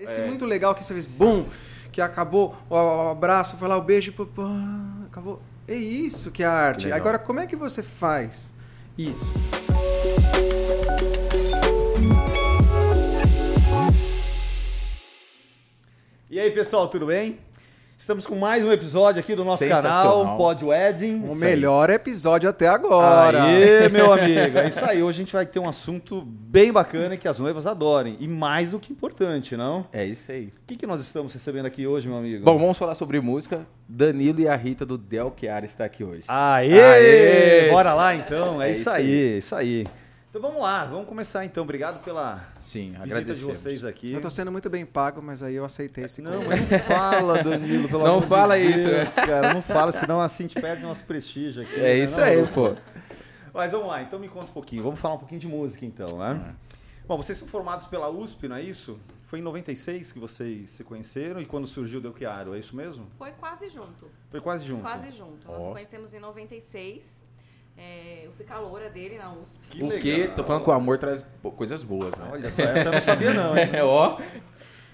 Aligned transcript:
Esse 0.00 0.22
é. 0.22 0.26
muito 0.26 0.46
legal 0.46 0.74
que 0.74 0.82
você 0.82 0.94
fez, 0.94 1.04
bum, 1.04 1.44
que 1.92 2.00
acabou 2.00 2.56
o, 2.70 3.10
abraço, 3.10 3.58
foi 3.58 3.68
lá 3.68 3.76
o 3.76 3.82
beijo, 3.82 4.10
pô, 4.14 4.24
pô, 4.24 4.42
acabou. 5.06 5.42
É 5.68 5.74
isso 5.74 6.30
que 6.30 6.42
é 6.42 6.46
a 6.46 6.52
arte. 6.52 6.84
Legal. 6.84 6.98
Agora, 6.98 7.18
como 7.18 7.38
é 7.38 7.46
que 7.46 7.54
você 7.54 7.82
faz 7.82 8.54
isso? 8.96 9.30
E 16.30 16.40
aí, 16.40 16.50
pessoal, 16.50 16.88
tudo 16.88 17.04
bem? 17.04 17.38
Estamos 18.00 18.26
com 18.26 18.34
mais 18.34 18.64
um 18.64 18.72
episódio 18.72 19.20
aqui 19.20 19.36
do 19.36 19.44
nosso 19.44 19.68
canal, 19.68 20.38
Pod 20.38 20.64
Wedding. 20.64 21.22
O 21.28 21.34
melhor 21.34 21.90
episódio 21.90 22.48
até 22.48 22.66
agora. 22.66 23.42
Aê, 23.42 23.90
meu 23.90 24.10
amigo. 24.10 24.56
É 24.56 24.68
isso 24.68 24.82
aí. 24.82 25.02
Hoje 25.02 25.20
a 25.20 25.22
gente 25.22 25.32
vai 25.34 25.44
ter 25.44 25.58
um 25.58 25.68
assunto 25.68 26.22
bem 26.22 26.72
bacana 26.72 27.14
que 27.18 27.28
as 27.28 27.38
noivas 27.38 27.66
adorem. 27.66 28.16
E 28.18 28.26
mais 28.26 28.70
do 28.70 28.80
que 28.80 28.90
importante, 28.90 29.54
não? 29.54 29.86
É 29.92 30.02
isso 30.02 30.32
aí. 30.32 30.46
O 30.46 30.66
que, 30.66 30.76
que 30.76 30.86
nós 30.86 31.02
estamos 31.02 31.34
recebendo 31.34 31.66
aqui 31.66 31.86
hoje, 31.86 32.08
meu 32.08 32.16
amigo? 32.16 32.42
Bom, 32.42 32.58
vamos 32.58 32.78
falar 32.78 32.94
sobre 32.94 33.20
música. 33.20 33.66
Danilo 33.86 34.40
e 34.40 34.48
a 34.48 34.56
Rita 34.56 34.86
do 34.86 34.96
Del 34.96 35.30
Chiara 35.38 35.66
está 35.66 35.84
aqui 35.84 36.02
hoje. 36.02 36.24
Aê! 36.26 36.80
Aê! 36.80 37.70
Bora 37.70 37.92
lá 37.92 38.14
então. 38.14 38.62
É, 38.62 38.68
é 38.68 38.72
isso, 38.72 38.80
isso 38.80 38.90
aí, 38.90 39.04
aí, 39.04 39.38
isso 39.38 39.54
aí. 39.54 39.86
Então 40.30 40.40
vamos 40.40 40.62
lá, 40.62 40.84
vamos 40.84 41.08
começar 41.08 41.44
então. 41.44 41.64
Obrigado 41.64 42.04
pela 42.04 42.40
Sim, 42.60 42.94
visita 43.02 43.34
de 43.34 43.42
vocês 43.42 43.84
aqui. 43.84 44.12
Eu 44.12 44.18
estou 44.18 44.30
sendo 44.30 44.52
muito 44.52 44.70
bem 44.70 44.86
pago, 44.86 45.20
mas 45.20 45.42
aí 45.42 45.56
eu 45.56 45.64
aceitei 45.64 46.04
esse 46.04 46.22
Não, 46.22 46.44
mas 46.44 46.70
não 46.70 46.78
fala, 46.78 47.42
Danilo, 47.42 47.88
pelo 47.88 48.04
não 48.04 48.18
amor 48.18 48.28
fala 48.28 48.56
de 48.56 48.64
isso, 48.64 48.88
Deus, 48.88 49.12
cara. 49.12 49.52
Não 49.52 49.60
fala, 49.60 49.90
senão 49.90 50.20
assim 50.20 50.44
a 50.44 50.46
gente 50.46 50.60
perde 50.60 50.84
nosso 50.84 51.04
prestígio 51.04 51.64
aqui. 51.64 51.74
É 51.74 51.82
né? 51.82 51.98
isso 51.98 52.20
não, 52.20 52.24
aí, 52.24 52.46
pô. 52.46 52.76
Mas 53.52 53.72
vamos 53.72 53.88
lá, 53.88 54.02
então 54.02 54.20
me 54.20 54.28
conta 54.28 54.52
um 54.52 54.54
pouquinho. 54.54 54.84
Vamos 54.84 55.00
falar 55.00 55.14
um 55.14 55.18
pouquinho 55.18 55.40
de 55.40 55.48
música 55.48 55.84
então, 55.84 56.18
né? 56.18 56.54
É. 56.54 56.70
Bom, 57.08 57.16
vocês 57.16 57.36
são 57.36 57.48
formados 57.48 57.88
pela 57.88 58.08
USP, 58.08 58.46
não 58.46 58.54
é 58.54 58.62
isso? 58.62 59.00
Foi 59.24 59.40
em 59.40 59.42
96 59.42 60.12
que 60.12 60.20
vocês 60.20 60.70
se 60.70 60.84
conheceram 60.84 61.40
e 61.40 61.44
quando 61.44 61.66
surgiu 61.66 61.98
o 61.98 62.02
Del 62.02 62.16
Chiaro, 62.16 62.54
é 62.54 62.58
isso 62.60 62.76
mesmo? 62.76 63.08
Foi 63.18 63.32
quase 63.32 63.68
junto. 63.68 64.08
Foi 64.30 64.40
quase 64.40 64.64
junto. 64.64 64.82
Quase 64.82 65.10
junto. 65.10 65.48
Oh. 65.48 65.52
Nós 65.52 65.62
nos 65.64 65.72
conhecemos 65.72 66.14
em 66.14 66.20
96 66.20 67.24
é, 67.80 68.26
eu 68.26 68.32
fui 68.32 68.44
caloura 68.44 68.90
dele 68.90 69.16
na 69.16 69.32
USP. 69.32 69.58
Que 69.70 69.82
o 69.82 69.98
quê? 69.98 70.30
Tô 70.36 70.44
falando 70.44 70.64
que 70.64 70.68
o 70.68 70.72
amor 70.72 70.98
traz 70.98 71.26
coisas 71.56 71.82
boas, 71.82 72.14
né? 72.14 72.28
Olha 72.30 72.52
só, 72.52 72.62
essa 72.62 72.88
eu 72.88 72.92
não 72.92 73.00
sabia 73.00 73.32
não, 73.32 73.56
hein? 73.58 73.70
É, 73.72 73.82
ó. 73.82 74.20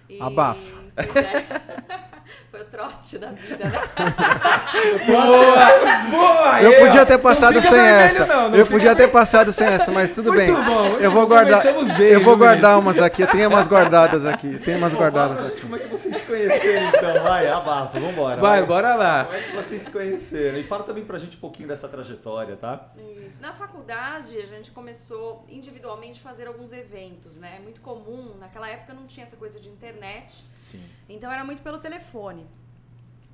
E, 0.09 0.23
Abafa. 0.23 0.73
É, 0.97 2.07
foi 2.56 2.62
o 2.62 2.64
trote 2.64 3.18
da 3.18 3.30
vida, 3.30 3.64
né? 3.64 3.80
boa! 5.06 6.10
Boa! 6.10 6.62
Eu 6.62 6.80
podia 6.80 7.04
ter 7.04 7.18
passado 7.18 7.60
sem 7.60 7.78
essa. 7.78 8.26
Não, 8.26 8.50
não 8.50 8.56
eu 8.56 8.66
podia 8.66 8.94
ter 8.94 9.08
passado 9.08 9.52
sem 9.52 9.66
essa, 9.66 9.92
mas 9.92 10.10
tudo 10.10 10.32
Muito 10.32 10.54
bem. 10.54 10.64
Bom. 10.64 10.86
Eu 10.98 11.10
vou 11.10 11.27
guardar. 11.27 11.62
Bem, 11.96 12.08
eu 12.08 12.22
vou 12.22 12.36
guardar 12.36 12.78
umas 12.78 12.98
aqui. 12.98 13.22
Eu 13.22 13.27
tenho 13.27 13.48
umas 13.48 13.68
guardadas 13.68 14.24
aqui. 14.24 14.58
Tem 14.58 14.77
umas 14.77 14.94
guardadas 14.94 15.46
aqui. 15.46 15.62
Como 15.62 15.77
é 15.77 15.78
que 15.80 15.88
vocês 15.88 16.16
se 16.16 16.24
conheceram 16.24 16.88
então? 16.88 17.24
Vai, 17.24 17.48
abafa, 17.48 18.00
vambora. 18.00 18.40
Vai, 18.40 18.58
vai, 18.58 18.66
bora 18.66 18.94
lá. 18.94 19.24
Como 19.24 19.36
é 19.36 19.42
que 19.42 19.56
vocês 19.56 19.82
se 19.82 19.90
conheceram? 19.90 20.58
E 20.58 20.64
fala 20.64 20.84
também 20.84 21.04
pra 21.04 21.18
gente 21.18 21.36
um 21.36 21.40
pouquinho 21.40 21.68
dessa 21.68 21.88
trajetória, 21.88 22.56
tá? 22.56 22.88
Isso. 22.96 23.40
Na 23.40 23.52
faculdade, 23.52 24.38
a 24.38 24.46
gente 24.46 24.70
começou 24.70 25.44
individualmente 25.48 26.20
a 26.24 26.28
fazer 26.28 26.46
alguns 26.46 26.72
eventos, 26.72 27.36
né? 27.36 27.56
É 27.56 27.60
muito 27.60 27.80
comum. 27.80 28.34
Naquela 28.38 28.68
época 28.68 28.94
não 28.94 29.06
tinha 29.06 29.24
essa 29.24 29.36
coisa 29.36 29.60
de 29.60 29.68
internet. 29.68 30.44
Sim. 30.60 30.82
Então 31.08 31.30
era 31.30 31.44
muito 31.44 31.62
pelo 31.62 31.78
telefone. 31.78 32.45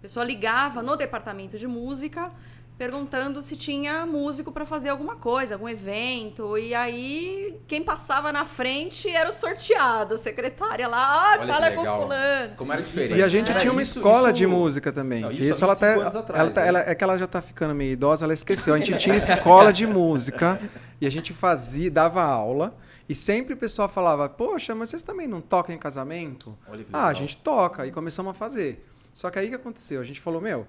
A 0.02 0.08
pessoa 0.08 0.24
ligava 0.24 0.82
no 0.82 0.96
departamento 0.96 1.56
de 1.56 1.68
música 1.68 2.32
perguntando 2.76 3.40
se 3.40 3.56
tinha 3.56 4.04
músico 4.04 4.50
para 4.50 4.66
fazer 4.66 4.88
alguma 4.88 5.14
coisa, 5.14 5.54
algum 5.54 5.68
evento. 5.68 6.58
E 6.58 6.74
aí, 6.74 7.56
quem 7.68 7.84
passava 7.84 8.32
na 8.32 8.44
frente 8.44 9.08
era 9.08 9.30
o 9.30 9.32
sorteado, 9.32 10.14
a 10.14 10.18
secretária 10.18 10.88
lá, 10.88 11.34
ah, 11.34 11.46
fala 11.46 11.70
com 11.70 11.84
fulano. 11.84 12.56
Como 12.56 12.72
era 12.72 12.82
diferente. 12.82 13.20
E 13.20 13.22
a 13.22 13.28
gente 13.28 13.52
era 13.52 13.60
tinha 13.60 13.70
uma 13.70 13.80
isso, 13.80 13.98
escola 13.98 14.30
isso... 14.30 14.38
de 14.38 14.46
música 14.48 14.90
também. 14.90 15.20
Não, 15.20 15.30
isso, 15.30 15.42
isso 15.42 15.62
ela 15.62 15.74
até. 15.74 15.94
Ela, 15.94 16.26
ela, 16.34 16.50
tá, 16.50 16.60
ela, 16.62 16.80
é 16.80 16.94
que 16.96 17.04
ela 17.04 17.16
já 17.16 17.28
tá 17.28 17.40
ficando 17.40 17.72
meio 17.72 17.92
idosa, 17.92 18.26
ela 18.26 18.34
esqueceu. 18.34 18.74
A 18.74 18.78
gente 18.78 18.96
tinha 18.96 19.14
escola 19.14 19.72
de 19.72 19.86
música 19.86 20.60
e 21.00 21.06
a 21.06 21.10
gente 21.10 21.32
fazia, 21.32 21.88
dava 21.88 22.24
aula. 22.24 22.76
E 23.08 23.14
sempre 23.14 23.54
o 23.54 23.56
pessoal 23.56 23.88
falava, 23.88 24.28
poxa, 24.28 24.74
mas 24.74 24.90
vocês 24.90 25.02
também 25.02 25.28
não 25.28 25.40
tocam 25.40 25.72
em 25.72 25.78
casamento? 25.78 26.58
ah, 26.92 27.06
a 27.06 27.14
gente 27.14 27.36
toca. 27.36 27.86
E 27.86 27.92
começamos 27.92 28.30
a 28.30 28.34
fazer. 28.34 28.88
Só 29.12 29.30
que 29.30 29.38
aí 29.38 29.46
o 29.46 29.50
que 29.50 29.54
aconteceu? 29.56 30.00
A 30.00 30.04
gente 30.04 30.20
falou, 30.20 30.40
meu, 30.40 30.66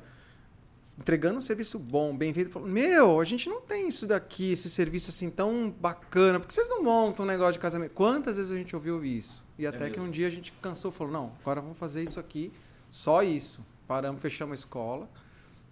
entregando 0.97 1.37
um 1.37 1.41
serviço 1.41 1.79
bom, 1.79 2.15
bem 2.15 2.33
feito, 2.33 2.51
falou, 2.51 2.67
meu, 2.67 3.19
a 3.19 3.23
gente 3.23 3.49
não 3.49 3.61
tem 3.61 3.87
isso 3.87 4.05
daqui, 4.05 4.51
esse 4.51 4.69
serviço 4.69 5.09
assim 5.09 5.29
tão 5.29 5.69
bacana, 5.69 6.39
porque 6.39 6.53
vocês 6.53 6.69
não 6.69 6.83
montam 6.83 7.25
um 7.25 7.27
negócio 7.27 7.53
de 7.53 7.59
casamento? 7.59 7.93
Quantas 7.93 8.37
vezes 8.37 8.51
a 8.51 8.55
gente 8.55 8.75
ouviu 8.75 9.03
isso? 9.03 9.43
E 9.57 9.65
é 9.65 9.69
até 9.69 9.87
é 9.87 9.89
que 9.89 9.99
um 9.99 10.09
dia 10.09 10.27
a 10.27 10.29
gente 10.29 10.51
cansou 10.61 10.91
e 10.91 10.93
falou, 10.93 11.13
não, 11.13 11.31
agora 11.41 11.61
vamos 11.61 11.77
fazer 11.77 12.03
isso 12.03 12.19
aqui, 12.19 12.51
só 12.89 13.23
isso. 13.23 13.65
Paramos, 13.87 14.21
fechamos 14.21 14.51
a 14.51 14.59
escola. 14.59 15.09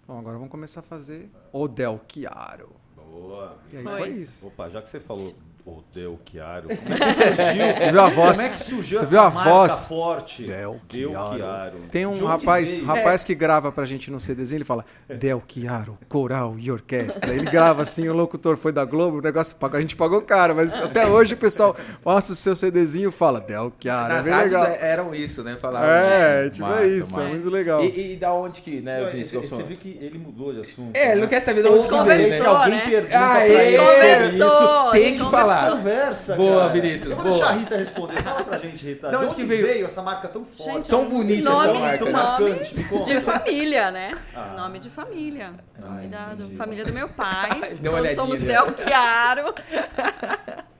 Bom, 0.06 0.18
agora 0.18 0.36
vamos 0.36 0.50
começar 0.50 0.80
a 0.80 0.82
fazer 0.82 1.30
o 1.52 1.66
Del 1.68 2.00
Chiaro. 2.08 2.70
Boa. 2.96 3.58
E 3.72 3.76
aí 3.76 3.82
foi, 3.82 3.98
foi 3.98 4.10
isso. 4.10 4.46
Opa, 4.46 4.68
já 4.68 4.82
que 4.82 4.88
você 4.88 5.00
falou 5.00 5.34
o 5.64 5.82
Del 5.94 6.18
Chiaro. 6.24 6.68
Como 6.74 6.92
é 6.92 6.98
que 6.98 7.38
surgiu? 7.44 7.78
Você 7.78 7.90
viu 7.90 8.00
a 8.00 8.08
voz? 8.08 8.36
Como 8.36 8.42
é 8.42 8.48
que 8.50 8.58
surgiu 8.58 8.98
Você 8.98 9.06
viu 9.06 9.20
a 9.20 9.28
voz? 9.28 9.86
forte? 9.86 10.44
Del 10.44 10.80
Chiaro. 10.88 11.78
Tem 11.90 12.06
um 12.06 12.24
rapaz, 12.24 12.80
que 12.80 12.84
rapaz 12.84 13.24
que 13.24 13.34
grava 13.34 13.70
pra 13.70 13.84
gente 13.84 14.10
no 14.10 14.18
CDzinho, 14.18 14.58
ele 14.58 14.64
fala 14.64 14.84
Del 15.08 15.42
Chiaro, 15.46 15.98
coral 16.08 16.56
e 16.58 16.70
orquestra. 16.70 17.32
Ele 17.32 17.48
grava 17.48 17.82
assim, 17.82 18.08
o 18.08 18.14
locutor 18.14 18.56
foi 18.56 18.72
da 18.72 18.84
Globo, 18.84 19.18
o 19.18 19.22
negócio 19.22 19.56
a 19.60 19.80
gente 19.80 19.96
pagou 19.96 20.20
caro, 20.22 20.54
mas 20.56 20.72
até 20.72 21.06
hoje 21.06 21.34
o 21.34 21.36
pessoal 21.36 21.76
mostra 22.04 22.32
o 22.32 22.36
seu 22.36 22.54
CDzinho 22.54 23.10
e 23.10 23.12
fala 23.12 23.40
Del 23.40 23.72
Chiaro. 23.80 24.14
Nas 24.14 24.26
é 24.26 24.36
legal. 24.36 24.66
eram 24.80 25.14
isso, 25.14 25.42
né? 25.42 25.56
Falavam 25.60 25.88
é, 25.88 26.50
tipo 26.50 26.66
massa, 26.66 26.82
é 26.82 26.88
isso, 26.88 27.12
massa. 27.12 27.22
é 27.22 27.28
muito 27.30 27.50
legal. 27.50 27.84
E, 27.84 28.12
e, 28.12 28.16
da 28.16 28.32
onde 28.32 28.60
que, 28.60 28.80
né, 28.80 29.16
esse, 29.16 29.36
Você 29.36 29.62
viu 29.62 29.76
que 29.76 29.98
ele 30.00 30.18
mudou 30.18 30.52
de 30.52 30.60
assunto. 30.60 30.96
É, 30.96 31.12
ele 31.12 31.20
não 31.20 31.28
quer 31.28 31.40
saber 31.40 31.62
de 31.62 31.68
onde 31.68 31.88
que 31.88 32.02
veio, 32.02 32.30
né? 32.30 32.40
Alguém 32.46 32.80
pergunta 32.80 33.18
ah, 33.18 33.30
pra 33.34 33.48
ele 33.48 34.36
isso, 34.36 34.90
tem 34.92 35.18
que 35.18 35.30
falar. 35.30 35.51
Conversa, 35.70 36.36
boa, 36.36 36.60
cara. 36.60 36.72
Vinícius. 36.72 37.10
Eu 37.10 37.16
vou 37.16 37.24
boa. 37.24 37.30
deixar 37.30 37.48
a 37.48 37.52
Rita 37.52 37.76
responder. 37.76 38.22
Fala 38.22 38.44
pra 38.44 38.58
gente, 38.58 38.84
Rita. 38.84 39.08
De, 39.08 39.16
onde, 39.16 39.34
que 39.34 39.44
veio? 39.44 39.66
veio? 39.66 39.86
essa 39.86 40.02
marca 40.02 40.28
tão 40.28 40.44
forte? 40.44 40.64
Gente, 40.64 40.88
tão 40.88 41.08
bonita 41.08 41.50
nome, 41.50 41.68
essa 41.68 41.78
marca. 41.78 41.98
Tão 41.98 42.06
né? 42.06 42.12
marcante. 42.12 42.74
De 43.04 43.20
família, 43.20 43.90
né? 43.90 44.12
Ah. 44.34 44.54
Nome 44.56 44.78
de 44.78 44.90
família. 44.90 45.54
Nome 45.78 46.08
da 46.08 46.34
do, 46.34 46.56
família 46.56 46.84
do 46.84 46.92
meu 46.92 47.08
pai. 47.08 47.78
Nós 47.82 48.14
somos 48.14 48.40
Del 48.40 48.76
Chiaro. 48.76 49.54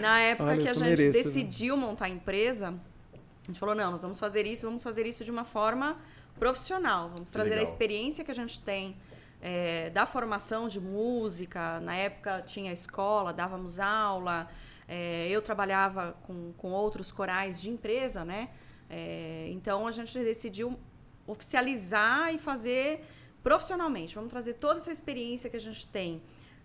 Na 0.00 0.20
época 0.20 0.50
Olha, 0.50 0.62
que 0.62 0.68
a 0.68 0.74
gente 0.74 0.84
mereço, 0.84 1.18
né? 1.18 1.24
decidiu 1.24 1.76
né? 1.76 1.86
montar 1.86 2.04
a 2.06 2.08
empresa, 2.08 2.68
a 2.68 3.46
gente 3.46 3.58
falou, 3.58 3.74
não, 3.74 3.90
nós 3.90 4.02
vamos 4.02 4.20
fazer 4.20 4.46
isso, 4.46 4.66
vamos 4.66 4.82
fazer 4.82 5.06
isso 5.06 5.24
de 5.24 5.30
uma 5.30 5.44
forma 5.44 5.96
profissional. 6.38 7.10
Vamos 7.14 7.30
trazer 7.30 7.50
Legal. 7.50 7.64
a 7.64 7.68
experiência 7.68 8.24
que 8.24 8.30
a 8.30 8.34
gente 8.34 8.60
tem 8.60 8.94
é, 9.42 9.90
da 9.90 10.06
formação 10.06 10.68
de 10.68 10.80
música. 10.80 11.80
Na 11.80 11.96
época 11.96 12.40
tinha 12.42 12.72
escola, 12.72 13.32
dávamos 13.32 13.80
aula. 13.80 14.48
É, 14.86 15.28
eu 15.28 15.42
trabalhava 15.42 16.16
com, 16.22 16.52
com 16.56 16.70
outros 16.70 17.10
corais 17.10 17.60
de 17.60 17.68
empresa, 17.68 18.24
né? 18.24 18.50
É, 18.88 19.48
então 19.50 19.86
a 19.86 19.90
gente 19.90 20.16
decidiu 20.18 20.78
oficializar 21.26 22.32
e 22.32 22.38
fazer 22.38 23.04
profissionalmente. 23.42 24.14
Vamos 24.14 24.30
trazer 24.30 24.54
toda 24.54 24.78
essa 24.78 24.92
experiência 24.92 25.50
que 25.50 25.56
a 25.56 25.60
gente 25.60 25.86
tem 25.88 26.22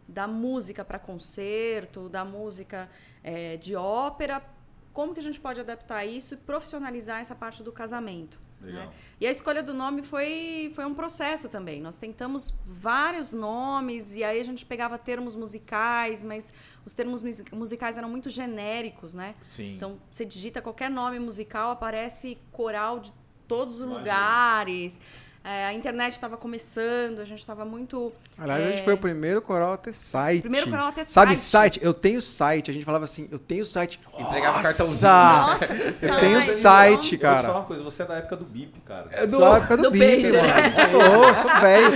da 0.07 0.27
música 0.27 0.85
para 0.85 0.99
concerto, 0.99 2.07
da 2.07 2.23
música 2.23 2.89
é, 3.23 3.57
de 3.57 3.75
ópera. 3.75 4.41
Como 4.94 5.13
que 5.13 5.19
a 5.19 5.23
gente 5.23 5.39
pode 5.39 5.59
adaptar 5.59 6.05
isso 6.05 6.35
e 6.35 6.38
profissionalizar 6.38 7.19
essa 7.19 7.35
parte 7.35 7.63
do 7.63 7.71
casamento? 7.71 8.39
Né? 8.59 8.90
E 9.19 9.28
a 9.28 9.31
escolha 9.31 9.62
do 9.62 9.73
nome 9.73 10.01
foi, 10.01 10.72
foi 10.75 10.85
um 10.85 10.94
processo 10.94 11.47
também. 11.47 11.81
Nós 11.81 11.97
tentamos 11.97 12.53
vários 12.66 13.34
nomes 13.34 14.16
e 14.16 14.23
aí 14.23 14.40
a 14.40 14.44
gente 14.44 14.66
pegava 14.66 14.97
termos 14.97 15.35
musicais, 15.35 16.23
mas 16.23 16.51
os 16.85 16.94
termos 16.94 17.23
musicais 17.51 17.97
eram 17.97 18.09
muito 18.09 18.29
genéricos, 18.29 19.13
né? 19.13 19.35
Sim. 19.41 19.75
Então, 19.75 20.00
você 20.09 20.25
digita 20.25 20.62
qualquer 20.62 20.90
nome 20.90 21.19
musical, 21.19 21.72
aparece 21.72 22.38
coral 22.51 23.00
de 23.00 23.13
todos 23.48 23.75
os 23.75 23.81
Imagina. 23.81 24.00
lugares. 24.00 25.00
É, 25.49 25.65
a 25.65 25.73
internet 25.73 26.11
estava 26.11 26.35
começando, 26.35 27.21
a 27.21 27.23
gente 27.23 27.39
estava 27.39 27.63
muito. 27.63 28.11
Aliás, 28.38 28.61
é... 28.61 28.67
a 28.67 28.71
gente 28.71 28.83
foi 28.83 28.95
o 28.95 28.97
primeiro 28.97 29.41
coral 29.41 29.71
a 29.71 29.77
ter 29.77 29.94
site. 29.94 30.41
Primeiro 30.41 30.69
coral 30.69 30.88
a 30.88 30.91
ter 30.91 31.05
Sabe, 31.05 31.38
site? 31.38 31.75
site? 31.75 31.79
Eu 31.81 31.94
tenho 31.94 32.21
site. 32.21 32.69
A 32.69 32.73
gente 32.73 32.83
falava 32.83 33.05
assim, 33.05 33.29
eu 33.31 33.39
tenho 33.39 33.65
site. 33.65 33.97
Entregava 34.19 34.61
cartãozinho. 34.61 35.09
Nossa, 35.09 36.05
eu 36.05 36.19
tenho 36.19 36.44
site, 36.44 37.17
cara. 37.17 37.33
Vou 37.33 37.41
te 37.41 37.47
falar 37.47 37.59
uma 37.59 37.65
coisa, 37.65 37.83
você 37.83 38.03
é 38.03 38.05
da 38.05 38.15
época 38.15 38.35
do 38.35 38.44
BIP, 38.44 38.81
cara. 38.81 39.07
É 39.09 39.25
do, 39.25 39.31
sou 39.31 39.39
da 39.39 39.55
época 39.55 39.77
do, 39.77 39.83
do 39.83 39.91
BIP, 39.91 39.99
beijo, 39.99 40.33
mano. 40.35 40.47
Né? 40.47 40.73
Sou, 40.91 41.35
sou 41.35 41.61
velho, 41.61 41.95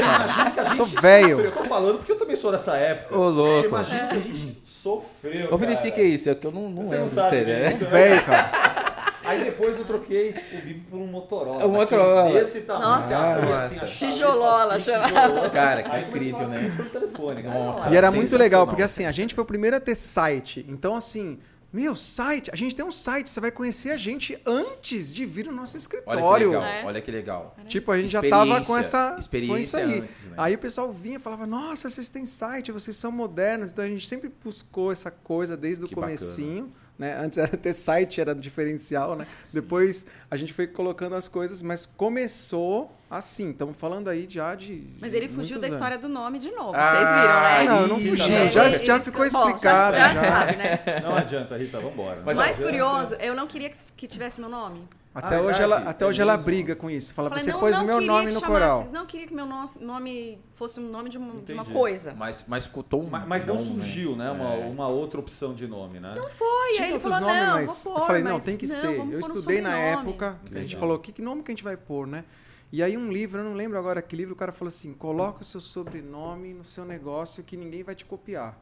cara. 0.56 0.75
Sou 0.75 0.86
velho. 0.86 1.39
Eu 1.42 1.51
tô 1.51 1.63
falando 1.65 1.97
porque 1.97 2.12
eu 2.13 2.19
também 2.19 2.38
sou 2.38 2.54
dessa 2.54 2.77
época. 2.77 3.18
Ô, 3.18 3.27
louco. 3.27 3.63
Você 3.63 3.68
imagina 3.68 4.07
que 4.07 4.18
a 4.18 4.21
gente 4.21 4.62
sofreu. 4.63 5.54
Ô, 5.54 5.57
Vinícius, 5.57 5.81
o 5.81 5.83
que, 5.83 5.92
que 5.92 6.01
é 6.01 6.06
isso? 6.06 6.30
É 6.30 6.36
que 6.36 6.47
eu 6.47 6.54
não, 6.54 6.69
não 6.69 6.86
você 6.86 6.95
lembro. 6.95 7.13
Não 7.13 7.24
sabe, 7.24 7.44
né? 7.44 7.77
Sou 7.77 7.88
velho, 7.89 8.24
cara. 8.24 8.81
Aí 9.23 9.44
depois 9.44 9.77
eu 9.77 9.85
troquei 9.85 10.29
o 10.53 10.65
bip 10.65 10.79
por 10.89 10.97
um 10.97 11.07
Motorola. 11.07 11.65
O 11.65 11.69
Motorola. 11.69 12.31
Desse 12.31 12.62
tamanho. 12.62 12.89
Nossa, 12.89 13.65
assim, 13.65 13.79
assim, 13.79 13.95
tijolola. 14.12 14.75
Assim, 14.75 14.91
tijolola. 14.91 15.50
Cara, 15.50 15.83
que 15.83 15.91
Aí 15.91 16.03
incrível, 16.06 16.47
né? 16.47 16.71
Telefone, 16.91 17.44
Nossa, 17.44 17.89
e 17.89 17.95
era 17.95 18.12
muito 18.12 18.35
legal, 18.38 18.65
porque 18.65 18.81
assim, 18.83 19.06
a 19.06 19.12
gente 19.12 19.35
foi 19.35 19.44
o 19.44 19.47
primeiro 19.47 19.75
a 19.75 19.79
ter 19.79 19.95
site. 19.95 20.65
Então, 20.68 20.95
assim, 20.95 21.38
Meu, 21.73 21.95
site, 21.95 22.51
a 22.51 22.56
gente 22.56 22.75
tem 22.75 22.83
um 22.83 22.91
site, 22.91 23.29
você 23.29 23.39
vai 23.39 23.50
conhecer 23.50 23.91
a 23.91 23.97
gente 23.97 24.38
antes 24.45 25.13
de 25.13 25.25
vir 25.25 25.45
no 25.45 25.53
nosso 25.53 25.77
escritório. 25.77 26.21
Olha 26.21 26.44
que 26.44 26.45
legal, 26.45 26.63
é. 26.65 26.85
olha 26.85 27.01
que 27.01 27.12
legal. 27.12 27.56
Tipo, 27.65 27.91
a 27.94 27.97
gente 27.97 28.12
já 28.12 28.21
tava 28.21 28.62
com 28.65 28.77
essa 28.77 29.15
experiência 29.18 29.56
com 29.56 29.62
isso 29.62 29.77
aí. 29.77 30.00
Antes, 30.01 30.25
né? 30.25 30.33
Aí 30.38 30.56
o 30.56 30.57
pessoal 30.57 30.91
vinha 30.91 31.15
e 31.15 31.19
falava: 31.19 31.47
"Nossa, 31.47 31.89
vocês 31.89 32.09
têm 32.09 32.25
site, 32.25 32.73
vocês 32.73 32.97
são 32.97 33.09
modernos". 33.09 33.71
Então 33.71 33.85
a 33.85 33.88
gente 33.88 34.06
sempre 34.06 34.29
buscou 34.44 34.91
essa 34.91 35.09
coisa 35.09 35.56
desde 35.56 35.85
o 35.85 35.88
que 35.88 35.95
comecinho. 35.95 36.63
Bacana. 36.63 36.81
Né? 37.01 37.18
Antes 37.19 37.39
era 37.39 37.57
ter 37.57 37.74
site, 37.74 38.21
era 38.21 38.36
diferencial, 38.36 39.15
né? 39.15 39.25
Depois 39.51 40.06
a 40.30 40.38
gente 40.38 40.53
foi 40.53 40.68
colocando 40.68 41.15
as 41.15 41.27
coisas, 41.27 41.59
mas 41.63 41.88
começou 41.88 42.92
assim. 43.12 43.52
Estamos 43.52 43.75
falando 43.78 44.08
aí 44.08 44.25
já 44.30 44.56
de. 44.56 44.88
Mas 45.00 45.13
ele 45.13 45.28
fugiu 45.28 45.60
da 45.60 45.68
anos. 45.68 45.75
história 45.75 45.98
do 45.98 46.08
nome 46.08 46.40
de 46.40 46.50
novo. 46.52 46.74
Ah, 46.74 46.92
Vocês 46.92 47.10
viram, 47.10 47.42
né? 47.42 47.63
Não, 47.66 47.81
eu 47.81 47.88
não 47.90 48.00
fugi. 48.00 48.50
Já, 48.50 48.69
já 48.69 49.00
ficou 49.02 49.25
explicado. 49.25 49.98
já, 49.98 50.13
já, 50.13 50.24
sabe, 50.24 50.56
né? 50.56 50.80
Não 51.04 51.16
adianta, 51.16 51.58
Rita, 51.58 51.78
vamos 51.78 51.94
embora. 51.94 52.22
Mas 52.25 52.38
mais 52.38 52.58
curioso, 52.58 53.16
eu 53.16 53.36
não 53.36 53.46
queria 53.46 53.69
que 53.69 54.08
tivesse 54.08 54.40
meu 54.40 54.50
nome. 54.50 54.88
Até, 55.13 55.36
ah, 55.36 55.42
hoje, 55.42 55.62
ela, 55.62 55.78
até 55.80 56.06
é 56.06 56.08
hoje 56.08 56.22
ela 56.22 56.38
briga 56.38 56.74
com 56.74 56.90
isso. 56.90 57.13
Fala, 57.13 57.28
falei, 57.28 57.44
você 57.44 57.52
não, 57.52 57.60
pôs 57.60 57.78
o 57.78 57.84
meu 57.84 58.00
nome 58.00 58.31
no 58.31 58.42
coral. 58.42 58.88
Não 58.94 59.06
queria 59.06 59.28
que 59.28 59.34
meu 59.34 59.46
nome 59.46 60.40
fosse 60.56 60.80
um 60.80 60.90
nome 60.90 61.10
de 61.10 61.18
uma, 61.18 61.42
de 61.42 61.52
uma 61.52 61.66
coisa. 61.66 62.16
Mas, 62.18 62.46
mas 62.48 62.66
ficou 62.66 62.86
Mas, 63.10 63.28
mas 63.28 63.46
não 63.46 63.62
surgiu, 63.62 64.16
né? 64.16 64.31
Uma, 64.31 64.54
é. 64.54 64.66
uma 64.66 64.88
outra 64.88 65.19
opção 65.19 65.54
de 65.54 65.68
nome, 65.68 66.00
né? 66.00 66.14
Não 66.16 66.30
foi. 66.30 66.72
Tinha 66.75 66.86
aí 66.86 66.92
ele 66.92 67.00
falou, 67.02 67.19
nomes, 67.19 67.44
não, 67.44 67.54
mas 67.56 67.84
pôr, 67.84 68.00
eu 68.00 68.06
falei, 68.06 68.24
não, 68.24 68.40
tem 68.40 68.56
que 68.56 68.68
não, 68.68 68.75
ser. 68.78 69.00
Eu 69.12 69.19
estudei 69.19 69.60
na 69.60 69.78
época, 69.78 70.40
a 70.50 70.60
gente 70.60 70.78
falou, 70.78 70.98
que 70.98 71.22
nome 71.22 71.44
que 71.44 71.52
a 71.52 71.54
gente 71.54 71.64
vai 71.64 71.75
pôr, 71.75 72.07
né? 72.07 72.24
E 72.71 72.81
aí 72.81 72.97
um 72.97 73.12
livro, 73.12 73.41
eu 73.41 73.44
não 73.44 73.53
lembro 73.53 73.77
agora 73.77 74.01
que 74.01 74.15
livro, 74.15 74.33
o 74.33 74.38
cara 74.38 74.51
falou 74.51 74.69
assim, 74.69 74.94
coloca 74.94 75.41
o 75.41 75.44
seu 75.44 75.59
sobrenome 75.59 76.53
no 76.53 76.63
seu 76.63 76.85
negócio 76.85 77.44
que 77.44 77.57
ninguém 77.57 77.83
vai 77.83 77.94
te 77.94 78.06
copiar. 78.06 78.57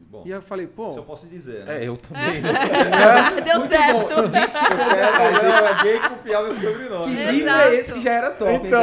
Bom, 0.00 0.22
e 0.24 0.30
eu 0.30 0.40
falei, 0.40 0.66
pô. 0.66 0.88
Isso 0.88 0.98
eu 0.98 1.04
posso 1.04 1.26
dizer, 1.26 1.64
né? 1.64 1.82
É, 1.82 1.88
eu 1.88 1.96
também. 1.96 2.36
É. 2.38 3.40
Deu 3.42 3.58
Muito 3.58 3.68
certo. 3.68 4.14
Bom. 4.14 4.22
Eu 4.22 5.76
peguei 5.76 5.96
e 5.96 6.00
copiar 6.00 6.42
meu 6.44 6.54
sobrenome. 6.54 7.14
Que 7.14 7.24
livro 7.24 7.50
é 7.50 7.74
esse 7.74 7.92
que 7.92 8.00
já 8.00 8.12
era 8.12 8.30
top? 8.30 8.52
Então, 8.52 8.80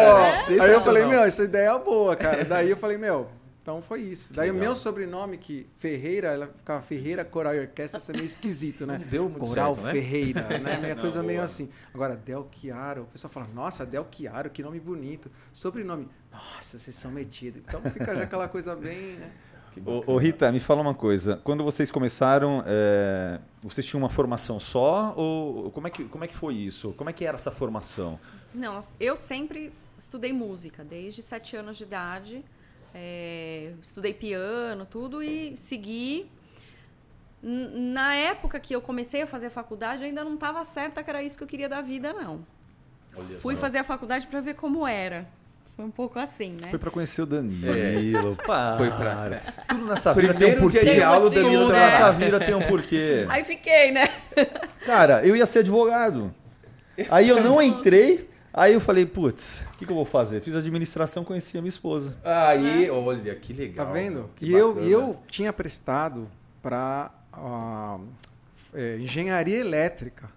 hein, 0.49 0.59
aí 0.61 0.71
eu 0.71 0.81
falei, 0.81 1.05
meu, 1.05 1.23
essa 1.23 1.43
ideia 1.43 1.69
é 1.69 1.79
boa, 1.79 2.15
cara. 2.15 2.43
Daí 2.45 2.69
eu 2.69 2.77
falei, 2.77 2.97
meu, 2.97 3.27
então 3.65 3.81
foi 3.81 4.01
isso. 4.01 4.31
Daí 4.31 4.51
o 4.51 4.53
meu 4.53 4.75
sobrenome, 4.75 5.39
que 5.39 5.65
Ferreira, 5.75 6.27
ela 6.27 6.45
ficava 6.45 6.83
Ferreira 6.83 7.25
Coral 7.25 7.56
e 7.56 7.62
Orquestra, 7.62 8.00
isso 8.00 8.12
é 8.12 8.13
meio 8.13 8.27
esquisito, 8.27 8.85
né? 8.85 9.00
Não 9.01 9.07
deu 9.07 9.23
muito 9.23 9.39
Coral 9.39 9.73
certo, 9.73 9.88
né? 9.88 9.91
Ferreira, 9.91 10.59
né? 10.59 10.77
Minha 10.77 10.95
coisa 10.95 11.15
boa. 11.15 11.23
meio 11.23 11.41
assim. 11.41 11.67
Agora, 11.91 12.15
Del 12.15 12.47
Chiaro, 12.51 13.01
o 13.01 13.06
pessoal 13.07 13.33
fala, 13.33 13.47
nossa, 13.47 13.83
Del 13.83 14.06
Chiaro, 14.12 14.51
que 14.51 14.62
nome 14.62 14.79
bonito. 14.79 15.31
Sobrenome, 15.51 16.07
nossa, 16.31 16.77
vocês 16.77 16.95
são 16.95 17.09
metidos. 17.09 17.59
Então 17.67 17.81
fica 17.89 18.15
já 18.15 18.21
aquela 18.21 18.47
coisa 18.47 18.75
bem, 18.75 19.13
né? 19.13 19.31
Ô, 19.83 20.13
ô, 20.13 20.17
Rita, 20.17 20.51
me 20.51 20.59
fala 20.59 20.81
uma 20.81 20.94
coisa. 20.94 21.41
Quando 21.44 21.63
vocês 21.63 21.89
começaram, 21.89 22.63
é, 22.67 23.39
vocês 23.63 23.83
tinham 23.83 24.00
uma 24.00 24.09
formação 24.09 24.59
só? 24.59 25.12
Ou 25.17 25.71
como 25.71 25.88
é, 25.88 25.89
que, 25.89 26.03
como 26.03 26.23
é 26.23 26.27
que 26.27 26.35
foi 26.35 26.53
isso? 26.53 26.94
Como 26.94 27.09
é 27.09 27.13
que 27.13 27.25
era 27.25 27.33
essa 27.33 27.50
formação? 27.50 28.19
Não, 28.53 28.79
eu 29.00 29.17
sempre 29.17 29.73
estudei 29.97 30.31
música, 30.31 30.83
desde 30.83 31.23
sete 31.23 31.57
anos 31.57 31.77
de 31.77 31.83
idade. 31.83 32.45
É, 32.97 33.74
estudei 33.81 34.13
piano, 34.13 34.86
tudo, 34.86 35.21
e 35.21 35.57
segui. 35.57 36.31
Na 37.44 38.15
época 38.15 38.57
que 38.57 38.74
eu 38.74 38.81
comecei 38.81 39.21
a 39.21 39.27
fazer 39.27 39.47
a 39.47 39.51
faculdade, 39.51 40.03
ainda 40.06 40.24
não 40.24 40.36
estava 40.36 40.63
certa 40.63 41.03
que 41.03 41.09
era 41.09 41.21
isso 41.21 41.38
que 41.38 41.44
eu 41.44 41.47
queria 41.47 41.68
da 41.68 41.81
vida, 41.81 42.13
não. 42.13 42.45
Olha 43.13 43.39
Fui 43.39 43.56
só. 43.56 43.62
fazer 43.62 43.80
a 43.80 43.83
faculdade 43.83 44.25
para 44.27 44.39
ver 44.39 44.56
como 44.56 44.88
era. 44.88 45.27
Foi 45.75 45.83
um 45.83 45.92
pouco 45.92 46.18
assim, 46.18 46.56
né? 46.62 46.69
Foi 46.69 46.80
para 46.80 46.89
conhecer 46.89 47.21
o 47.21 47.25
Danilo. 47.25 48.38
É. 48.39 48.45
Para. 48.45 48.77
Foi 48.77 48.89
pra... 48.89 49.41
Tudo 49.68 49.86
nessa 49.86 50.13
vida 50.13 50.33
Primeiro 50.33 50.56
tem 50.56 50.57
um 50.57 50.62
porquê. 50.62 50.86
Dia 50.86 50.95
de 50.95 51.03
aula, 51.03 51.25
o 51.25 51.30
Danilo 51.30 51.63
Tudo 51.63 51.74
nessa 51.74 52.12
vida 52.13 52.39
tem 52.39 52.56
um 52.56 52.62
porquê. 52.62 53.25
Aí 53.27 53.44
fiquei, 53.44 53.91
né? 53.91 54.07
Cara, 54.86 55.25
eu 55.25 55.36
ia 55.36 55.45
ser 55.45 55.59
advogado. 55.59 56.31
Aí 57.09 57.27
eu 57.27 57.44
não 57.44 57.62
entrei. 57.62 58.30
Aí 58.57 58.73
eu 58.73 58.79
falei, 58.79 59.05
putz, 59.05 59.59
o 59.73 59.77
que, 59.77 59.85
que, 59.85 59.91
eu 59.91 59.95
vou 59.97 60.05
fazer? 60.05 60.39
Fiz 60.39 60.55
administração, 60.55 61.25
conheci 61.25 61.57
a 61.57 61.61
minha 61.61 61.69
esposa. 61.69 62.17
Aí, 62.23 62.89
olha, 62.89 63.35
que 63.35 63.51
legal. 63.51 63.85
Tá 63.85 63.91
vendo? 63.91 64.29
Que 64.33 64.45
e 64.45 64.53
eu, 64.53 64.79
eu 64.79 65.21
tinha 65.27 65.51
prestado 65.51 66.31
para 66.61 67.11
uh, 67.33 68.01
é, 68.73 68.97
engenharia 68.97 69.57
elétrica. 69.57 70.31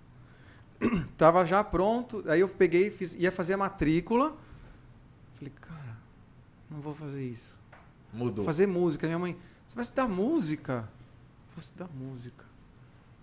Tava 1.16 1.44
já 1.44 1.62
pronto, 1.62 2.24
aí 2.26 2.40
eu 2.40 2.48
peguei, 2.48 2.90
fiz, 2.90 3.14
ia 3.14 3.30
fazer 3.30 3.54
a 3.54 3.56
matrícula. 3.56 4.36
Falei, 5.36 5.52
cara, 5.60 5.96
não 6.68 6.80
vou 6.80 6.94
fazer 6.94 7.22
isso. 7.22 7.54
Mudou. 8.12 8.38
Vou 8.38 8.44
fazer 8.46 8.66
música. 8.66 9.06
Minha 9.06 9.20
mãe, 9.20 9.36
você 9.64 9.76
vai 9.76 9.84
estudar 9.84 10.08
música? 10.08 10.88
Vou 11.54 11.60
estudar 11.60 11.88
música. 11.94 12.47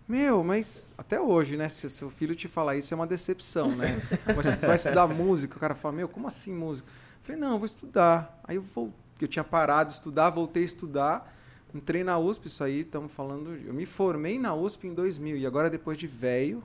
Meu, 0.08 0.44
mas 0.44 0.92
até 0.98 1.20
hoje, 1.20 1.58
né? 1.58 1.68
Se 1.68 1.88
o 1.88 1.90
seu 1.90 2.10
filho 2.10 2.36
te 2.36 2.48
falar 2.48 2.76
isso, 2.76 2.94
é 2.94 2.96
uma 2.96 3.08
decepção, 3.08 3.76
né? 3.76 4.00
Você 4.36 4.66
vai 4.66 4.76
estudar 4.76 5.08
música, 5.08 5.58
o 5.58 5.60
cara 5.60 5.74
fala, 5.74 5.96
meu, 5.96 6.08
como 6.08 6.28
assim 6.28 6.54
música? 6.54 6.88
Eu 6.88 7.24
falei, 7.24 7.42
não, 7.42 7.54
eu 7.54 7.58
vou 7.58 7.66
estudar. 7.66 8.40
Aí 8.44 8.56
eu 8.56 8.62
vou, 8.62 8.94
eu 9.20 9.28
tinha 9.28 9.44
parado 9.44 9.90
de 9.90 9.96
estudar, 9.96 10.30
voltei 10.30 10.62
a 10.62 10.66
estudar, 10.66 11.36
entrei 11.74 12.04
na 12.04 12.20
USP, 12.20 12.46
isso 12.46 12.64
aí, 12.64 12.82
estamos 12.82 13.12
falando. 13.14 13.56
Eu 13.66 13.74
me 13.74 13.86
formei 13.88 14.38
na 14.38 14.54
USP 14.54 14.88
em 14.88 14.94
2000, 14.94 15.38
e 15.38 15.46
agora, 15.48 15.72
depois 15.72 15.98
de 15.98 16.06
velho, 16.06 16.64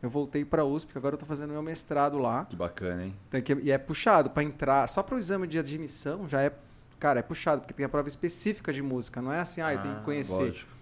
eu 0.00 0.08
voltei 0.08 0.44
para 0.44 0.62
a 0.62 0.64
USP, 0.64 0.96
agora 0.96 1.14
eu 1.14 1.16
estou 1.16 1.28
fazendo 1.28 1.50
meu 1.50 1.62
mestrado 1.62 2.18
lá. 2.18 2.44
Que 2.44 2.54
bacana, 2.54 3.06
hein? 3.06 3.42
Que, 3.42 3.54
e 3.54 3.72
é 3.72 3.78
puxado 3.78 4.30
para 4.30 4.44
entrar, 4.44 4.86
só 4.88 5.02
para 5.02 5.16
o 5.16 5.18
exame 5.18 5.48
de 5.48 5.58
admissão 5.58 6.28
já 6.28 6.42
é, 6.42 6.52
cara, 7.00 7.18
é 7.18 7.22
puxado, 7.22 7.62
porque 7.62 7.74
tem 7.74 7.84
a 7.84 7.88
prova 7.88 8.06
específica 8.06 8.72
de 8.72 8.80
música, 8.80 9.20
não 9.20 9.32
é 9.32 9.40
assim, 9.40 9.60
ah, 9.60 9.74
eu 9.74 9.80
tenho 9.80 9.94
que 9.94 10.00
ah, 10.00 10.04
conhecer. 10.04 10.32
Lógico. 10.32 10.75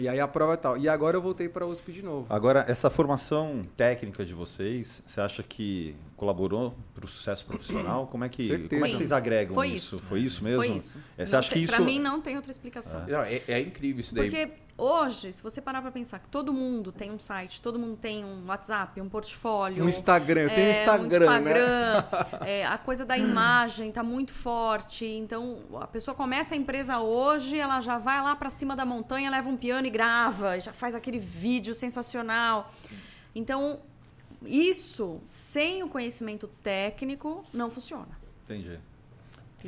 E 0.00 0.08
aí 0.08 0.20
a 0.20 0.28
prova 0.28 0.54
é 0.54 0.56
tal. 0.56 0.76
E 0.76 0.88
agora 0.88 1.16
eu 1.16 1.22
voltei 1.22 1.48
para 1.48 1.66
USP 1.66 1.92
de 1.92 2.02
novo. 2.02 2.26
Agora, 2.28 2.64
essa 2.68 2.88
formação 2.90 3.66
técnica 3.76 4.24
de 4.24 4.34
vocês, 4.34 5.02
você 5.06 5.20
acha 5.20 5.42
que 5.42 5.94
colaborou 6.18 6.74
para 6.94 7.04
o 7.04 7.08
sucesso 7.08 7.46
profissional? 7.46 8.08
Como 8.08 8.24
é 8.24 8.28
que, 8.28 8.48
como 8.68 8.84
é 8.84 8.88
que 8.88 8.96
vocês 8.96 9.12
agregam 9.12 9.54
Foi 9.54 9.68
isso? 9.68 9.96
isso? 9.96 10.04
Foi 10.04 10.20
isso 10.20 10.42
mesmo? 10.42 10.62
Foi 10.62 10.76
isso. 10.76 10.98
É, 11.16 11.24
você 11.24 11.36
acha 11.36 11.50
que 11.50 11.60
isso... 11.60 11.72
Para 11.72 11.84
mim 11.84 12.00
não 12.00 12.20
tem 12.20 12.34
outra 12.34 12.50
explicação. 12.50 13.04
É. 13.06 13.36
é, 13.36 13.44
é 13.46 13.60
incrível 13.60 14.00
isso 14.00 14.14
daí. 14.16 14.28
Porque 14.28 14.52
hoje, 14.76 15.30
se 15.30 15.40
você 15.40 15.60
parar 15.60 15.80
para 15.80 15.92
pensar 15.92 16.18
que 16.18 16.28
todo 16.28 16.52
mundo 16.52 16.90
tem 16.90 17.12
um 17.12 17.20
site, 17.20 17.62
todo 17.62 17.78
mundo 17.78 17.96
tem 17.96 18.24
um 18.24 18.46
WhatsApp, 18.48 19.00
um 19.00 19.08
portfólio. 19.08 19.84
Um 19.84 19.88
Instagram, 19.88 20.40
eu 20.40 20.48
tenho 20.50 20.66
é, 20.66 20.70
Instagram, 20.72 21.30
um 21.30 21.36
Instagram, 21.36 21.94
né? 21.94 22.04
é, 22.44 22.66
a 22.66 22.78
coisa 22.78 23.06
da 23.06 23.16
imagem 23.16 23.90
está 23.90 24.02
muito 24.02 24.32
forte. 24.34 25.06
Então, 25.06 25.60
a 25.80 25.86
pessoa 25.86 26.16
começa 26.16 26.52
a 26.52 26.58
empresa 26.58 26.98
hoje, 26.98 27.56
ela 27.60 27.80
já 27.80 27.96
vai 27.96 28.20
lá 28.20 28.34
para 28.34 28.50
cima 28.50 28.74
da 28.74 28.84
montanha, 28.84 29.30
leva 29.30 29.48
um 29.48 29.56
piano 29.56 29.86
e 29.86 29.90
grava, 29.90 30.58
já 30.58 30.72
faz 30.72 30.96
aquele 30.96 31.20
vídeo 31.20 31.76
sensacional. 31.76 32.72
Então, 33.36 33.80
isso, 34.42 35.20
sem 35.28 35.82
o 35.82 35.88
conhecimento 35.88 36.48
técnico, 36.62 37.44
não 37.52 37.70
funciona. 37.70 38.18
Entendi. 38.44 38.78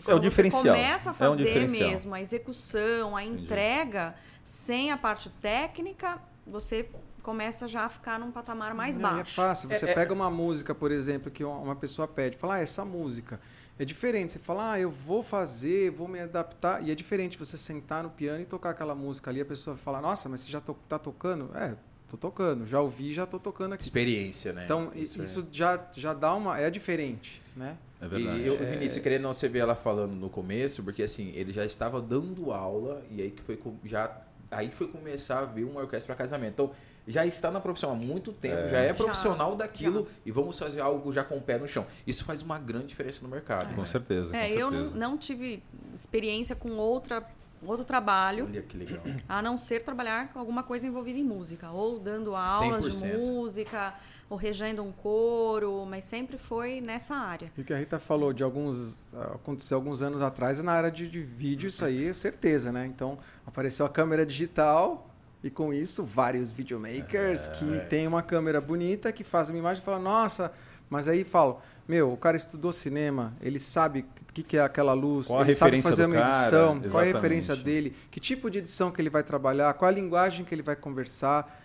é 0.07 0.15
o 0.15 0.19
diferencial. 0.19 0.63
Você 0.63 0.71
começa 0.71 1.11
a 1.11 1.13
fazer 1.13 1.49
é 1.49 1.67
um 1.67 1.71
mesmo 1.71 2.15
a 2.15 2.21
execução, 2.21 3.17
a 3.17 3.25
Entendi. 3.25 3.45
entrega 3.45 4.15
sem 4.45 4.91
a 4.91 4.97
parte 4.97 5.29
técnica, 5.31 6.21
você 6.47 6.89
começa 7.23 7.69
já 7.69 7.85
a 7.85 7.89
ficar 7.89 8.19
num 8.19 8.31
patamar 8.31 8.75
mais 8.75 8.97
Não, 8.97 9.11
baixo. 9.11 9.33
É 9.33 9.35
fácil. 9.35 9.69
Você 9.69 9.87
é, 9.87 9.91
é 9.91 9.95
pega 9.95 10.13
é... 10.13 10.15
uma 10.15 10.31
música, 10.31 10.75
por 10.75 10.91
exemplo, 10.91 11.31
que 11.31 11.45
uma 11.45 11.77
pessoa 11.77 12.09
pede, 12.09 12.37
fala, 12.37 12.57
ah, 12.57 12.61
essa 12.61 12.85
música. 12.85 13.41
É 13.79 13.85
diferente. 13.85 14.33
Você 14.33 14.39
fala, 14.39 14.73
ah, 14.73 14.81
eu 14.81 14.91
vou 14.91 15.23
fazer, 15.23 15.91
vou 15.91 16.07
me 16.07 16.21
adaptar. 16.21 16.83
E 16.83 16.91
é 16.91 16.95
diferente 16.95 17.39
você 17.39 17.57
sentar 17.57 18.03
no 18.03 18.11
piano 18.11 18.43
e 18.43 18.45
tocar 18.45 18.71
aquela 18.71 18.95
música 18.95 19.31
ali. 19.31 19.41
A 19.41 19.45
pessoa 19.45 19.77
fala, 19.77 20.01
nossa, 20.01 20.29
mas 20.29 20.41
você 20.41 20.51
já 20.51 20.61
to 20.61 20.77
tá 20.89 20.99
tocando? 20.99 21.51
É, 21.57 21.77
tô 22.11 22.17
tocando. 22.17 22.67
Já 22.67 22.81
ouvi, 22.81 23.15
já 23.15 23.27
tô 23.27 23.39
tocando 23.39 23.75
aqui. 23.75 23.85
Experiência, 23.85 24.53
né? 24.53 24.65
Então, 24.65 24.91
isso, 24.95 25.23
isso 25.23 25.47
já, 25.51 25.81
já 25.97 26.13
dá 26.13 26.35
uma... 26.35 26.59
É 26.59 26.69
diferente, 26.71 27.41
né? 27.57 27.77
É 28.01 28.09
verdade. 28.09 28.41
E 28.41 28.47
eu, 28.47 28.55
é... 28.55 28.65
Vinícius, 28.65 29.03
querendo 29.03 29.23
não 29.23 29.35
você 29.35 29.49
ver 29.49 29.61
ela 29.61 29.75
falando 29.75 30.13
no 30.13 30.29
começo, 30.29 30.83
porque 30.83 31.03
assim, 31.03 31.33
ele 31.35 31.53
já 31.53 31.65
estava 31.65 32.01
dando 32.01 32.53
aula 32.53 33.03
e 33.11 33.23
aí 33.23 33.31
que 33.31 33.43
foi 33.43 33.59
já 33.85 34.23
aí 34.51 34.69
que 34.69 34.75
foi 34.75 34.89
começar 34.89 35.41
a 35.41 35.45
ver 35.45 35.65
uma 35.65 35.81
orquestra 35.81 36.15
para 36.15 36.25
casamento. 36.25 36.53
Então, 36.55 36.71
já 37.07 37.25
está 37.25 37.51
na 37.51 37.61
profissão 37.61 37.93
há 37.93 37.95
muito 37.95 38.33
tempo, 38.33 38.57
é. 38.57 38.69
já 38.69 38.79
é 38.79 38.93
profissional 38.93 39.53
já, 39.53 39.59
daquilo 39.59 40.05
já. 40.05 40.17
e 40.27 40.31
vamos 40.31 40.59
fazer 40.59 40.81
algo 40.81 41.13
já 41.13 41.25
com 41.25 41.37
o 41.37 41.41
pé 41.41 41.59
no 41.59 41.67
chão. 41.67 41.87
Isso 42.07 42.25
faz 42.25 42.43
uma 42.43 42.59
grande 42.59 42.89
diferença 42.89 43.21
no 43.23 43.29
mercado. 43.29 43.73
É. 43.73 43.75
Com 43.75 43.85
certeza. 43.85 44.37
É, 44.37 44.49
com 44.49 44.55
eu 44.55 44.71
certeza. 44.71 44.95
Não, 44.95 45.11
não 45.11 45.19
tive 45.19 45.63
experiência 45.95 46.55
com 46.55 46.71
outra 46.73 47.27
outro 47.69 47.85
trabalho. 47.85 48.47
Olha 48.47 48.63
que 48.63 48.77
legal. 48.77 49.03
A 49.29 49.43
não 49.43 49.59
ser 49.59 49.85
trabalhar 49.85 50.33
com 50.33 50.39
alguma 50.39 50.63
coisa 50.63 50.87
envolvida 50.87 51.19
em 51.19 51.25
música, 51.25 51.71
ou 51.71 51.99
dando 51.99 52.35
aulas 52.35 52.85
100%. 52.85 53.13
de 53.13 53.17
música, 53.19 53.95
ou 54.29 54.37
regendo 54.37 54.83
um 54.83 54.93
coro, 54.93 55.85
mas 55.85 56.05
sempre 56.05 56.39
foi 56.39 56.81
nessa 56.81 57.15
área. 57.15 57.51
E 57.57 57.61
o 57.61 57.65
que 57.65 57.75
a 57.75 57.79
Rita 57.79 57.99
falou 57.99 58.33
de 58.33 58.43
alguns. 58.43 59.03
aconteceu 59.35 59.77
alguns 59.77 60.03
anos 60.03 60.23
atrás, 60.23 60.63
na 60.63 60.73
área 60.73 60.91
de, 60.91 61.09
de 61.09 61.21
vídeo, 61.21 61.69
isso 61.69 61.85
aí 61.85 62.07
é 62.07 62.13
certeza, 62.13 62.71
né? 62.71 62.87
Então, 62.87 63.19
apareceu 63.47 63.85
a 63.85 63.89
câmera 63.89 64.25
digital. 64.25 65.07
E 65.43 65.49
com 65.49 65.73
isso, 65.73 66.05
vários 66.05 66.53
videomakers 66.53 67.49
é, 67.49 67.53
que 67.53 67.77
é. 67.77 67.81
tem 67.81 68.07
uma 68.07 68.23
câmera 68.23 68.61
bonita, 68.61 69.11
que 69.11 69.25
faz 69.25 69.49
uma 69.49 69.59
imagem 69.59 69.83
e 69.83 69.85
fala, 69.85 69.99
nossa, 69.99 70.53
Mas 70.91 71.09
aí 71.09 71.25
falo, 71.25 71.63
meu, 71.91 72.13
o 72.13 72.17
cara 72.17 72.37
estudou 72.37 72.73
cinema, 72.73 73.35
ele 73.43 73.59
sabe 73.59 74.07
o 74.29 74.33
que, 74.33 74.45
que, 74.45 74.57
é 74.57 74.63
aquela 74.63 74.93
luz, 74.93 75.27
qual 75.27 75.43
ele 75.43 75.55
sabe 75.55 75.83
fazer 75.83 76.07
uma 76.07 76.21
edição, 76.21 76.79
cara, 76.79 76.91
qual 76.91 77.03
é 77.03 77.11
a 77.11 77.13
referência 77.15 77.57
dele, 77.57 77.97
que 78.13 78.21
tipo 78.21 78.49
de 78.49 78.59
edição 78.59 78.93
que 78.93 79.03
ele 79.03 79.11
vai 79.11 79.25
trabalhar, 79.25 79.75
qual 79.75 79.89
a 79.89 79.93
linguagem 79.93 80.45
que 80.45 80.55
ele 80.55 80.63
vai 80.63 80.77
conversar. 80.77 81.59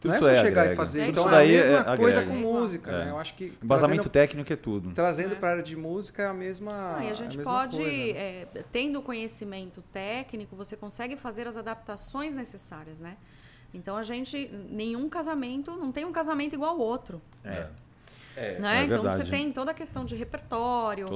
Tudo 0.00 0.12
não 0.12 0.16
é 0.16 0.20
só 0.20 0.28
é 0.30 0.44
chegar 0.44 0.60
agrega. 0.60 0.74
e 0.74 0.76
fazer. 0.76 1.00
É, 1.00 1.08
então 1.08 1.28
é 1.28 1.42
a 1.42 1.48
mesma 1.48 1.92
é, 1.92 1.96
coisa 1.96 2.24
com 2.24 2.34
música, 2.34 2.92
né? 3.04 3.10
Eu 3.10 3.18
acho 3.18 3.34
que. 3.34 3.52
Embasamento 3.60 4.02
trazendo, 4.02 4.12
técnico 4.12 4.52
é 4.52 4.56
tudo. 4.56 4.92
Trazendo 4.92 5.34
para 5.34 5.48
a 5.48 5.50
área 5.50 5.62
de 5.64 5.74
música 5.74 6.22
é 6.22 6.26
a 6.26 6.32
mesma. 6.32 6.98
Ah, 6.98 7.04
e 7.04 7.10
a 7.10 7.14
gente 7.14 7.40
a 7.40 7.42
pode, 7.42 8.14
tendo 8.70 9.02
conhecimento 9.02 9.82
técnico, 9.92 10.54
você 10.54 10.76
consegue 10.76 11.16
fazer 11.16 11.48
as 11.48 11.56
adaptações 11.56 12.32
necessárias, 12.32 13.00
né? 13.00 13.16
Então 13.74 13.96
a 13.96 14.04
gente. 14.04 14.48
Nenhum 14.70 15.08
casamento, 15.08 15.76
não 15.76 15.90
tem 15.90 16.04
um 16.04 16.12
casamento 16.12 16.54
igual 16.54 16.70
ao 16.70 16.78
outro. 16.78 17.20
É. 17.42 17.66
É, 18.38 18.58
né? 18.58 18.80
é 18.80 18.84
então 18.84 19.02
você 19.02 19.24
tem 19.24 19.50
toda 19.50 19.72
a 19.72 19.74
questão 19.74 20.04
de 20.04 20.14
repertório, 20.14 21.08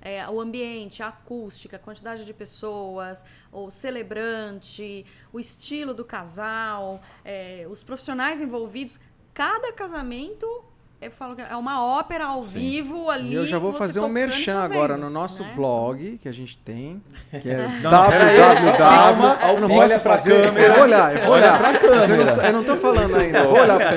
é, 0.00 0.28
o 0.28 0.40
ambiente, 0.40 1.02
a 1.02 1.08
acústica, 1.08 1.76
a 1.76 1.78
quantidade 1.78 2.24
de 2.24 2.32
pessoas, 2.32 3.24
o 3.52 3.70
celebrante, 3.70 5.04
o 5.32 5.40
estilo 5.40 5.92
do 5.92 6.04
casal, 6.04 7.02
é, 7.24 7.66
os 7.68 7.82
profissionais 7.82 8.40
envolvidos. 8.40 9.00
Cada 9.34 9.72
casamento 9.72 10.46
eu 11.00 11.12
falo 11.12 11.36
que 11.36 11.42
é 11.42 11.54
uma 11.54 11.84
ópera 11.84 12.26
ao 12.26 12.42
Sim. 12.42 12.58
vivo 12.58 13.08
ali. 13.08 13.30
E 13.30 13.34
eu 13.34 13.46
já 13.46 13.56
vou 13.56 13.72
fazer 13.72 14.00
um 14.00 14.08
merchan 14.08 14.62
fazendo, 14.62 14.72
agora 14.72 14.96
no 14.96 15.08
nosso 15.08 15.44
né? 15.44 15.52
blog 15.54 16.18
que 16.20 16.28
a 16.28 16.32
gente 16.32 16.58
tem, 16.58 17.00
que 17.30 17.48
é 17.48 17.68
www. 17.82 19.60
Não 19.60 19.68
posso 19.68 20.00
fazer. 20.00 20.42
Câmera. 20.42 20.66
Eu 20.66 20.74
vou 20.74 20.82
olhar, 20.82 21.16
eu 21.16 21.22
vou 21.22 21.34
olhar. 21.34 21.56
Pra 21.56 21.78
câmera. 21.78 22.46
Eu 22.46 22.52
não 22.52 22.62
estou 22.62 22.76
falando 22.78 23.14
ainda. 23.14 23.44
Vou 23.44 23.60
olhar 23.60 23.76
pra 23.76 23.92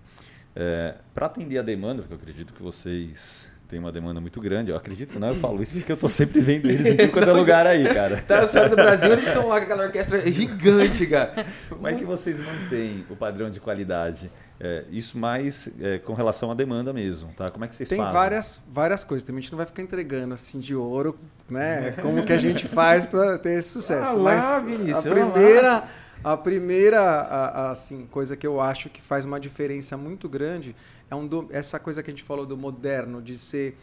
É, 0.54 0.94
Para 1.14 1.26
atender 1.26 1.58
a 1.58 1.62
demanda, 1.62 2.02
porque 2.02 2.14
eu 2.14 2.18
acredito 2.18 2.54
que 2.54 2.62
vocês 2.62 3.52
têm 3.68 3.78
uma 3.78 3.90
demanda 3.90 4.20
muito 4.20 4.40
grande, 4.40 4.70
eu 4.70 4.76
acredito, 4.76 5.18
não, 5.18 5.28
eu 5.28 5.34
falo 5.36 5.60
isso 5.60 5.72
porque 5.72 5.90
eu 5.90 5.94
estou 5.94 6.08
sempre 6.08 6.40
vendo 6.40 6.70
eles 6.70 6.86
em 6.86 7.08
todo 7.08 7.32
lugar 7.34 7.66
aí, 7.66 7.84
cara. 7.92 8.22
Tá 8.22 8.42
no 8.42 8.68
do 8.70 8.76
Brasil, 8.76 9.12
eles 9.12 9.26
estão 9.26 9.48
lá 9.48 9.58
com 9.58 9.64
aquela 9.64 9.84
orquestra 9.84 10.20
gigante, 10.30 11.06
cara. 11.06 11.44
Como 11.68 11.86
é 11.86 11.94
que 11.94 12.04
vocês 12.04 12.38
mantêm 12.38 13.04
o 13.10 13.16
padrão 13.16 13.50
de 13.50 13.58
qualidade? 13.58 14.30
É, 14.58 14.84
isso 14.90 15.18
mais 15.18 15.68
é, 15.80 15.98
com 15.98 16.14
relação 16.14 16.50
à 16.50 16.54
demanda 16.54 16.92
mesmo, 16.92 17.30
tá? 17.36 17.50
Como 17.50 17.64
é 17.64 17.68
que 17.68 17.74
vocês 17.74 17.88
Tem 17.88 17.98
fazem? 17.98 18.12
Tem 18.12 18.20
várias, 18.20 18.62
várias 18.66 19.04
coisas. 19.04 19.26
Também 19.26 19.40
a 19.40 19.42
gente 19.42 19.52
não 19.52 19.58
vai 19.58 19.66
ficar 19.66 19.82
entregando 19.82 20.32
assim 20.32 20.58
de 20.58 20.74
ouro, 20.74 21.18
né? 21.48 21.92
Como 22.00 22.24
que 22.24 22.32
a 22.32 22.38
gente 22.38 22.66
faz 22.66 23.04
para 23.04 23.38
ter 23.38 23.58
esse 23.58 23.68
sucesso. 23.68 24.12
Ah, 24.12 24.18
Mas 24.18 24.42
lá, 24.42 24.60
Vinícius, 24.60 24.96
a 24.96 25.10
primeira, 25.10 25.84
a 26.24 26.36
primeira 26.36 27.00
a, 27.00 27.46
a, 27.46 27.70
assim, 27.72 28.06
coisa 28.06 28.34
que 28.34 28.46
eu 28.46 28.58
acho 28.58 28.88
que 28.88 29.02
faz 29.02 29.26
uma 29.26 29.38
diferença 29.38 29.94
muito 29.96 30.26
grande 30.26 30.74
é 31.10 31.14
um 31.14 31.26
do, 31.26 31.48
essa 31.50 31.78
coisa 31.78 32.02
que 32.02 32.10
a 32.10 32.12
gente 32.12 32.24
falou 32.24 32.46
do 32.46 32.56
moderno, 32.56 33.20
de 33.20 33.36
ser 33.36 33.76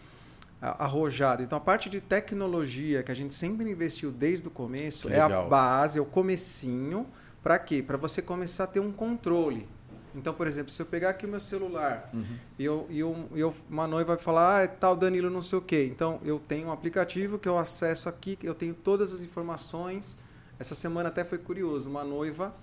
arrojado. 0.59 1.43
Então 1.43 1.57
a 1.57 1.61
parte 1.61 1.89
de 1.89 1.99
tecnologia 1.99 3.03
que 3.03 3.11
a 3.11 3.15
gente 3.15 3.33
sempre 3.33 3.69
investiu 3.69 4.11
desde 4.11 4.47
o 4.47 4.51
começo 4.51 5.09
é 5.09 5.19
a 5.19 5.43
base, 5.43 5.99
é 5.99 6.01
o 6.01 6.05
comecinho. 6.05 7.05
Para 7.43 7.59
quê? 7.59 7.83
Para 7.83 7.97
você 7.97 8.21
começar 8.21 8.63
a 8.63 8.67
ter 8.67 8.79
um 8.79 8.91
controle. 8.91 9.67
Então, 10.15 10.33
por 10.33 10.47
exemplo, 10.47 10.71
se 10.71 10.81
eu 10.81 10.85
pegar 10.85 11.09
aqui 11.09 11.25
o 11.25 11.29
meu 11.29 11.39
celular 11.39 12.09
uhum. 12.13 12.37
e, 12.59 12.65
eu, 12.65 12.87
e 12.89 12.99
eu, 12.99 13.29
eu, 13.35 13.53
uma 13.69 13.87
noiva 13.87 14.15
vai 14.15 14.23
falar, 14.23 14.57
ah, 14.57 14.61
é 14.61 14.67
tal 14.67 14.95
Danilo 14.95 15.29
não 15.29 15.41
sei 15.41 15.57
o 15.57 15.61
quê. 15.61 15.89
Então, 15.91 16.19
eu 16.23 16.39
tenho 16.39 16.67
um 16.67 16.71
aplicativo 16.71 17.39
que 17.39 17.47
eu 17.47 17.57
acesso 17.57 18.07
aqui, 18.07 18.37
eu 18.43 18.53
tenho 18.53 18.73
todas 18.73 19.13
as 19.13 19.21
informações. 19.21 20.17
Essa 20.59 20.75
semana 20.75 21.09
até 21.09 21.23
foi 21.23 21.37
curioso, 21.37 21.89
uma 21.89 22.03
noiva 22.03 22.53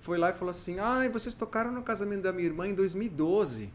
foi 0.00 0.16
lá 0.16 0.30
e 0.30 0.32
falou 0.32 0.50
assim, 0.50 0.78
ah, 0.78 1.08
vocês 1.12 1.34
tocaram 1.34 1.70
no 1.70 1.82
casamento 1.82 2.22
da 2.22 2.32
minha 2.32 2.46
irmã 2.46 2.66
em 2.66 2.74
2012. 2.74 3.70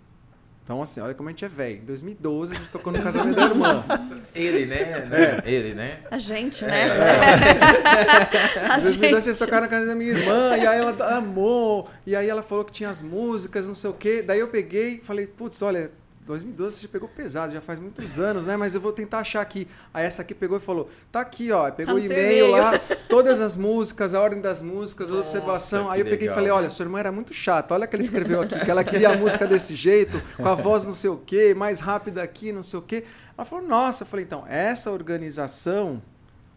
Então, 0.65 0.81
assim, 0.81 0.99
olha 0.99 1.13
como 1.13 1.29
a 1.29 1.31
gente 1.31 1.45
é 1.45 1.47
velho. 1.47 1.77
Em 1.83 1.85
2012, 1.85 2.55
a 2.55 2.57
gente 2.57 2.69
tocou 2.69 2.91
no 2.91 2.99
casamento 2.99 3.35
da 3.35 3.43
irmã. 3.43 3.85
Ele, 4.33 4.65
né? 4.65 5.07
É. 5.45 5.49
Ele, 5.49 5.75
né? 5.75 5.99
A 6.09 6.17
gente, 6.17 6.65
né? 6.65 6.87
É. 6.87 8.65
a 8.73 8.79
em 8.79 8.81
2012, 8.81 9.21
vocês 9.21 9.37
tocaram 9.37 9.65
no 9.65 9.69
casamento 9.69 9.89
da 9.89 9.95
minha 9.95 10.09
irmã, 10.09 10.57
e 10.57 10.65
aí 10.65 10.79
ela 10.79 11.17
amou, 11.17 11.87
e 12.03 12.15
aí 12.15 12.27
ela 12.27 12.41
falou 12.41 12.65
que 12.65 12.71
tinha 12.71 12.89
as 12.89 13.03
músicas, 13.03 13.67
não 13.67 13.75
sei 13.75 13.91
o 13.91 13.93
quê. 13.93 14.23
Daí 14.25 14.39
eu 14.39 14.47
peguei 14.47 14.95
e 14.95 15.01
falei, 15.01 15.27
putz, 15.27 15.61
olha, 15.61 15.91
2012 16.25 16.77
você 16.79 16.87
pegou 16.87 17.07
pesado, 17.07 17.53
já 17.53 17.61
faz 17.61 17.77
muitos 17.77 18.17
anos, 18.17 18.45
né? 18.45 18.57
Mas 18.57 18.73
eu 18.73 18.81
vou 18.81 18.91
tentar 18.91 19.19
achar 19.19 19.41
aqui. 19.41 19.67
Aí 19.93 20.05
essa 20.05 20.23
aqui 20.23 20.33
pegou 20.33 20.57
e 20.57 20.59
falou: 20.59 20.89
tá 21.11 21.19
aqui, 21.21 21.51
ó. 21.51 21.69
Pegou 21.69 21.95
o 21.95 21.99
tá 21.99 22.05
e-mail 22.05 22.49
lá, 22.49 22.79
todas 23.07 23.39
as 23.39 23.55
músicas, 23.55 24.15
a 24.15 24.21
ordem 24.21 24.41
das 24.41 24.61
músicas, 24.61 25.11
a 25.11 25.15
observação. 25.15 25.89
Aí 25.89 26.01
eu 26.01 26.05
peguei 26.05 26.27
legal, 26.27 26.33
e 26.33 26.35
falei: 26.35 26.51
olha, 26.51 26.69
sua 26.69 26.83
irmã 26.85 26.99
era 26.99 27.11
muito 27.11 27.33
chata. 27.33 27.75
Olha 27.75 27.85
que 27.85 27.95
ela 27.95 28.03
escreveu 28.03 28.41
aqui, 28.41 28.59
que 28.59 28.71
ela 28.71 28.83
queria 28.83 29.09
a 29.09 29.17
música 29.17 29.45
desse 29.45 29.75
jeito, 29.75 30.19
com 30.35 30.47
a 30.47 30.55
voz 30.55 30.83
não 30.83 30.95
sei 30.95 31.11
o 31.11 31.17
quê, 31.17 31.53
mais 31.53 31.79
rápida 31.79 32.23
aqui, 32.23 32.51
não 32.51 32.63
sei 32.63 32.79
o 32.79 32.81
quê. 32.81 33.03
Ela 33.37 33.45
falou: 33.45 33.67
nossa, 33.67 34.03
eu 34.03 34.07
falei, 34.07 34.25
então, 34.25 34.45
essa 34.47 34.91
organização, 34.91 36.01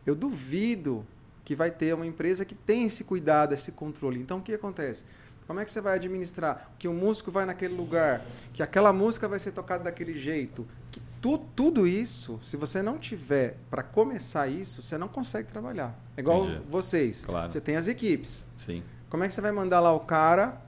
eu 0.06 0.14
duvido 0.14 1.04
que 1.44 1.54
vai 1.54 1.70
ter 1.70 1.94
uma 1.94 2.06
empresa 2.06 2.44
que 2.44 2.54
tem 2.54 2.84
esse 2.84 3.04
cuidado, 3.04 3.52
esse 3.52 3.72
controle. 3.72 4.18
Então 4.20 4.38
o 4.38 4.42
que 4.42 4.52
acontece? 4.52 5.04
Como 5.48 5.60
é 5.60 5.64
que 5.64 5.72
você 5.72 5.80
vai 5.80 5.94
administrar 5.94 6.70
que 6.78 6.86
o 6.86 6.92
músico 6.92 7.32
vai 7.32 7.46
naquele 7.46 7.74
lugar, 7.74 8.20
que 8.52 8.62
aquela 8.62 8.92
música 8.92 9.26
vai 9.26 9.38
ser 9.38 9.52
tocada 9.52 9.84
daquele 9.84 10.12
jeito? 10.12 10.68
Que 10.90 11.00
tu, 11.22 11.38
tudo 11.38 11.86
isso, 11.86 12.38
se 12.42 12.54
você 12.54 12.82
não 12.82 12.98
tiver 12.98 13.56
para 13.70 13.82
começar 13.82 14.46
isso, 14.46 14.82
você 14.82 14.98
não 14.98 15.08
consegue 15.08 15.48
trabalhar. 15.48 15.98
É 16.14 16.20
igual 16.20 16.44
Entendi. 16.44 16.62
vocês. 16.68 17.24
Claro. 17.24 17.50
Você 17.50 17.62
tem 17.62 17.76
as 17.76 17.88
equipes. 17.88 18.44
Sim. 18.58 18.82
Como 19.08 19.24
é 19.24 19.28
que 19.28 19.32
você 19.32 19.40
vai 19.40 19.50
mandar 19.50 19.80
lá 19.80 19.90
o 19.90 20.00
cara 20.00 20.60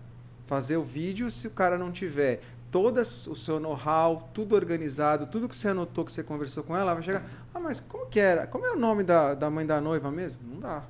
fazer 0.47 0.79
o 0.79 0.83
vídeo 0.83 1.31
se 1.31 1.47
o 1.47 1.51
cara 1.51 1.77
não 1.77 1.93
tiver 1.93 2.41
todo 2.71 2.99
o 2.99 3.35
seu 3.35 3.61
know-how, 3.61 4.31
tudo 4.33 4.55
organizado, 4.55 5.27
tudo 5.27 5.47
que 5.47 5.57
você 5.57 5.69
anotou, 5.69 6.07
que 6.07 6.13
você 6.13 6.23
conversou 6.23 6.65
com 6.65 6.75
ela, 6.75 6.95
vai 6.95 7.03
chegar. 7.03 7.23
Ah, 7.53 7.61
mas 7.61 7.81
como 7.81 8.07
que 8.07 8.19
era? 8.19 8.47
Como 8.47 8.65
é 8.65 8.71
o 8.71 8.79
nome 8.79 9.03
da, 9.05 9.35
da 9.35 9.51
mãe 9.51 9.67
da 9.67 9.79
noiva 9.79 10.11
mesmo? 10.11 10.41
Não 10.43 10.59
dá. 10.59 10.85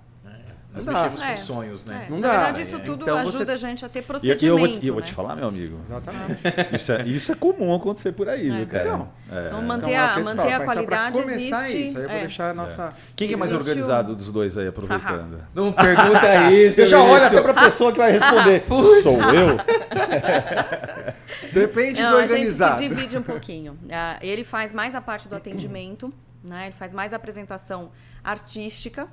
Nós 0.73 0.85
não 0.85 0.93
mexemos 0.93 1.23
é. 1.23 1.31
com 1.31 1.37
sonhos, 1.37 1.85
né? 1.85 2.07
É. 2.07 2.11
Não 2.11 2.21
Na 2.21 2.29
dá. 2.29 2.35
verdade, 2.35 2.63
isso 2.63 2.79
tudo 2.79 3.03
então 3.03 3.19
ajuda 3.19 3.45
você... 3.45 3.51
a 3.51 3.57
gente 3.57 3.85
a 3.85 3.89
ter 3.89 4.03
procedimento. 4.03 4.45
E 4.45 4.47
eu, 4.47 4.59
vou, 4.59 4.69
te, 4.69 4.87
eu 4.87 4.95
vou 4.95 5.03
te 5.03 5.13
falar, 5.13 5.35
meu 5.35 5.49
amigo. 5.49 5.81
Exatamente. 5.83 6.41
isso, 6.73 6.93
é, 6.93 7.03
isso 7.09 7.33
é 7.33 7.35
comum 7.35 7.75
acontecer 7.75 8.13
por 8.13 8.29
aí, 8.29 8.51
viu, 8.51 8.67
cara? 8.69 8.85
Então, 8.85 9.09
então 9.27 9.63
manter, 9.63 9.91
então, 9.91 10.05
a, 10.05 10.21
manter 10.21 10.53
a 10.53 10.65
qualidade 10.65 10.87
Pra 10.87 11.23
começar 11.23 11.71
existe, 11.71 11.85
isso, 11.89 11.99
aí 11.99 12.05
eu 12.05 12.09
vou 12.09 12.19
deixar 12.21 12.51
a 12.51 12.55
nossa... 12.55 12.95
Quem 13.17 13.27
que 13.27 13.35
é 13.35 13.37
mais 13.37 13.53
organizado 13.53 14.15
dos 14.15 14.31
dois 14.31 14.57
aí, 14.57 14.69
aproveitando? 14.69 15.41
não 15.53 15.73
pergunta 15.73 16.51
isso. 16.53 16.77
Você 16.77 16.87
já 16.87 17.03
olha 17.03 17.27
até 17.27 17.41
pra 17.41 17.55
pessoa 17.55 17.91
que 17.91 17.99
vai 17.99 18.13
responder. 18.13 18.65
Sou 19.03 19.35
eu? 19.35 19.59
Depende 21.53 22.07
do 22.07 22.15
organizado. 22.15 22.75
A 22.75 22.79
gente 22.79 22.91
se 22.91 22.95
divide 22.95 23.19
um 23.19 23.23
pouquinho. 23.23 23.77
Ah, 23.91 24.19
ele 24.23 24.45
faz 24.45 24.73
mais 24.73 24.95
a 24.95 25.01
parte 25.01 25.29
do 25.29 25.35
atendimento, 25.35 26.13
né? 26.45 26.67
Ele 26.67 26.75
faz 26.75 26.95
mais 26.95 27.13
a 27.13 27.17
apresentação 27.17 27.91
artística 28.23 29.09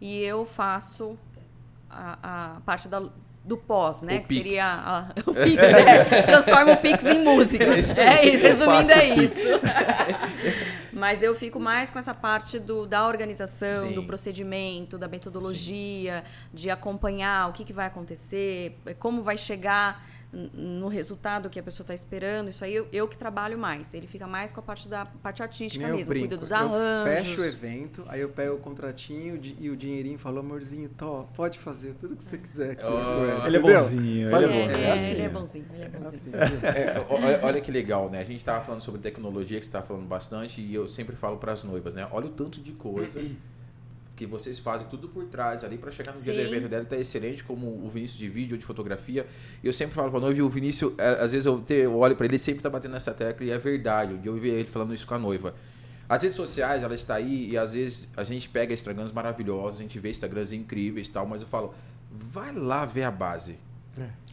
e 0.00 0.22
eu 0.22 0.46
faço 0.46 1.18
a, 1.90 2.56
a 2.56 2.60
parte 2.60 2.88
da, 2.88 3.02
do 3.44 3.56
pós, 3.56 4.02
né? 4.02 4.18
O 4.18 4.20
que 4.22 4.28
Pix. 4.28 4.42
seria 4.42 4.64
a, 4.64 5.08
o 5.26 5.34
Pix, 5.34 5.62
é, 5.62 6.22
transforma 6.22 6.72
o 6.72 6.76
Pix 6.76 7.04
em 7.04 7.22
música. 7.22 7.64
É 7.64 7.78
isso, 7.78 8.00
é 8.00 8.26
isso 8.26 8.44
resumindo 8.44 8.92
é 8.92 9.08
isso. 9.16 9.60
Mas 10.92 11.22
eu 11.22 11.34
fico 11.34 11.58
mais 11.58 11.90
com 11.90 11.98
essa 11.98 12.12
parte 12.12 12.58
do, 12.58 12.86
da 12.86 13.06
organização, 13.06 13.88
Sim. 13.88 13.94
do 13.94 14.02
procedimento, 14.04 14.98
da 14.98 15.08
metodologia, 15.08 16.24
Sim. 16.24 16.48
de 16.52 16.70
acompanhar 16.70 17.48
o 17.48 17.52
que, 17.52 17.64
que 17.64 17.72
vai 17.72 17.86
acontecer, 17.86 18.78
como 18.98 19.22
vai 19.22 19.38
chegar 19.38 20.04
no 20.32 20.88
resultado 20.88 21.50
que 21.50 21.58
a 21.58 21.62
pessoa 21.62 21.84
está 21.84 21.94
esperando. 21.94 22.48
Isso 22.48 22.64
aí 22.64 22.74
eu, 22.74 22.86
eu, 22.92 23.08
que 23.08 23.16
trabalho 23.16 23.58
mais. 23.58 23.92
Ele 23.92 24.06
fica 24.06 24.26
mais 24.26 24.52
com 24.52 24.60
a 24.60 24.62
parte 24.62 24.88
da 24.88 25.04
parte 25.04 25.42
artística 25.42 25.86
mesmo, 25.88 26.10
brinco. 26.10 26.28
cuida 26.28 26.36
dos 26.36 26.52
arranjos. 26.52 27.16
Eu 27.16 27.24
fecho 27.24 27.40
o 27.40 27.44
evento, 27.44 28.04
aí 28.08 28.20
eu 28.20 28.28
pego 28.28 28.54
o 28.54 28.58
contratinho 28.58 29.40
e 29.58 29.68
o 29.70 29.76
dinheirinho 29.76 30.14
e 30.14 30.18
falo, 30.18 30.38
amorzinho, 30.38 30.88
tô, 30.90 31.24
pode 31.34 31.58
fazer 31.58 31.94
tudo 32.00 32.14
que 32.14 32.22
você 32.22 32.38
quiser 32.38 32.72
aqui. 32.72 32.84
Oh, 32.84 33.46
ele 33.46 33.56
é 33.56 33.60
bonzinho, 33.60 34.36
ele 34.36 34.44
é, 34.44 34.48
bonzinho. 34.48 34.76
É, 34.76 34.98
é, 34.98 35.10
ele 35.10 35.22
é 35.22 35.28
bonzinho. 35.28 35.66
Ele 35.72 35.84
é 35.84 35.88
bonzinho. 35.88 36.36
É, 36.62 37.06
olha, 37.08 37.40
olha, 37.42 37.60
que 37.60 37.72
legal, 37.72 38.08
né? 38.08 38.20
A 38.20 38.24
gente 38.24 38.38
estava 38.38 38.64
falando 38.64 38.82
sobre 38.82 39.00
tecnologia, 39.00 39.58
que 39.58 39.64
você 39.64 39.68
estava 39.68 39.86
falando 39.86 40.06
bastante, 40.06 40.60
e 40.60 40.74
eu 40.74 40.88
sempre 40.88 41.16
falo 41.16 41.38
para 41.38 41.52
as 41.52 41.64
noivas, 41.64 41.94
né? 41.94 42.06
Olha 42.12 42.26
o 42.26 42.30
tanto 42.30 42.60
de 42.60 42.72
coisa 42.72 43.20
que 44.20 44.26
vocês 44.26 44.58
fazem 44.58 44.86
tudo 44.86 45.08
por 45.08 45.24
trás 45.24 45.64
ali 45.64 45.78
para 45.78 45.90
chegar 45.90 46.12
no 46.12 46.18
Sim. 46.18 46.32
dia 46.32 46.34
do 46.34 46.54
evento 46.54 46.68
dela 46.68 46.84
tá 46.84 46.94
excelente, 46.94 47.42
como 47.42 47.66
o 47.66 47.88
Vinícius 47.88 48.18
de 48.18 48.28
vídeo, 48.28 48.58
de 48.58 48.66
fotografia. 48.66 49.26
E 49.64 49.66
eu 49.66 49.72
sempre 49.72 49.94
falo 49.94 50.10
para 50.10 50.20
noiva, 50.20 50.38
e 50.38 50.42
o 50.42 50.48
Vinícius, 50.50 50.92
é, 50.98 51.22
às 51.22 51.32
vezes 51.32 51.46
eu, 51.46 51.58
te, 51.62 51.72
eu 51.72 51.96
olho 51.96 52.14
para 52.14 52.26
ele, 52.26 52.34
ele 52.34 52.38
sempre 52.38 52.62
tá 52.62 52.68
batendo 52.68 52.92
nessa 52.92 53.14
tecla 53.14 53.46
e 53.46 53.50
é 53.50 53.56
verdade. 53.56 54.20
Eu 54.22 54.36
vi 54.36 54.50
ele 54.50 54.68
falando 54.68 54.92
isso 54.92 55.06
com 55.06 55.14
a 55.14 55.18
noiva. 55.18 55.54
As 56.06 56.22
redes 56.22 56.36
sociais, 56.36 56.82
ela 56.82 56.94
está 56.94 57.14
aí 57.14 57.48
e 57.48 57.56
às 57.56 57.72
vezes 57.72 58.10
a 58.14 58.22
gente 58.22 58.46
pega 58.46 58.74
Instagrams 58.74 59.10
maravilhosos, 59.10 59.80
a 59.80 59.82
gente 59.82 59.98
vê 59.98 60.10
Instagrams 60.10 60.52
incríveis 60.52 61.08
e 61.08 61.12
tal, 61.12 61.24
mas 61.24 61.40
eu 61.40 61.48
falo, 61.48 61.72
vai 62.10 62.52
lá 62.52 62.84
ver 62.84 63.04
a 63.04 63.10
base. 63.10 63.56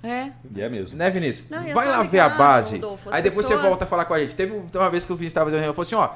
É. 0.03 0.07
é. 0.07 0.33
E 0.53 0.61
é 0.61 0.67
mesmo. 0.67 0.97
Né, 0.97 1.09
Vinícius? 1.09 1.49
Não, 1.49 1.63
vai 1.73 1.87
lá 1.87 2.03
ver 2.03 2.19
a 2.19 2.27
base. 2.27 2.75
Rodolfo, 2.75 3.09
aí 3.09 3.21
depois 3.21 3.45
pessoas... 3.47 3.61
você 3.61 3.69
volta 3.69 3.85
a 3.85 3.87
falar 3.87 4.03
com 4.03 4.13
a 4.13 4.19
gente. 4.19 4.35
Teve 4.35 4.53
uma 4.53 4.89
vez 4.89 5.05
que 5.05 5.13
o 5.13 5.15
Vinícius 5.15 5.31
estava 5.31 5.45
fazendo 5.45 5.59
reunião, 5.59 5.73
falou 5.73 5.83
assim, 5.83 5.95
ó, 5.95 6.09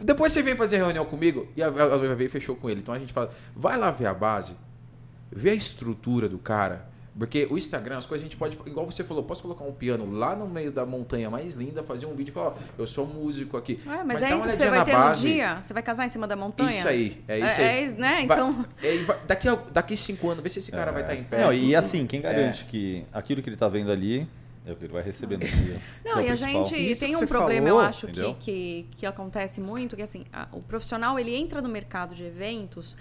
depois 0.00 0.32
você 0.32 0.42
vem 0.42 0.56
fazer 0.56 0.78
reunião 0.78 1.04
comigo 1.04 1.48
e 1.56 1.62
a 1.62 1.70
noiva 1.70 2.14
veio 2.14 2.26
e 2.26 2.30
fechou 2.30 2.56
com 2.56 2.70
ele. 2.70 2.80
Então 2.80 2.94
a 2.94 2.98
gente 2.98 3.12
fala, 3.12 3.30
vai 3.54 3.76
lá 3.76 3.90
ver 3.90 4.06
a 4.06 4.14
base, 4.14 4.56
vê 5.30 5.50
a 5.50 5.54
estrutura 5.54 6.28
do 6.28 6.38
cara. 6.38 6.92
Porque 7.16 7.46
o 7.48 7.56
Instagram, 7.56 7.98
as 7.98 8.06
coisas 8.06 8.24
a 8.24 8.28
gente 8.28 8.36
pode. 8.36 8.58
Igual 8.66 8.90
você 8.90 9.04
falou, 9.04 9.22
posso 9.22 9.40
colocar 9.40 9.64
um 9.64 9.72
piano 9.72 10.10
lá 10.10 10.34
no 10.34 10.48
meio 10.48 10.72
da 10.72 10.84
montanha 10.84 11.30
mais 11.30 11.54
linda, 11.54 11.80
fazer 11.80 12.06
um 12.06 12.14
vídeo 12.14 12.32
e 12.32 12.34
falar, 12.34 12.48
ó, 12.48 12.54
eu 12.76 12.88
sou 12.88 13.06
músico 13.06 13.56
aqui. 13.56 13.80
É, 13.86 13.88
mas, 13.88 14.06
mas 14.06 14.22
é 14.22 14.36
isso 14.36 14.48
que 14.48 14.56
você 14.56 14.68
vai 14.68 14.84
ter 14.84 14.92
base. 14.92 15.28
no 15.28 15.32
dia? 15.32 15.62
Você 15.62 15.72
vai 15.72 15.82
casar 15.84 16.04
em 16.04 16.08
cima 16.08 16.26
da 16.26 16.34
montanha? 16.34 16.70
Isso 16.70 16.88
aí, 16.88 17.22
é 17.28 17.38
isso 17.38 17.60
é, 17.60 17.68
aí. 17.68 17.84
É, 17.84 17.92
né? 17.92 18.22
Então. 18.22 18.66
Vai, 18.82 18.96
é, 18.96 19.06
daqui, 19.28 19.48
a, 19.48 19.54
daqui 19.54 19.96
cinco 19.96 20.28
anos, 20.28 20.42
vê 20.42 20.48
se 20.48 20.58
esse 20.58 20.72
cara 20.72 20.90
vai 20.90 21.02
estar 21.02 21.14
em 21.14 21.22
pé. 21.22 21.44
Não, 21.44 21.52
e 21.52 21.76
assim, 21.76 22.04
quem 22.04 22.20
garante 22.20 22.64
é. 22.64 22.66
que 22.68 23.04
aquilo 23.12 23.40
que 23.40 23.48
ele 23.48 23.54
está 23.54 23.68
vendo 23.68 23.92
ali 23.92 24.28
é 24.66 24.72
o 24.72 24.76
que 24.76 24.84
ele 24.84 24.92
vai 24.92 25.02
receber 25.02 25.36
no 25.36 25.46
dia. 25.46 25.80
Não, 26.04 26.18
é 26.18 26.26
e 26.26 26.30
a 26.30 26.34
gente 26.34 26.74
Isso 26.74 27.00
tem 27.00 27.14
um 27.16 27.26
problema, 27.26 27.68
falou, 27.68 27.82
eu 27.82 27.86
acho, 27.86 28.06
que, 28.06 28.34
que, 28.34 28.86
que, 28.92 29.06
acontece 29.06 29.60
muito, 29.60 29.94
que 29.94 30.02
assim, 30.02 30.24
a, 30.32 30.48
o 30.52 30.62
profissional 30.62 31.18
ele 31.18 31.34
entra 31.34 31.60
no 31.60 31.68
mercado 31.68 32.14
de 32.14 32.24
eventos 32.24 32.96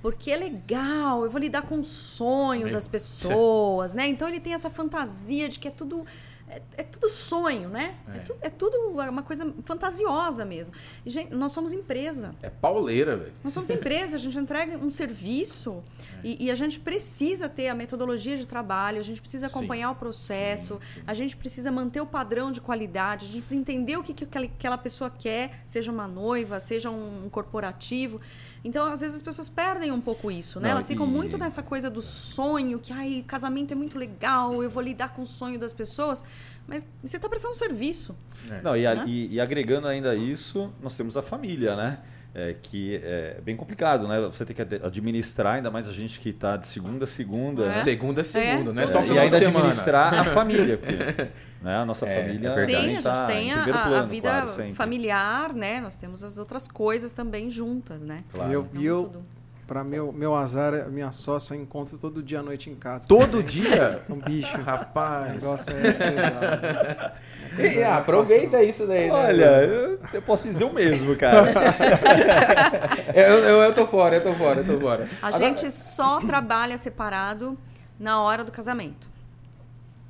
porque 0.00 0.30
é 0.30 0.36
legal, 0.36 1.24
eu 1.24 1.30
vou 1.30 1.40
lidar 1.40 1.62
com 1.62 1.80
o 1.80 1.84
sonho 1.84 2.70
das 2.70 2.86
pessoas, 2.88 3.92
né? 3.92 4.08
Então 4.08 4.28
ele 4.28 4.40
tem 4.40 4.54
essa 4.54 4.70
fantasia 4.70 5.48
de 5.48 5.58
que 5.58 5.68
é 5.68 5.70
tudo 5.70 6.06
é, 6.50 6.62
é 6.78 6.82
tudo 6.82 7.08
sonho, 7.08 7.68
né? 7.68 7.94
É. 8.12 8.16
É, 8.16 8.20
tu, 8.20 8.36
é, 8.42 8.50
tudo 8.50 8.76
uma 8.88 9.22
coisa 9.22 9.54
fantasiosa 9.64 10.44
mesmo. 10.44 10.72
E, 11.06 11.10
gente, 11.10 11.34
nós 11.34 11.52
somos 11.52 11.72
empresa. 11.72 12.34
É 12.42 12.50
pauleira, 12.50 13.16
velho. 13.16 13.32
Nós 13.44 13.52
somos 13.52 13.70
empresa, 13.70 14.16
a 14.16 14.18
gente 14.18 14.36
entrega 14.36 14.76
um 14.76 14.90
serviço 14.90 15.82
é. 16.22 16.26
e, 16.26 16.46
e, 16.46 16.50
a 16.50 16.54
gente 16.54 16.80
precisa 16.80 17.48
ter 17.48 17.68
a 17.68 17.74
metodologia 17.74 18.36
de 18.36 18.46
trabalho, 18.46 18.98
a 18.98 19.02
gente 19.02 19.20
precisa 19.20 19.46
acompanhar 19.46 19.88
sim. 19.88 19.94
o 19.94 19.96
processo, 19.96 20.80
sim, 20.82 20.94
sim. 20.94 21.02
a 21.06 21.14
gente 21.14 21.36
precisa 21.36 21.70
manter 21.70 22.00
o 22.00 22.06
padrão 22.06 22.50
de 22.50 22.60
qualidade, 22.60 23.26
a 23.26 23.28
gente 23.28 23.42
precisa 23.42 23.60
entender 23.60 23.96
o 23.96 24.02
que, 24.02 24.12
que 24.12 24.24
aquela 24.24 24.76
pessoa 24.76 25.08
quer, 25.08 25.62
seja 25.64 25.92
uma 25.92 26.08
noiva, 26.08 26.58
seja 26.58 26.90
um 26.90 27.28
corporativo. 27.30 28.20
Então, 28.62 28.92
às 28.92 29.00
vezes, 29.00 29.16
as 29.16 29.22
pessoas 29.22 29.48
perdem 29.48 29.90
um 29.90 30.00
pouco 30.00 30.30
isso, 30.30 30.60
né? 30.60 30.68
Não, 30.68 30.72
Elas 30.72 30.86
ficam 30.86 31.06
e... 31.06 31.08
muito 31.08 31.38
nessa 31.38 31.62
coisa 31.62 31.88
do 31.88 32.02
sonho, 32.02 32.78
que 32.78 32.92
ai, 32.92 33.24
casamento 33.26 33.72
é 33.72 33.74
muito 33.74 33.98
legal, 33.98 34.62
eu 34.62 34.68
vou 34.68 34.82
lidar 34.82 35.14
com 35.14 35.22
o 35.22 35.26
sonho 35.26 35.58
das 35.58 35.72
pessoas. 35.72 36.22
Mas 36.68 36.86
você 37.02 37.16
está 37.16 37.28
prestando 37.28 37.52
um 37.52 37.56
serviço. 37.56 38.14
É. 38.50 38.60
Não, 38.62 38.76
e, 38.76 38.82
né? 38.82 39.04
e, 39.06 39.34
e 39.34 39.40
agregando 39.40 39.88
ainda 39.88 40.14
isso, 40.14 40.72
nós 40.82 40.96
temos 40.96 41.16
a 41.16 41.22
família, 41.22 41.74
né? 41.74 41.98
É, 42.34 42.54
que 42.60 43.00
é 43.02 43.40
bem 43.42 43.56
complicado, 43.56 44.06
né? 44.06 44.20
Você 44.20 44.44
tem 44.44 44.54
que 44.54 44.62
administrar, 44.62 45.54
ainda 45.54 45.70
mais 45.70 45.88
a 45.88 45.92
gente 45.92 46.20
que 46.20 46.28
está 46.28 46.56
de 46.56 46.66
segunda 46.66 47.04
a 47.04 47.06
segunda. 47.06 47.64
É. 47.64 47.68
Né? 47.68 47.76
Segunda 47.78 48.20
a 48.20 48.24
segunda, 48.24 48.70
é. 48.70 48.74
não 48.74 48.82
é 48.82 48.86
só 48.86 49.02
final 49.02 49.16
E 49.16 49.18
ainda 49.20 49.36
administrar 49.36 50.14
a 50.14 50.24
família, 50.32 50.78
porque 50.78 51.30
né? 51.60 51.76
a 51.76 51.84
nossa 51.84 52.06
é, 52.06 52.22
família. 52.22 52.48
É 52.50 52.66
Sim, 52.66 52.74
a 52.74 52.80
gente 52.80 53.02
tá 53.02 53.26
tem 53.26 53.52
a, 53.52 53.64
plano, 53.64 53.96
a, 53.96 54.02
vida 54.02 54.42
claro, 54.46 54.74
familiar, 54.74 55.52
né? 55.52 55.80
Nós 55.80 55.96
temos 55.96 56.22
as 56.22 56.38
outras 56.38 56.68
coisas 56.68 57.12
também 57.12 57.50
juntas, 57.50 58.02
né? 58.02 58.22
Claro. 58.32 58.50
E 58.50 58.54
eu, 58.54 58.68
e 58.74 58.86
eu 58.86 59.12
para 59.70 59.84
meu, 59.84 60.12
meu 60.12 60.34
azar, 60.34 60.90
minha 60.90 61.12
sócia 61.12 61.54
eu 61.54 61.60
encontro 61.62 61.96
todo 61.96 62.20
dia 62.20 62.40
à 62.40 62.42
noite 62.42 62.68
em 62.68 62.74
casa. 62.74 63.06
Todo 63.06 63.40
dia? 63.44 64.02
Um 64.10 64.16
bicho. 64.16 64.60
Rapaz. 64.62 65.30
O 65.30 65.34
negócio 65.34 65.72
é 65.72 67.12
pesado. 67.54 67.78
É, 67.78 67.84
aproveita 67.84 68.64
isso 68.64 68.84
daí. 68.84 69.06
Né? 69.06 69.12
Olha, 69.12 69.62
eu, 69.62 70.00
eu, 70.12 70.22
posso 70.22 70.42
dizer 70.42 70.64
o 70.64 70.72
mesmo, 70.72 71.14
cara. 71.14 71.52
eu, 73.14 73.38
eu, 73.38 73.62
eu, 73.62 73.72
tô 73.72 73.86
fora, 73.86 74.16
eu 74.16 74.22
tô 74.24 74.32
fora, 74.32 74.60
eu 74.62 74.66
tô 74.66 74.80
fora. 74.80 75.08
A 75.22 75.28
Agora... 75.28 75.44
gente 75.44 75.70
só 75.70 76.18
trabalha 76.18 76.76
separado 76.76 77.56
na 78.00 78.20
hora 78.20 78.42
do 78.42 78.50
casamento. 78.50 79.08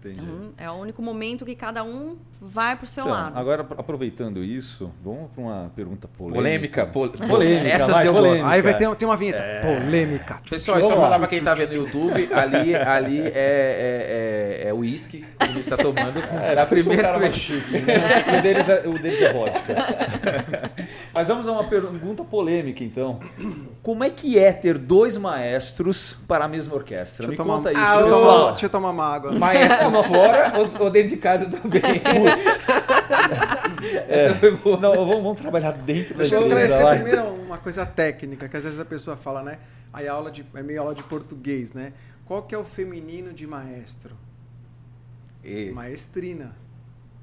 Entendi. 0.00 0.22
Então, 0.22 0.52
é 0.56 0.70
o 0.70 0.74
único 0.74 1.02
momento 1.02 1.44
que 1.44 1.54
cada 1.54 1.84
um 1.84 2.16
vai 2.40 2.74
para 2.74 2.84
o 2.84 2.88
seu 2.88 3.04
então, 3.04 3.14
lado. 3.14 3.38
Agora, 3.38 3.66
aproveitando 3.76 4.42
isso, 4.42 4.90
vamos 5.04 5.30
para 5.30 5.42
uma 5.42 5.72
pergunta 5.76 6.08
polêmica. 6.08 6.86
Polêmica. 6.86 7.20
polêmica 7.28 7.68
Essas 7.68 7.88
vai, 7.90 8.08
eu 8.08 8.14
polêmica. 8.14 8.48
Aí 8.48 8.62
vai 8.62 8.78
ter, 8.78 8.96
ter 8.96 9.04
uma 9.04 9.16
vinheta. 9.16 9.42
É... 9.42 9.60
Polêmica. 9.60 10.40
Pessoal, 10.48 10.82
só 10.82 10.92
falar 10.92 11.18
para 11.18 11.28
quem 11.28 11.38
está 11.40 11.54
vendo 11.54 11.72
no 11.72 11.76
YouTube, 11.76 12.30
ali, 12.32 12.74
ali 12.74 13.20
é, 13.20 13.30
é, 13.34 14.62
é, 14.64 14.68
é 14.68 14.74
uísque 14.74 15.18
que 15.18 15.26
a 15.38 15.46
gente 15.48 15.60
está 15.60 15.76
tomando. 15.76 16.18
É, 16.18 16.58
a 16.58 16.64
primeira 16.64 17.18
vez. 17.18 17.34
Chique, 17.34 17.78
né? 17.80 18.38
o, 18.38 18.42
deles 18.42 18.68
é, 18.70 18.88
o 18.88 18.98
deles 18.98 19.20
é 19.20 19.32
vodka. 19.34 19.74
Mas 21.12 21.28
vamos 21.28 21.46
a 21.46 21.52
uma 21.52 21.64
pergunta 21.64 22.24
polêmica, 22.24 22.84
então. 22.84 23.18
Como 23.82 24.04
é 24.04 24.10
que 24.10 24.38
é 24.38 24.52
ter 24.52 24.78
dois 24.78 25.16
maestros 25.16 26.16
para 26.28 26.44
a 26.44 26.48
mesma 26.48 26.74
orquestra? 26.74 27.26
Deixa 27.26 27.42
Me 27.42 27.48
conta 27.48 27.70
uma... 27.70 27.72
isso, 27.72 27.82
ah, 27.82 28.02
pessoal. 28.04 28.50
Deixa 28.50 28.66
eu 28.66 28.70
tomar 28.70 28.90
uma 28.90 29.04
água. 29.04 29.32
Maestro 29.32 30.02
fora 30.04 30.52
ou, 30.80 30.90
dentro 30.90 31.10
de 31.10 31.16
casa 31.16 31.46
também? 31.46 31.82
é, 34.08 34.28
não, 34.80 34.94
vamos, 34.94 35.22
vamos, 35.22 35.40
trabalhar 35.40 35.72
dentro 35.72 36.14
da 36.14 36.20
Deixa 36.20 36.36
eu 36.36 36.42
esclarecer 36.42 36.86
primeiro 36.94 37.24
uma 37.24 37.58
coisa 37.58 37.84
técnica, 37.84 38.48
que 38.48 38.56
às 38.56 38.64
vezes 38.64 38.78
a 38.78 38.84
pessoa 38.84 39.16
fala, 39.16 39.42
né? 39.42 39.58
Aí 39.92 40.06
a 40.06 40.12
aula 40.12 40.30
de, 40.30 40.46
é 40.54 40.62
meio 40.62 40.80
aula 40.80 40.94
de 40.94 41.02
português, 41.02 41.72
né? 41.72 41.92
Qual 42.24 42.42
que 42.44 42.54
é 42.54 42.58
o 42.58 42.64
feminino 42.64 43.32
de 43.32 43.46
maestro? 43.46 44.16
E... 45.42 45.70
Maestrina. 45.72 46.54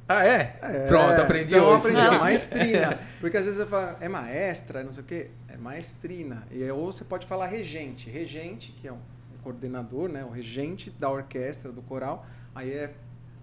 Ah, 0.08 0.26
é? 0.26 0.58
é 0.62 0.88
Pronto, 0.88 1.22
aprendi 1.22 1.54
então 1.54 1.68
hoje. 1.68 1.78
aprendi 1.78 2.00
a 2.00 2.20
maestrina. 2.20 3.00
Porque 3.20 3.38
às 3.38 3.46
vezes 3.46 3.60
eu 3.60 3.68
falo, 3.68 3.98
é 4.00 4.08
maestra, 4.08 4.84
não 4.84 4.92
sei 4.92 5.04
o 5.04 5.06
quê. 5.06 5.32
É 5.48 5.58
maestrina. 5.58 6.48
E, 6.50 6.64
ou 6.70 6.92
você 6.92 7.04
pode 7.04 7.28
falar 7.28 7.48
regente. 7.48 8.10
Regente, 8.10 8.72
que 8.72 8.88
é 8.88 8.94
um 8.94 9.00
coordenador, 9.44 10.10
né? 10.10 10.24
O 10.24 10.30
regente 10.30 10.90
da 10.90 11.10
orquestra, 11.10 11.72
do 11.72 11.82
coral. 11.82 12.26
Aí 12.56 12.72
é 12.72 12.94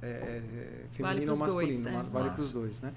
é, 0.04 0.06
é, 0.06 0.40
feminino 0.90 1.26
vale 1.26 1.30
ou 1.30 1.36
masculino, 1.36 1.82
dois, 1.82 1.86
é. 1.86 2.02
vale 2.10 2.30
para 2.30 2.40
os 2.40 2.52
dois, 2.52 2.80
né? 2.82 2.92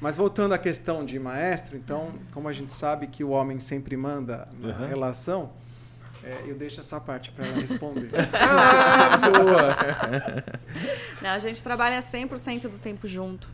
Mas 0.00 0.16
voltando 0.16 0.54
à 0.54 0.58
questão 0.58 1.04
de 1.04 1.18
maestro, 1.18 1.76
então, 1.76 2.12
como 2.32 2.46
a 2.46 2.52
gente 2.52 2.70
sabe 2.70 3.08
que 3.08 3.24
o 3.24 3.30
homem 3.30 3.58
sempre 3.58 3.96
manda 3.96 4.46
na 4.60 4.78
uhum. 4.78 4.86
relação, 4.86 5.52
é, 6.24 6.44
eu 6.46 6.54
deixo 6.54 6.80
essa 6.80 7.00
parte 7.00 7.30
para 7.30 7.46
ela 7.46 7.56
responder. 7.56 8.10
ah, 8.34 9.16
boa! 9.18 9.76
Não, 11.22 11.30
a 11.30 11.38
gente 11.38 11.62
trabalha 11.62 12.02
100% 12.02 12.62
do 12.62 12.78
tempo 12.78 13.06
junto. 13.06 13.48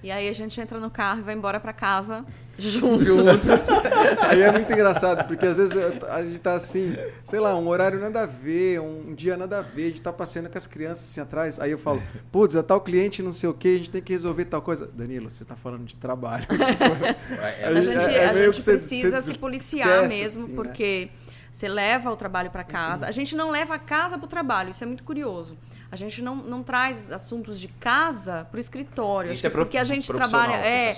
E 0.00 0.12
aí 0.12 0.28
a 0.28 0.32
gente 0.32 0.60
entra 0.60 0.78
no 0.78 0.90
carro 0.90 1.18
e 1.18 1.22
vai 1.22 1.34
embora 1.34 1.58
para 1.58 1.72
casa 1.72 2.24
juntos. 2.56 3.04
juntos. 3.04 3.50
aí 4.28 4.42
é 4.42 4.52
muito 4.52 4.72
engraçado, 4.72 5.26
porque 5.26 5.44
às 5.44 5.56
vezes 5.56 5.76
a 6.08 6.24
gente 6.24 6.38
tá 6.38 6.54
assim, 6.54 6.96
sei 7.24 7.40
lá, 7.40 7.56
um 7.56 7.66
horário 7.66 7.98
nada 7.98 8.22
a 8.22 8.26
ver, 8.26 8.80
um 8.80 9.12
dia 9.12 9.36
nada 9.36 9.58
a 9.58 9.62
ver, 9.62 9.86
a 9.86 9.88
gente 9.88 10.02
tá 10.02 10.12
passeando 10.12 10.48
com 10.48 10.56
as 10.56 10.68
crianças 10.68 11.02
assim 11.02 11.20
atrás. 11.20 11.58
Aí 11.58 11.72
eu 11.72 11.78
falo, 11.78 12.00
putz, 12.30 12.54
é 12.54 12.62
tal 12.62 12.80
cliente 12.80 13.24
não 13.24 13.32
sei 13.32 13.48
o 13.48 13.54
que, 13.54 13.74
a 13.74 13.76
gente 13.76 13.90
tem 13.90 14.00
que 14.00 14.12
resolver 14.12 14.44
tal 14.44 14.62
coisa. 14.62 14.86
Danilo, 14.86 15.28
você 15.28 15.44
tá 15.44 15.56
falando 15.56 15.84
de 15.84 15.96
trabalho. 15.96 16.46
É, 17.58 17.66
a 17.66 17.80
gente, 17.80 18.04
é, 18.04 18.14
é 18.18 18.28
a 18.28 18.34
gente 18.34 18.62
precisa 18.62 19.20
se 19.20 19.34
policiar 19.36 20.08
mesmo, 20.08 20.44
assim, 20.44 20.50
né? 20.52 20.56
porque. 20.56 21.10
Né? 21.12 21.37
Você 21.50 21.68
leva 21.68 22.10
o 22.10 22.16
trabalho 22.16 22.50
para 22.50 22.64
casa. 22.64 23.06
A 23.06 23.10
gente 23.10 23.34
não 23.34 23.50
leva 23.50 23.74
a 23.74 23.78
casa 23.78 24.16
para 24.16 24.24
o 24.26 24.28
trabalho, 24.28 24.70
isso 24.70 24.84
é 24.84 24.86
muito 24.86 25.04
curioso. 25.04 25.56
A 25.90 25.96
gente 25.96 26.20
não, 26.20 26.36
não 26.36 26.62
traz 26.62 27.10
assuntos 27.10 27.58
de 27.58 27.68
casa 27.68 28.46
para 28.50 28.58
o 28.58 28.60
escritório. 28.60 29.32
Isso 29.32 29.46
é 29.46 29.50
pro, 29.50 29.64
porque 29.64 29.78
a 29.78 29.84
gente 29.84 30.06
trabalha. 30.06 30.54
É, 30.56 30.92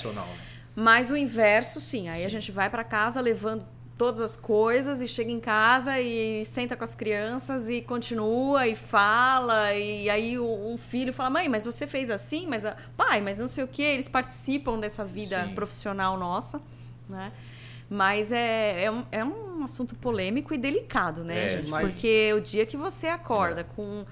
mas 0.74 1.10
o 1.10 1.16
inverso, 1.16 1.80
sim. 1.80 2.08
Aí 2.08 2.20
sim. 2.20 2.26
a 2.26 2.28
gente 2.28 2.50
vai 2.50 2.68
para 2.68 2.82
casa 2.82 3.20
levando 3.20 3.64
todas 4.00 4.22
as 4.22 4.34
coisas 4.34 5.02
e 5.02 5.06
chega 5.06 5.30
em 5.30 5.38
casa 5.38 6.00
e 6.00 6.42
senta 6.46 6.74
com 6.74 6.82
as 6.82 6.94
crianças 6.94 7.68
e 7.68 7.82
continua 7.82 8.66
e 8.66 8.74
fala 8.74 9.74
e 9.74 10.08
aí 10.08 10.38
um 10.38 10.78
filho 10.78 11.12
fala 11.12 11.28
mãe 11.28 11.50
mas 11.50 11.66
você 11.66 11.86
fez 11.86 12.08
assim 12.08 12.46
mas 12.46 12.64
a... 12.64 12.74
pai 12.96 13.20
mas 13.20 13.38
não 13.38 13.46
sei 13.46 13.62
o 13.62 13.68
que 13.68 13.82
eles 13.82 14.08
participam 14.08 14.80
dessa 14.80 15.04
vida 15.04 15.44
Sim. 15.44 15.54
profissional 15.54 16.16
nossa 16.16 16.62
né 17.06 17.30
mas 17.90 18.32
é, 18.32 18.86
é, 18.86 19.04
é 19.12 19.22
um 19.22 19.49
assunto 19.64 19.94
polêmico 19.94 20.54
e 20.54 20.58
delicado, 20.58 21.24
né, 21.24 21.46
é, 21.46 21.48
gente? 21.48 21.70
Mas... 21.70 21.92
Porque 21.92 22.32
o 22.34 22.40
dia 22.40 22.66
que 22.66 22.76
você 22.76 23.06
acorda 23.06 23.62
é. 23.62 23.64
com 23.64 24.04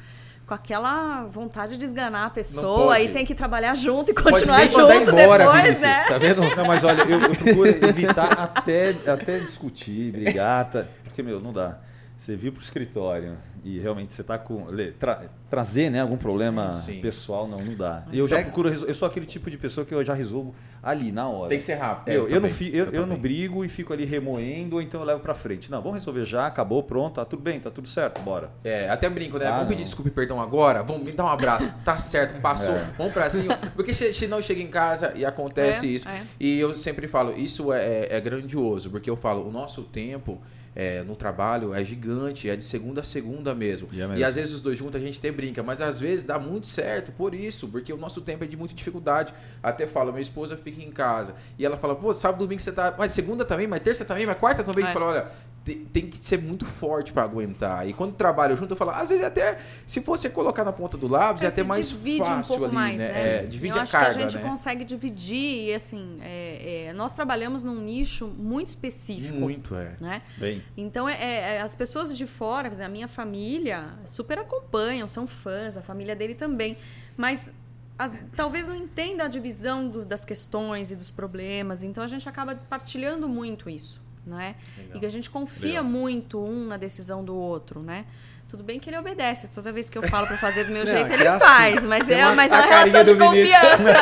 com 0.49 0.55
aquela 0.55 1.25
vontade 1.25 1.77
de 1.77 1.85
esganar 1.85 2.27
a 2.29 2.31
pessoa 2.31 2.99
e 2.99 3.13
tem 3.13 3.23
que 3.23 3.35
trabalhar 3.35 3.75
junto 3.75 4.13
e 4.13 4.15
continuar 4.15 4.67
junto 4.67 5.11
embora, 5.11 5.45
depois, 5.45 5.63
Vinícius, 5.63 5.81
né? 5.83 6.05
Tá 6.09 6.17
vendo? 6.17 6.41
Não, 6.57 6.65
mas 6.65 6.85
olha, 6.85 7.03
eu, 7.03 7.21
eu 7.21 7.35
procuro 7.37 7.69
evitar 7.87 8.33
até, 8.33 8.95
até 9.07 9.41
discutir, 9.41 10.11
brigar, 10.11 10.71
tá, 10.71 10.87
porque, 11.05 11.23
meu, 11.23 11.39
não 11.39 11.53
dá. 11.53 11.77
Você 12.17 12.35
viu 12.35 12.51
pro 12.51 12.63
escritório 12.63 13.37
e 13.65 13.79
realmente 13.79 14.15
você 14.15 14.21
está 14.21 14.39
com. 14.39 14.67
Tra, 14.99 15.25
trazer 15.51 15.91
né, 15.91 16.01
algum 16.01 16.17
problema 16.17 16.75
Sim. 16.75 17.01
pessoal, 17.01 17.47
não, 17.47 17.59
não 17.59 17.75
dá. 17.75 18.05
Eu 18.13 18.27
já 18.27 18.43
procuro. 18.43 18.69
Eu 18.69 18.95
sou 18.95 19.07
aquele 19.07 19.27
tipo 19.27 19.51
de 19.51 19.57
pessoa 19.57 19.85
que 19.85 19.95
eu 19.95 20.05
já 20.05 20.15
resolvo 20.15 20.55
ali, 20.83 21.13
na 21.13 21.29
hora. 21.29 21.49
Tem 21.49 21.59
que 21.59 21.65
ser 21.65 21.75
rápido. 21.75 22.13
Eu, 22.13 22.29
eu, 22.29 22.37
eu 22.37 22.41
não, 22.41 22.51
fi, 22.51 22.75
eu, 22.75 22.87
eu, 22.87 22.93
eu 22.93 23.07
não 23.07 23.17
brigo 23.17 23.65
e 23.65 23.69
fico 23.69 23.93
ali 23.93 24.05
remoendo, 24.05 24.77
ou 24.77 24.83
então 24.83 25.01
eu 25.01 25.07
levo 25.07 25.21
para 25.21 25.35
frente. 25.35 25.71
Não, 25.71 25.83
vamos 25.83 25.99
resolver 25.99 26.25
já, 26.25 26.47
acabou, 26.47 26.83
pronto, 26.83 27.17
tá 27.17 27.25
tudo 27.25 27.43
bem, 27.43 27.61
tá 27.61 27.71
tudo 27.71 27.89
certo, 27.89 28.21
bora. 28.23 28.51
É, 28.65 28.89
até 28.89 29.09
brinco, 29.09 29.39
né? 29.39 29.47
Ah, 29.47 29.51
vamos 29.51 29.65
não. 29.65 29.69
pedir 29.71 29.85
desculpa 29.85 30.09
e 30.09 30.13
perdão 30.13 30.41
agora? 30.41 30.83
Vamos 30.83 31.05
me 31.05 31.13
dar 31.13 31.25
um 31.25 31.29
abraço. 31.29 31.73
tá 31.85 31.99
certo, 31.99 32.41
passou, 32.41 32.75
é. 32.75 32.91
vamos 32.97 33.13
pra 33.13 33.29
cima. 33.31 33.57
Porque 33.75 33.95
se, 33.95 34.13
se, 34.15 34.27
não 34.27 34.41
chega 34.41 34.61
em 34.61 34.69
casa 34.69 35.13
e 35.15 35.25
acontece 35.25 35.87
é, 35.87 35.89
isso. 35.91 36.09
É. 36.09 36.23
E 36.39 36.59
eu 36.59 36.75
sempre 36.75 37.09
falo, 37.09 37.33
isso 37.37 37.73
é, 37.73 37.85
é, 37.85 38.17
é 38.17 38.21
grandioso, 38.21 38.91
porque 38.91 39.11
eu 39.11 39.17
falo, 39.17 39.47
o 39.47 39.51
nosso 39.51 39.83
tempo 39.83 40.41
é, 40.79 41.03
no 41.03 41.17
trabalho 41.17 41.75
é 41.75 41.85
gigante, 41.85 42.49
é 42.49 42.55
de 42.55 42.65
segunda 42.65 43.01
a 43.01 43.05
segunda 43.05 43.53
mesmo. 43.53 43.89
E, 43.91 44.01
é 44.01 44.07
mesmo. 44.07 44.21
e 44.21 44.23
às 44.23 44.37
vezes 44.37 44.55
os 44.55 44.61
dois 44.61 44.79
juntos 44.79 44.95
a 44.95 45.05
gente 45.05 45.19
até 45.19 45.33
brinca, 45.33 45.61
mas 45.61 45.81
às 45.81 45.99
vezes 45.99 46.25
dá 46.25 46.39
muito 46.39 46.69
certo 46.69 47.11
por 47.11 47.35
isso, 47.35 47.67
porque 47.67 47.93
o 47.93 47.97
nosso 47.97 48.21
tempo 48.21 48.45
é 48.45 48.47
de 48.47 48.57
muita 48.57 48.75
dificuldade. 48.75 49.35
Até 49.61 49.89
falo, 49.89 50.13
minha 50.13 50.23
esposa 50.23 50.57
fica 50.57 50.81
em 50.81 50.93
casa 50.93 51.35
e 51.59 51.67
ela 51.67 51.77
fala, 51.77 51.97
pô, 51.97 52.15
sábado, 52.15 52.39
domingo 52.45 52.63
você 52.63 52.71
tá. 52.71 52.95
Mas 52.97 53.11
segunda 53.11 53.45
também, 53.45 53.67
mas 53.67 53.81
terça 53.81 54.05
também, 54.05 54.25
mas 54.25 54.39
quarta 54.39 54.63
também. 54.63 54.87
É. 54.87 54.93
Fala, 54.93 55.07
olha, 55.07 55.29
tem 55.75 56.09
que 56.09 56.19
ser 56.19 56.39
muito 56.41 56.65
forte 56.65 57.13
para 57.13 57.23
aguentar. 57.23 57.89
E 57.89 57.93
quando 57.93 58.15
trabalho 58.15 58.57
junto, 58.57 58.73
eu 58.73 58.77
falo, 58.77 58.91
às 58.91 59.09
vezes 59.09 59.25
até 59.25 59.59
se 59.87 60.01
você 60.01 60.29
colocar 60.29 60.65
na 60.65 60.73
ponta 60.73 60.97
do 60.97 61.09
lápis, 61.09 61.43
é, 61.43 61.47
é 61.47 61.49
até 61.49 61.63
mais 61.63 61.91
fácil 61.91 62.61
um 62.61 62.65
ali, 62.65 62.75
mais, 62.75 62.99
né? 62.99 63.13
né? 63.13 63.37
É, 63.37 63.47
divide 63.47 63.77
eu 63.77 63.83
a 63.83 63.87
carga, 63.87 64.15
que 64.15 64.19
a 64.19 64.29
gente 64.29 64.43
né? 64.43 64.49
consegue 64.49 64.85
dividir 64.85 65.69
e 65.69 65.75
assim, 65.75 66.19
é, 66.23 66.87
é, 66.89 66.93
nós 66.93 67.13
trabalhamos 67.13 67.63
num 67.63 67.81
nicho 67.81 68.27
muito 68.27 68.69
específico. 68.69 69.35
Muito, 69.35 69.75
é. 69.75 69.97
Né? 70.01 70.23
Bem. 70.37 70.63
Então, 70.77 71.09
é, 71.09 71.57
é, 71.57 71.61
as 71.61 71.75
pessoas 71.75 72.17
de 72.17 72.27
fora, 72.27 72.71
a 72.85 72.89
minha 72.89 73.09
família, 73.09 73.85
super 74.05 74.39
acompanham, 74.39 75.09
são 75.09 75.27
fãs, 75.27 75.77
a 75.77 75.83
família 75.83 76.15
dele 76.15 76.35
também. 76.35 76.77
Mas 77.17 77.51
as, 77.99 78.23
talvez 78.37 78.69
não 78.69 78.75
entenda 78.75 79.25
a 79.25 79.29
divisão 79.29 79.89
do, 79.89 80.05
das 80.05 80.25
questões 80.25 80.93
e 80.93 80.97
dos 80.97 81.11
problemas, 81.11 81.83
então 81.83 82.03
a 82.03 82.07
gente 82.07 82.29
acaba 82.29 82.55
partilhando 82.55 83.29
muito 83.29 83.69
isso 83.69 84.08
né? 84.29 84.55
Legal. 84.77 84.97
E 84.97 85.01
que 85.01 85.07
a 85.07 85.11
gente 85.11 85.29
confia 85.31 85.81
Legal. 85.81 85.85
muito 85.85 86.43
um 86.43 86.67
na 86.67 86.77
decisão 86.77 87.25
do 87.25 87.35
outro, 87.35 87.81
né? 87.81 88.05
Tudo 88.49 88.65
bem 88.65 88.81
que 88.81 88.89
ele 88.89 88.97
obedece. 88.97 89.49
Toda 89.49 89.71
vez 89.71 89.91
que 89.91 89.99
eu 89.99 90.03
falo 90.09 90.27
para 90.27 90.39
fazer 90.39 90.65
do 90.65 90.73
meu 90.73 90.85
não, 90.87 90.91
jeito, 90.91 91.13
ele 91.13 91.25
é 91.25 91.29
assim. 91.29 91.39
faz. 91.39 91.85
Mas 91.85 92.09
é, 92.09 92.25
uma, 92.25 92.35
mas 92.35 92.51
é 92.51 92.55
uma 92.55 92.65
relação 92.65 93.05
de 93.05 93.15
confiança. 93.15 93.95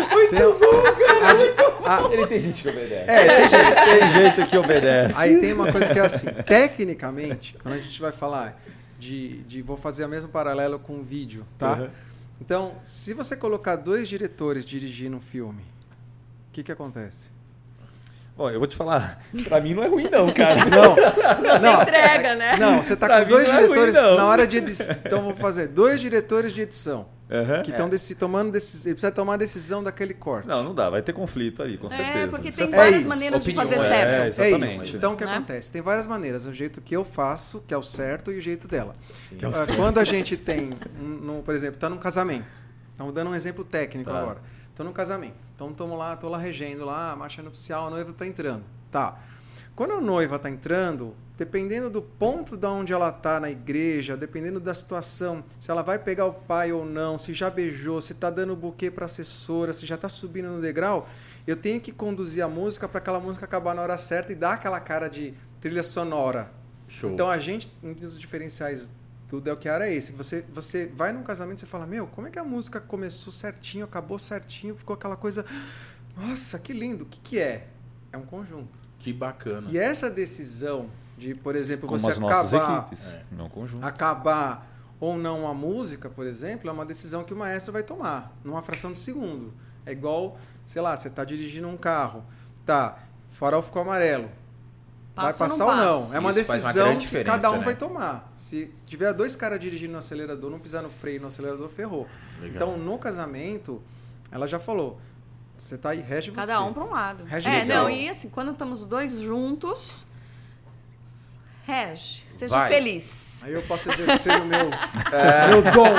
muito 0.10 0.30
tem, 0.30 0.40
bom, 0.40 0.82
cara. 1.06 1.34
Muito 1.34 1.82
bom. 1.82 2.12
Ele 2.12 2.26
tem 2.26 2.40
gente 2.40 2.62
que 2.62 2.68
obedece. 2.68 3.10
É, 3.10 3.36
tem 3.36 3.48
gente, 3.48 3.74
tem 3.74 4.12
jeito 4.22 4.46
que 4.46 4.56
obedece. 4.56 5.14
Aí 5.18 5.38
tem 5.38 5.52
uma 5.52 5.70
coisa 5.70 5.92
que 5.92 5.98
é 5.98 6.02
assim. 6.02 6.28
Tecnicamente, 6.46 7.58
quando 7.62 7.74
a 7.74 7.78
gente 7.78 8.00
vai 8.00 8.12
falar 8.12 8.58
de... 8.98 9.42
de 9.42 9.60
vou 9.60 9.76
fazer 9.76 10.06
o 10.06 10.08
mesmo 10.08 10.30
paralelo 10.30 10.78
com 10.78 10.94
o 10.94 11.02
vídeo, 11.02 11.46
tá? 11.58 11.74
Uhum. 11.74 11.90
Então, 12.40 12.72
se 12.82 13.12
você 13.12 13.36
colocar 13.36 13.76
dois 13.76 14.08
diretores 14.08 14.64
dirigindo 14.64 15.18
um 15.18 15.20
filme, 15.20 15.62
o 15.62 16.52
que, 16.52 16.62
que 16.62 16.72
acontece? 16.72 17.30
Ó, 18.36 18.50
eu 18.50 18.58
vou 18.58 18.66
te 18.66 18.74
falar, 18.74 19.22
pra 19.44 19.60
mim 19.60 19.74
não 19.74 19.82
é 19.82 19.88
ruim 19.88 20.08
não, 20.10 20.32
cara. 20.32 20.64
Não, 20.70 20.94
você 20.94 21.58
não, 21.58 21.82
entrega, 21.82 22.34
né? 22.34 22.56
Não, 22.56 22.82
você 22.82 22.96
tá 22.96 23.06
pra 23.06 23.22
com 23.22 23.30
dois 23.30 23.46
é 23.46 23.52
diretores 23.52 23.94
é 23.94 24.00
ruim, 24.00 24.16
na 24.16 24.26
hora 24.26 24.46
de 24.46 24.56
edição. 24.56 24.96
Então 25.04 25.22
vou 25.22 25.34
fazer 25.34 25.68
dois 25.68 26.00
diretores 26.00 26.52
de 26.52 26.62
edição. 26.62 27.06
Uhum. 27.30 27.62
Que 27.62 27.70
estão 27.70 27.86
é. 27.86 28.14
tomando 28.18 28.50
decisão. 28.50 28.86
Ele 28.86 28.94
precisa 28.94 29.12
tomar 29.12 29.34
a 29.34 29.36
decisão 29.36 29.84
daquele 29.84 30.14
corte. 30.14 30.48
Não, 30.48 30.64
não 30.64 30.74
dá, 30.74 30.90
vai 30.90 31.00
ter 31.00 31.12
conflito 31.12 31.62
ali, 31.62 31.78
com 31.78 31.86
é, 31.86 31.90
certeza. 31.90 32.18
É, 32.18 32.26
porque 32.26 32.50
tem 32.50 32.66
várias 32.66 33.04
maneiras 33.04 33.42
Opinião, 33.42 33.66
de 33.66 33.74
fazer 33.74 33.88
certo. 33.88 34.08
É, 34.08 34.26
exatamente. 34.28 34.80
É 34.80 34.84
isso. 34.84 34.96
Então 34.96 35.12
o 35.12 35.16
que 35.16 35.24
né? 35.24 35.34
acontece? 35.36 35.70
Tem 35.70 35.82
várias 35.82 36.06
maneiras. 36.06 36.46
O 36.46 36.52
jeito 36.52 36.80
que 36.80 36.96
eu 36.96 37.04
faço, 37.04 37.62
que 37.68 37.72
é 37.72 37.76
o 37.76 37.82
certo, 37.82 38.32
e 38.32 38.38
o 38.38 38.40
jeito 38.40 38.66
dela. 38.66 38.94
É 39.40 39.46
o 39.46 39.76
Quando 39.76 39.98
a 39.98 40.04
gente 40.04 40.36
tem, 40.36 40.70
um, 41.00 41.40
por 41.42 41.54
exemplo, 41.54 41.78
tá 41.78 41.88
num 41.88 41.98
casamento. 41.98 42.58
Estamos 42.90 43.14
dando 43.14 43.30
um 43.30 43.34
exemplo 43.34 43.64
técnico 43.64 44.10
tá. 44.10 44.18
agora 44.18 44.38
Tô 44.74 44.84
no 44.84 44.92
casamento. 44.92 45.50
Então 45.54 45.70
estamos 45.70 45.98
lá, 45.98 46.16
tô 46.16 46.28
lá 46.28 46.38
regendo 46.38 46.84
lá, 46.84 47.12
a 47.12 47.16
marcha 47.16 47.42
nupcial, 47.42 47.86
a 47.86 47.90
noiva 47.90 48.10
está 48.10 48.26
entrando. 48.26 48.64
Tá. 48.90 49.18
Quando 49.74 49.92
a 49.94 50.00
noiva 50.00 50.36
está 50.36 50.50
entrando, 50.50 51.14
dependendo 51.38 51.88
do 51.88 52.02
ponto 52.02 52.56
de 52.56 52.66
onde 52.66 52.92
ela 52.92 53.08
está 53.08 53.40
na 53.40 53.50
igreja, 53.50 54.16
dependendo 54.16 54.60
da 54.60 54.74
situação, 54.74 55.42
se 55.58 55.70
ela 55.70 55.82
vai 55.82 55.98
pegar 55.98 56.26
o 56.26 56.34
pai 56.34 56.70
ou 56.70 56.84
não, 56.84 57.16
se 57.16 57.32
já 57.32 57.48
beijou, 57.48 58.00
se 58.00 58.12
está 58.12 58.28
dando 58.28 58.54
buquê 58.54 58.90
para 58.90 59.06
assessora, 59.06 59.72
se 59.72 59.86
já 59.86 59.94
está 59.94 60.08
subindo 60.08 60.48
no 60.48 60.60
degrau, 60.60 61.08
eu 61.46 61.56
tenho 61.56 61.80
que 61.80 61.92
conduzir 61.92 62.44
a 62.44 62.48
música 62.48 62.86
para 62.88 62.98
aquela 62.98 63.18
música 63.18 63.46
acabar 63.46 63.74
na 63.74 63.80
hora 63.80 63.96
certa 63.96 64.32
e 64.32 64.34
dar 64.34 64.52
aquela 64.52 64.78
cara 64.80 65.08
de 65.08 65.32
trilha 65.60 65.82
sonora. 65.82 66.52
Show. 66.86 67.10
Então 67.10 67.30
a 67.30 67.38
gente, 67.38 67.72
um 67.82 67.94
dos 67.94 68.20
diferenciais 68.20 68.90
tudo 69.30 69.48
é 69.48 69.52
o 69.52 69.56
que 69.56 69.68
era 69.68 69.88
esse. 69.88 70.10
Você, 70.12 70.44
você 70.52 70.88
vai 70.88 71.12
num 71.12 71.22
casamento 71.22 71.62
e 71.62 71.66
fala, 71.66 71.86
meu, 71.86 72.08
como 72.08 72.26
é 72.26 72.30
que 72.30 72.38
a 72.38 72.42
música 72.44 72.80
começou 72.80 73.32
certinho, 73.32 73.84
acabou 73.84 74.18
certinho, 74.18 74.74
ficou 74.74 74.94
aquela 74.94 75.16
coisa. 75.16 75.46
Nossa, 76.16 76.58
que 76.58 76.72
lindo. 76.72 77.04
O 77.04 77.06
que, 77.06 77.20
que 77.20 77.38
é? 77.38 77.68
É 78.12 78.18
um 78.18 78.26
conjunto. 78.26 78.76
Que 78.98 79.12
bacana. 79.12 79.68
E 79.70 79.78
essa 79.78 80.10
decisão 80.10 80.90
de, 81.16 81.32
por 81.32 81.54
exemplo, 81.54 81.88
Como 81.88 82.00
você 82.00 82.18
acabar. 82.18 82.78
Equipes, 82.78 83.06
é. 83.06 83.22
não 83.30 83.48
conjunto. 83.48 83.86
Acabar 83.86 84.68
ou 84.98 85.16
não 85.16 85.46
a 85.46 85.54
música, 85.54 86.10
por 86.10 86.26
exemplo, 86.26 86.68
é 86.68 86.72
uma 86.72 86.84
decisão 86.84 87.22
que 87.22 87.32
o 87.32 87.36
maestro 87.36 87.72
vai 87.72 87.84
tomar, 87.84 88.36
numa 88.44 88.62
fração 88.62 88.90
de 88.90 88.98
segundo. 88.98 89.54
É 89.86 89.92
igual, 89.92 90.36
sei 90.66 90.82
lá, 90.82 90.96
você 90.96 91.06
está 91.06 91.24
dirigindo 91.24 91.68
um 91.68 91.76
carro, 91.76 92.24
tá, 92.66 92.98
farol 93.30 93.62
ficou 93.62 93.80
amarelo 93.80 94.28
vai 95.14 95.34
passar 95.34 95.66
ou 95.66 95.74
não. 95.74 96.14
É 96.14 96.18
uma 96.18 96.30
Isso 96.30 96.52
decisão 96.52 96.90
uma 96.92 96.96
que 96.96 97.24
cada 97.24 97.50
um 97.50 97.58
né? 97.58 97.64
vai 97.64 97.74
tomar. 97.74 98.30
Se 98.34 98.70
tiver 98.86 99.12
dois 99.12 99.36
caras 99.36 99.58
dirigindo 99.60 99.92
no 99.92 99.98
acelerador, 99.98 100.50
não 100.50 100.58
pisar 100.58 100.82
no 100.82 100.90
freio 100.90 101.20
no 101.20 101.26
acelerador, 101.26 101.68
ferrou. 101.68 102.06
Legal. 102.40 102.54
Então, 102.54 102.78
no 102.78 102.98
casamento, 102.98 103.82
ela 104.30 104.46
já 104.46 104.58
falou. 104.58 104.98
Você 105.56 105.76
tá 105.76 105.90
aí, 105.90 106.00
rege 106.00 106.32
cada 106.32 106.46
você. 106.46 106.52
Cada 106.52 106.64
um 106.64 106.72
para 106.72 106.84
um 106.84 106.90
lado. 106.90 107.24
Rege 107.24 107.48
é, 107.48 107.62
você. 107.62 107.74
não, 107.74 107.90
e 107.90 108.08
assim, 108.08 108.30
quando 108.30 108.52
estamos 108.52 108.86
dois 108.86 109.18
juntos, 109.18 110.06
rege. 111.70 112.24
Seja 112.36 112.56
vai. 112.56 112.68
feliz. 112.68 113.30
Aí 113.42 113.54
eu 113.54 113.62
posso 113.62 113.90
exercer 113.90 114.38
o 114.40 114.44
meu, 114.44 114.70
é. 115.12 115.48
meu 115.48 115.62
dom. 115.62 115.94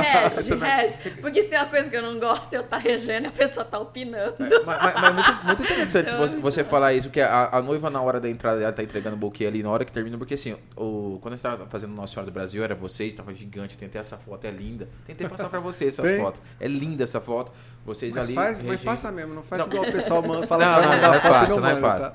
Rege, 0.00 0.54
rege. 0.54 0.98
Porque 1.20 1.42
se 1.42 1.54
é 1.54 1.58
uma 1.58 1.68
coisa 1.68 1.90
que 1.90 1.96
eu 1.96 2.02
não 2.02 2.18
gosto, 2.18 2.52
eu 2.54 2.62
estar 2.62 2.76
tá 2.76 2.82
regendo 2.82 3.26
e 3.26 3.28
a 3.28 3.30
pessoa 3.30 3.64
tá 3.64 3.78
opinando. 3.78 4.42
É, 4.42 4.64
mas, 4.64 4.82
mas, 4.82 4.94
mas 4.94 5.14
muito, 5.14 5.46
muito 5.46 5.62
interessante 5.62 6.08
então, 6.12 6.18
você, 6.18 6.36
você 6.36 6.64
falar 6.64 6.94
isso, 6.94 7.10
que 7.10 7.20
a, 7.20 7.50
a, 7.52 7.62
noiva 7.62 7.90
na 7.90 8.00
hora 8.00 8.18
da 8.20 8.30
entrada, 8.30 8.62
ela 8.62 8.72
tá 8.72 8.82
entregando 8.82 9.16
o 9.16 9.18
buquê 9.18 9.44
ali 9.44 9.62
na 9.62 9.70
hora 9.70 9.84
que 9.84 9.92
termina, 9.92 10.16
porque 10.16 10.34
assim, 10.34 10.56
o, 10.76 11.18
quando 11.20 11.34
a 11.34 11.36
gente 11.36 11.42
tava 11.42 11.66
fazendo 11.66 11.94
Nossa 11.94 12.14
Senhora 12.14 12.30
do 12.30 12.34
Brasil, 12.34 12.64
era 12.64 12.74
vocês, 12.74 13.14
tava 13.14 13.34
gigante, 13.34 13.76
tentei 13.76 14.00
essa 14.00 14.16
foto, 14.16 14.46
é 14.46 14.50
linda. 14.50 14.88
Tentei 15.06 15.28
passar 15.28 15.48
pra 15.48 15.60
vocês 15.60 15.94
essa 15.94 16.02
Bem, 16.02 16.18
foto. 16.18 16.40
É 16.58 16.66
linda 16.66 17.04
essa 17.04 17.20
foto. 17.20 17.52
Vocês 17.84 18.14
mas 18.14 18.24
ali. 18.26 18.34
Faz, 18.34 18.62
mas 18.62 18.80
passa 18.80 19.12
mesmo, 19.12 19.34
não 19.34 19.42
faz 19.42 19.60
não. 19.60 19.68
igual 19.68 19.88
o 19.88 19.92
pessoal 19.92 20.22
manda, 20.22 20.46
fala 20.48 20.64
não, 20.64 20.74
que 20.74 20.80
vai 20.80 20.96
mandar 20.96 21.08
não, 21.08 21.14
é 21.14 21.44
e 21.44 21.48
não, 21.48 21.60
não 21.60 21.68
é 21.68 21.98
tá? 21.98 22.14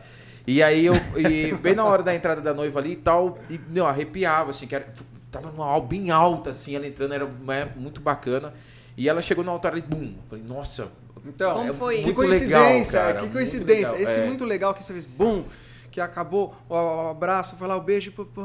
E 0.49 0.63
aí 0.63 0.83
eu, 0.83 0.95
e 1.15 1.53
bem 1.53 1.75
na 1.75 1.85
hora 1.85 2.01
da 2.01 2.15
entrada 2.15 2.41
da 2.41 2.55
noiva 2.55 2.79
ali 2.79 2.93
e 2.93 2.95
tal, 2.95 3.37
e 3.47 3.59
meu, 3.69 3.85
arrepiava, 3.85 4.49
assim, 4.49 4.65
que 4.65 4.73
era, 4.73 4.91
tava 5.29 5.51
numa 5.51 5.79
bem 5.79 6.09
alta, 6.09 6.49
assim, 6.49 6.75
ela 6.75 6.87
entrando, 6.87 7.13
era 7.13 7.29
é, 7.49 7.65
muito 7.75 8.01
bacana. 8.01 8.51
E 8.97 9.07
ela 9.07 9.21
chegou 9.21 9.43
no 9.43 9.51
altar 9.51 9.77
e 9.77 9.81
bum. 9.81 10.15
Falei, 10.27 10.43
nossa. 10.43 10.91
Então, 11.23 11.53
Como 11.53 11.69
é 11.69 11.73
foi? 11.73 12.01
que 12.01 12.13
coincidência, 12.13 13.05
legal, 13.05 13.23
que 13.23 13.29
coincidência. 13.29 13.89
Muito 13.89 14.01
Esse 14.01 14.19
é. 14.21 14.25
muito 14.25 14.43
legal 14.43 14.73
que 14.73 14.83
você 14.83 14.91
fez, 14.91 15.05
bum, 15.05 15.45
que 15.91 16.01
acabou 16.01 16.55
o 16.67 17.09
abraço, 17.11 17.55
foi 17.55 17.67
lá 17.67 17.75
o 17.75 17.81
beijo, 17.81 18.11
pô, 18.11 18.25
pô, 18.25 18.41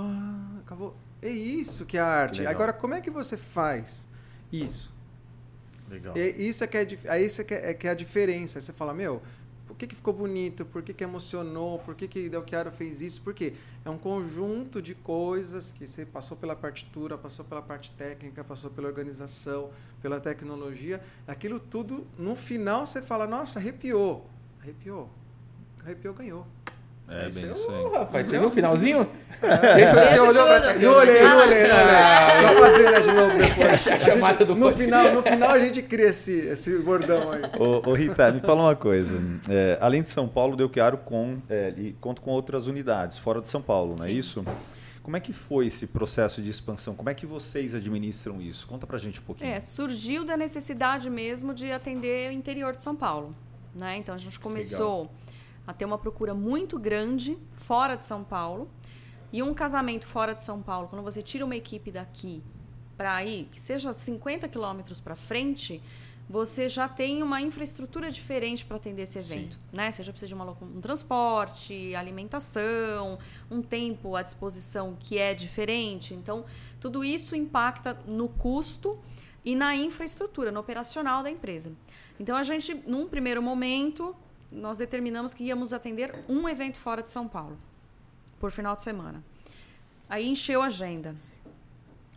acabou. 0.60 0.94
É 1.22 1.30
isso 1.30 1.86
que 1.86 1.96
é 1.96 2.00
a 2.02 2.06
arte. 2.06 2.40
Legal. 2.40 2.52
Agora, 2.52 2.74
como 2.74 2.92
é 2.92 3.00
que 3.00 3.10
você 3.10 3.38
faz 3.38 4.06
isso? 4.52 4.92
Legal. 5.88 6.14
E 6.14 6.48
isso 6.48 6.62
é 6.62 6.66
que 6.66 6.76
é, 6.76 6.86
é, 7.06 7.22
isso 7.22 7.40
é, 7.40 7.44
que 7.44 7.54
é, 7.54 7.70
é, 7.70 7.74
que 7.74 7.88
é 7.88 7.90
a 7.90 7.94
diferença. 7.94 8.58
Aí 8.58 8.62
você 8.62 8.74
fala, 8.74 8.92
meu, 8.92 9.22
por 9.74 9.78
que, 9.78 9.88
que 9.88 9.96
ficou 9.96 10.14
bonito? 10.14 10.64
Por 10.64 10.84
que, 10.84 10.94
que 10.94 11.02
emocionou? 11.02 11.80
Por 11.80 11.96
que, 11.96 12.06
que 12.06 12.28
Del 12.28 12.44
Chiaro 12.46 12.70
fez 12.70 13.02
isso? 13.02 13.20
Porque 13.22 13.54
é 13.84 13.90
um 13.90 13.98
conjunto 13.98 14.80
de 14.80 14.94
coisas 14.94 15.72
que 15.72 15.84
você 15.84 16.06
passou 16.06 16.36
pela 16.36 16.54
partitura, 16.54 17.18
passou 17.18 17.44
pela 17.44 17.60
parte 17.60 17.90
técnica, 17.90 18.44
passou 18.44 18.70
pela 18.70 18.86
organização, 18.86 19.70
pela 20.00 20.20
tecnologia. 20.20 21.02
Aquilo 21.26 21.58
tudo, 21.58 22.06
no 22.16 22.36
final, 22.36 22.86
você 22.86 23.02
fala, 23.02 23.26
nossa, 23.26 23.58
arrepiou. 23.58 24.30
Arrepiou. 24.62 25.10
Arrepiou, 25.82 26.14
ganhou. 26.14 26.46
É, 27.08 27.28
bem 27.28 27.52
isso 27.52 27.70
aí. 27.70 27.92
rapaz, 27.92 28.26
você 28.26 28.38
viu 28.38 28.48
o 28.48 28.50
finalzinho? 28.50 29.08
É. 29.42 30.14
Você 30.14 30.20
olhou 30.20 30.46
pra 30.46 30.54
essa 30.54 30.72
Não 30.72 30.94
olhei, 30.94 31.22
não 31.22 31.38
olhei, 31.42 31.62
olhei. 31.64 31.70
Só 32.40 32.60
fazendo 32.60 33.02
de 33.02 33.12
novo 33.12 33.36
depois. 33.36 33.88
A 33.88 34.00
chamada 34.00 34.44
do 34.44 34.54
no 34.54 34.72
final, 34.72 35.12
no 35.12 35.22
final 35.22 35.50
a 35.50 35.58
gente 35.58 35.82
cria 35.82 36.08
esse, 36.08 36.32
esse 36.32 36.78
bordão 36.78 37.30
aí. 37.30 37.42
Ô, 37.58 37.90
ô 37.90 37.92
Rita, 37.92 38.32
me 38.32 38.40
fala 38.40 38.62
uma 38.62 38.76
coisa. 38.76 39.20
É, 39.50 39.76
além 39.82 40.00
de 40.00 40.08
São 40.08 40.26
Paulo, 40.26 40.56
Deu 40.56 40.70
Chiaro 40.72 40.96
com, 40.96 41.42
é, 41.50 41.74
e 41.76 41.92
conta 42.00 42.22
com 42.22 42.30
outras 42.30 42.66
unidades 42.66 43.18
fora 43.18 43.42
de 43.42 43.48
São 43.48 43.60
Paulo, 43.60 43.96
não 43.98 44.06
é 44.06 44.08
Sim. 44.08 44.16
isso? 44.16 44.44
Como 45.02 45.14
é 45.14 45.20
que 45.20 45.34
foi 45.34 45.66
esse 45.66 45.86
processo 45.88 46.40
de 46.40 46.48
expansão? 46.48 46.94
Como 46.94 47.10
é 47.10 47.14
que 47.14 47.26
vocês 47.26 47.74
administram 47.74 48.40
isso? 48.40 48.66
Conta 48.66 48.86
pra 48.86 48.96
gente 48.96 49.20
um 49.20 49.24
pouquinho. 49.24 49.50
É, 49.50 49.60
surgiu 49.60 50.24
da 50.24 50.38
necessidade 50.38 51.10
mesmo 51.10 51.52
de 51.52 51.70
atender 51.70 52.30
o 52.30 52.32
interior 52.32 52.74
de 52.74 52.82
São 52.82 52.96
Paulo. 52.96 53.34
Né? 53.74 53.98
Então 53.98 54.14
a 54.14 54.18
gente 54.18 54.40
começou... 54.40 55.02
Legal 55.02 55.23
a 55.66 55.72
ter 55.72 55.84
uma 55.84 55.98
procura 55.98 56.34
muito 56.34 56.78
grande 56.78 57.38
fora 57.52 57.96
de 57.96 58.04
São 58.04 58.22
Paulo. 58.22 58.70
E 59.32 59.42
um 59.42 59.52
casamento 59.52 60.06
fora 60.06 60.32
de 60.32 60.44
São 60.44 60.62
Paulo, 60.62 60.88
quando 60.88 61.02
você 61.02 61.22
tira 61.22 61.44
uma 61.44 61.56
equipe 61.56 61.90
daqui 61.90 62.42
para 62.96 63.24
ir, 63.24 63.46
que 63.46 63.60
seja 63.60 63.92
50 63.92 64.48
quilômetros 64.48 65.00
para 65.00 65.16
frente, 65.16 65.80
você 66.28 66.68
já 66.68 66.88
tem 66.88 67.22
uma 67.22 67.40
infraestrutura 67.40 68.10
diferente 68.10 68.64
para 68.64 68.76
atender 68.76 69.02
esse 69.02 69.18
evento, 69.18 69.56
Sim. 69.56 69.60
né? 69.72 69.90
Você 69.90 70.02
já 70.02 70.10
precisa 70.12 70.28
de 70.28 70.34
uma, 70.34 70.56
um 70.62 70.80
transporte, 70.80 71.94
alimentação, 71.94 73.18
um 73.50 73.60
tempo 73.60 74.16
à 74.16 74.22
disposição 74.22 74.96
que 74.98 75.18
é 75.18 75.34
diferente. 75.34 76.14
Então, 76.14 76.44
tudo 76.80 77.04
isso 77.04 77.36
impacta 77.36 77.98
no 78.06 78.28
custo 78.28 78.98
e 79.44 79.54
na 79.54 79.76
infraestrutura, 79.76 80.50
no 80.50 80.60
operacional 80.60 81.22
da 81.22 81.30
empresa. 81.30 81.72
Então, 82.18 82.36
a 82.36 82.42
gente, 82.42 82.72
num 82.86 83.06
primeiro 83.06 83.42
momento, 83.42 84.16
nós 84.54 84.78
determinamos 84.78 85.34
que 85.34 85.44
íamos 85.44 85.72
atender 85.72 86.14
um 86.28 86.48
evento 86.48 86.78
fora 86.78 87.02
de 87.02 87.10
São 87.10 87.26
Paulo, 87.26 87.58
por 88.38 88.50
final 88.50 88.76
de 88.76 88.82
semana. 88.82 89.22
Aí 90.08 90.28
encheu 90.28 90.62
a 90.62 90.66
agenda. 90.66 91.14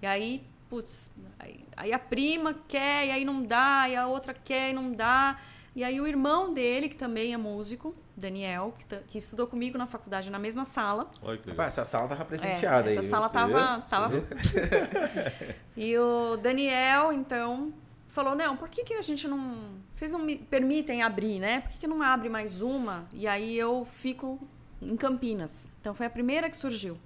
E 0.02 0.06
aí, 0.06 0.44
putz, 0.70 1.10
aí, 1.40 1.66
aí, 1.76 1.94
a 1.94 2.00
prima 2.00 2.56
quer, 2.68 3.08
e 3.08 3.12
aí 3.12 3.26
não 3.26 3.42
dá, 3.42 3.90
e 3.90 3.96
a 3.96 4.08
outra 4.08 4.34
quer 4.34 4.70
e 4.70 4.74
não 4.74 4.92
dá. 4.92 5.40
E 5.76 5.84
aí 5.84 6.00
o 6.02 6.08
irmão 6.08 6.54
dele, 6.54 6.90
que 6.90 6.96
também 6.96 7.34
é 7.34 7.38
músico, 7.38 7.96
Daniel, 8.16 8.74
que, 8.78 8.96
que 9.08 9.18
estudou 9.20 9.46
comigo 9.46 9.78
na 9.78 9.86
faculdade, 9.86 10.30
na 10.30 10.40
mesma 10.40 10.66
sala. 10.66 11.10
Olha 11.22 11.38
que 11.38 11.50
essa 11.62 11.86
sala 11.86 12.08
tava 12.08 12.26
presenteada 12.26 12.90
é, 12.90 12.94
essa 12.94 13.00
aí. 13.02 13.06
Essa 13.06 13.10
sala 13.10 13.30
tava... 13.30 13.82
tava... 13.88 14.12
e 15.78 15.98
o 15.98 16.36
Daniel, 16.38 17.14
então, 17.14 17.72
falou, 18.18 18.36
não, 18.36 18.58
por 18.58 18.68
que, 18.68 18.84
que 18.84 18.96
a 18.96 19.02
gente 19.02 19.28
não. 19.28 19.76
Vocês 19.94 20.12
não 20.12 20.20
me 20.20 20.38
permitem 20.38 21.04
abrir, 21.04 21.40
né? 21.40 21.62
Por 21.62 21.72
que, 21.72 21.78
que 21.78 21.88
não 21.88 22.02
abre 22.02 22.30
mais 22.30 22.62
uma? 22.62 23.08
E 23.14 23.28
aí 23.28 23.56
eu 23.56 23.88
fico 24.00 24.40
em 24.82 24.98
Campinas. 24.98 25.70
Então 25.80 25.94
foi 25.94 26.08
a 26.08 26.10
primeira 26.10 26.50
que 26.50 26.58
surgiu. 26.58 26.98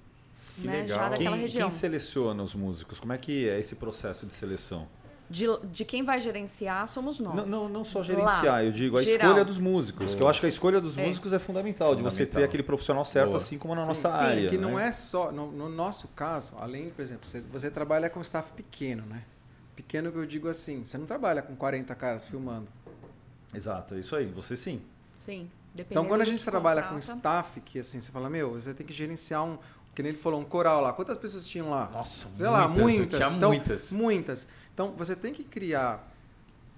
Que 0.56 0.66
né? 0.66 0.84
legal. 0.84 0.98
Já 0.98 1.10
daquela 1.10 1.36
quem, 1.36 1.42
região. 1.42 1.70
Quem 1.70 1.78
seleciona 1.78 2.42
os 2.42 2.56
músicos? 2.56 3.00
Como 3.00 3.12
é 3.12 3.18
que 3.18 3.50
é 3.50 3.60
esse 3.60 3.76
processo 3.76 4.26
de 4.26 4.34
seleção? 4.34 4.88
De, 5.30 5.46
de 5.72 5.86
quem 5.86 6.04
vai 6.04 6.20
gerenciar 6.20 6.88
somos 6.88 7.20
nós. 7.20 7.50
Não, 7.50 7.64
não, 7.64 7.70
não 7.70 7.86
só 7.86 8.04
gerenciar, 8.04 8.46
Lá, 8.46 8.64
eu 8.64 8.72
digo 8.72 8.98
a 8.98 9.04
geral. 9.04 9.30
escolha 9.30 9.46
dos 9.46 9.60
músicos. 9.60 10.08
Boa. 10.08 10.18
Que 10.18 10.24
eu 10.24 10.28
acho 10.28 10.40
que 10.42 10.46
a 10.46 10.50
escolha 10.50 10.80
dos 10.80 10.98
é. 10.98 11.06
músicos 11.06 11.34
é 11.34 11.40
fundamental, 11.40 11.90
fundamental, 11.90 12.10
de 12.10 12.16
você 12.16 12.26
ter 12.26 12.44
aquele 12.44 12.64
profissional 12.64 13.04
certo, 13.06 13.28
Boa. 13.28 13.38
assim 13.38 13.58
como 13.58 13.74
na 13.74 13.82
sim, 13.82 13.88
nossa 13.88 14.10
sim, 14.10 14.16
área. 14.16 14.50
que 14.50 14.58
né? 14.58 14.62
não 14.62 14.78
é 14.80 14.92
só. 14.92 15.32
No, 15.32 15.50
no, 15.52 15.70
nosso 15.70 16.10
caso, 16.10 16.56
além, 16.60 16.90
por 16.90 17.02
exemplo, 17.02 17.26
você, 17.26 17.42
você 17.42 17.72
trabalha 17.72 18.10
com 18.10 18.20
staff 18.20 18.52
pequeno, 18.52 19.06
né? 19.06 19.24
Pequeno 19.82 20.12
que 20.12 20.18
eu 20.18 20.26
digo 20.28 20.48
assim, 20.48 20.84
você 20.84 20.96
não 20.96 21.08
trabalha 21.08 21.42
com 21.42 21.56
40 21.56 21.96
caras 21.96 22.26
filmando. 22.28 22.68
Exato, 23.54 23.96
é 23.96 24.00
isso 24.00 24.16
aí, 24.16 24.28
você 24.28 24.56
sim. 24.56 24.80
Sim. 25.26 25.50
Então, 25.76 26.06
quando 26.06 26.22
a 26.22 26.26
gente 26.26 26.44
trabalha 26.44 26.84
com 26.84 26.98
staff, 27.00 27.60
que 27.62 27.80
assim, 27.80 28.00
você 28.00 28.12
fala, 28.12 28.30
meu, 28.30 28.52
você 28.54 28.74
tem 28.74 28.86
que 28.86 28.94
gerenciar 28.94 29.44
um, 29.44 29.58
que 29.96 30.04
nem 30.04 30.12
ele 30.12 30.20
falou, 30.20 30.40
um 30.40 30.46
coral 30.46 30.82
lá. 30.82 30.94
Quantas 30.94 31.18
pessoas 31.18 31.48
tinham 31.48 31.70
lá? 31.70 31.90
Nossa, 31.92 32.30
Sei 32.36 32.46
muitas, 32.46 32.52
lá, 32.52 32.68
muitas. 32.68 33.20
Tinha 33.20 33.38
então, 33.38 33.50
muitas. 33.50 33.92
Muitas. 33.92 34.48
Então, 34.74 34.92
você 34.92 35.16
tem 35.16 35.34
que 35.34 35.44
criar 35.44 36.08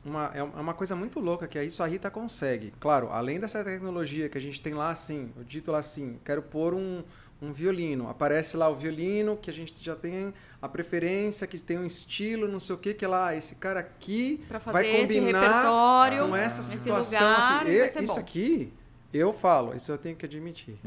uma, 0.06 0.32
é, 0.34 0.39
é 0.39 0.44
uma 0.44 0.74
coisa 0.74 0.96
muito 0.96 1.20
louca 1.20 1.48
que 1.48 1.58
é 1.58 1.66
isso 1.66 1.84
a 1.84 1.88
Rita 1.88 2.10
consegue. 2.10 2.74
Claro, 2.80 3.10
além 3.12 3.39
dessa 3.39 3.63
tecnologia 3.63 4.30
que 4.30 4.38
a 4.38 4.42
gente 4.42 4.62
tem 4.62 4.74
lá 4.74 4.92
assim, 4.92 5.32
o 5.38 5.44
dito 5.44 5.72
lá 5.72 5.80
assim, 5.80 6.20
quero 6.24 6.42
pôr 6.42 6.74
um, 6.74 7.04
um 7.43 7.51
violino. 7.51 8.10
Aparece 8.10 8.56
lá 8.56 8.69
o 8.69 8.75
violino, 8.75 9.38
que 9.38 9.49
a 9.49 9.53
gente 9.53 9.73
já 9.84 9.95
tem 9.95 10.34
a 10.62 10.69
preferência, 10.69 11.45
que 11.45 11.60
tem 11.60 11.77
um 11.77 11.86
estilo, 11.86 12.47
não 12.47 12.60
sei 12.60 12.75
o 12.75 12.77
que, 12.77 12.93
que 12.93 13.03
é 13.03 13.08
lá, 13.08 13.36
esse 13.36 13.56
cara 13.56 13.82
aqui 13.82 14.43
vai 14.71 15.01
combinar 15.01 15.65
com 15.65 16.36
essa 16.36 16.62
situação 16.62 17.19
lugar, 17.19 17.62
aqui. 17.62 17.71
E, 17.71 18.03
isso 18.03 18.13
bom. 18.13 18.19
aqui 18.19 18.73
eu 19.13 19.32
falo, 19.32 19.75
isso 19.75 19.91
eu 19.91 19.97
tenho 19.97 20.15
que 20.15 20.25
admitir. 20.25 20.79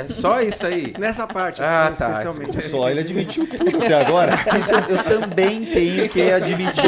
É 0.00 0.08
só 0.12 0.40
isso 0.40 0.66
aí? 0.66 0.94
Nessa 0.98 1.28
parte, 1.28 1.62
ah, 1.62 1.86
assim, 1.86 1.98
tá, 1.98 2.10
especialmente. 2.10 2.62
Só 2.68 2.90
ele 2.90 3.00
admitiu 3.00 3.46
tudo 3.46 3.76
até 3.76 3.94
agora. 3.94 4.32
Isso 4.58 4.74
eu 4.74 5.04
também 5.04 5.64
tenho 5.64 6.08
que 6.08 6.22
admitir. 6.22 6.82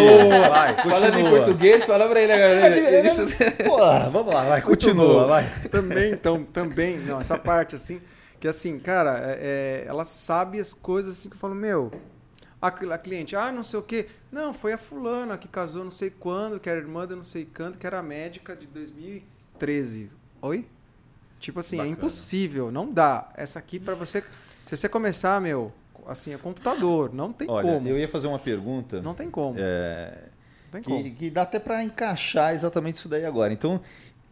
vai, 0.48 0.74
continua. 0.74 0.96
Falando 0.96 1.18
em 1.20 1.30
português, 1.30 1.84
fala 1.84 2.08
pra 2.08 2.20
ele 2.20 2.32
agora. 2.32 2.76
É, 2.76 3.06
isso... 3.06 3.24
Pô, 3.64 3.78
vamos 4.10 4.34
lá, 4.34 4.44
vai, 4.46 4.62
continua, 4.62 5.26
vai. 5.26 5.46
Também, 5.70 6.10
então, 6.12 6.42
também, 6.42 6.98
não, 6.98 7.20
essa 7.20 7.38
parte 7.38 7.76
assim, 7.76 8.00
que 8.40 8.48
assim, 8.48 8.78
cara, 8.78 9.18
é, 9.18 9.84
é, 9.84 9.84
ela 9.86 10.06
sabe 10.06 10.58
as 10.58 10.72
coisas 10.72 11.18
assim 11.18 11.28
que 11.28 11.36
eu 11.36 11.38
falo, 11.38 11.54
meu, 11.54 11.92
a, 12.60 12.68
a, 12.68 12.98
cliente, 12.98 13.36
ah, 13.36 13.52
não 13.52 13.62
sei 13.62 13.78
o 13.78 13.82
quê. 13.82 14.08
Não, 14.32 14.54
foi 14.54 14.72
a 14.72 14.78
fulana 14.78 15.36
que 15.36 15.46
casou 15.46 15.84
não 15.84 15.90
sei 15.90 16.08
quando, 16.10 16.58
que 16.58 16.68
era 16.68 16.80
irmã 16.80 17.06
de 17.06 17.14
não 17.14 17.22
sei 17.22 17.44
quando, 17.44 17.76
que 17.76 17.86
era 17.86 18.02
médica 18.02 18.56
de 18.56 18.66
2013. 18.66 20.10
Oi? 20.40 20.66
Tipo 21.38 21.60
assim, 21.60 21.76
é 21.76 21.78
Bacana. 21.78 21.94
é 21.94 21.98
impossível, 21.98 22.70
não 22.70 22.90
dá. 22.90 23.30
Essa 23.36 23.58
aqui 23.58 23.78
para 23.78 23.94
você, 23.94 24.24
se 24.64 24.74
você 24.74 24.88
começar, 24.88 25.38
meu, 25.40 25.70
assim, 26.06 26.32
é 26.32 26.38
computador, 26.38 27.12
não 27.12 27.32
tem 27.32 27.48
Olha, 27.48 27.62
como. 27.62 27.88
eu 27.88 27.98
ia 27.98 28.08
fazer 28.08 28.26
uma 28.26 28.38
pergunta. 28.38 29.02
Não 29.02 29.14
tem 29.14 29.30
como. 29.30 29.58
É, 29.58 30.16
tem 30.70 30.82
que, 30.82 30.88
como. 30.88 31.14
que 31.14 31.30
dá 31.30 31.42
até 31.42 31.58
para 31.58 31.82
encaixar 31.84 32.54
exatamente 32.54 32.96
isso 32.96 33.08
daí 33.08 33.24
agora. 33.26 33.52
Então, 33.52 33.80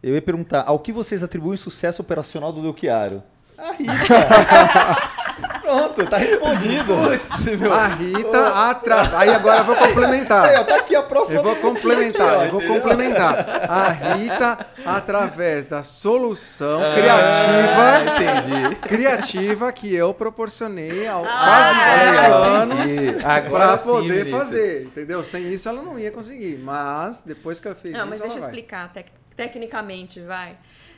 eu 0.01 0.15
ia 0.15 0.21
perguntar, 0.21 0.63
ao 0.65 0.79
que 0.79 0.91
vocês 0.91 1.21
atribuem 1.21 1.55
o 1.55 1.57
sucesso 1.57 2.01
operacional 2.01 2.51
do 2.51 2.61
Delchiaro? 2.61 3.23
A 3.59 3.71
Rita. 3.73 5.19
Pronto, 5.61 6.05
tá 6.07 6.17
respondido. 6.17 6.95
Putz, 6.95 7.45
meu. 7.57 7.71
A 7.71 7.87
Rita 7.87 8.69
atrás. 8.69 9.13
Aí 9.13 9.29
agora 9.29 9.59
eu 9.59 9.65
vou 9.65 9.75
complementar. 9.75 10.45
Aí, 10.45 10.55
ó, 10.57 10.63
tá 10.63 10.77
aqui 10.77 10.95
a 10.95 11.03
próxima. 11.03 11.39
Eu 11.39 11.43
vou 11.43 11.55
complementar, 11.57 12.27
aqui, 12.27 12.37
ó, 12.37 12.45
eu 12.45 12.51
vou 12.51 12.61
complementar. 12.61 13.69
A 13.69 13.89
Rita, 13.89 14.65
através 14.85 15.65
da 15.65 15.83
solução 15.83 16.81
ah, 16.81 16.95
criativa. 16.95 18.15
Entendi. 18.15 18.75
Criativa 18.77 19.71
que 19.71 19.93
eu 19.93 20.13
proporcionei 20.13 21.07
há 21.07 21.17
ah, 21.17 21.21
quase 21.21 22.81
10 22.81 23.13
anos 23.13 23.23
para 23.49 23.77
poder 23.77 24.25
sim, 24.25 24.31
fazer. 24.31 24.83
Entendeu? 24.85 25.23
Sem 25.23 25.49
isso 25.49 25.69
ela 25.69 25.81
não 25.81 25.99
ia 25.99 26.11
conseguir. 26.11 26.57
Mas 26.57 27.21
depois 27.21 27.59
que 27.59 27.67
eu 27.67 27.75
fiz 27.75 27.91
não, 27.91 27.99
isso. 27.99 27.99
Não, 27.99 28.07
mas 28.07 28.19
deixa 28.19 28.37
eu 28.37 28.41
explicar 28.41 28.91
tec 28.91 29.07
tecnicamente, 29.35 30.19
vai. 30.19 30.57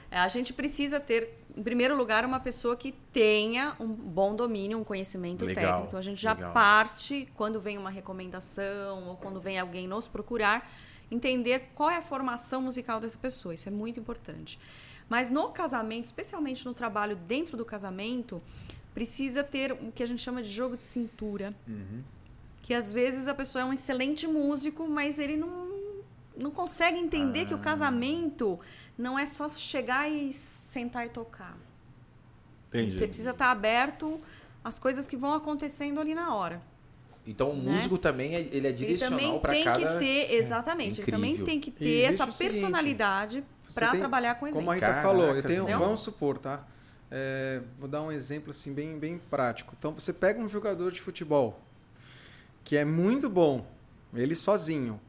A 0.10 0.28
gente 0.28 0.52
precisa 0.52 1.00
ter 1.00 1.41
em 1.56 1.64
primeiro 1.64 1.96
lugar, 1.98 2.24
uma 2.24 2.40
pessoa 2.40 2.76
que 2.76 2.94
tenha 3.12 3.76
um 3.80 3.88
bom 3.88 4.36
domínio, 4.36 4.78
um 4.78 4.84
conhecimento 4.84 5.46
legal, 5.46 5.64
técnico. 5.64 5.88
Então, 5.88 6.00
a 6.00 6.02
gente 6.02 6.22
já 6.22 6.34
legal. 6.34 6.54
parte, 6.54 7.28
quando 7.36 7.60
vem 7.60 7.78
uma 7.78 7.90
recomendação 7.90 9.10
ou 9.10 9.18
quando 9.18 9.40
vem 9.40 9.60
alguém 9.60 9.88
nos 9.88 10.08
procurar, 10.08 10.72
entender 11.10 11.70
qual 11.76 11.90
é 11.90 11.98
a 11.98 12.02
formação 12.02 12.62
musical 12.62 13.00
dessa 13.00 13.18
pessoa. 13.18 13.54
Isso 13.54 13.68
é 13.68 13.72
muito 13.72 14.00
importante. 14.00 14.58
Mas 15.10 15.30
no 15.30 15.50
casamento, 15.50 16.06
especialmente 16.06 16.66
no 16.66 16.74
trabalho 16.74 17.18
dentro 17.18 17.58
do 17.58 17.66
casamento, 17.66 18.42
precisa 18.94 19.44
ter 19.44 19.74
o 19.74 19.92
que 19.92 20.02
a 20.02 20.06
gente 20.06 20.22
chama 20.22 20.42
de 20.42 20.50
jogo 20.50 20.78
de 20.78 20.84
cintura. 20.84 21.54
Uhum. 21.68 22.02
Que 22.62 22.74
às 22.74 22.94
vezes 22.94 23.28
a 23.28 23.34
pessoa 23.34 23.64
é 23.64 23.66
um 23.66 23.74
excelente 23.74 24.26
músico, 24.26 24.88
mas 24.88 25.20
ele 25.20 25.36
não, 25.36 25.68
não 26.38 26.50
consegue 26.50 26.98
entender 26.98 27.42
ah. 27.42 27.46
que 27.46 27.54
o 27.54 27.58
ah. 27.58 27.62
casamento 27.62 28.58
não 28.98 29.20
é 29.20 29.26
só 29.26 29.50
chegar 29.50 30.10
e 30.10 30.34
sentar 30.72 31.06
e 31.06 31.10
tocar. 31.10 31.58
Entendi. 32.70 32.98
Você 32.98 33.06
precisa 33.06 33.32
estar 33.32 33.52
aberto 33.52 34.20
às 34.64 34.80
coisas 34.80 35.06
que 35.06 35.18
vão 35.18 35.34
acontecendo 35.34 36.00
ali 36.00 36.16
na 36.16 36.34
hora. 36.34 36.62
Então 37.28 37.52
o 37.52 37.56
né? 37.56 37.74
músico 37.74 37.98
também 37.98 38.36
é, 38.36 38.40
ele 38.40 38.68
é 38.68 38.72
direcional 38.72 39.40
para 39.40 39.54
cada... 39.64 39.80
Ele 39.80 39.90
também 39.90 40.00
tem 40.00 40.00
que 40.00 40.06
ter, 40.06 40.36
exatamente, 40.36 41.00
é. 41.00 41.04
ele 41.04 41.12
também 41.12 41.44
tem 41.44 41.60
que 41.60 41.72
ter 41.72 42.02
essa 42.02 42.26
personalidade 42.26 43.44
para 43.76 43.92
trabalhar 43.92 44.36
com 44.36 44.48
ele. 44.48 44.56
Como 44.56 44.72
a 44.72 44.74
Rita 44.74 44.88
Caraca, 44.88 45.08
falou, 45.08 45.36
eu 45.36 45.44
tenho, 45.44 45.66
vamos 45.68 46.00
supor, 46.02 46.38
tá? 46.38 46.66
É, 47.12 47.62
vou 47.78 47.90
dar 47.90 48.02
um 48.02 48.12
exemplo 48.12 48.52
assim 48.52 48.74
bem, 48.74 48.98
bem 48.98 49.20
prático. 49.30 49.76
Então 49.78 49.94
você 49.94 50.14
pega 50.14 50.40
um 50.40 50.48
jogador 50.48 50.92
de 50.92 51.02
futebol 51.02 51.60
que 52.64 52.78
é 52.78 52.86
muito 52.86 53.30
bom, 53.30 53.66
ele 54.14 54.34
sozinho. 54.34 55.00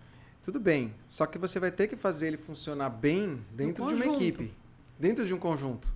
Tudo 0.43 0.59
bem, 0.59 0.93
só 1.07 1.25
que 1.25 1.39
você 1.39 1.61
vai 1.61 1.71
ter 1.71 1.87
que 1.87 1.97
fazer 1.97 2.27
ele 2.27 2.37
funcionar 2.37 2.91
bem 2.91 3.41
dentro 3.53 3.87
de 3.87 3.95
uma 3.95 4.07
equipe, 4.07 4.53
dentro 5.03 5.27
de 5.27 5.35
um 5.35 5.39
conjunto. 5.39 5.93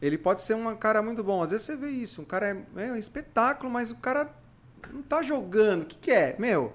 Ele 0.00 0.16
pode 0.16 0.40
ser 0.40 0.54
um 0.54 0.74
cara 0.76 1.02
muito 1.02 1.22
bom. 1.22 1.42
Às 1.42 1.50
vezes 1.50 1.66
você 1.66 1.76
vê 1.76 1.90
isso, 1.90 2.22
um 2.22 2.24
cara 2.24 2.48
é, 2.48 2.86
é 2.86 2.92
um 2.92 2.96
espetáculo, 2.96 3.70
mas 3.70 3.90
o 3.90 3.96
cara 3.96 4.30
não 4.90 5.02
tá 5.02 5.22
jogando. 5.22 5.82
O 5.82 5.86
que, 5.86 5.98
que 5.98 6.10
é? 6.10 6.34
Meu, 6.38 6.74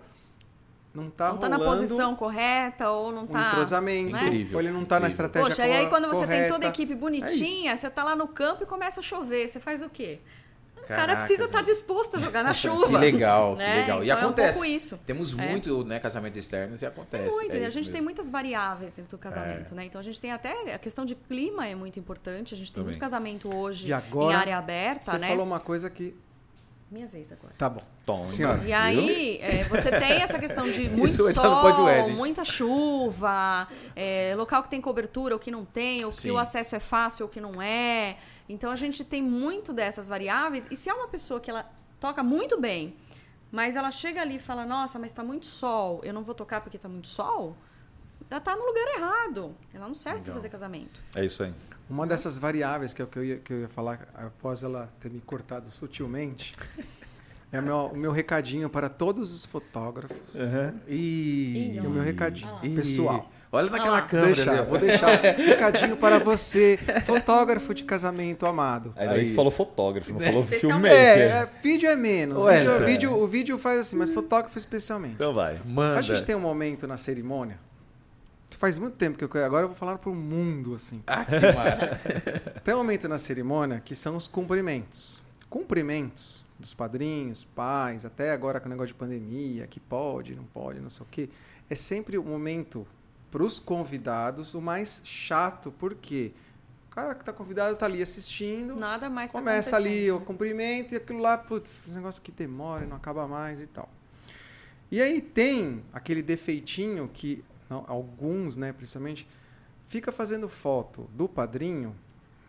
não 0.94 1.10
tá 1.10 1.30
não 1.30 1.40
tá 1.40 1.50
na 1.50 1.58
posição 1.58 2.16
correta 2.16 2.92
ou 2.92 3.12
não 3.12 3.26
tá 3.26 3.40
um 3.40 3.48
entrosamento, 3.48 4.12
né? 4.12 4.22
incrível, 4.22 4.56
ou 4.58 4.62
ele 4.62 4.70
não 4.70 4.86
tá 4.86 4.98
incrível. 4.98 5.02
na 5.02 5.08
estratégia 5.08 5.50
Poxa, 5.50 5.64
correta. 5.64 5.82
e 5.82 5.86
aí 5.86 5.90
quando 5.90 6.08
você 6.08 6.20
correta, 6.20 6.42
tem 6.42 6.52
toda 6.52 6.68
a 6.68 6.70
equipe 6.70 6.94
bonitinha, 6.94 7.72
é 7.72 7.76
você 7.76 7.90
tá 7.90 8.04
lá 8.04 8.16
no 8.16 8.28
campo 8.28 8.62
e 8.62 8.66
começa 8.68 9.00
a 9.00 9.04
chover, 9.04 9.48
você 9.48 9.60
faz 9.60 9.82
o 9.82 9.90
quê? 9.90 10.20
O 10.94 10.98
cara 10.98 11.16
precisa 11.18 11.46
estar 11.46 11.60
tá 11.60 11.64
disposto 11.64 12.18
a 12.18 12.20
jogar 12.20 12.44
na 12.44 12.54
chuva. 12.56 12.88
que 12.88 12.98
legal, 12.98 13.56
né? 13.56 13.74
que 13.74 13.80
legal. 13.82 14.04
E 14.04 14.10
então 14.10 14.20
acontece. 14.20 14.58
É 14.58 14.62
um 14.62 14.66
isso. 14.66 14.98
Temos 15.06 15.38
é. 15.38 15.50
muito, 15.50 15.84
né, 15.84 16.00
casamento 16.00 16.38
externo 16.38 16.78
e 16.80 16.86
acontece. 16.86 17.28
É 17.28 17.32
muito, 17.32 17.56
é 17.56 17.66
a 17.66 17.70
gente 17.70 17.76
mesmo. 17.76 17.94
tem 17.94 18.02
muitas 18.02 18.30
variáveis 18.30 18.92
dentro 18.92 19.12
do 19.12 19.18
casamento, 19.18 19.74
é. 19.74 19.76
né? 19.76 19.86
Então 19.86 20.00
a 20.00 20.04
gente 20.04 20.20
tem 20.20 20.32
até 20.32 20.74
a 20.74 20.80
questão 20.80 21.06
de 21.06 21.16
clima 21.16 21.68
é 21.68 21.76
muito 21.76 22.00
importante. 22.00 22.54
A 22.54 22.58
gente 22.58 22.72
tem 22.72 22.82
Também. 22.82 22.94
muito 22.94 23.00
casamento 23.00 23.54
hoje 23.56 23.92
agora, 23.92 24.34
em 24.34 24.40
área 24.40 24.58
aberta, 24.58 25.12
você 25.12 25.18
né? 25.18 25.28
Você 25.28 25.28
falou 25.28 25.46
uma 25.46 25.60
coisa 25.60 25.90
que 25.90 26.16
minha 26.92 27.08
vez 27.08 27.32
agora. 27.32 27.54
Tá 27.58 27.70
bom. 27.70 27.82
Tom, 28.06 28.16
Senhora. 28.16 28.62
E 28.66 28.74
aí, 28.74 29.38
é, 29.42 29.64
você 29.64 29.90
tem 29.90 30.22
essa 30.22 30.38
questão 30.38 30.70
de 30.70 30.90
muito 30.92 31.32
sol, 31.32 32.10
muita 32.10 32.44
chuva, 32.44 33.68
é, 33.96 34.36
local 34.36 34.62
que 34.62 34.70
tem 34.70 34.82
cobertura 34.82 35.34
ou 35.34 35.40
que 35.40 35.50
não 35.50 35.64
tem, 35.64 36.04
ou 36.04 36.12
Sim. 36.12 36.28
que 36.28 36.32
o 36.32 36.38
acesso 36.38 36.76
é 36.76 36.80
fácil 36.80 37.26
ou 37.26 37.30
que 37.30 37.40
não 37.40 37.62
é. 37.62 38.18
Então, 38.50 38.70
a 38.70 38.76
gente 38.76 39.06
tem 39.06 39.24
muito 39.24 39.72
dessas 39.72 40.08
variáveis. 40.08 40.66
E 40.70 40.76
se 40.76 40.90
é 40.90 40.94
uma 40.94 41.08
pessoa 41.08 41.40
que 41.40 41.50
ela 41.50 41.66
toca 41.98 42.22
muito 42.22 42.60
bem, 42.60 42.94
mas 43.50 43.78
ela 43.78 43.92
chega 43.92 44.22
ali 44.22 44.36
e 44.36 44.40
fala, 44.40 44.66
nossa, 44.66 45.00
mas 45.00 45.12
está 45.12 45.24
muito 45.24 45.46
sol, 45.46 46.02
eu 46.04 46.14
não 46.14 46.24
vou 46.24 46.36
tocar 46.36 46.60
porque 46.60 46.78
está 46.78 46.90
muito 46.90 47.08
sol, 47.08 47.56
ela 48.32 48.40
está 48.40 48.56
no 48.56 48.66
lugar 48.66 48.88
errado. 48.96 49.52
Ela 49.74 49.88
não 49.90 49.96
serve 49.96 50.22
para 50.22 50.34
fazer 50.34 50.48
casamento. 50.48 51.02
É 51.14 51.26
isso 51.26 51.44
aí. 51.44 51.54
Uma 51.90 52.08
dessas 52.08 52.38
variáveis 52.38 52.94
que 52.94 53.02
é 53.02 53.06
o 53.06 53.08
que 53.08 53.20
eu 53.20 53.26
ia, 53.26 53.38
que 53.38 53.52
eu 53.52 53.60
ia 53.60 53.68
falar 53.68 54.08
após 54.14 54.64
ela 54.64 54.88
ter 55.02 55.12
me 55.12 55.20
cortado 55.20 55.70
sutilmente 55.70 56.54
é 57.52 57.60
o 57.60 57.62
meu, 57.62 57.78
o 57.88 57.98
meu 57.98 58.12
recadinho 58.14 58.70
para 58.70 58.88
todos 58.88 59.34
os 59.34 59.46
fotógrafos. 59.46 60.36
Uhum. 60.36 60.74
E... 60.88 61.74
e 61.76 61.80
o 61.82 61.90
meu 61.90 62.02
recadinho 62.02 62.50
ah. 62.56 62.62
pessoal. 62.74 63.30
Olha 63.52 63.70
naquela 63.70 63.98
ah, 63.98 64.02
câmera. 64.04 64.34
Deixar, 64.34 64.60
ali. 64.60 64.70
Vou 64.70 64.80
deixar 64.80 65.10
recadinho 65.10 65.98
para 65.98 66.18
você, 66.18 66.80
fotógrafo 67.06 67.74
de 67.74 67.84
casamento 67.84 68.46
amado. 68.46 68.94
Aí, 68.96 69.10
aí. 69.10 69.36
falou 69.36 69.52
fotógrafo, 69.52 70.14
não 70.14 70.22
falou 70.22 70.44
filme. 70.44 70.88
É, 70.88 71.28
é, 71.28 71.50
vídeo 71.62 71.90
é 71.90 71.98
menos. 71.98 72.46
Vídeo, 72.46 72.86
vídeo, 72.86 73.22
o 73.22 73.28
vídeo 73.28 73.58
faz 73.58 73.82
assim, 73.82 73.98
mas 73.98 74.10
fotógrafo 74.10 74.58
especialmente. 74.58 75.16
Então 75.16 75.34
vai. 75.34 75.60
Manda. 75.66 76.00
A 76.00 76.02
gente 76.02 76.24
tem 76.24 76.34
um 76.34 76.40
momento 76.40 76.88
na 76.88 76.96
cerimônia 76.96 77.60
faz 78.58 78.78
muito 78.80 78.96
tempo 78.96 79.18
que 79.18 79.24
eu 79.24 79.46
agora 79.46 79.64
eu 79.64 79.68
vou 79.70 79.78
falar 79.78 79.98
para 79.98 80.10
o 80.10 80.16
mundo 80.16 80.76
assim. 80.76 81.02
Ah, 81.08 81.26
que 81.26 81.32
massa. 81.32 82.00
Tem 82.64 82.74
um 82.74 82.78
momento 82.78 83.08
na 83.08 83.18
cerimônia 83.18 83.80
que 83.80 83.96
são 83.96 84.16
os 84.16 84.28
cumprimentos. 84.28 85.22
Cumprimentos 85.50 86.46
dos 86.60 86.74
padrinhos, 86.74 87.44
pais, 87.44 88.06
até 88.06 88.32
agora 88.32 88.60
com 88.60 88.68
o 88.68 88.70
negócio 88.70 88.94
de 88.94 88.94
pandemia, 88.94 89.68
que 89.68 89.80
pode, 89.80 90.36
não 90.36 90.44
pode, 90.44 90.80
não 90.80 90.90
sei 90.90 91.04
o 91.04 91.08
quê. 91.10 91.30
É 91.70 91.76
sempre 91.76 92.18
o 92.18 92.24
momento 92.24 92.88
para 93.32 93.44
os 93.44 93.60
convidados 93.60 94.54
o 94.54 94.62
mais 94.62 95.02
chato, 95.04 95.74
porque 95.80 96.32
o 96.88 96.94
cara 96.94 97.16
que 97.16 97.22
está 97.22 97.34
convidado 97.34 97.74
está 97.74 97.86
ali 97.86 98.02
assistindo. 98.02 98.76
Nada 98.76 99.10
mais 99.10 99.32
tá 99.32 99.40
Começa 99.40 99.72
tá 99.72 99.78
ali 99.78 100.12
o 100.12 100.20
cumprimento 100.20 100.94
e 100.94 100.98
aquilo 100.98 101.20
lá, 101.20 101.38
putz, 101.38 101.82
esse 101.88 101.96
negócio 101.96 102.22
que 102.22 102.32
demora, 102.32 102.86
não 102.86 102.98
acaba 102.98 103.28
mais 103.28 103.62
e 103.62 103.68
tal. 103.68 103.90
E 104.92 105.02
aí 105.02 105.22
tem 105.22 105.84
aquele 105.94 106.22
defeitinho 106.22 107.10
que 107.12 107.44
não, 107.72 107.86
alguns, 107.88 108.58
né, 108.58 108.74
principalmente, 108.74 109.26
fica 109.88 110.12
fazendo 110.12 110.50
foto 110.50 111.10
do 111.14 111.28
padrinho 111.30 111.96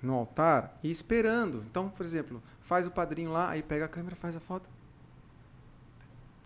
no 0.02 0.14
altar 0.14 0.76
e 0.82 0.90
esperando. 0.90 1.62
Então, 1.70 1.88
por 1.88 2.04
exemplo, 2.04 2.42
faz 2.60 2.88
o 2.88 2.90
padrinho 2.90 3.30
lá, 3.30 3.48
aí 3.48 3.62
pega 3.62 3.84
a 3.84 3.88
câmera, 3.88 4.16
faz 4.16 4.36
a 4.36 4.40
foto. 4.40 4.68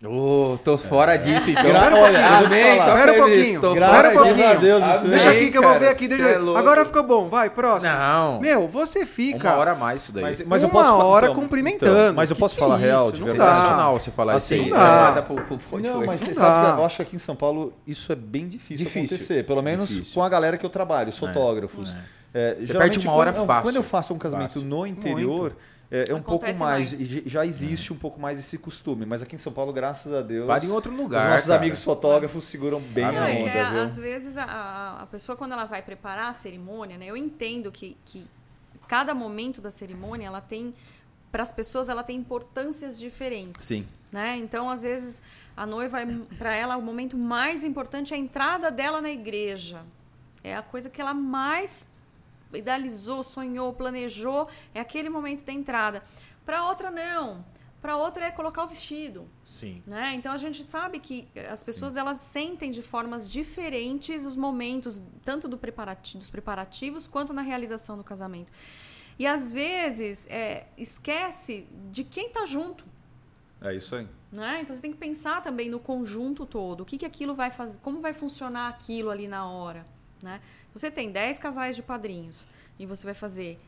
Oh, 0.05 0.59
tô 0.63 0.77
fora 0.77 1.15
é. 1.15 1.19
disso, 1.19 1.51
então. 1.51 1.67
Espera 1.67 1.97
um 1.97 1.99
pouquinho. 1.99 2.27
Amém, 2.27 2.79
Espera 2.79 3.13
um 3.13 3.17
pouquinho. 3.17 3.75
Espera 3.75 4.11
um 4.11 4.13
pouquinho. 4.13 4.51
A 4.51 4.55
Deus, 4.55 4.83
Amém, 4.83 5.11
deixa 5.11 5.31
aqui 5.31 5.51
que 5.51 5.57
eu 5.57 5.63
vou 5.63 5.79
ver 5.79 5.89
aqui. 5.89 6.07
Deixa... 6.07 6.23
É 6.23 6.37
Agora 6.37 6.85
ficou 6.85 7.03
bom. 7.03 7.29
Vai, 7.31 7.49
próximo. 7.49 7.91
Não. 7.91 8.39
Meu, 8.41 8.69
você 8.69 9.07
fica... 9.07 9.53
Uma 9.53 9.59
hora 9.59 9.73
a 9.73 9.75
mais 9.75 10.03
isso 10.03 10.13
daí. 10.13 10.23
Mas, 10.23 10.45
mas 10.45 10.63
uma 10.63 10.69
eu 10.69 10.71
posso 10.71 11.07
hora 11.07 11.27
então, 11.29 11.41
cumprimentando. 11.41 11.93
Então, 11.93 12.15
mas 12.15 12.31
eu 12.31 12.37
posso 12.37 12.55
que 12.55 12.61
falar 12.61 12.79
que 12.79 12.85
é 12.85 12.89
real, 12.89 13.11
de 13.11 13.23
verdade. 13.23 13.57
Sensacional 13.57 13.93
você 13.99 14.11
falar 14.11 14.35
assim, 14.35 14.55
isso 14.57 14.65
aí. 14.65 14.71
Não, 14.71 14.79
dá. 14.79 15.25
não 15.81 16.07
mas 16.07 16.21
você 16.21 16.35
sabe 16.35 16.75
que 16.75 16.81
eu 16.81 16.85
acho 16.85 16.97
que 16.97 17.03
aqui 17.03 17.17
em 17.17 17.21
São 17.21 17.35
Paulo 17.35 17.73
isso 17.87 18.13
é 18.13 18.17
bem 18.17 18.49
difícil, 18.49 18.85
difícil. 18.85 19.01
acontecer. 19.07 19.47
Pelo 19.47 19.63
menos 19.63 19.89
difícil. 19.89 20.15
com 20.15 20.23
a 20.23 20.29
galera 20.29 20.59
que 20.59 20.67
eu 20.67 20.71
trabalho, 20.71 21.09
os 21.09 21.17
é, 21.17 21.19
fotógrafos. 21.19 21.97
É. 22.35 22.57
Você 22.61 22.75
perde 22.75 22.99
uma 22.99 23.13
hora 23.15 23.33
fácil. 23.33 23.63
Quando 23.63 23.77
eu 23.77 23.83
faço 23.83 24.13
um 24.13 24.19
casamento 24.19 24.61
no 24.61 24.87
interior... 24.87 25.57
É, 25.91 26.11
é 26.11 26.15
um 26.15 26.23
pouco 26.23 26.45
mais, 26.45 26.59
mais, 26.59 26.91
já 26.91 27.47
existe 27.47 27.93
um 27.93 27.97
pouco 27.97 28.21
mais 28.21 28.39
esse 28.39 28.59
costume, 28.59 29.07
mas 29.07 29.23
aqui 29.23 29.37
em 29.37 29.39
São 29.39 29.53
Paulo, 29.53 29.73
graças 29.73 30.13
a 30.13 30.21
Deus. 30.21 30.47
Para 30.47 30.65
em 30.65 30.71
outro 30.71 30.95
lugar. 30.95 31.27
Os 31.27 31.33
nossos 31.33 31.47
cara. 31.47 31.61
amigos 31.61 31.85
fotógrafos 31.85 32.45
seguram 32.45 32.81
bem 32.81 33.05
ah, 33.05 33.09
a 33.09 33.29
onda. 33.29 33.51
É, 33.51 33.83
às 33.83 33.97
vezes 33.97 34.37
a, 34.37 34.99
a 35.03 35.07
pessoa, 35.07 35.37
quando 35.37 35.53
ela 35.53 35.65
vai 35.65 35.83
preparar 35.83 36.31
a 36.31 36.33
cerimônia, 36.33 36.99
né, 36.99 37.07
eu 37.07 37.17
entendo 37.17 37.71
que, 37.71 37.97
que 38.05 38.27
cada 38.89 39.15
momento 39.15 39.61
da 39.61 39.71
cerimônia 39.71 40.27
ela 40.27 40.41
tem. 40.41 40.75
Para 41.31 41.43
as 41.43 41.53
pessoas, 41.53 41.89
ela 41.89 42.03
tem 42.03 42.17
importâncias 42.17 42.99
diferentes. 42.99 43.67
Sim. 43.67 43.87
Né? 44.11 44.37
Então, 44.39 44.71
às 44.71 44.83
vezes, 44.83 45.21
a 45.57 45.67
noiva, 45.67 45.99
para 46.39 46.55
ela, 46.55 46.77
o 46.77 46.83
momento 46.83 47.17
mais 47.17 47.63
importante 47.63 48.15
é 48.15 48.17
a 48.17 48.21
entrada 48.21 48.71
dela 48.71 49.03
na 49.03 49.11
igreja. 49.11 49.83
É 50.43 50.57
a 50.57 50.63
coisa 50.63 50.89
que 50.89 51.01
ela 51.01 51.13
mais 51.13 51.87
idealizou, 52.53 53.23
sonhou, 53.23 53.73
planejou, 53.73 54.49
é 54.75 54.81
aquele 54.81 55.09
momento 55.09 55.45
da 55.45 55.53
entrada. 55.53 56.03
Para 56.45 56.67
outra, 56.67 56.91
não. 56.91 57.45
Para 57.81 57.97
outra 57.97 58.27
é 58.27 58.31
colocar 58.31 58.65
o 58.65 58.67
vestido. 58.67 59.29
Sim. 59.45 59.83
Né? 59.87 60.15
Então 60.15 60.33
a 60.33 60.37
gente 60.37 60.65
sabe 60.65 60.99
que 60.99 61.29
as 61.49 61.63
pessoas 61.63 61.93
Sim. 61.93 62.01
elas 62.01 62.19
sentem 62.19 62.71
de 62.71 62.83
formas 62.83 63.31
diferentes 63.31 64.25
os 64.27 64.37
momentos, 64.37 65.03
tanto 65.25 65.47
do 65.47 65.59
preparati 65.59 66.17
dos 66.17 66.31
preparativos 66.31 67.07
quanto 67.07 67.33
na 67.33 67.43
realização 67.43 67.97
do 67.97 68.03
casamento. 68.03 68.53
E 69.19 69.27
às 69.27 69.53
vezes 69.53 70.27
é, 70.29 70.67
esquece 70.77 71.67
de 71.91 72.05
quem 72.05 72.27
está 72.27 72.45
junto. 72.45 72.85
É 73.61 73.75
isso 73.75 73.95
aí. 73.95 74.07
Né? 74.31 74.61
Então 74.63 74.75
você 74.75 74.83
tem 74.83 74.93
que 74.93 74.99
pensar 74.99 75.43
também 75.43 75.71
no 75.71 75.79
conjunto 75.79 76.45
todo. 76.45 76.83
O 76.83 76.85
que, 76.85 76.99
que 76.99 77.07
aquilo 77.07 77.35
vai 77.35 77.51
fazer, 77.51 77.79
como 77.81 78.01
vai 78.01 78.13
funcionar 78.13 78.69
aquilo 78.69 79.11
ali 79.11 79.27
na 79.27 79.49
hora. 79.49 79.85
Né? 80.23 80.41
Você 80.77 80.91
tem 80.91 81.11
10 81.11 81.39
casais 81.39 81.75
de 81.75 81.83
padrinhos 81.83 82.47
e 82.79 82.85
você 82.85 83.07
vai 83.07 83.15
fazer 83.15 83.59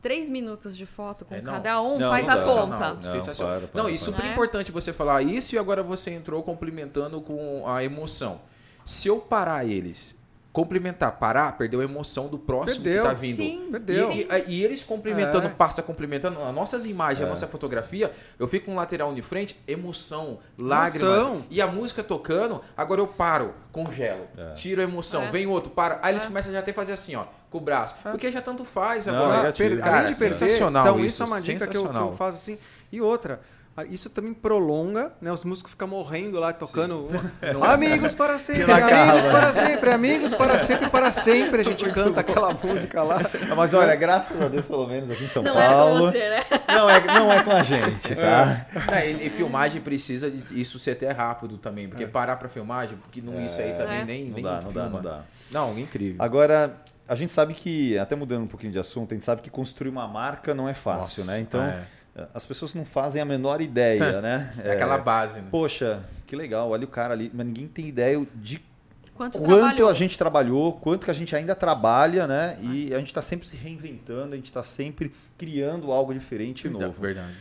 3 0.00 0.28
minutos 0.28 0.76
de 0.76 0.86
foto 0.86 1.24
com 1.24 1.34
é, 1.34 1.40
cada 1.40 1.82
um, 1.82 1.98
não, 1.98 2.08
faz 2.08 2.28
a 2.28 2.44
conta. 2.44 2.94
Não, 2.94 3.02
sensacional. 3.02 3.60
Não, 3.74 3.82
não, 3.82 3.90
e 3.90 3.98
super 3.98 4.24
é? 4.24 4.30
importante 4.30 4.70
você 4.70 4.92
falar 4.92 5.22
isso 5.22 5.56
e 5.56 5.58
agora 5.58 5.82
você 5.82 6.12
entrou 6.12 6.40
complementando 6.44 7.20
com 7.20 7.68
a 7.68 7.82
emoção. 7.82 8.40
Se 8.84 9.08
eu 9.08 9.18
parar 9.18 9.64
eles 9.64 10.15
Cumprimentar, 10.56 11.12
parar, 11.18 11.52
perdeu 11.58 11.80
a 11.80 11.84
emoção 11.84 12.28
do 12.28 12.38
próximo 12.38 12.82
perdeu, 12.82 13.02
que 13.02 13.08
tá 13.10 13.14
vindo. 13.14 13.36
Sim, 13.36 13.68
perdeu. 13.70 14.10
E, 14.10 14.22
e, 14.22 14.44
e 14.54 14.64
eles 14.64 14.82
complementando, 14.82 15.48
é. 15.48 15.50
passa 15.50 15.82
complementando, 15.82 16.42
as 16.42 16.54
nossas 16.54 16.86
imagens, 16.86 17.20
é. 17.20 17.24
a 17.24 17.28
nossa 17.28 17.46
fotografia, 17.46 18.10
eu 18.38 18.48
fico 18.48 18.64
com 18.64 18.72
um 18.72 18.76
lateral 18.76 19.14
de 19.14 19.20
frente, 19.20 19.54
emoção, 19.68 20.38
lágrimas. 20.58 21.10
Emoção. 21.10 21.44
E 21.50 21.60
a 21.60 21.66
música 21.66 22.02
tocando, 22.02 22.62
agora 22.74 23.02
eu 23.02 23.06
paro, 23.06 23.52
congelo, 23.70 24.26
é. 24.34 24.54
tiro 24.54 24.80
a 24.80 24.84
emoção, 24.84 25.24
é. 25.24 25.30
vem 25.30 25.46
outro, 25.46 25.70
para. 25.70 25.98
Aí 26.02 26.14
eles 26.14 26.24
é. 26.24 26.26
começam 26.26 26.50
já 26.50 26.60
a 26.60 26.62
ter 26.62 26.72
fazer 26.72 26.94
assim, 26.94 27.14
ó, 27.16 27.26
com 27.50 27.58
o 27.58 27.60
braço. 27.60 27.94
É. 28.02 28.10
Porque 28.10 28.32
já 28.32 28.40
tanto 28.40 28.64
faz 28.64 29.06
agora. 29.06 29.42
Não, 29.42 29.52
per, 29.52 29.78
cara, 29.78 29.98
além 29.98 30.14
de 30.14 30.18
perder, 30.18 30.34
sensacional 30.36 30.86
então 30.86 30.98
isso, 31.00 31.08
isso 31.08 31.22
é 31.22 31.26
uma 31.26 31.40
dica 31.42 31.66
que 31.66 31.76
eu, 31.76 31.86
que 31.86 31.94
eu 31.94 32.12
faço 32.12 32.38
assim. 32.38 32.58
E 32.90 32.98
outra, 33.02 33.42
isso 33.84 34.08
também 34.08 34.32
prolonga, 34.32 35.12
né? 35.20 35.30
Os 35.30 35.44
músicos 35.44 35.72
ficam 35.72 35.86
morrendo 35.86 36.40
lá, 36.40 36.50
tocando. 36.50 37.08
amigos 37.62 38.14
para 38.14 38.38
sempre, 38.38 38.72
amigos 38.72 39.26
para 39.26 39.52
sempre, 39.52 39.90
amigos 39.90 40.34
para 40.34 40.58
sempre, 40.58 40.88
para 40.88 41.10
sempre. 41.10 41.60
A 41.60 41.64
gente 41.64 41.90
canta 41.90 42.20
aquela 42.20 42.54
música 42.54 43.02
lá. 43.02 43.18
Mas 43.54 43.74
olha, 43.74 43.94
graças 43.94 44.40
a 44.40 44.48
Deus, 44.48 44.66
pelo 44.66 44.86
menos 44.86 45.10
aqui 45.10 45.24
em 45.24 45.28
São 45.28 45.42
não 45.42 45.52
Paulo. 45.54 46.08
É 46.08 46.10
você, 46.10 46.30
né? 46.30 46.44
não, 46.68 46.88
é, 46.88 47.04
não 47.04 47.32
é 47.32 47.42
com 47.42 47.50
a 47.50 47.62
gente, 47.62 48.14
tá? 48.14 48.66
É, 48.92 49.10
e, 49.10 49.26
e, 49.26 49.30
filmagem 49.30 49.82
precisa 49.82 50.28
isso 50.28 50.78
ser 50.78 50.92
até 50.92 51.10
rápido 51.10 51.58
também, 51.58 51.86
porque 51.86 52.04
é. 52.04 52.06
parar 52.06 52.36
para 52.36 52.48
filmagem, 52.48 52.96
porque 52.96 53.20
não, 53.20 53.44
isso 53.44 53.60
aí 53.60 53.74
também 53.74 54.00
é. 54.00 54.04
nem, 54.04 54.24
não 54.24 54.34
nem 54.34 54.44
dá, 54.44 54.60
não 54.62 54.72
dá, 54.72 54.88
não 54.88 55.02
dá. 55.02 55.20
Não, 55.50 55.78
incrível. 55.78 56.16
Agora, 56.18 56.74
a 57.06 57.14
gente 57.14 57.30
sabe 57.30 57.52
que, 57.52 57.98
até 57.98 58.16
mudando 58.16 58.44
um 58.44 58.48
pouquinho 58.48 58.72
de 58.72 58.78
assunto, 58.78 59.12
a 59.12 59.14
gente 59.14 59.24
sabe 59.24 59.42
que 59.42 59.50
construir 59.50 59.90
uma 59.90 60.08
marca 60.08 60.54
não 60.54 60.66
é 60.66 60.72
fácil, 60.72 61.24
Nossa, 61.24 61.32
né? 61.32 61.40
Então. 61.40 61.62
É 61.62 61.95
as 62.32 62.44
pessoas 62.44 62.74
não 62.74 62.84
fazem 62.84 63.20
a 63.20 63.24
menor 63.24 63.60
ideia, 63.60 64.20
né? 64.22 64.52
É, 64.62 64.72
aquela 64.72 64.98
base. 64.98 65.40
Né? 65.40 65.48
Poxa, 65.50 66.04
que 66.26 66.34
legal, 66.34 66.70
olha 66.70 66.84
o 66.84 66.88
cara 66.88 67.14
ali, 67.14 67.30
mas 67.32 67.46
ninguém 67.46 67.68
tem 67.68 67.86
ideia 67.86 68.26
de 68.34 68.62
quanto, 69.14 69.38
quanto 69.38 69.86
a 69.86 69.92
gente 69.92 70.16
trabalhou, 70.16 70.72
quanto 70.74 71.04
que 71.04 71.10
a 71.10 71.14
gente 71.14 71.34
ainda 71.34 71.54
trabalha, 71.54 72.26
né? 72.26 72.58
E 72.62 72.94
a 72.94 72.98
gente 72.98 73.08
está 73.08 73.22
sempre 73.22 73.46
se 73.46 73.56
reinventando, 73.56 74.32
a 74.32 74.36
gente 74.36 74.46
está 74.46 74.62
sempre 74.62 75.12
criando 75.36 75.92
algo 75.92 76.12
diferente 76.12 76.66
e 76.66 76.70
novo. 76.70 77.00
Verdade. 77.00 77.34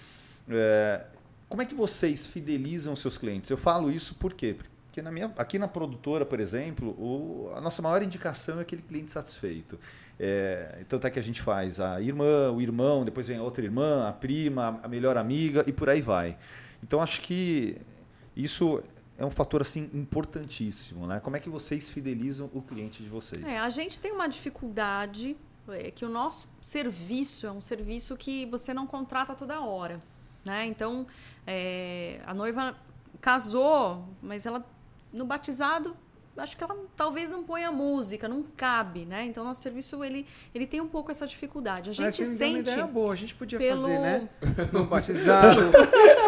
É, 0.49 1.05
como 1.47 1.61
é 1.61 1.65
que 1.65 1.76
vocês 1.76 2.28
fidelizam 2.28 2.95
seus 2.95 3.17
clientes? 3.17 3.49
Eu 3.49 3.57
falo 3.57 3.91
isso 3.91 4.15
por 4.15 4.34
quê? 4.34 4.53
Porque 4.57 4.74
na 5.02 5.12
minha, 5.12 5.32
aqui 5.38 5.60
na 5.60 5.68
produtora, 5.68 6.26
por 6.26 6.39
exemplo, 6.39 6.89
o, 6.91 7.52
a 7.56 7.62
nossa 7.62 7.82
maior 7.82 8.02
indicação 8.02 8.60
é 8.60 8.62
aquele 8.62 8.82
cliente 8.82 9.12
satisfeito. 9.12 9.80
É, 10.20 10.84
tanto 10.88 11.08
é 11.08 11.10
que 11.10 11.20
a 11.20 11.22
gente 11.22 11.41
faz 11.41 11.80
a 11.80 12.02
irmã, 12.02 12.52
o 12.52 12.62
irmão, 12.62 13.04
depois 13.04 13.28
vem 13.28 13.38
a 13.38 13.43
outra 13.43 13.64
irmã, 13.64 14.08
a 14.08 14.14
prima, 14.14 14.80
a 14.82 14.88
melhor 14.88 15.18
amiga 15.18 15.64
e 15.68 15.74
por 15.74 15.89
aí 15.89 16.02
vai. 16.02 16.38
Então 16.82 17.02
acho 17.02 17.22
que 17.22 17.78
isso 18.36 18.82
é 19.18 19.26
um 19.26 19.32
fator 19.32 19.62
assim 19.62 19.89
importantíssimo, 19.93 21.08
né? 21.08 21.20
Como 21.20 21.36
é 21.36 21.39
que 21.39 21.50
vocês 21.50 21.89
fidelizam 21.89 22.50
o 22.54 22.62
cliente 22.62 23.02
de 23.02 23.10
vocês? 23.10 23.43
É, 23.43 23.60
a 23.60 23.70
gente 23.70 24.00
tem 24.00 24.12
uma 24.12 24.28
dificuldade 24.28 25.36
é 25.70 25.89
que 25.89 26.06
o 26.06 26.10
nosso 26.10 26.48
serviço 26.62 27.48
é 27.48 27.52
um 27.52 27.62
serviço 27.62 28.16
que 28.16 28.46
você 28.46 28.72
não 28.72 28.86
contrata 28.86 29.34
toda 29.34 29.60
hora, 29.62 30.00
né? 30.46 30.66
Então 30.68 31.08
é, 31.48 32.22
a 32.26 32.34
noiva 32.34 32.76
casou, 33.20 34.08
mas 34.22 34.46
ela 34.46 34.64
no 35.16 35.26
batizado 35.26 35.95
acho 36.38 36.57
que 36.57 36.63
ela 36.63 36.75
talvez 36.95 37.29
não 37.29 37.43
ponha 37.43 37.71
música, 37.71 38.27
não 38.27 38.43
cabe, 38.55 39.05
né? 39.05 39.25
Então 39.25 39.43
nosso 39.43 39.61
serviço 39.61 40.03
ele, 40.03 40.25
ele 40.53 40.67
tem 40.67 40.81
um 40.81 40.88
pouco 40.88 41.11
essa 41.11 41.25
dificuldade. 41.25 41.89
A 41.89 41.93
gente 41.93 42.05
Mas, 42.05 42.38
sente 42.38 42.43
uma 42.43 42.59
ideia 42.59 42.88
boa, 42.88 43.13
a 43.13 43.15
gente 43.15 43.36
podia 43.36 43.57
pelo... 43.57 43.81
fazer, 43.81 43.99
né? 43.99 44.29
No 44.71 44.86
batizado, 44.86 45.61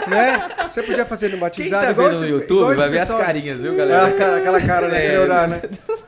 né? 0.07 0.67
Você 0.69 0.83
podia 0.83 1.05
fazer 1.05 1.29
no 1.29 1.37
batizado. 1.37 1.87
Quem 1.87 1.95
tá 1.95 2.01
vendo 2.01 2.19
no 2.19 2.25
YouTube 2.25 2.75
vai 2.75 2.89
ver 2.89 2.99
pessoal... 2.99 3.19
as 3.19 3.25
carinhas, 3.25 3.61
viu, 3.61 3.75
galera? 3.75 4.07
Aquela, 4.07 4.37
aquela 4.37 4.61
cara, 4.61 4.87
né? 4.87 5.13
É. 5.13 5.19
Orar, 5.19 5.47
né? 5.49 5.61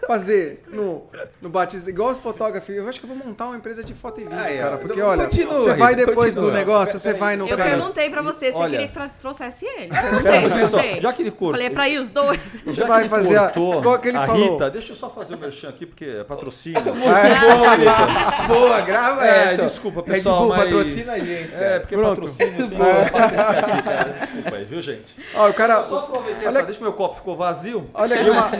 Fazer 0.08 0.64
no, 0.68 1.04
no 1.42 1.50
batizado, 1.50 1.90
igual 1.90 2.12
os 2.12 2.20
fotógrafos. 2.20 2.70
Eu 2.70 2.88
acho 2.88 3.00
que 3.00 3.06
eu 3.06 3.16
vou 3.16 3.18
montar 3.18 3.48
uma 3.48 3.58
empresa 3.58 3.84
de 3.84 3.94
foto 3.94 4.22
e 4.22 4.24
vídeo, 4.24 4.40
ah, 4.40 4.50
é. 4.50 4.58
cara. 4.58 4.78
Porque, 4.78 5.02
olha, 5.02 5.26
continua, 5.26 5.60
você 5.60 5.74
vai 5.74 5.96
depois 5.96 6.36
continua. 6.36 6.52
do 6.52 6.58
negócio, 6.58 7.00
você 7.00 7.14
vai 7.14 7.36
no 7.36 7.48
Eu 7.48 7.58
cara... 7.58 7.72
perguntei 7.72 8.10
pra 8.10 8.22
você, 8.22 8.52
você 8.52 8.58
olha, 8.58 8.88
queria 8.88 9.08
que 9.08 9.20
trouxesse 9.20 9.66
ele. 9.66 9.90
Perguntei, 9.90 10.50
perguntei. 10.50 11.02
Já 11.02 11.14
que 11.14 11.22
ele 11.22 11.32
cortou. 11.32 11.52
Falei 11.52 11.70
pra 11.70 11.90
ir 11.90 12.00
os 12.00 12.10
dois. 12.10 12.40
Você 12.66 12.86
vai 12.86 13.08
fazer 13.10 13.38
a, 13.38 13.52
igual 13.96 14.24
a 14.24 14.28
falou. 14.28 14.52
Rita, 14.54 14.70
deixa 14.70 14.92
eu 14.92 14.96
só 14.96 15.10
fazer 15.10 15.34
o 15.34 15.38
um 15.38 15.40
merchan 15.40 15.70
aqui, 15.70 15.86
porque 15.86 16.06
é 16.06 16.24
patrocínio. 16.24 16.82
boa, 16.84 18.48
boa, 18.48 18.82
grava 18.82 19.26
é, 19.26 19.54
essa. 19.54 19.64
Desculpa, 19.64 20.04
pessoal, 20.04 20.48
mas... 20.48 20.64
patrocina 20.64 21.14
a 21.14 21.20
gente, 21.20 21.52
cara. 21.52 21.66
É, 21.66 21.80
porque 21.80 21.96
Pronto. 21.96 22.22
patrocínio 22.22 22.70
tem 22.70 22.78
aqui, 22.82 23.84
cara. 23.84 24.10
Desculpa 24.20 24.56
aí, 24.56 24.66
viu, 24.66 24.82
gente? 24.82 25.16
Ó, 25.34 25.50
o 25.50 25.54
cara... 25.54 25.84
só 25.84 26.00
aproveitei 26.00 26.48
olha... 26.48 26.58
essa, 26.58 26.66
deixa 26.66 26.82
meu 26.82 26.94
copo 26.94 27.16
ficou 27.16 27.36
vazio. 27.36 27.90
Olha 27.94 28.20
aqui, 28.20 28.30
uma... 28.30 28.52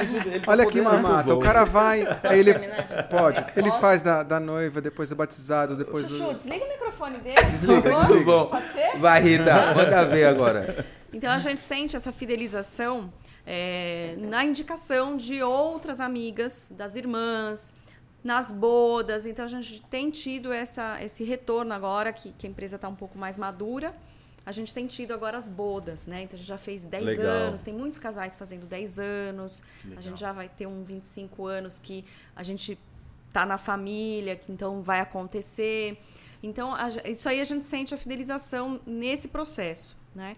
olha 0.48 0.64
aqui, 0.64 0.82
mamata. 0.82 1.34
O 1.34 1.40
cara 1.40 1.66
vai, 1.66 2.08
aí 2.24 2.40
ele... 2.40 2.54
Pode. 3.10 3.44
Ele 3.56 3.72
faz 3.74 4.02
da, 4.02 4.24
da 4.24 4.40
noiva, 4.40 4.82
depois 4.82 5.10
do 5.10 5.16
batizado, 5.16 5.76
depois 5.76 6.06
Chuchu, 6.06 6.24
do... 6.24 6.34
desliga 6.34 6.66
o 6.66 6.70
microfone 6.70 7.18
dele. 7.20 7.42
Desliga, 7.52 7.96
desliga. 7.96 8.24
Bom. 8.24 8.46
Pode 8.48 8.72
ser? 8.72 8.98
Vai, 8.98 9.22
Rita, 9.22 9.74
manda 9.76 10.06
ver 10.06 10.26
agora. 10.26 10.86
Então 11.12 11.32
a 11.32 11.40
gente 11.40 11.60
sente 11.60 11.96
essa 11.96 12.12
fidelização 12.12 13.12
é, 13.52 14.16
na 14.20 14.46
indicação 14.46 15.18
de 15.18 15.42
outras 15.42 16.00
amigas, 16.00 16.68
das 16.70 16.96
irmãs, 16.96 17.74
nas 18.24 18.52
bodas. 18.52 19.26
Então 19.26 19.44
a 19.44 19.48
gente 19.48 19.82
tem 19.90 20.12
tido 20.12 20.54
essa, 20.54 21.04
esse 21.04 21.24
retorno 21.24 21.74
agora, 21.74 22.14
que, 22.14 22.32
que 22.34 22.46
a 22.46 22.50
empresa 22.50 22.76
está 22.76 22.88
um 22.88 22.94
pouco 22.94 23.18
mais 23.18 23.40
madura. 23.40 23.96
A 24.46 24.52
gente 24.52 24.72
tem 24.72 24.86
tido 24.86 25.16
agora 25.16 25.40
as 25.40 25.50
bodas, 25.50 26.06
né? 26.06 26.22
Então 26.22 26.36
a 26.36 26.38
gente 26.38 26.48
já 26.48 26.60
fez 26.60 26.86
10 26.86 27.04
Legal. 27.04 27.26
anos, 27.26 27.64
tem 27.64 27.74
muitos 27.74 27.98
casais 27.98 28.38
fazendo 28.38 28.68
10 28.68 29.00
anos. 29.00 29.64
A 29.98 30.02
gente 30.02 30.20
já 30.20 30.32
vai 30.32 30.48
ter 30.48 30.68
um 30.68 30.84
25 30.84 31.48
anos 31.48 31.80
que 31.80 32.06
a 32.36 32.44
gente 32.44 32.78
tá 33.34 33.48
na 33.48 33.58
família, 33.58 34.36
que 34.36 34.52
então 34.52 34.84
vai 34.84 35.00
acontecer. 35.00 36.00
Então, 36.44 36.76
a, 36.76 36.88
isso 37.06 37.28
aí 37.28 37.42
a 37.42 37.44
gente 37.44 37.66
sente 37.66 37.96
a 37.96 37.98
fidelização 37.98 38.80
nesse 38.86 39.28
processo, 39.28 39.98
né? 40.14 40.38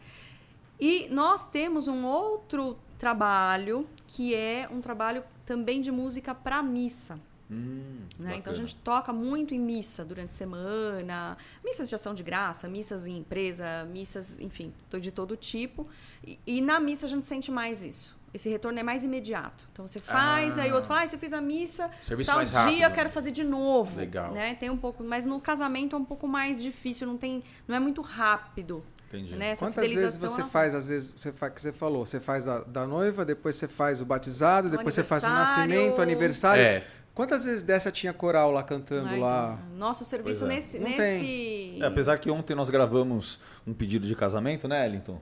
E 0.80 1.07
nós 1.09 1.45
temos 1.45 1.88
um 1.88 2.05
outro 2.05 2.78
trabalho 3.01 3.87
que 4.05 4.35
é 4.35 4.69
um 4.71 4.79
trabalho 4.79 5.23
também 5.43 5.81
de 5.81 5.91
música 5.91 6.35
para 6.35 6.61
missa. 6.61 7.19
Hum, 7.49 8.01
né? 8.19 8.37
Então 8.37 8.53
a 8.53 8.55
gente 8.55 8.75
toca 8.75 9.11
muito 9.11 9.55
em 9.55 9.59
missa 9.59 10.05
durante 10.05 10.29
a 10.29 10.33
semana, 10.33 11.35
missas 11.65 11.89
de 11.89 11.95
ação 11.95 12.13
de 12.13 12.21
graça, 12.21 12.69
missas 12.69 13.07
em 13.07 13.17
empresa, 13.17 13.85
missas, 13.85 14.39
enfim, 14.39 14.71
de 15.01 15.11
todo 15.11 15.35
tipo. 15.35 15.89
E, 16.23 16.39
e 16.45 16.61
na 16.61 16.79
missa 16.79 17.07
a 17.07 17.09
gente 17.09 17.25
sente 17.25 17.51
mais 17.51 17.83
isso. 17.83 18.15
Esse 18.33 18.47
retorno 18.49 18.79
é 18.79 18.83
mais 18.83 19.03
imediato. 19.03 19.67
Então 19.73 19.87
você 19.87 19.99
faz, 19.99 20.59
ah. 20.59 20.61
aí 20.61 20.71
o 20.71 20.75
outro 20.75 20.87
fala, 20.87 21.01
ah, 21.01 21.07
você 21.07 21.17
fez 21.17 21.33
a 21.33 21.41
missa, 21.41 21.89
Serviço 22.03 22.31
tal 22.31 22.43
dia 22.43 22.53
rápido. 22.53 22.81
eu 22.83 22.91
quero 22.91 23.09
fazer 23.09 23.31
de 23.31 23.43
novo. 23.43 23.97
Legal. 23.97 24.31
Né? 24.31 24.53
Tem 24.53 24.69
um 24.69 24.77
pouco, 24.77 25.03
mas 25.03 25.25
no 25.25 25.41
casamento 25.41 25.95
é 25.95 25.99
um 25.99 26.05
pouco 26.05 26.27
mais 26.27 26.61
difícil, 26.61 27.07
não 27.07 27.17
tem, 27.17 27.43
não 27.67 27.75
é 27.75 27.79
muito 27.79 28.01
rápido. 28.01 28.83
Entendi. 29.12 29.36
Né? 29.36 29.55
Quantas 29.57 29.93
vezes 29.93 30.18
você 30.18 30.43
faz, 30.45 30.74
às 30.74 30.88
vezes, 30.88 31.14
você 31.16 31.34
faz 31.34 31.53
que 31.53 31.62
você 31.62 31.74
falou, 31.74 32.05
você 32.05 32.20
faz 32.20 32.45
da, 32.45 32.59
da 32.59 32.88
noiva, 32.88 33.26
depois 33.26 33.55
você 33.55 33.68
faz 33.68 34.01
o 34.01 34.05
batizado, 34.05 34.68
o 34.68 34.72
depois 34.72 34.93
você 34.93 35.03
faz 35.03 35.24
o 35.24 35.28
nascimento, 35.28 35.99
o 35.99 36.01
aniversário. 36.01 36.64
É. 36.64 36.84
Quantas 37.14 37.43
vezes 37.43 37.62
dessa 37.62 37.91
tinha 37.91 38.14
coral 38.14 38.51
lá 38.51 38.64
cantando 38.64 39.09
Ai, 39.09 39.20
lá? 39.20 39.59
Nosso 39.76 40.05
serviço 40.05 40.45
é. 40.45 40.47
nesse. 40.47 40.80
nesse... 40.80 41.78
É, 41.82 41.86
apesar 41.86 42.18
que 42.18 42.32
ontem 42.32 42.55
nós 42.55 42.70
gravamos 42.70 43.38
um 43.68 43.74
pedido 43.74 44.07
de 44.07 44.16
casamento, 44.16 44.68
né, 44.68 44.86
Ellington? 44.86 45.20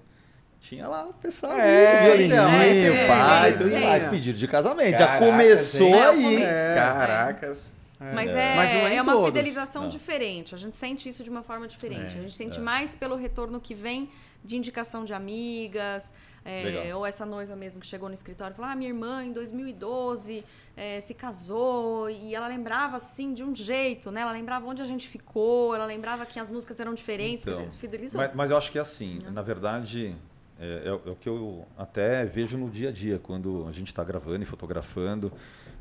Tinha 0.59 0.87
lá 0.87 1.07
o 1.07 1.13
pessoal 1.13 1.57
é, 1.57 2.03
violininho, 2.03 2.93
é, 2.93 3.07
pai, 3.07 3.53
tudo 3.53 3.71
mais, 3.71 4.03
pedido 4.03 4.37
de 4.37 4.47
casamento. 4.47 4.97
Caracas, 4.97 5.19
Já 5.19 5.31
começou 5.31 6.03
aí. 6.03 6.43
É, 6.43 6.75
Caracas. 6.75 7.73
É. 7.99 8.13
Mas, 8.13 8.31
é, 8.31 8.55
Mas 8.55 8.69
é, 8.69 8.95
é 8.95 9.01
uma 9.01 9.11
todos. 9.11 9.27
fidelização 9.27 9.83
não. 9.83 9.89
diferente. 9.89 10.55
A 10.55 10.57
gente 10.57 10.75
sente 10.75 11.09
isso 11.09 11.23
de 11.23 11.29
uma 11.29 11.43
forma 11.43 11.67
diferente. 11.67 12.15
É, 12.15 12.19
a 12.19 12.21
gente 12.21 12.33
sente 12.33 12.57
é. 12.57 12.61
mais 12.61 12.95
pelo 12.95 13.15
retorno 13.15 13.59
que 13.59 13.73
vem 13.73 14.09
de 14.43 14.55
indicação 14.55 15.03
de 15.03 15.13
amigas, 15.13 16.13
é, 16.45 16.95
ou 16.95 17.05
essa 17.05 17.25
noiva 17.25 17.55
mesmo 17.55 17.79
que 17.79 17.87
chegou 17.87 18.07
no 18.07 18.15
escritório 18.15 18.53
e 18.53 18.55
falou: 18.55 18.71
Ah, 18.71 18.75
minha 18.75 18.89
irmã 18.89 19.23
em 19.23 19.33
2012 19.33 20.43
é, 20.77 21.01
se 21.01 21.13
casou 21.13 22.09
e 22.09 22.33
ela 22.33 22.47
lembrava 22.47 22.97
assim 22.97 23.33
de 23.33 23.43
um 23.43 23.53
jeito, 23.53 24.11
né? 24.11 24.21
Ela 24.21 24.31
lembrava 24.31 24.65
onde 24.65 24.81
a 24.81 24.85
gente 24.85 25.07
ficou, 25.07 25.75
ela 25.75 25.85
lembrava 25.85 26.25
que 26.25 26.39
as 26.39 26.49
músicas 26.49 26.79
eram 26.79 26.93
diferentes, 26.93 27.45
então, 27.45 27.61
mas 27.61 27.75
fidelizou. 27.75 28.19
Mas, 28.19 28.33
mas, 28.33 28.51
eu 28.51 28.57
acho 28.57 28.71
que 28.71 28.77
é 28.77 28.81
assim, 28.81 29.19
na 29.31 29.41
verdade. 29.41 30.15
É, 30.61 30.89
é, 30.89 30.91
o 30.91 31.15
que 31.15 31.29
eu 31.29 31.65
até 31.77 32.25
vejo 32.25 32.57
no 32.57 32.69
dia 32.69 32.89
a 32.89 32.91
dia, 32.91 33.17
quando 33.17 33.65
a 33.65 33.71
gente 33.71 33.87
está 33.87 34.03
gravando 34.03 34.43
e 34.43 34.45
fotografando. 34.45 35.31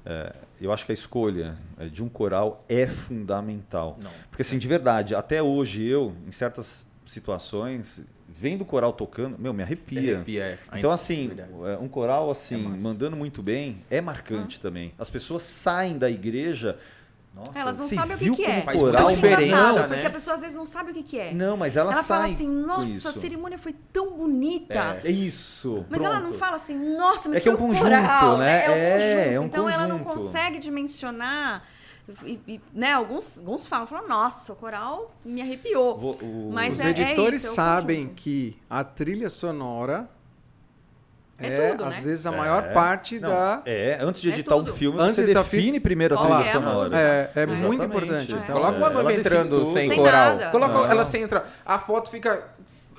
É, 0.05 0.35
eu 0.61 0.73
acho 0.73 0.87
que 0.87 0.93
a 0.93 0.95
escolha 0.95 1.57
é, 1.79 1.87
de 1.87 2.03
um 2.03 2.09
coral 2.09 2.65
é 2.69 2.87
fundamental. 2.87 3.97
Não. 3.99 4.11
Porque, 4.31 4.43
assim, 4.43 4.59
de 4.59 4.69
verdade, 4.69 5.15
até 5.15 5.43
hoje 5.43 5.85
eu, 5.85 6.15
em 6.27 6.33
certas 6.33 6.87
situações, 7.05 8.03
vendo 8.29 8.63
o 8.63 8.65
coral 8.65 8.93
tocando, 8.93 9.39
meu, 9.39 9.53
me 9.53 9.63
arrepia. 9.63 10.17
arrepia 10.17 10.45
é. 10.45 10.59
Então, 10.75 10.91
assim, 10.91 11.31
é, 11.67 11.77
um 11.79 11.89
coral 11.89 12.31
assim, 12.31 12.55
é 12.55 12.81
mandando 12.81 13.17
muito 13.17 13.43
bem, 13.43 13.81
é 13.91 14.01
marcante 14.01 14.59
ah. 14.59 14.63
também. 14.63 14.93
As 14.99 15.11
pessoas 15.11 15.43
saem 15.43 15.99
da 15.99 16.11
igreja 16.11 16.79
nossa, 17.39 17.59
elas 17.61 17.79
não 17.79 17.89
sabem 17.89 18.17
o 18.17 18.19
que, 18.19 18.31
que 18.31 18.45
é. 18.45 18.63
Faz 18.63 18.79
coral, 18.79 19.09
diferença, 19.11 19.87
né? 19.87 19.95
Porque 19.95 20.07
a 20.07 20.11
pessoa 20.11 20.35
às 20.35 20.41
vezes 20.41 20.57
não 20.57 20.67
sabe 20.67 20.91
o 20.91 20.95
que, 20.95 21.03
que 21.05 21.19
é. 21.19 21.33
Não, 21.33 21.57
mas 21.57 21.77
ela, 21.77 21.93
ela 21.93 22.03
sai. 22.03 22.19
fala 22.19 22.33
assim, 22.35 22.49
nossa, 22.49 23.11
a 23.11 23.13
cerimônia 23.13 23.59
foi 23.59 23.75
tão 23.93 24.17
bonita. 24.17 25.01
É, 25.05 25.11
isso. 25.11 25.87
Mas 25.89 26.01
pronto. 26.01 26.13
ela 26.13 26.21
não 26.21 26.35
fala 26.35 26.57
assim, 26.57 26.75
nossa, 26.97 27.29
mas 27.29 27.39
é 27.39 27.41
que 27.41 27.49
é 27.49 27.53
um 27.53 27.57
conjunto, 27.57 27.85
coral, 27.85 28.39
né? 28.39 28.65
É, 28.65 28.69
um 28.69 28.73
é, 28.73 28.75
conjunto. 28.75 29.35
é 29.35 29.41
um 29.41 29.45
então 29.45 29.65
conjunto. 29.65 29.83
ela 29.83 29.89
não 29.89 29.99
consegue 30.01 30.59
dimensionar. 30.59 31.63
E, 32.25 32.41
e, 32.49 32.61
né, 32.73 32.93
alguns, 32.93 33.39
alguns 33.39 33.67
falam, 33.67 33.87
falam, 33.87 34.09
nossa, 34.09 34.53
o 34.53 34.57
coral 34.57 35.15
me 35.25 35.43
arrepiou. 35.43 35.97
Vou, 35.99 36.15
o, 36.15 36.51
Mas 36.53 36.79
os 36.79 36.85
é, 36.85 36.91
editores 36.91 37.45
isso, 37.45 37.55
sabem 37.55 38.09
que 38.09 38.59
a 38.69 38.83
trilha 38.83 39.29
sonora 39.29 40.09
é, 41.41 41.47
é 41.47 41.71
tudo, 41.71 41.85
às 41.85 41.95
né? 41.95 42.01
vezes, 42.01 42.27
a 42.27 42.33
maior 42.33 42.65
é. 42.65 42.73
parte 42.73 43.21
Não, 43.21 43.29
da. 43.29 43.63
É, 43.65 43.99
antes 44.01 44.21
de 44.21 44.31
é 44.31 44.33
editar 44.33 44.57
um 44.57 44.67
filme, 44.67 45.01
antes 45.01 45.17
você 45.17 45.27
de 45.27 45.35
define 45.35 45.79
primeiro 45.79 46.19
a 46.19 46.19
trilha 46.19 46.49
é 46.49 46.53
sonora. 46.53 46.99
É, 46.99 47.31
é 47.37 47.47
muito 47.47 47.85
importante. 47.85 48.33
Então, 48.33 48.57
Coloca 48.57 48.77
uma 48.77 48.91
noiva 48.91 49.13
entrando 49.13 49.73
sem, 49.73 49.89
sem 49.89 49.97
coral. 49.97 50.37
Nada. 50.37 50.51
Coloca 50.51 50.75
Não. 50.75 50.87
ela 50.87 51.05
sem 51.05 51.23
entrar. 51.23 51.49
A 51.65 51.79
foto 51.79 52.11
fica. 52.11 52.43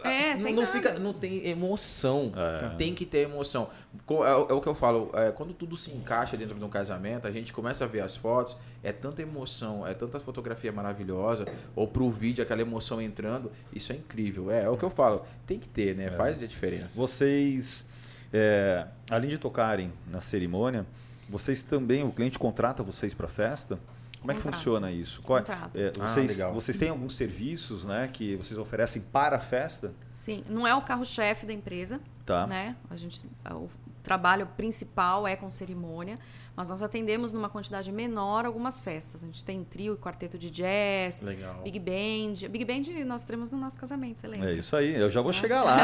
É, 0.02 0.34
não, 0.38 0.52
não 0.54 0.68
fica, 0.68 0.94
não 0.94 1.12
tem 1.12 1.46
emoção. 1.46 2.32
É. 2.34 2.70
Tem 2.78 2.96
que 2.96 3.06
ter 3.06 3.20
emoção. 3.20 3.68
É, 4.10 4.32
é, 4.32 4.54
o 4.54 4.62
que 4.62 4.68
eu 4.68 4.74
falo. 4.74 5.12
É, 5.14 5.32
quando 5.32 5.54
tudo 5.54 5.76
se 5.76 5.92
encaixa 5.92 6.38
dentro 6.38 6.58
de 6.58 6.64
um 6.64 6.70
casamento, 6.70 7.28
a 7.28 7.32
gente 7.32 7.52
começa 7.52 7.84
a 7.84 7.88
ver 7.90 8.00
as 8.00 8.16
fotos. 8.16 8.56
É 8.82 8.94
tanta 8.94 9.22
emoção, 9.22 9.86
é 9.86 9.94
tanta 9.94 10.18
fotografia 10.18 10.72
maravilhosa. 10.72 11.46
Ou 11.76 11.86
pro 11.86 12.10
vídeo 12.10 12.42
aquela 12.42 12.62
emoção 12.62 13.02
entrando. 13.02 13.52
Isso 13.74 13.92
é 13.92 13.98
incrível. 13.98 14.50
É, 14.50 14.64
é 14.64 14.70
o 14.70 14.78
que 14.78 14.86
eu 14.86 14.90
falo. 14.90 15.26
Tem 15.46 15.60
que 15.60 15.68
ter, 15.68 15.94
né? 15.94 16.10
Faz 16.12 16.42
a 16.42 16.48
diferença. 16.48 16.96
Vocês 16.96 17.86
é, 18.34 18.88
além 19.10 19.30
de 19.30 19.38
tocarem 19.38 19.92
na 20.08 20.22
cerimônia, 20.22 20.86
vocês 21.30 21.62
também, 21.62 22.04
o 22.04 22.12
cliente 22.12 22.40
contrata 22.40 22.84
vocês 22.84 23.14
para 23.14 23.26
a 23.26 23.30
festa? 23.30 23.80
Como 24.20 24.32
é 24.32 24.36
que 24.36 24.42
funciona 24.42 24.92
isso? 24.92 25.22
Qual, 25.22 25.40
é, 25.40 25.44
é 25.76 25.94
ah, 25.98 26.08
vocês, 26.08 26.42
ah, 26.42 26.50
vocês 26.50 26.78
têm 26.78 26.90
alguns 26.90 27.16
serviços 27.16 27.86
né, 27.86 28.10
que 28.12 28.36
vocês 28.36 28.60
oferecem 28.60 29.02
para 29.02 29.38
a 29.38 29.40
festa? 29.40 29.94
Sim, 30.14 30.44
não 30.50 30.68
é 30.68 30.76
o 30.76 30.82
carro-chefe 30.82 31.46
da 31.46 31.54
empresa. 31.54 32.02
Tá. 32.26 32.46
Né? 32.46 32.76
A 32.90 32.96
gente, 32.98 33.24
o 33.50 33.70
trabalho 34.10 34.48
principal 34.58 35.28
é 35.28 35.36
com 35.36 35.52
cerimônia, 35.52 36.18
mas 36.56 36.68
nós 36.68 36.82
atendemos 36.82 37.32
numa 37.32 37.48
quantidade 37.48 37.92
menor 37.92 38.44
algumas 38.44 38.82
festas. 38.82 39.24
A 39.24 39.28
gente 39.28 39.46
tem 39.46 39.64
trio 39.64 39.94
e 39.94 39.98
quarteto 39.98 40.36
de 40.36 40.50
jazz, 40.50 41.22
Legal. 41.22 41.62
big 41.62 41.78
band. 41.78 42.50
Big 42.50 42.66
band 42.66 43.06
nós 43.06 43.24
temos 43.24 43.52
no 43.52 43.60
nosso 43.60 43.78
casamento, 43.78 44.20
você 44.20 44.28
lembra? 44.28 44.52
É 44.52 44.56
isso 44.56 44.76
aí, 44.76 44.96
eu 44.96 45.12
já 45.12 45.22
vou 45.22 45.32
chegar 45.32 45.64
lá. 45.64 45.78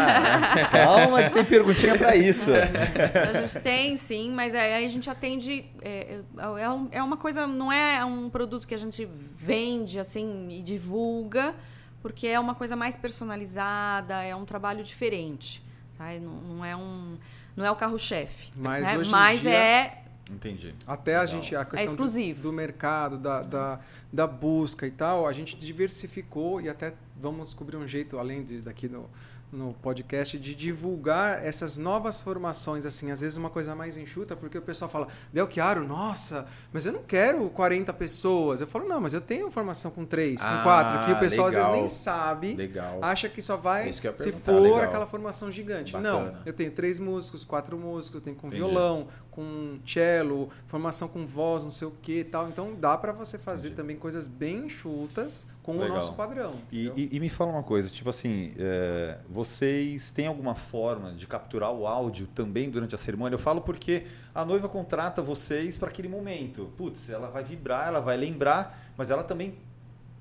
Calma 0.71 1.21
que 1.21 1.29
tem 1.35 1.45
perguntinha 1.45 1.95
para 1.95 2.15
isso. 2.15 2.49
a 3.29 3.41
gente 3.41 3.59
tem, 3.59 3.95
sim, 3.95 4.31
mas 4.31 4.55
aí 4.55 4.83
a 4.83 4.87
gente 4.89 5.07
atende... 5.07 5.67
É, 5.83 6.19
é, 6.35 6.97
é 6.97 7.03
uma 7.03 7.17
coisa, 7.17 7.45
não 7.45 7.71
é 7.71 8.03
um 8.03 8.27
produto 8.27 8.67
que 8.67 8.73
a 8.73 8.79
gente 8.79 9.07
vende 9.37 9.99
assim 9.99 10.47
e 10.49 10.63
divulga, 10.63 11.53
porque 12.01 12.25
é 12.25 12.39
uma 12.39 12.55
coisa 12.55 12.75
mais 12.75 12.95
personalizada, 12.95 14.23
é 14.23 14.35
um 14.35 14.45
trabalho 14.45 14.83
diferente. 14.83 15.61
Tá? 15.95 16.05
Não, 16.19 16.41
não 16.41 16.65
é 16.65 16.75
um 16.75 17.17
não 17.55 17.65
é 17.65 17.71
o 17.71 17.75
carro-chefe. 17.75 18.51
Mas, 18.55 18.83
né? 18.83 18.97
Mas 19.09 19.41
dia... 19.41 19.51
é 19.51 20.01
Entendi. 20.31 20.73
Até 20.87 21.11
Legal. 21.11 21.23
a 21.23 21.25
gente, 21.27 21.55
a 21.55 21.61
é 21.61 21.65
questão 21.65 21.93
é 21.93 22.33
do, 22.33 22.41
do, 22.41 22.53
mercado, 22.53 23.17
da, 23.17 23.41
da, 23.41 23.79
da, 24.11 24.25
busca 24.25 24.87
e 24.87 24.91
tal, 24.91 25.27
a 25.27 25.31
gente 25.31 25.55
diversificou 25.55 26.59
e 26.59 26.67
até 26.67 26.93
vamos 27.15 27.45
descobrir 27.47 27.77
um 27.77 27.87
jeito, 27.87 28.17
além 28.17 28.43
de 28.43 28.59
daqui 28.59 28.87
no, 28.87 29.07
no 29.51 29.73
podcast 29.73 30.37
de 30.37 30.53
divulgar 30.53 31.45
essas 31.45 31.77
novas 31.77 32.21
formações, 32.21 32.85
assim, 32.85 33.11
às 33.11 33.21
vezes 33.21 33.37
uma 33.37 33.49
coisa 33.49 33.75
mais 33.75 33.97
enxuta, 33.97 34.35
porque 34.35 34.57
o 34.57 34.61
pessoal 34.61 34.89
fala, 34.89 35.07
Del 35.31 35.49
Chiaro, 35.49 35.87
nossa, 35.87 36.45
mas 36.73 36.85
eu 36.85 36.93
não 36.93 37.03
quero 37.03 37.49
40 37.49 37.93
pessoas. 37.93 38.61
Eu 38.61 38.67
falo, 38.67 38.87
não, 38.87 38.99
mas 38.99 39.13
eu 39.13 39.21
tenho 39.21 39.49
formação 39.49 39.91
com 39.91 40.05
3, 40.05 40.41
ah, 40.41 40.57
com 40.57 40.63
4, 40.63 41.05
que 41.05 41.11
o 41.13 41.19
pessoal 41.19 41.47
legal. 41.47 41.61
às 41.61 41.67
vezes 41.67 41.81
nem 41.81 41.87
sabe, 41.87 42.55
legal. 42.55 42.99
acha 43.01 43.29
que 43.29 43.41
só 43.41 43.55
vai 43.55 43.91
se 43.93 44.31
for 44.33 44.59
legal. 44.59 44.81
aquela 44.81 45.07
formação 45.07 45.51
gigante. 45.51 45.93
Bacana. 45.93 46.31
Não, 46.31 46.35
eu 46.45 46.53
tenho 46.53 46.71
três 46.71 46.99
músicos, 46.99 47.45
quatro 47.45 47.77
músicos, 47.77 48.15
eu 48.15 48.21
tenho 48.21 48.35
com 48.35 48.47
Entendi. 48.47 48.63
violão, 48.63 49.07
com 49.31 49.77
cello, 49.85 50.49
formação 50.65 51.07
com 51.07 51.25
voz, 51.25 51.63
não 51.63 51.71
sei 51.71 51.87
o 51.87 51.93
que 52.01 52.19
e 52.19 52.23
tal. 52.23 52.47
Então 52.47 52.73
dá 52.73 52.97
para 52.97 53.11
você 53.11 53.37
fazer 53.37 53.67
Entendi. 53.67 53.81
também 53.81 53.95
coisas 53.97 54.27
bem 54.27 54.65
enxutas 54.65 55.47
com 55.61 55.73
Legal. 55.73 55.89
o 55.89 55.93
nosso 55.95 56.13
padrão. 56.13 56.55
E, 56.71 56.91
e, 56.95 57.09
e, 57.17 57.19
me 57.19 57.27
fala 57.27 57.51
uma 57.51 57.63
coisa, 57.63 57.89
tipo 57.89 58.09
assim, 58.09 58.53
é, 58.57 59.17
vocês 59.35 60.11
têm 60.11 60.27
alguma 60.27 60.55
forma 60.55 61.11
de 61.11 61.27
capturar 61.27 61.69
o 61.73 61.85
áudio 61.85 62.25
também 62.27 62.69
durante 62.69 62.95
a 62.95 62.97
cerimônia? 62.97 63.35
Eu 63.35 63.39
falo 63.39 63.59
porque 63.59 64.05
a 64.33 64.45
noiva 64.45 64.69
contrata 64.69 65.21
vocês 65.21 65.75
para 65.75 65.89
aquele 65.89 66.07
momento. 66.07 66.71
Putz, 66.77 67.09
ela 67.09 67.29
vai 67.29 67.43
vibrar, 67.43 67.89
ela 67.89 67.99
vai 67.99 68.15
lembrar, 68.15 68.79
mas 68.95 69.11
ela 69.11 69.25
também 69.25 69.55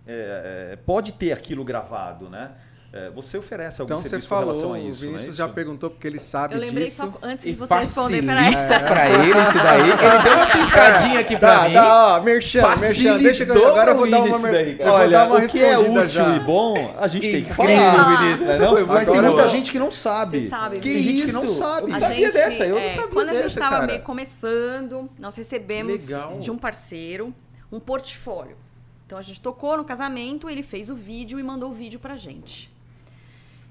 é, 0.05 0.73
é 0.73 0.77
pode 0.77 1.13
ter 1.13 1.31
aquilo 1.31 1.65
gravado, 1.65 2.29
né? 2.29 2.57
É, 2.97 3.11
você 3.11 3.37
oferece 3.37 3.81
algum 3.81 3.93
então, 3.93 4.05
serviço 4.05 4.29
falou, 4.29 4.45
com 4.45 4.51
relação 4.53 4.73
a 4.73 4.79
isso? 4.79 5.03
O 5.03 5.07
Vinícius 5.09 5.35
é 5.35 5.39
já 5.39 5.49
perguntou 5.49 5.91
porque 5.91 6.07
ele 6.07 6.21
sabe 6.21 6.55
eu 6.55 6.61
lembrei 6.61 6.85
disso. 6.85 6.99
Só, 6.99 7.19
antes 7.27 7.43
de 7.43 7.53
você 7.55 7.75
responder, 7.75 8.23
peraí. 8.23 8.55
É. 8.55 8.79
Pra 8.79 9.11
ele 9.11 9.31
isso 9.31 9.59
daí. 9.59 9.91
Ele 9.91 10.23
deu 10.23 10.35
uma 10.37 10.47
piscadinha 10.47 11.19
aqui 11.19 11.37
pra 11.37 11.55
dá, 11.57 11.65
mim. 11.65 11.75
Dá, 11.75 12.07
ó, 12.07 12.21
merchan, 12.21 12.77
merchan. 12.77 13.19
Deixa 13.19 13.45
que 13.45 13.51
eu, 13.51 13.67
agora 13.67 13.91
eu 13.91 13.97
vou 13.97 14.09
dar 14.09 14.21
uma, 14.21 14.39
mer... 14.39 14.79
Olha, 14.83 15.25
uma 15.25 15.39
o 15.39 15.49
que 15.49 15.59
é 15.59 15.77
útil 15.77 16.09
já. 16.09 16.37
e 16.37 16.39
bom, 16.39 16.95
a 16.97 17.09
gente 17.09 17.33
tem 17.33 17.45
que 17.45 17.53
falar. 17.53 18.17
Vinícius. 18.17 18.49
É, 18.49 18.59
não? 18.61 18.87
Mas 18.87 19.09
tem 19.09 19.23
muita 19.23 19.49
gente 19.49 19.73
que 19.73 19.79
não 19.81 19.91
sabe. 19.91 20.49
sabe 20.49 20.79
tem 20.79 21.03
gente 21.03 21.25
que 21.25 21.33
não 21.33 21.49
sabe. 21.49 21.93
A 21.93 21.99
sabia 21.99 22.31
dessa, 22.31 22.65
eu 22.65 22.81
não 22.81 22.89
sabia 22.91 23.09
Quando 23.09 23.29
a 23.31 23.35
gente 23.35 23.47
estava 23.47 23.85
meio 23.85 24.03
começando, 24.03 25.11
nós 25.19 25.35
recebemos 25.35 26.07
de 26.39 26.49
um 26.49 26.57
parceiro 26.57 27.35
um 27.73 27.81
portfólio. 27.81 28.57
Então 29.05 29.19
a 29.19 29.23
gente 29.23 29.41
tocou 29.41 29.77
no 29.77 29.85
casamento, 29.85 30.49
ele 30.49 30.63
fez 30.63 30.89
o 30.89 30.95
vídeo 30.95 31.41
e 31.41 31.43
mandou 31.43 31.71
o 31.71 31.73
vídeo 31.73 31.99
pra 31.99 32.15
gente 32.15 32.73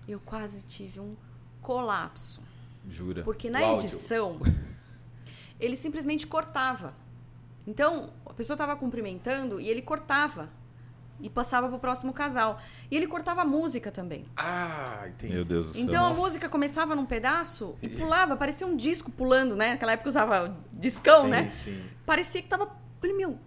eu 0.08 0.20
quase 0.20 0.64
tive 0.66 1.00
um 1.00 1.16
colapso. 1.62 2.42
Jura? 2.88 3.24
Porque 3.24 3.50
na 3.50 3.74
edição, 3.74 4.40
ele 5.60 5.76
simplesmente 5.76 6.28
cortava. 6.28 6.94
Então, 7.66 8.12
a 8.26 8.34
pessoa 8.34 8.56
estava 8.56 8.76
cumprimentando 8.76 9.60
e 9.60 9.70
ele 9.70 9.82
cortava. 9.82 10.50
E 11.22 11.30
passava 11.30 11.70
pro 11.70 11.80
próximo 11.80 12.12
casal. 12.12 12.60
E 12.92 12.98
ele 12.98 13.08
cortava 13.08 13.44
a 13.44 13.46
música 13.46 13.92
também. 13.92 14.26
Ah, 14.36 15.06
entendi. 15.08 15.34
Meu 15.34 15.46
Deus 15.46 15.68
do 15.68 15.74
céu. 15.74 15.82
Então 15.84 16.06
a 16.06 16.14
música 16.14 16.50
começava 16.50 16.96
num 16.96 17.06
pedaço 17.06 17.78
e 17.82 17.88
pulava, 17.88 18.36
parecia 18.36 18.68
um 18.68 18.76
disco 18.76 19.10
pulando, 19.10 19.56
né? 19.56 19.72
Naquela 19.72 19.94
época 19.94 20.10
usava 20.10 20.58
discão, 20.74 21.24
sim, 21.24 21.30
né? 21.30 21.50
Sim. 21.52 21.84
Parecia 22.06 22.42
que 22.42 22.48
tava. 22.50 22.70
Falei, 23.00 23.16
meu, 23.16 23.38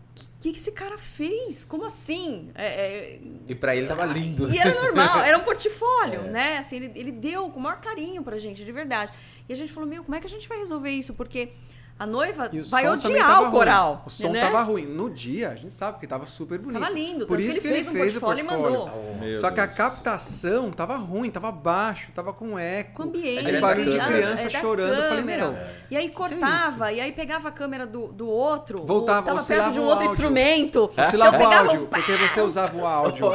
que, 0.41 0.53
que 0.53 0.59
esse 0.59 0.73
cara 0.73 0.97
fez? 0.97 1.65
Como 1.65 1.85
assim? 1.85 2.51
É, 2.55 2.67
é... 2.67 3.21
E 3.47 3.55
para 3.55 3.77
ele 3.77 3.87
tava 3.87 4.07
lindo. 4.07 4.53
E 4.53 4.59
era 4.59 4.83
normal, 4.83 5.19
era 5.21 5.37
um 5.37 5.43
portfólio, 5.45 6.21
é. 6.21 6.31
né? 6.31 6.59
Assim, 6.59 6.77
ele, 6.77 6.93
ele 6.95 7.13
deu 7.13 7.51
com 7.51 7.61
o 7.61 7.63
maior 7.63 7.81
carinho 7.81 8.23
pra 8.23 8.39
gente, 8.39 8.65
de 8.65 8.73
verdade. 8.73 9.13
E 9.49 9.53
a 9.53 9.57
gente 9.57 9.73
falou, 9.73 9.89
meu, 9.89 10.03
como 10.03 10.15
é 10.15 10.21
que 10.21 10.27
a 10.27 10.31
gente 10.31 10.49
vai 10.49 10.59
resolver 10.59 10.91
isso? 10.91 11.15
Porque 11.15 11.51
a 11.99 12.05
noiva 12.05 12.51
vai 12.69 12.87
odiar 12.89 13.45
o 13.45 13.51
coral. 13.51 13.95
Ruim. 13.95 14.03
O 14.05 14.11
som 14.11 14.31
né? 14.31 14.41
tava 14.41 14.63
ruim. 14.63 14.85
No 14.85 15.09
dia, 15.09 15.49
a 15.49 15.55
gente 15.55 15.73
sabe 15.73 15.99
que 15.99 16.07
tava 16.07 16.27
super 16.27 16.59
bonito. 16.59 16.79
Tava 16.79 16.93
lindo. 16.93 17.27
Por 17.27 17.41
isso 17.41 17.59
que 17.59 17.67
ele, 17.67 17.77
fez, 17.77 17.87
ele 17.87 17.99
fez, 17.99 18.17
o 18.17 18.21
portfólio, 18.21 18.45
e 18.45 18.63
mandou. 18.63 18.91
Oh, 18.91 19.37
Só 19.39 19.51
que 19.51 19.61
a 19.61 19.67
captação 19.67 20.71
tava 20.71 20.97
ruim, 20.97 21.31
tava 21.31 21.51
baixo, 21.51 22.13
tava 22.15 22.35
com 22.35 22.59
eco. 22.59 23.03
Com 23.03 23.03
ambiente. 23.05 23.49
É 23.49 23.61
barulho 23.61 23.91
de 23.91 23.99
criança 23.99 24.47
é 24.47 24.51
chorando. 24.51 24.95
Eu 24.95 25.09
falei, 25.09 25.25
meu. 25.25 25.53
É. 25.53 25.71
E 25.91 25.97
aí 25.97 26.11
cortava, 26.11 26.93
e 26.93 27.01
aí 27.01 27.13
pegava 27.13 27.49
a 27.49 27.53
câmera 27.53 27.87
do, 27.87 28.09
do 28.09 28.29
outro. 28.29 28.85
Voltava, 28.85 29.27
tava 29.27 29.43
perto 29.43 29.73
de 29.73 29.81
um 29.81 29.85
outro 29.85 30.05
instrumento. 30.05 30.91
Oscilava 30.95 31.37
então, 31.37 31.51
o 31.51 31.55
áudio, 31.55 31.87
porque 31.87 32.17
você 32.19 32.43
usava 32.43 32.77
o 32.77 32.85
áudio. 32.87 33.31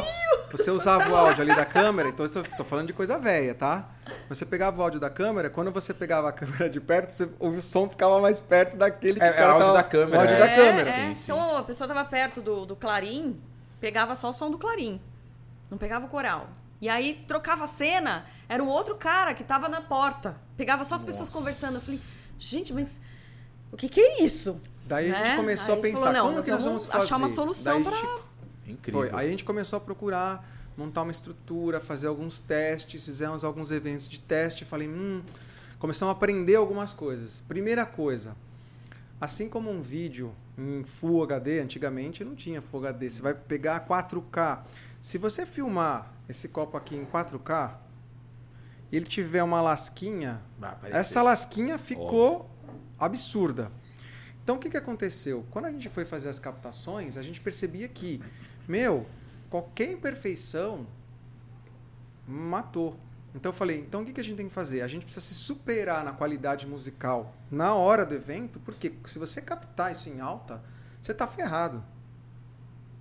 Você 0.52 0.70
usava 0.70 1.10
o 1.10 1.16
áudio 1.16 1.42
ali 1.42 1.54
da 1.56 1.64
câmera, 1.64 2.10
então 2.10 2.26
eu 2.26 2.44
tô 2.56 2.62
falando 2.62 2.86
de 2.86 2.92
coisa 2.92 3.18
velha, 3.18 3.54
tá? 3.54 3.88
Você 4.28 4.44
pegava 4.44 4.80
o 4.80 4.82
áudio 4.82 4.98
da 4.98 5.10
câmera, 5.10 5.50
quando 5.50 5.70
você 5.70 5.94
pegava 5.94 6.28
a 6.28 6.32
câmera 6.32 6.68
de 6.68 6.80
perto, 6.80 7.10
você, 7.10 7.28
o 7.38 7.60
som 7.60 7.88
ficava 7.88 8.20
mais 8.20 8.40
perto 8.40 8.76
daquele 8.76 9.18
que 9.18 9.24
é, 9.24 9.30
o 9.30 9.34
cara 9.34 9.42
é 9.42 9.50
áudio 9.50 9.66
tava, 9.66 9.78
da 9.78 9.84
câmera. 9.84 10.16
O 10.16 10.20
áudio 10.20 10.36
é, 10.36 10.38
da 10.38 10.48
câmera. 10.48 10.90
É, 10.90 10.92
sim, 10.92 11.14
sim. 11.14 11.22
Então 11.24 11.56
a 11.56 11.62
pessoa 11.62 11.86
estava 11.86 12.08
perto 12.08 12.40
do, 12.40 12.66
do 12.66 12.74
clarim, 12.74 13.38
pegava 13.80 14.14
só 14.14 14.30
o 14.30 14.32
som 14.32 14.50
do 14.50 14.58
clarim. 14.58 15.00
Não 15.70 15.78
pegava 15.78 16.06
o 16.06 16.08
coral. 16.08 16.48
E 16.80 16.88
aí 16.88 17.24
trocava 17.28 17.64
a 17.64 17.66
cena, 17.66 18.26
era 18.48 18.62
o 18.62 18.66
outro 18.66 18.96
cara 18.96 19.34
que 19.34 19.42
estava 19.42 19.68
na 19.68 19.80
porta. 19.80 20.36
Pegava 20.56 20.84
só 20.84 20.96
as 20.96 21.00
Nossa. 21.00 21.12
pessoas 21.12 21.28
conversando. 21.28 21.76
Eu 21.76 21.80
falei, 21.80 22.00
gente, 22.38 22.72
mas 22.72 23.00
o 23.70 23.76
que, 23.76 23.88
que 23.88 24.00
é 24.00 24.22
isso? 24.22 24.60
Daí 24.84 25.08
né? 25.08 25.14
a 25.14 25.18
gente 25.18 25.28
né? 25.28 25.36
começou 25.36 25.74
a, 25.76 25.78
a 25.78 25.80
pensar, 25.80 26.12
falou, 26.12 26.30
como 26.30 26.42
que 26.42 26.50
nós 26.50 26.64
vamos 26.64 26.86
fazer? 26.86 27.04
Achar 27.04 27.16
uma 27.16 27.28
solução 27.28 27.84
para... 27.84 27.96
Incrível. 28.66 29.00
Foi. 29.00 29.10
Aí 29.12 29.28
a 29.28 29.30
gente 29.30 29.44
começou 29.44 29.76
a 29.76 29.80
procurar 29.80 30.44
montar 30.76 31.02
uma 31.02 31.12
estrutura, 31.12 31.80
fazer 31.80 32.06
alguns 32.06 32.40
testes, 32.40 33.04
fizemos 33.04 33.44
alguns 33.44 33.70
eventos 33.70 34.08
de 34.08 34.18
teste, 34.18 34.64
falei, 34.64 34.88
hum, 34.88 35.22
começamos 35.78 36.14
a 36.14 36.16
aprender 36.16 36.56
algumas 36.56 36.92
coisas. 36.92 37.42
Primeira 37.42 37.84
coisa, 37.84 38.36
assim 39.20 39.48
como 39.48 39.70
um 39.70 39.80
vídeo 39.80 40.34
em 40.56 40.84
Full 40.84 41.22
HD, 41.24 41.60
antigamente 41.60 42.24
não 42.24 42.34
tinha 42.34 42.62
Full 42.62 42.86
HD, 42.86 43.10
você 43.10 43.22
vai 43.22 43.34
pegar 43.34 43.86
4K. 43.86 44.62
Se 45.00 45.18
você 45.18 45.44
filmar 45.44 46.12
esse 46.28 46.48
copo 46.48 46.76
aqui 46.76 46.96
em 46.96 47.04
4K, 47.04 47.76
e 48.90 48.96
ele 48.96 49.06
tiver 49.06 49.42
uma 49.42 49.60
lasquinha, 49.62 50.40
essa 50.90 51.22
lasquinha 51.22 51.78
ficou 51.78 52.40
Óbvio. 52.40 52.80
absurda. 52.98 53.72
Então 54.44 54.56
o 54.56 54.58
que, 54.58 54.68
que 54.68 54.76
aconteceu? 54.76 55.46
Quando 55.50 55.64
a 55.64 55.70
gente 55.70 55.88
foi 55.88 56.04
fazer 56.04 56.28
as 56.28 56.38
captações, 56.38 57.16
a 57.16 57.22
gente 57.22 57.40
percebia 57.40 57.88
que, 57.88 58.20
meu, 58.68 59.06
qualquer 59.52 59.92
imperfeição 59.92 60.86
matou. 62.26 62.98
Então 63.34 63.50
eu 63.50 63.54
falei, 63.54 63.80
então 63.80 64.00
o 64.00 64.04
que 64.04 64.18
a 64.18 64.24
gente 64.24 64.38
tem 64.38 64.48
que 64.48 64.54
fazer? 64.54 64.80
A 64.80 64.88
gente 64.88 65.04
precisa 65.04 65.24
se 65.24 65.34
superar 65.34 66.02
na 66.02 66.12
qualidade 66.12 66.66
musical 66.66 67.34
na 67.50 67.74
hora 67.74 68.06
do 68.06 68.14
evento, 68.14 68.58
porque 68.60 68.94
se 69.04 69.18
você 69.18 69.42
captar 69.42 69.92
isso 69.92 70.08
em 70.08 70.20
alta, 70.20 70.62
você 71.02 71.12
está 71.12 71.26
ferrado. 71.26 71.84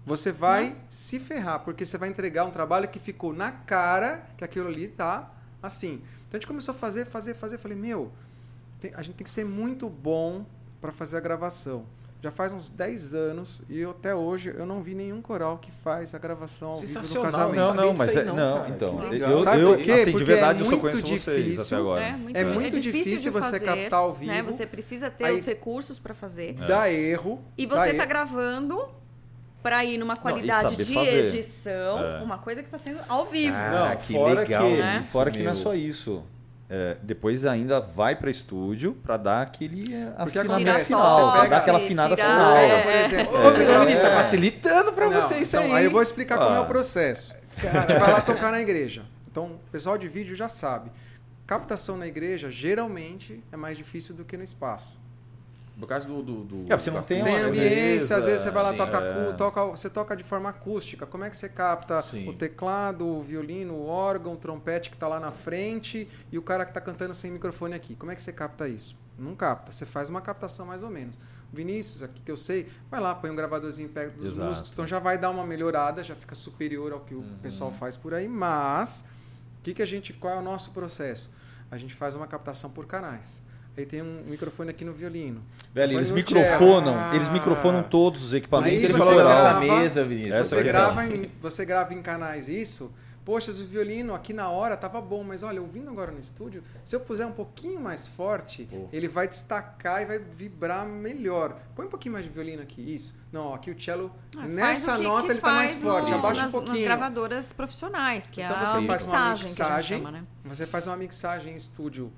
Você 0.05 0.29
vai 0.29 0.71
Não. 0.71 0.77
se 0.89 1.19
ferrar, 1.19 1.61
porque 1.61 1.85
você 1.85 1.97
vai 1.97 2.09
entregar 2.09 2.43
um 2.43 2.51
trabalho 2.51 2.89
que 2.89 2.99
ficou 2.99 3.31
na 3.33 3.53
cara 3.53 4.27
que 4.35 4.43
aquilo 4.43 4.67
ali 4.67 4.89
tá 4.89 5.31
assim. 5.63 6.01
Então 6.27 6.33
a 6.33 6.35
gente 6.35 6.47
começou 6.47 6.75
a 6.75 6.77
fazer, 6.77 7.05
fazer, 7.05 7.33
fazer. 7.33 7.59
Falei, 7.59 7.77
meu, 7.77 8.11
tem, 8.81 8.93
a 8.93 9.01
gente 9.01 9.15
tem 9.15 9.23
que 9.23 9.29
ser 9.29 9.45
muito 9.45 9.89
bom 9.89 10.45
para 10.81 10.91
fazer 10.91 11.15
a 11.15 11.21
gravação 11.21 11.85
já 12.21 12.29
faz 12.29 12.53
uns 12.53 12.69
10 12.69 13.15
anos 13.15 13.61
e 13.67 13.79
eu, 13.79 13.91
até 13.91 14.13
hoje 14.13 14.53
eu 14.55 14.65
não 14.65 14.83
vi 14.83 14.93
nenhum 14.93 15.21
coral 15.23 15.57
que 15.57 15.71
faz 15.71 16.13
a 16.13 16.19
gravação 16.19 16.69
ao 16.69 16.79
vivo 16.79 17.01
do 17.01 17.21
casamento. 17.21 17.55
Não, 17.55 17.73
não, 17.73 17.93
mas 17.95 18.15
é, 18.15 18.23
não, 18.23 18.35
não 18.35 18.67
então. 18.69 19.13
Eu, 19.13 19.41
Sabe 19.41 19.61
eu, 19.61 19.75
por 19.75 19.83
quê? 19.83 19.91
Assim, 19.91 20.15
de 20.15 20.23
verdade 20.23 20.59
é 20.59 20.61
eu 20.61 20.69
só 20.69 20.77
conheço 20.77 21.01
difícil, 21.01 21.33
vocês 21.33 21.59
até 21.59 21.75
agora. 21.75 22.03
É 22.03 22.11
muito, 22.11 22.37
é 22.37 22.43
muito 22.43 22.77
é 22.77 22.79
difícil, 22.79 23.03
difícil 23.05 23.31
você 23.31 23.41
fazer, 23.41 23.59
captar 23.61 23.99
ao 23.99 24.13
vivo. 24.13 24.31
Né? 24.31 24.43
Você 24.43 24.67
precisa 24.67 25.09
ter 25.09 25.25
aí, 25.25 25.35
os 25.35 25.45
recursos 25.45 25.97
para 25.97 26.13
fazer. 26.13 26.53
Dá 26.53 26.91
erro. 26.91 27.41
E 27.57 27.65
você 27.65 27.89
está 27.89 28.05
gravando 28.05 28.87
para 29.63 29.83
ir 29.83 29.97
numa 29.97 30.15
qualidade 30.15 30.77
não, 30.77 30.85
de 30.85 30.93
fazer. 30.93 31.25
edição, 31.25 31.99
é. 31.99 32.23
uma 32.23 32.37
coisa 32.37 32.61
que 32.61 32.67
está 32.67 32.77
sendo 32.77 32.99
ao 33.09 33.25
vivo. 33.25 33.55
Ah, 33.55 33.89
não, 33.89 33.95
que 33.95 34.13
fora 34.13 34.39
legal. 34.41 34.69
Que, 34.69 34.77
né? 34.77 35.01
Fora 35.11 35.31
que 35.31 35.41
não 35.41 35.51
é 35.51 35.55
só 35.55 35.73
isso 35.73 36.23
é, 36.73 36.95
depois 37.03 37.43
ainda 37.43 37.81
vai 37.81 38.15
para 38.15 38.31
estúdio 38.31 38.93
para 38.93 39.17
dar 39.17 39.41
aquele 39.41 39.93
é, 39.93 40.05
Porque 40.23 40.39
afinamento 40.39 40.85
final, 40.85 41.33
você 41.33 41.41
pega, 41.41 41.49
dar 41.49 41.57
aquela 41.57 41.77
afinada 41.79 42.15
tirar, 42.15 42.31
final. 42.31 42.55
É, 42.55 42.81
por 42.81 42.91
exemplo, 42.93 43.37
é, 43.37 43.41
você 43.41 43.65
grava, 43.65 43.91
está 43.91 44.11
facilitando 44.23 44.93
para 44.93 45.09
vocês 45.09 45.53
então, 45.53 45.63
aí. 45.65 45.71
Aí 45.73 45.85
eu 45.85 45.91
vou 45.91 46.01
explicar 46.01 46.35
ah. 46.35 46.45
como 46.45 46.55
é 46.55 46.59
o 46.61 46.65
processo. 46.65 47.35
A 47.57 47.81
gente 47.81 47.99
vai 47.99 48.11
lá 48.13 48.21
tocar 48.21 48.53
na 48.53 48.61
igreja. 48.61 49.03
Então, 49.29 49.47
o 49.47 49.69
pessoal 49.69 49.97
de 49.97 50.07
vídeo 50.07 50.33
já 50.33 50.47
sabe. 50.47 50.89
Captação 51.45 51.97
na 51.97 52.07
igreja 52.07 52.49
geralmente 52.49 53.43
é 53.51 53.57
mais 53.57 53.75
difícil 53.75 54.15
do 54.15 54.23
que 54.23 54.37
no 54.37 54.43
espaço. 54.43 54.97
Por 55.81 55.87
causa 55.87 56.07
do. 56.07 56.21
do, 56.21 56.43
do 56.43 56.71
é, 56.71 56.77
você 56.77 56.91
não 56.91 57.01
tem, 57.01 57.23
tem 57.23 57.37
ambiência, 57.37 58.15
às 58.15 58.25
vezes 58.25 58.43
você 58.43 58.51
vai 58.51 58.61
lá 58.61 58.73
tocar, 58.75 59.01
é. 59.01 59.31
toca, 59.33 59.65
você 59.65 59.89
toca 59.89 60.15
de 60.15 60.23
forma 60.23 60.47
acústica. 60.47 61.07
Como 61.07 61.23
é 61.23 61.29
que 61.29 61.35
você 61.35 61.49
capta 61.49 61.99
sim. 62.03 62.29
o 62.29 62.33
teclado, 62.33 63.03
o 63.03 63.19
violino, 63.19 63.73
o 63.73 63.87
órgão, 63.87 64.33
o 64.33 64.37
trompete 64.37 64.91
que 64.91 64.95
está 64.95 65.07
lá 65.07 65.19
na 65.19 65.31
frente 65.31 66.07
e 66.31 66.37
o 66.37 66.41
cara 66.43 66.65
que 66.65 66.69
está 66.69 66.79
cantando 66.79 67.15
sem 67.15 67.31
microfone 67.31 67.73
aqui? 67.73 67.95
Como 67.95 68.11
é 68.11 68.15
que 68.15 68.21
você 68.21 68.31
capta 68.31 68.67
isso? 68.67 68.95
Não 69.17 69.35
capta, 69.35 69.71
você 69.71 69.83
faz 69.83 70.07
uma 70.07 70.21
captação 70.21 70.67
mais 70.67 70.83
ou 70.83 70.89
menos. 70.91 71.19
Vinícius, 71.51 72.03
aqui 72.03 72.21
que 72.21 72.29
eu 72.29 72.37
sei, 72.37 72.69
vai 72.89 72.99
lá, 72.99 73.15
põe 73.15 73.31
um 73.31 73.35
gravadorzinho 73.35 73.89
perto 73.89 74.17
dos 74.17 74.35
Exato. 74.35 74.49
músicos, 74.49 74.71
então 74.71 74.85
já 74.85 74.99
vai 74.99 75.17
dar 75.17 75.31
uma 75.31 75.45
melhorada, 75.47 76.03
já 76.03 76.15
fica 76.15 76.35
superior 76.35 76.93
ao 76.93 76.99
que 76.99 77.15
uhum. 77.15 77.21
o 77.21 77.39
pessoal 77.39 77.71
faz 77.71 77.97
por 77.97 78.13
aí, 78.13 78.27
mas 78.27 79.03
o 79.57 79.63
que, 79.63 79.73
que 79.73 79.81
a 79.81 79.85
gente, 79.87 80.13
qual 80.13 80.35
é 80.35 80.37
o 80.37 80.43
nosso 80.43 80.69
processo? 80.71 81.31
A 81.71 81.77
gente 81.77 81.95
faz 81.95 82.15
uma 82.15 82.27
captação 82.27 82.69
por 82.69 82.85
canais. 82.85 83.40
Aí 83.77 83.85
tem 83.85 84.01
um 84.01 84.23
microfone 84.25 84.69
aqui 84.69 84.83
no 84.83 84.93
violino. 84.93 85.41
Velho, 85.73 85.97
eles 85.97 86.11
microfonam, 86.11 86.93
ah. 86.93 87.15
eles 87.15 87.29
microfonam 87.29 87.83
todos 87.83 88.23
os 88.23 88.33
equipamentos. 88.33 88.77
Aí 88.77 88.87
você 88.91 89.15
grava, 89.15 89.59
mesa, 89.59 90.03
Vinícius. 90.03 90.47
Você 90.47 90.63
grava, 90.63 91.05
em, 91.05 91.31
você 91.41 91.65
grava 91.65 91.93
em 91.93 92.01
canais 92.01 92.49
isso. 92.49 92.91
Poxa, 93.23 93.51
o 93.51 93.53
violino 93.53 94.15
aqui 94.15 94.33
na 94.33 94.49
hora 94.49 94.75
tava 94.75 94.99
bom, 94.99 95.23
mas 95.23 95.43
olha, 95.43 95.61
ouvindo 95.61 95.89
agora 95.91 96.11
no 96.11 96.19
estúdio, 96.19 96.63
se 96.83 96.95
eu 96.95 96.99
puser 96.99 97.25
um 97.25 97.31
pouquinho 97.31 97.79
mais 97.79 98.07
forte, 98.07 98.63
Pô. 98.63 98.89
ele 98.91 99.07
vai 99.07 99.27
destacar 99.27 100.01
e 100.01 100.05
vai 100.05 100.17
vibrar 100.17 100.87
melhor. 100.87 101.55
Põe 101.75 101.85
um 101.85 101.89
pouquinho 101.89 102.13
mais 102.13 102.25
de 102.25 102.31
violino 102.31 102.63
aqui, 102.63 102.81
isso. 102.81 103.13
Não, 103.31 103.53
aqui 103.53 103.69
o 103.69 103.79
cello, 103.79 104.11
ah, 104.35 104.47
nessa 104.47 104.97
que, 104.97 105.03
nota 105.03 105.27
que 105.27 105.33
ele 105.33 105.39
tá 105.39 105.53
mais 105.53 105.75
forte, 105.75 106.11
abaixa 106.11 106.47
um 106.47 106.51
pouquinho. 106.51 106.73
Nas 106.73 106.83
gravadoras 106.83 107.53
profissionais, 107.53 108.29
que 108.29 108.41
então 108.41 108.57
é 108.57 108.59
você 108.59 108.77
a 108.77 108.81
faz 108.81 109.03
mixagem, 109.03 109.21
uma 109.21 109.49
mixagem, 109.49 109.97
chama, 109.99 110.11
né? 110.11 110.23
Você 110.45 110.65
faz 110.65 110.87
uma 110.87 110.97
mixagem 110.97 111.53
em 111.53 111.55
estúdio 111.55 112.11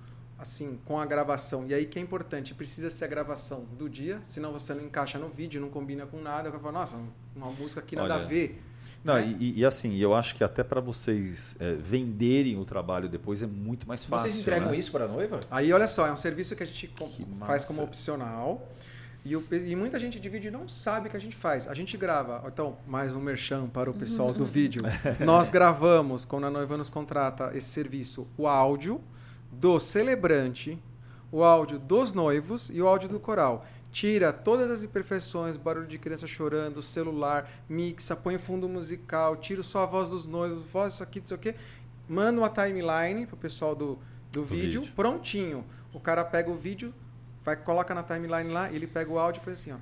assim, 0.43 0.77
com 0.85 0.99
a 0.99 1.05
gravação. 1.05 1.65
E 1.67 1.73
aí 1.73 1.85
que 1.85 1.97
é 1.97 2.01
importante, 2.01 2.53
precisa 2.53 2.89
ser 2.89 3.05
a 3.05 3.07
gravação 3.07 3.65
do 3.77 3.89
dia, 3.89 4.19
senão 4.23 4.51
você 4.51 4.73
não 4.73 4.83
encaixa 4.83 5.17
no 5.17 5.29
vídeo, 5.29 5.59
não 5.59 5.69
combina 5.69 6.05
com 6.05 6.21
nada. 6.21 6.49
Eu 6.49 6.59
falo, 6.59 6.73
nossa, 6.73 6.97
uma 7.35 7.47
música 7.47 7.79
aqui 7.79 7.95
nada 7.95 8.13
Olha, 8.15 8.23
a 8.23 8.27
ver. 8.27 8.61
Não, 9.03 9.15
né? 9.15 9.35
e, 9.39 9.59
e, 9.59 9.65
assim, 9.65 9.97
eu 9.97 10.13
acho 10.13 10.35
que 10.35 10.43
até 10.43 10.63
para 10.63 10.79
vocês 10.79 11.55
é, 11.59 11.73
venderem 11.73 12.59
o 12.59 12.65
trabalho 12.65 13.09
depois 13.09 13.41
é 13.41 13.47
muito 13.47 13.87
mais 13.87 14.05
fácil. 14.05 14.29
Vocês 14.29 14.41
entregam 14.41 14.71
né? 14.71 14.77
isso 14.77 14.91
para 14.91 15.05
a 15.05 15.07
noiva? 15.07 15.39
Aí, 15.49 15.71
olha 15.73 15.87
só, 15.87 16.07
é 16.07 16.11
um 16.11 16.17
serviço 16.17 16.55
que 16.55 16.63
a 16.63 16.65
gente 16.65 16.87
que 16.87 17.25
faz 17.39 17.65
como 17.65 17.81
opcional. 17.81 18.69
E, 19.25 19.37
o, 19.37 19.45
e, 19.49 19.73
muita 19.77 19.97
gente 19.97 20.19
de 20.19 20.27
vídeo 20.27 20.51
não 20.51 20.67
sabe 20.67 21.07
o 21.07 21.09
que 21.09 21.15
a 21.15 21.21
gente 21.21 21.37
faz. 21.37 21.69
A 21.69 21.73
gente 21.73 21.95
grava, 21.95 22.43
então, 22.45 22.77
mais 22.85 23.15
um 23.15 23.21
merchan 23.21 23.67
para 23.67 23.89
o 23.89 23.93
pessoal 23.93 24.33
do 24.33 24.43
vídeo. 24.45 24.81
Nós 25.25 25.49
gravamos, 25.49 26.25
quando 26.25 26.45
a 26.47 26.49
noiva 26.49 26.75
nos 26.75 26.89
contrata 26.89 27.51
esse 27.55 27.69
serviço, 27.69 28.27
o 28.37 28.45
áudio 28.45 29.01
do 29.53 29.79
celebrante, 29.79 30.81
o 31.31 31.43
áudio 31.43 31.79
dos 31.79 32.13
noivos 32.13 32.69
e 32.71 32.81
o 32.81 32.87
áudio 32.87 33.09
do 33.09 33.19
coral. 33.19 33.65
Tira 33.91 34.33
todas 34.33 34.71
as 34.71 34.83
imperfeições, 34.83 35.55
barulho 35.55 35.87
de 35.87 35.99
criança 35.99 36.25
chorando, 36.25 36.81
celular, 36.81 37.49
mixa, 37.69 38.15
põe 38.15 38.37
fundo 38.37 38.67
musical, 38.67 39.37
tira 39.37 39.61
só 39.61 39.83
a 39.83 39.85
voz 39.85 40.09
dos 40.09 40.25
noivos, 40.25 40.65
voz 40.71 40.93
isso 40.93 41.03
aqui, 41.03 41.21
isso 41.23 41.33
aqui. 41.33 41.55
Manda 42.07 42.41
uma 42.41 42.49
timeline 42.49 43.25
pro 43.27 43.37
pessoal 43.37 43.75
do, 43.75 43.99
do, 44.31 44.43
vídeo, 44.43 44.81
vídeo, 44.81 44.95
prontinho. 44.95 45.63
O 45.93 45.99
cara 45.99 46.25
pega 46.25 46.49
o 46.49 46.55
vídeo, 46.55 46.93
vai 47.43 47.55
coloca 47.55 47.93
na 47.93 48.03
timeline 48.03 48.51
lá, 48.51 48.71
ele 48.71 48.87
pega 48.87 49.11
o 49.11 49.19
áudio 49.19 49.41
e 49.41 49.45
faz 49.45 49.59
assim, 49.59 49.71
ó. 49.71 49.77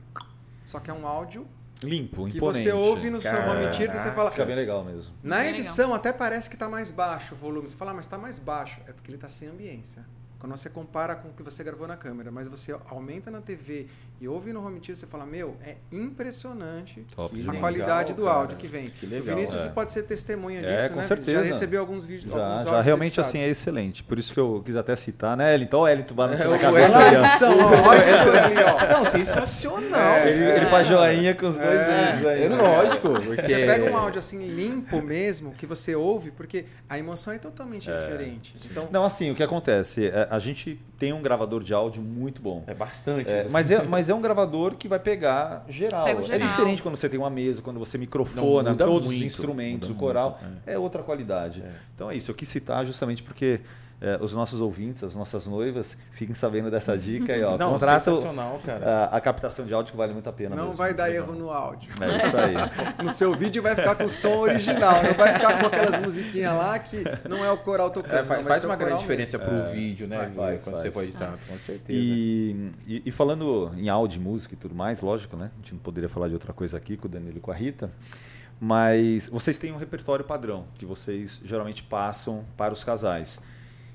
Só 0.66 0.80
que 0.80 0.92
é 0.92 0.94
um 0.94 1.08
áudio 1.08 1.48
limpo, 1.84 2.28
que 2.28 2.38
imponente. 2.38 2.64
você 2.64 2.72
ouve 2.72 3.10
no 3.10 3.20
seu 3.20 3.32
home 3.32 3.70
theater 3.72 3.96
e 3.96 3.98
você 4.00 4.12
fala. 4.12 4.32
Fica 4.32 4.46
bem 4.46 4.56
legal 4.56 4.84
mesmo. 4.84 5.14
Na 5.24 5.46
edição 5.46 5.94
até 5.94 6.12
parece 6.14 6.50
que 6.50 6.56
está 6.56 6.70
mais 6.70 6.92
baixo 6.92 7.36
o 7.36 7.38
volume. 7.38 7.68
Você 7.68 7.78
fala, 7.78 7.92
ah, 7.92 7.94
mas 7.94 8.06
está 8.06 8.18
mais 8.18 8.40
baixo. 8.40 8.80
É 8.88 8.94
porque 8.94 9.10
ele 9.10 9.18
está 9.18 9.28
sem 9.28 9.48
ambiência. 9.48 10.06
Quando 10.40 10.58
você 10.58 10.70
compara 10.70 11.16
com 11.16 11.30
o 11.30 11.34
que 11.34 11.44
você 11.44 11.64
gravou 11.64 11.88
na 11.88 11.96
câmera, 11.96 12.32
mas 12.32 12.48
você 12.48 12.76
aumenta 12.88 13.30
na 13.30 13.42
TV 13.42 13.88
e 14.22 14.28
ouve 14.28 14.54
no 14.54 14.64
home 14.64 14.80
theater, 14.80 14.98
você 14.98 15.08
fala, 15.08 15.26
meu, 15.26 15.58
é 15.66 15.78
impressionante 15.92 17.04
Top, 17.16 17.34
a 17.34 17.38
legal, 17.40 17.56
qualidade 17.56 18.14
do 18.14 18.26
cara. 18.26 18.38
áudio 18.38 18.56
que 18.56 18.68
vem. 18.68 18.92
Que 18.92 19.08
legal, 19.08 19.34
o 19.34 19.36
Vinícius 19.36 19.66
é. 19.66 19.70
pode 19.70 19.92
ser 19.92 20.04
testemunha 20.04 20.60
é, 20.60 20.76
disso, 20.76 20.90
com 20.90 20.98
né? 20.98 21.04
certeza. 21.04 21.40
Já 21.40 21.44
recebeu 21.44 21.82
alguns 21.82 22.06
vídeos, 22.06 22.32
já, 22.32 22.46
alguns 22.46 22.64
já 22.66 22.82
realmente 22.84 23.14
editados. 23.14 23.30
assim 23.30 23.40
é 23.40 23.50
excelente. 23.50 24.04
Por 24.04 24.20
isso 24.20 24.32
que 24.32 24.40
eu 24.40 24.62
quis 24.64 24.76
até 24.76 24.96
citar, 24.96 25.36
né, 25.36 25.56
Elton? 25.56 25.66
Então, 25.66 25.88
Elton 25.88 26.14
balançando 26.14 26.54
é, 26.54 26.58
na 26.58 26.60
cabeça 26.60 27.48
ali, 27.48 28.58
ó. 28.64 29.00
Não, 29.00 29.06
sensacional. 29.10 30.00
É, 30.00 30.30
ele, 30.30 30.44
ele, 30.44 30.66
faz 30.68 30.88
joinha 30.88 31.34
com 31.34 31.48
os 31.48 31.58
dois 31.58 31.68
é. 31.68 32.12
dedos 32.12 32.28
aí. 32.28 32.44
É 32.44 32.50
lógico. 32.50 33.10
Porque... 33.10 33.46
Você 33.48 33.66
pega 33.66 33.90
um 33.90 33.98
áudio 33.98 34.20
assim 34.20 34.46
limpo 34.46 35.02
mesmo, 35.02 35.52
que 35.52 35.66
você 35.66 35.96
ouve, 35.96 36.30
porque 36.30 36.66
a 36.88 37.00
emoção 37.00 37.34
é 37.34 37.40
totalmente 37.40 37.90
é. 37.90 38.00
diferente. 38.00 38.56
Então... 38.70 38.88
Não, 38.92 39.04
assim, 39.04 39.32
o 39.32 39.36
que 39.36 39.42
acontece? 39.42 40.12
A 40.30 40.38
gente 40.38 40.80
tem 41.02 41.12
um 41.12 41.22
gravador 41.24 41.64
de 41.64 41.74
áudio 41.74 42.00
muito 42.00 42.44
bom. 42.44 42.64
É 42.68 42.76
bastante. 42.76 43.28
É, 43.28 43.48
mas, 43.50 43.72
é, 43.72 43.82
mas 43.90 44.08
é 44.08 44.14
um 44.14 44.22
gravador 44.22 44.76
que 44.76 44.88
vai 44.88 45.00
pegar 45.00 45.66
geral. 45.68 46.08
É 46.08 46.22
geral. 46.22 46.48
É 46.48 46.48
diferente 46.48 46.84
quando 46.84 46.96
você 46.96 47.10
tem 47.10 47.20
uma 47.20 47.30
mesa, 47.32 47.60
quando 47.60 47.80
você 47.80 47.98
microfona, 47.98 48.76
todos 48.76 49.08
muito, 49.08 49.20
os 49.20 49.26
instrumentos, 49.26 49.90
o 49.90 49.96
coral. 49.96 50.40
Muito, 50.40 50.62
é. 50.68 50.74
é. 50.74 50.78
outra 50.78 51.02
qualidade. 51.02 51.64
É. 51.64 51.72
Então 51.96 52.12
é 52.12 52.16
isso. 52.16 52.30
Eu 52.30 52.36
quis 52.36 52.48
citar 52.48 52.86
justamente 52.86 53.24
porque 53.24 53.62
é, 54.02 54.18
os 54.20 54.34
nossos 54.34 54.60
ouvintes, 54.60 55.04
as 55.04 55.14
nossas 55.14 55.46
noivas, 55.46 55.96
fiquem 56.10 56.34
sabendo 56.34 56.72
dessa 56.72 56.98
dica 56.98 57.34
aí, 57.34 57.44
ó. 57.44 57.56
Não, 57.62 57.74
Contrato 57.74 58.20
cara. 58.66 59.06
A, 59.12 59.18
a, 59.18 59.22
captação 59.22 59.64
de 59.64 59.74
áudio 59.76 59.92
que 59.92 59.98
vale 59.98 60.12
muito 60.12 60.28
a 60.28 60.34
pena. 60.34 60.56
Não 60.56 60.64
mesmo, 60.64 60.78
vai 60.78 60.92
dar 60.92 61.12
erro 61.12 61.34
no 61.34 61.52
áudio. 61.52 61.92
É 62.02 62.18
isso 62.18 62.38
aí. 62.38 62.56
no 63.04 63.12
seu 63.12 63.36
vídeo 63.36 63.62
vai 63.62 63.76
ficar 63.76 63.94
com 63.94 64.06
o 64.06 64.10
som 64.10 64.38
original, 64.40 65.04
não 65.04 65.14
vai 65.14 65.34
ficar 65.34 65.60
com 65.60 65.68
aquelas 65.68 66.02
musiquinhas 66.02 66.54
lá 66.54 66.80
que 66.80 67.04
não 67.30 67.46
é 67.46 67.52
o 67.52 67.60
coral 67.60 67.92
tocando. 67.92 68.16
É, 68.16 68.26
faz, 68.26 68.48
faz 68.48 68.64
uma 68.64 68.76
grande 68.76 68.98
diferença 69.02 69.38
para 69.38 69.54
o 69.54 69.60
é, 69.68 69.72
vídeo, 69.72 70.08
né? 70.08 70.18
Vai, 70.18 70.30
vai, 70.30 70.58
quando 70.58 70.76
faz. 70.78 70.82
você 70.82 70.92
pode 70.92 71.08
editar, 71.10 71.38
com 71.48 71.60
certeza. 71.60 72.00
E, 72.00 72.72
e, 72.88 73.04
e, 73.06 73.12
falando 73.12 73.72
em 73.78 73.88
áudio, 73.88 74.20
música 74.20 74.56
e 74.56 74.58
tudo 74.58 74.74
mais, 74.74 75.02
lógico, 75.02 75.38
né? 75.38 75.52
A 75.54 75.58
gente 75.58 75.74
não 75.74 75.80
poderia 75.80 76.10
falar 76.10 76.28
de 76.28 76.34
outra 76.34 76.54
coisa 76.54 76.76
aqui 76.76 76.98
com 76.98 77.06
o 77.06 77.10
Danilo 77.10 77.38
e 77.38 77.40
com 77.40 77.52
a 77.52 77.56
Rita. 77.56 77.92
Mas 78.60 79.28
vocês 79.28 79.60
têm 79.60 79.72
um 79.72 79.78
repertório 79.78 80.26
padrão 80.26 80.66
que 80.76 80.86
vocês 80.88 81.40
geralmente 81.44 81.84
passam 81.84 82.44
para 82.58 82.74
os 82.74 82.84
casais. 82.84 83.40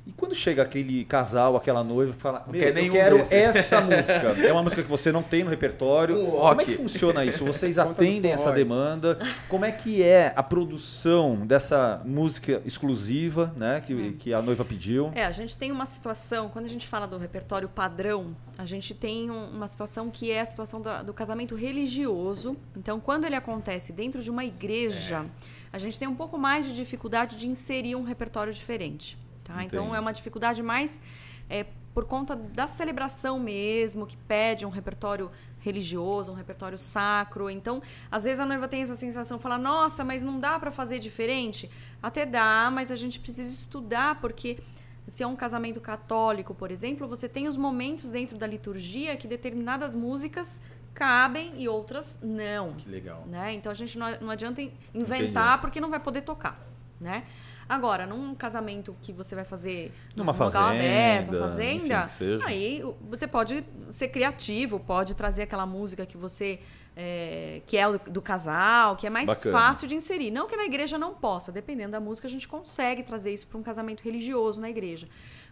E 0.06 0.12
quando 0.12 0.36
chega 0.36 0.62
aquele 0.62 1.04
casal, 1.04 1.56
aquela 1.56 1.82
noiva, 1.82 2.12
fala, 2.12 2.44
Meu, 2.46 2.62
eu 2.62 2.92
quero 2.92 3.18
desse. 3.18 3.34
essa 3.34 3.80
música. 3.80 4.36
É 4.46 4.52
uma 4.52 4.62
música 4.62 4.82
que 4.82 4.88
você 4.88 5.10
não 5.10 5.22
tem 5.22 5.42
no 5.42 5.50
repertório. 5.50 6.24
Como 6.26 6.60
é 6.60 6.64
que 6.64 6.74
funciona 6.74 7.24
isso? 7.24 7.44
Vocês 7.44 7.76
atendem 7.78 8.30
essa 8.30 8.52
demanda? 8.52 9.18
Como 9.48 9.64
é 9.64 9.72
que 9.72 10.02
é 10.02 10.32
a 10.36 10.42
produção 10.42 11.44
dessa 11.44 12.00
música 12.04 12.62
exclusiva, 12.64 13.52
né, 13.56 13.80
que, 13.84 13.94
hum. 13.94 14.14
que 14.16 14.32
a 14.32 14.40
noiva 14.40 14.64
pediu? 14.64 15.10
É, 15.14 15.24
a 15.24 15.30
gente 15.32 15.56
tem 15.56 15.72
uma 15.72 15.86
situação, 15.86 16.48
quando 16.48 16.66
a 16.66 16.68
gente 16.68 16.86
fala 16.86 17.06
do 17.06 17.18
repertório 17.18 17.68
padrão, 17.68 18.36
a 18.56 18.64
gente 18.64 18.94
tem 18.94 19.28
um, 19.28 19.50
uma 19.50 19.66
situação 19.66 20.08
que 20.08 20.30
é 20.30 20.40
a 20.40 20.46
situação 20.46 20.80
do, 20.80 21.04
do, 21.04 21.12
casamento 21.12 21.56
religioso. 21.56 22.56
Então, 22.76 23.00
quando 23.00 23.24
ele 23.24 23.34
acontece 23.34 23.92
dentro 23.92 24.22
de 24.22 24.30
uma 24.30 24.44
igreja, 24.44 25.24
é. 25.24 25.28
a 25.72 25.78
gente 25.78 25.98
tem 25.98 26.06
um 26.06 26.14
pouco 26.14 26.38
mais 26.38 26.64
de 26.64 26.76
dificuldade 26.76 27.34
de 27.34 27.48
inserir 27.48 27.96
um 27.96 28.04
repertório 28.04 28.52
diferente. 28.52 29.25
Tá? 29.46 29.62
Então 29.62 29.94
é 29.94 30.00
uma 30.00 30.12
dificuldade 30.12 30.62
mais 30.62 31.00
é, 31.48 31.64
por 31.94 32.04
conta 32.04 32.34
da 32.34 32.66
celebração 32.66 33.38
mesmo, 33.38 34.06
que 34.06 34.16
pede 34.16 34.66
um 34.66 34.68
repertório 34.68 35.30
religioso, 35.60 36.32
um 36.32 36.34
repertório 36.34 36.76
sacro. 36.76 37.48
Então, 37.48 37.80
às 38.10 38.24
vezes 38.24 38.40
a 38.40 38.44
noiva 38.44 38.66
tem 38.66 38.82
essa 38.82 38.96
sensação, 38.96 39.38
fala: 39.38 39.56
"Nossa, 39.56 40.02
mas 40.02 40.20
não 40.20 40.40
dá 40.40 40.58
para 40.58 40.70
fazer 40.70 40.98
diferente?". 40.98 41.70
Até 42.02 42.26
dá, 42.26 42.70
mas 42.72 42.90
a 42.90 42.96
gente 42.96 43.20
precisa 43.20 43.48
estudar 43.48 44.20
porque 44.20 44.58
se 45.06 45.22
é 45.22 45.26
um 45.26 45.36
casamento 45.36 45.80
católico, 45.80 46.54
por 46.54 46.70
exemplo, 46.72 47.06
você 47.06 47.28
tem 47.28 47.46
os 47.46 47.56
momentos 47.56 48.10
dentro 48.10 48.36
da 48.36 48.46
liturgia 48.46 49.16
que 49.16 49.28
determinadas 49.28 49.94
músicas 49.94 50.60
cabem 50.92 51.52
e 51.56 51.68
outras 51.68 52.18
não. 52.22 52.72
Que 52.74 52.88
legal. 52.88 53.24
Né? 53.26 53.54
Então 53.54 53.70
a 53.70 53.74
gente 53.74 53.96
não, 53.96 54.20
não 54.20 54.30
adianta 54.30 54.60
inventar 54.92 55.48
Entendi. 55.48 55.60
porque 55.60 55.80
não 55.80 55.90
vai 55.90 56.00
poder 56.00 56.22
tocar, 56.22 56.58
né? 57.00 57.22
Agora, 57.68 58.06
num 58.06 58.34
casamento 58.34 58.96
que 59.02 59.12
você 59.12 59.34
vai 59.34 59.44
fazer 59.44 59.92
numa 60.14 60.32
num 60.32 60.38
fazenda, 60.38 60.68
aberto, 60.68 61.28
uma 61.30 61.48
fazenda, 61.48 62.06
aí 62.44 62.82
você 63.08 63.26
pode 63.26 63.64
ser 63.90 64.08
criativo, 64.08 64.78
pode 64.78 65.14
trazer 65.14 65.42
aquela 65.42 65.66
música 65.66 66.06
que 66.06 66.16
você 66.16 66.60
é, 66.96 67.60
que 67.66 67.76
é 67.76 67.90
do, 67.90 68.10
do, 68.10 68.22
casal, 68.22 68.96
que 68.96 69.06
é 69.06 69.10
mais 69.10 69.26
Bacana. 69.26 69.58
fácil 69.58 69.86
de 69.86 69.94
inserir. 69.94 70.30
Não 70.30 70.46
que 70.46 70.56
na 70.56 70.64
igreja 70.64 70.96
não 70.96 71.12
possa, 71.12 71.52
dependendo 71.52 71.92
da 71.92 72.00
música, 72.00 72.26
a 72.26 72.30
gente 72.30 72.48
consegue 72.48 73.02
trazer 73.02 73.34
isso 73.34 73.46
para 73.46 73.58
um 73.58 73.62
casamento 73.62 74.02
religioso 74.02 74.60
na 74.60 74.70
igreja. 74.70 75.06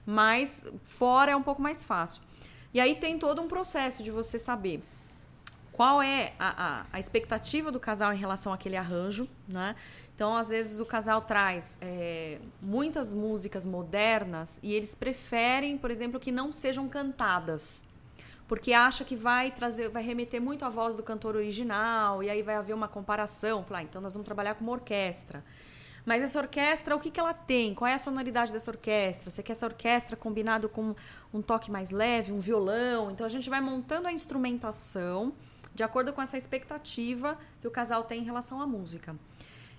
Mas 0.06 0.64
fora 0.82 1.32
é 1.32 1.36
um 1.36 1.42
pouco 1.42 1.60
mais 1.60 1.84
fácil. 1.84 2.22
E 2.72 2.80
aí 2.80 2.94
tem 2.94 3.18
todo 3.18 3.42
um 3.42 3.48
processo 3.48 4.02
de 4.02 4.10
você 4.10 4.38
saber 4.38 4.82
qual 5.70 6.00
é 6.00 6.32
a, 6.38 6.66
a, 6.66 6.86
a 6.92 7.00
expectativa 7.00 7.70
do 7.70 7.80
casal 7.80 8.12
em 8.12 8.16
relação 8.16 8.52
àquele 8.52 8.76
arranjo, 8.76 9.28
né? 9.46 9.74
Então, 10.14 10.36
às 10.36 10.48
vezes, 10.48 10.78
o 10.78 10.86
casal 10.86 11.22
traz 11.22 11.76
é, 11.80 12.38
muitas 12.62 13.12
músicas 13.12 13.66
modernas 13.66 14.60
e 14.62 14.72
eles 14.72 14.94
preferem, 14.94 15.76
por 15.76 15.90
exemplo, 15.90 16.20
que 16.20 16.30
não 16.30 16.52
sejam 16.52 16.88
cantadas. 16.88 17.84
Porque 18.46 18.72
acha 18.72 19.04
que 19.04 19.16
vai 19.16 19.50
trazer, 19.50 19.88
vai 19.88 20.04
remeter 20.04 20.40
muito 20.40 20.64
à 20.64 20.68
voz 20.68 20.94
do 20.94 21.02
cantor 21.02 21.34
original, 21.34 22.22
e 22.22 22.30
aí 22.30 22.42
vai 22.42 22.54
haver 22.54 22.74
uma 22.74 22.86
comparação. 22.86 23.64
Falar, 23.64 23.80
ah, 23.80 23.82
então 23.82 24.00
nós 24.00 24.14
vamos 24.14 24.24
trabalhar 24.24 24.54
com 24.54 24.62
uma 24.62 24.72
orquestra. 24.72 25.42
Mas 26.06 26.22
essa 26.22 26.38
orquestra, 26.38 26.94
o 26.94 27.00
que, 27.00 27.10
que 27.10 27.18
ela 27.18 27.32
tem? 27.32 27.74
Qual 27.74 27.88
é 27.88 27.94
a 27.94 27.98
sonoridade 27.98 28.52
dessa 28.52 28.70
orquestra? 28.70 29.30
Você 29.30 29.42
quer 29.42 29.52
essa 29.52 29.66
orquestra 29.66 30.16
combinado 30.16 30.68
com 30.68 30.94
um 31.32 31.40
toque 31.40 31.70
mais 31.70 31.90
leve, 31.90 32.30
um 32.30 32.40
violão? 32.40 33.10
Então 33.10 33.24
a 33.24 33.28
gente 33.28 33.48
vai 33.48 33.60
montando 33.60 34.06
a 34.06 34.12
instrumentação 34.12 35.32
de 35.74 35.82
acordo 35.82 36.12
com 36.12 36.20
essa 36.20 36.36
expectativa 36.36 37.38
que 37.60 37.66
o 37.66 37.70
casal 37.70 38.04
tem 38.04 38.20
em 38.20 38.24
relação 38.24 38.60
à 38.60 38.66
música. 38.66 39.16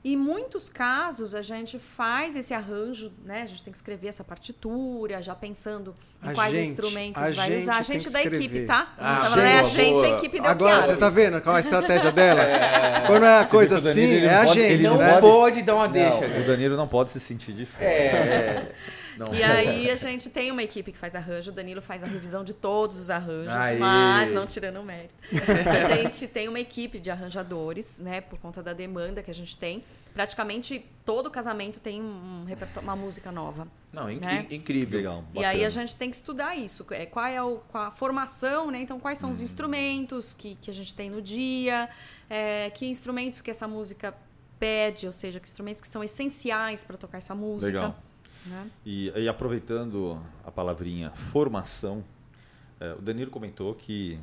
Em 0.08 0.16
muitos 0.16 0.70
casos, 0.70 1.34
a 1.34 1.42
gente 1.42 1.80
faz 1.80 2.36
esse 2.36 2.54
arranjo, 2.54 3.12
né? 3.26 3.42
A 3.42 3.46
gente 3.48 3.64
tem 3.64 3.72
que 3.72 3.78
escrever 3.80 4.08
essa 4.10 4.24
partitura, 4.24 5.20
já 5.20 5.34
pensando 5.34 5.96
em 6.24 6.30
a 6.30 6.34
quais 6.36 6.54
gente, 6.54 6.70
instrumentos 6.70 7.36
vai 7.36 7.58
usar. 7.58 7.78
A 7.78 7.82
gente 7.82 8.12
da 8.12 8.22
escrever. 8.22 8.46
equipe, 8.46 8.66
tá? 8.68 8.94
Ah, 9.00 9.30
gente, 9.30 9.40
é 9.40 9.60
a 9.60 9.64
gente, 9.64 10.06
a 10.06 10.10
equipe 10.10 10.40
da 10.40 10.52
Agora, 10.52 10.86
você 10.86 10.94
está 10.94 11.10
vendo 11.10 11.42
qual 11.42 11.56
é 11.56 11.58
a 11.58 11.62
estratégia 11.62 12.12
dela? 12.14 12.40
É... 12.44 13.08
Quando 13.08 13.26
é 13.26 13.40
a 13.40 13.46
coisa 13.46 13.78
assim, 13.78 14.18
é 14.18 14.36
a 14.36 14.46
gente. 14.46 14.60
Ele 14.60 14.84
não 14.84 14.98
né? 14.98 15.20
pode 15.20 15.64
dar 15.64 15.74
uma 15.74 15.88
deixa. 15.88 16.28
Não, 16.28 16.40
o 16.40 16.46
Danilo 16.46 16.78
não 16.78 16.88
pode 16.88 17.10
se 17.10 17.20
sentir 17.20 17.54
de 17.54 17.66
fora. 17.66 17.86
É. 17.86 18.72
Não. 19.18 19.34
E 19.34 19.44
aí 19.44 19.90
a 19.90 19.96
gente 19.96 20.30
tem 20.30 20.52
uma 20.52 20.64
equipe 20.64 20.92
que 20.92 20.98
faz 20.98 21.16
arranjo, 21.16 21.52
o 21.52 21.54
Danilo 21.54 21.82
faz 21.82 22.04
a 22.04 22.06
revisão 22.06 22.44
de 22.44 22.54
todos 22.54 22.98
os 22.98 23.10
arranjos, 23.10 23.54
Aê. 23.54 23.78
mas 23.78 24.34
não 24.34 24.46
tirando 24.46 24.78
o 24.78 24.84
mérito. 24.84 25.14
A 25.70 25.96
gente 25.96 26.28
tem 26.28 26.48
uma 26.48 26.60
equipe 26.60 27.00
de 27.00 27.10
arranjadores, 27.10 28.00
né, 28.00 28.22
por 28.22 28.40
conta 28.40 28.62
da 28.62 28.74
demanda 28.74 29.24
que 29.24 29.32
a 29.32 29.34
gente 29.34 29.58
tem. 29.58 29.84
Praticamente 30.14 30.86
todo 31.06 31.30
casamento 31.30 31.80
tem 31.80 32.02
um 32.02 32.46
uma 32.82 32.96
música 32.96 33.32
nova. 33.32 33.68
Não, 33.92 34.12
inc 34.12 34.22
né? 34.22 34.48
incrível. 34.52 34.98
Legal, 34.98 35.24
e 35.34 35.44
aí 35.44 35.64
a 35.64 35.70
gente 35.70 35.96
tem 35.96 36.10
que 36.10 36.16
estudar 36.16 36.56
isso. 36.56 36.86
É, 36.92 37.06
qual 37.06 37.26
é 37.26 37.42
o, 37.42 37.58
qual 37.70 37.86
a 37.86 37.92
formação, 37.92 38.70
né? 38.70 38.80
Então, 38.80 39.00
quais 39.00 39.18
são 39.18 39.30
hum. 39.30 39.34
os 39.34 39.42
instrumentos 39.42 40.34
que, 40.34 40.56
que 40.56 40.70
a 40.70 40.74
gente 40.74 40.94
tem 40.94 41.10
no 41.10 41.22
dia, 41.22 41.90
é, 42.30 42.70
que 42.72 42.86
instrumentos 42.86 43.42
que 43.42 43.50
essa 43.50 43.68
música 43.68 44.14
pede, 44.60 45.08
ou 45.08 45.14
seja, 45.14 45.40
que 45.40 45.48
instrumentos 45.48 45.82
que 45.82 45.88
são 45.88 46.04
essenciais 46.04 46.84
para 46.84 46.98
tocar 46.98 47.18
essa 47.18 47.36
música. 47.36 47.68
Legal. 47.68 47.96
Né? 48.46 48.70
E, 48.86 49.12
e, 49.16 49.28
aproveitando 49.28 50.22
a 50.46 50.52
palavrinha 50.52 51.12
formação, 51.32 52.04
é, 52.80 52.94
o 52.94 53.02
Danilo 53.02 53.32
comentou 53.32 53.74
que 53.74 54.20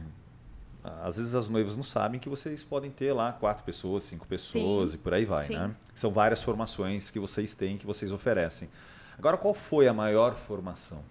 às 0.85 1.17
vezes 1.17 1.35
as 1.35 1.49
noivas 1.49 1.77
não 1.77 1.85
sabem 1.85 2.19
que 2.19 2.29
vocês 2.29 2.65
podem 2.65 2.91
ter 2.91 3.13
lá 3.13 3.33
quatro 3.33 3.65
pessoas, 3.65 4.05
cinco 4.05 4.27
pessoas 4.27 4.91
Sim. 4.91 4.97
e 4.97 4.99
por 4.99 5.15
aí 5.15 5.25
vai, 5.25 5.45
Sim. 5.45 5.55
né? 5.55 5.71
São 5.95 6.11
várias 6.11 6.43
formações 6.43 7.11
que 7.11 7.19
vocês 7.19 7.55
têm, 7.55 7.77
que 7.77 7.87
vocês 7.87 8.11
oferecem. 8.11 8.69
Agora, 9.17 9.37
qual 9.37 9.55
foi 9.55 9.87
a 9.87 9.93
maior 9.93 10.35
formação? 10.35 11.05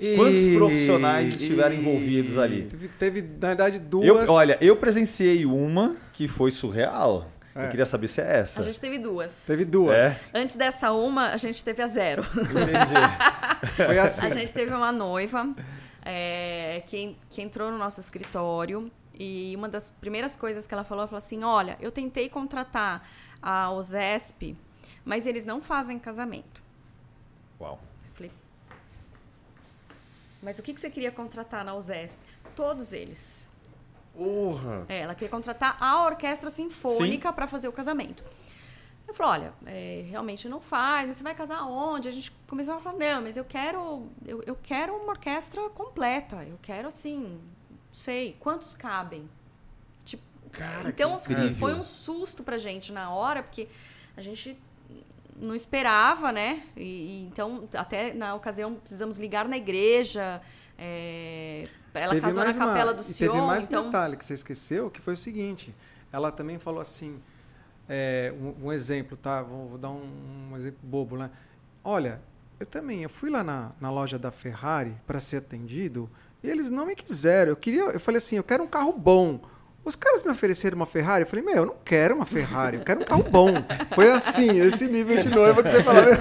E... 0.00 0.16
Quantos 0.16 0.54
profissionais 0.56 1.40
estiveram 1.40 1.74
e... 1.74 1.78
envolvidos 1.78 2.36
ali? 2.36 2.62
Teve, 2.62 2.88
teve, 2.88 3.22
na 3.22 3.48
verdade, 3.48 3.78
duas. 3.78 4.06
Eu, 4.06 4.32
olha, 4.32 4.58
eu 4.60 4.76
presenciei 4.76 5.46
uma 5.46 5.96
que 6.12 6.26
foi 6.26 6.50
surreal. 6.50 7.30
É. 7.54 7.66
Eu 7.66 7.70
queria 7.70 7.86
saber 7.86 8.08
se 8.08 8.20
é 8.20 8.38
essa. 8.40 8.60
A 8.60 8.64
gente 8.64 8.80
teve 8.80 8.98
duas. 8.98 9.44
Teve 9.46 9.64
duas. 9.64 10.32
É? 10.34 10.38
Antes 10.38 10.56
dessa 10.56 10.92
uma, 10.92 11.28
a 11.28 11.36
gente 11.36 11.62
teve 11.62 11.82
a 11.82 11.86
zero. 11.86 12.22
Entendi. 12.22 13.76
Foi 13.76 13.98
assim. 13.98 14.26
A 14.26 14.30
gente 14.30 14.52
teve 14.52 14.74
uma 14.74 14.90
noiva 14.90 15.54
é, 16.04 16.82
que, 16.86 17.16
que 17.28 17.42
entrou 17.42 17.70
no 17.70 17.78
nosso 17.78 18.00
escritório 18.00 18.90
e 19.14 19.54
uma 19.56 19.68
das 19.68 19.90
primeiras 19.90 20.36
coisas 20.36 20.66
que 20.66 20.72
ela 20.72 20.84
falou, 20.84 21.02
ela 21.02 21.08
falou 21.08 21.18
assim, 21.18 21.44
olha, 21.44 21.76
eu 21.80 21.92
tentei 21.92 22.28
contratar 22.28 23.06
a 23.40 23.70
OSESP, 23.70 24.56
mas 25.04 25.26
eles 25.26 25.44
não 25.44 25.60
fazem 25.60 25.98
casamento. 25.98 26.62
Uau. 27.60 27.78
Eu 28.08 28.14
falei, 28.14 28.32
mas 30.42 30.58
o 30.58 30.62
que, 30.62 30.72
que 30.72 30.80
você 30.80 30.90
queria 30.90 31.12
contratar 31.12 31.64
na 31.64 31.74
OSESP? 31.74 32.20
Todos 32.56 32.92
eles. 32.92 33.50
Porra! 34.14 34.86
É, 34.88 35.00
ela 35.00 35.14
queria 35.14 35.30
contratar 35.30 35.76
a 35.80 36.04
orquestra 36.04 36.50
sinfônica 36.50 37.32
para 37.32 37.46
fazer 37.46 37.68
o 37.68 37.72
casamento. 37.72 38.22
Eu 39.06 39.14
falei, 39.14 39.42
olha, 39.42 39.52
é, 39.66 40.04
realmente 40.08 40.48
não 40.48 40.60
faz, 40.60 41.06
mas 41.06 41.16
você 41.16 41.22
vai 41.22 41.34
casar 41.34 41.64
onde? 41.64 42.08
A 42.08 42.12
gente 42.12 42.30
começou 42.46 42.74
a 42.74 42.80
falar, 42.80 42.98
não, 42.98 43.22
mas 43.22 43.36
eu 43.36 43.44
quero, 43.44 44.06
eu, 44.24 44.42
eu 44.46 44.56
quero 44.62 44.94
uma 44.94 45.12
orquestra 45.12 45.68
completa. 45.70 46.44
Eu 46.44 46.58
quero, 46.62 46.88
assim, 46.88 47.40
não 47.70 47.78
sei, 47.92 48.36
quantos 48.38 48.74
cabem? 48.74 49.28
Tipo, 50.04 50.22
Cara, 50.50 50.88
então, 50.88 51.16
assim, 51.16 51.52
foi 51.54 51.74
um 51.74 51.84
susto 51.84 52.42
pra 52.42 52.56
gente 52.56 52.92
na 52.92 53.10
hora, 53.10 53.42
porque 53.42 53.68
a 54.16 54.20
gente 54.20 54.58
não 55.36 55.54
esperava, 55.54 56.30
né? 56.30 56.62
E, 56.76 56.82
e 56.82 57.26
então, 57.26 57.68
até 57.74 58.14
na 58.14 58.34
ocasião, 58.34 58.74
precisamos 58.74 59.18
ligar 59.18 59.48
na 59.48 59.56
igreja, 59.56 60.40
é, 60.84 61.68
ela 61.94 62.14
teve 62.14 62.26
casou 62.26 62.44
na 62.44 62.52
Capela 62.52 62.90
uma, 62.90 62.94
do 62.94 63.02
Sion. 63.04 63.32
teve 63.32 63.40
mais 63.42 63.64
então... 63.64 63.82
um 63.82 63.86
detalhe 63.86 64.16
que 64.16 64.24
você 64.24 64.34
esqueceu, 64.34 64.90
que 64.90 65.00
foi 65.00 65.14
o 65.14 65.16
seguinte. 65.16 65.72
Ela 66.10 66.32
também 66.32 66.58
falou 66.58 66.80
assim, 66.80 67.20
é, 67.88 68.34
um, 68.36 68.66
um, 68.66 68.72
exemplo, 68.72 69.16
tá? 69.16 69.42
Vou, 69.42 69.68
vou 69.68 69.78
dar 69.78 69.90
um, 69.90 70.50
um, 70.50 70.56
exemplo 70.56 70.80
bobo, 70.82 71.16
né? 71.16 71.30
Olha, 71.84 72.20
eu 72.58 72.66
também, 72.66 73.02
eu 73.02 73.08
fui 73.08 73.30
lá 73.30 73.44
na, 73.44 73.70
na 73.80 73.90
loja 73.90 74.18
da 74.18 74.32
Ferrari 74.32 74.94
para 75.06 75.20
ser 75.20 75.36
atendido 75.36 76.10
e 76.42 76.50
eles 76.50 76.68
não 76.68 76.84
me 76.84 76.96
quiseram. 76.96 77.50
Eu 77.52 77.56
queria, 77.56 77.82
eu 77.82 78.00
falei 78.00 78.18
assim, 78.18 78.36
eu 78.36 78.44
quero 78.44 78.64
um 78.64 78.68
carro 78.68 78.92
bom. 78.92 79.40
Os 79.84 79.96
caras 79.96 80.22
me 80.22 80.30
ofereceram 80.30 80.76
uma 80.76 80.86
Ferrari, 80.86 81.22
eu 81.22 81.26
falei, 81.26 81.44
meu, 81.44 81.56
eu 81.56 81.66
não 81.66 81.76
quero 81.84 82.14
uma 82.14 82.24
Ferrari, 82.24 82.76
eu 82.76 82.84
quero 82.84 83.00
um 83.00 83.04
carro 83.04 83.24
bom. 83.24 83.48
Foi 83.94 84.12
assim, 84.12 84.60
esse 84.60 84.86
nível 84.86 85.18
de 85.18 85.28
noiva 85.28 85.60
que 85.60 85.70
você 85.70 85.82
fala, 85.82 86.02
meu, 86.02 86.16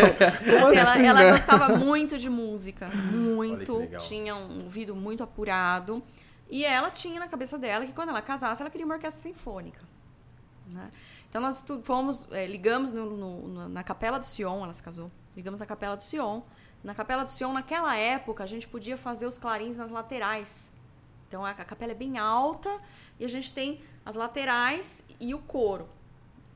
como 0.59 0.74
ela, 0.74 0.93
assim, 0.93 1.05
ela 1.05 1.24
né? 1.24 1.32
gostava 1.32 1.78
muito 1.78 2.18
de 2.18 2.28
música, 2.28 2.89
muito, 2.89 3.88
tinha 4.07 4.36
um 4.36 4.64
ouvido 4.64 4.95
muito 4.95 5.22
apurado. 5.22 6.01
E 6.49 6.66
ela 6.66 6.89
tinha 6.89 7.20
na 7.20 7.28
cabeça 7.28 7.57
dela 7.57 7.86
que 7.86 7.93
quando 7.93 8.09
ela 8.09 8.22
casasse, 8.22 8.62
ela 8.64 8.70
queria 8.70 8.86
uma 8.86 8.95
orquestra 8.95 9.22
sinfônica. 9.22 9.80
Né? 10.74 10.89
Então 11.30 11.39
nós 11.39 11.64
fomos, 11.84 12.28
é, 12.32 12.47
ligamos 12.47 12.91
no, 12.91 13.16
no, 13.16 13.70
na 13.70 13.84
Capela 13.84 14.18
do 14.18 14.26
Sion, 14.26 14.64
ela 14.64 14.74
se 14.74 14.82
casou, 14.82 15.09
ligamos 15.36 15.59
na 15.59 15.66
Capela 15.66 15.95
do 15.95 16.03
Sion. 16.03 16.41
Na 16.84 16.95
Capela 16.95 17.24
do 17.24 17.32
Sion, 17.32 17.53
naquela 17.53 17.95
época, 17.95 18.43
a 18.43 18.47
gente 18.47 18.68
podia 18.68 18.97
fazer 18.97 19.28
os 19.28 19.38
clarins 19.38 19.78
nas 19.78 19.91
laterais. 19.91 20.74
Então 21.32 21.46
a, 21.46 21.52
a 21.52 21.64
capela 21.64 21.94
é 21.94 21.96
bem 21.96 22.18
alta 22.18 22.70
e 23.18 23.24
a 23.24 23.28
gente 23.30 23.54
tem 23.54 23.82
as 24.06 24.16
laterais 24.16 25.02
e 25.18 25.34
o 25.34 25.40
coro. 25.40 25.88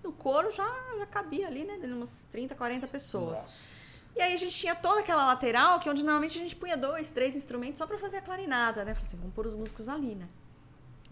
O 0.04 0.12
coro 0.12 0.52
já, 0.52 0.70
já 0.98 1.06
cabia 1.06 1.48
ali, 1.48 1.64
né? 1.64 1.78
De 1.78 1.88
umas 1.88 2.26
30, 2.30 2.54
40 2.56 2.86
pessoas. 2.88 3.40
Nossa. 3.40 3.86
E 4.18 4.22
aí 4.22 4.34
a 4.34 4.36
gente 4.36 4.54
tinha 4.54 4.76
toda 4.76 5.00
aquela 5.00 5.26
lateral, 5.28 5.80
que 5.80 5.88
é 5.88 5.92
onde 5.94 6.04
normalmente 6.04 6.38
a 6.38 6.42
gente 6.42 6.58
punha 6.58 6.76
dois, 6.76 7.10
três 7.10 7.38
instrumentos 7.38 7.78
só 7.78 7.88
para 7.88 7.98
fazer 7.98 8.18
a 8.18 8.22
clarinada, 8.22 8.84
né? 8.84 8.94
Falei 8.94 9.08
assim, 9.08 9.18
vamos 9.18 9.34
pôr 9.34 9.46
os 9.46 9.56
músicos 9.56 9.88
ali, 9.88 10.14
né? 10.14 10.28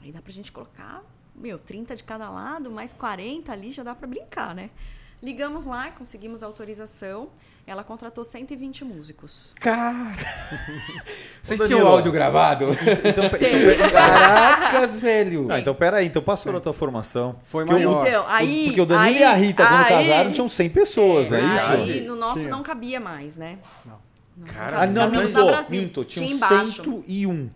Aí 0.02 0.12
dá 0.12 0.22
pra 0.22 0.32
gente 0.34 0.52
colocar, 0.52 1.02
meu, 1.34 1.58
30 1.58 1.96
de 1.96 2.04
cada 2.04 2.30
lado, 2.30 2.70
mais 2.70 2.92
40 2.92 3.50
ali, 3.50 3.72
já 3.72 3.82
dá 3.82 3.96
para 3.96 4.08
brincar, 4.08 4.54
né? 4.54 4.72
Ligamos 5.24 5.66
lá, 5.66 5.90
conseguimos 5.90 6.44
autorização. 6.44 7.30
Ela 7.66 7.82
contratou 7.82 8.26
120 8.26 8.84
músicos. 8.84 9.54
Cara! 9.58 10.18
Vocês 11.42 11.62
tinham 11.62 11.82
o 11.82 11.88
áudio 11.88 12.12
gravado? 12.12 12.66
Então, 13.06 13.24
então, 13.24 13.88
Caracas, 13.90 15.00
velho! 15.00 15.44
Não, 15.44 15.58
então 15.58 15.74
peraí, 15.74 16.08
então 16.08 16.22
passou 16.22 16.52
na 16.52 16.60
tua 16.60 16.74
formação. 16.74 17.38
Foi 17.46 17.64
maior. 17.64 18.06
Então, 18.06 18.28
aí, 18.28 18.66
porque 18.66 18.82
o 18.82 18.86
Danilo 18.86 19.16
aí, 19.16 19.22
e 19.22 19.24
a 19.24 19.34
Rita, 19.34 19.66
quando 19.66 19.82
aí, 19.82 19.88
casaram, 19.88 20.32
tinham 20.34 20.50
100 20.50 20.70
pessoas, 20.72 21.32
é, 21.32 21.42
não 21.42 21.52
é 21.52 21.56
isso? 21.56 21.72
Aí 21.72 22.02
no 22.02 22.16
nosso 22.18 22.40
Tinha. 22.40 22.50
não 22.50 22.62
cabia 22.62 23.00
mais, 23.00 23.38
né? 23.38 23.60
Não. 23.86 24.04
Cara, 24.46 24.86
não, 24.88 25.10
minto, 25.10 25.70
minto, 25.70 26.04
tinham 26.04 26.38
101. 26.38 27.50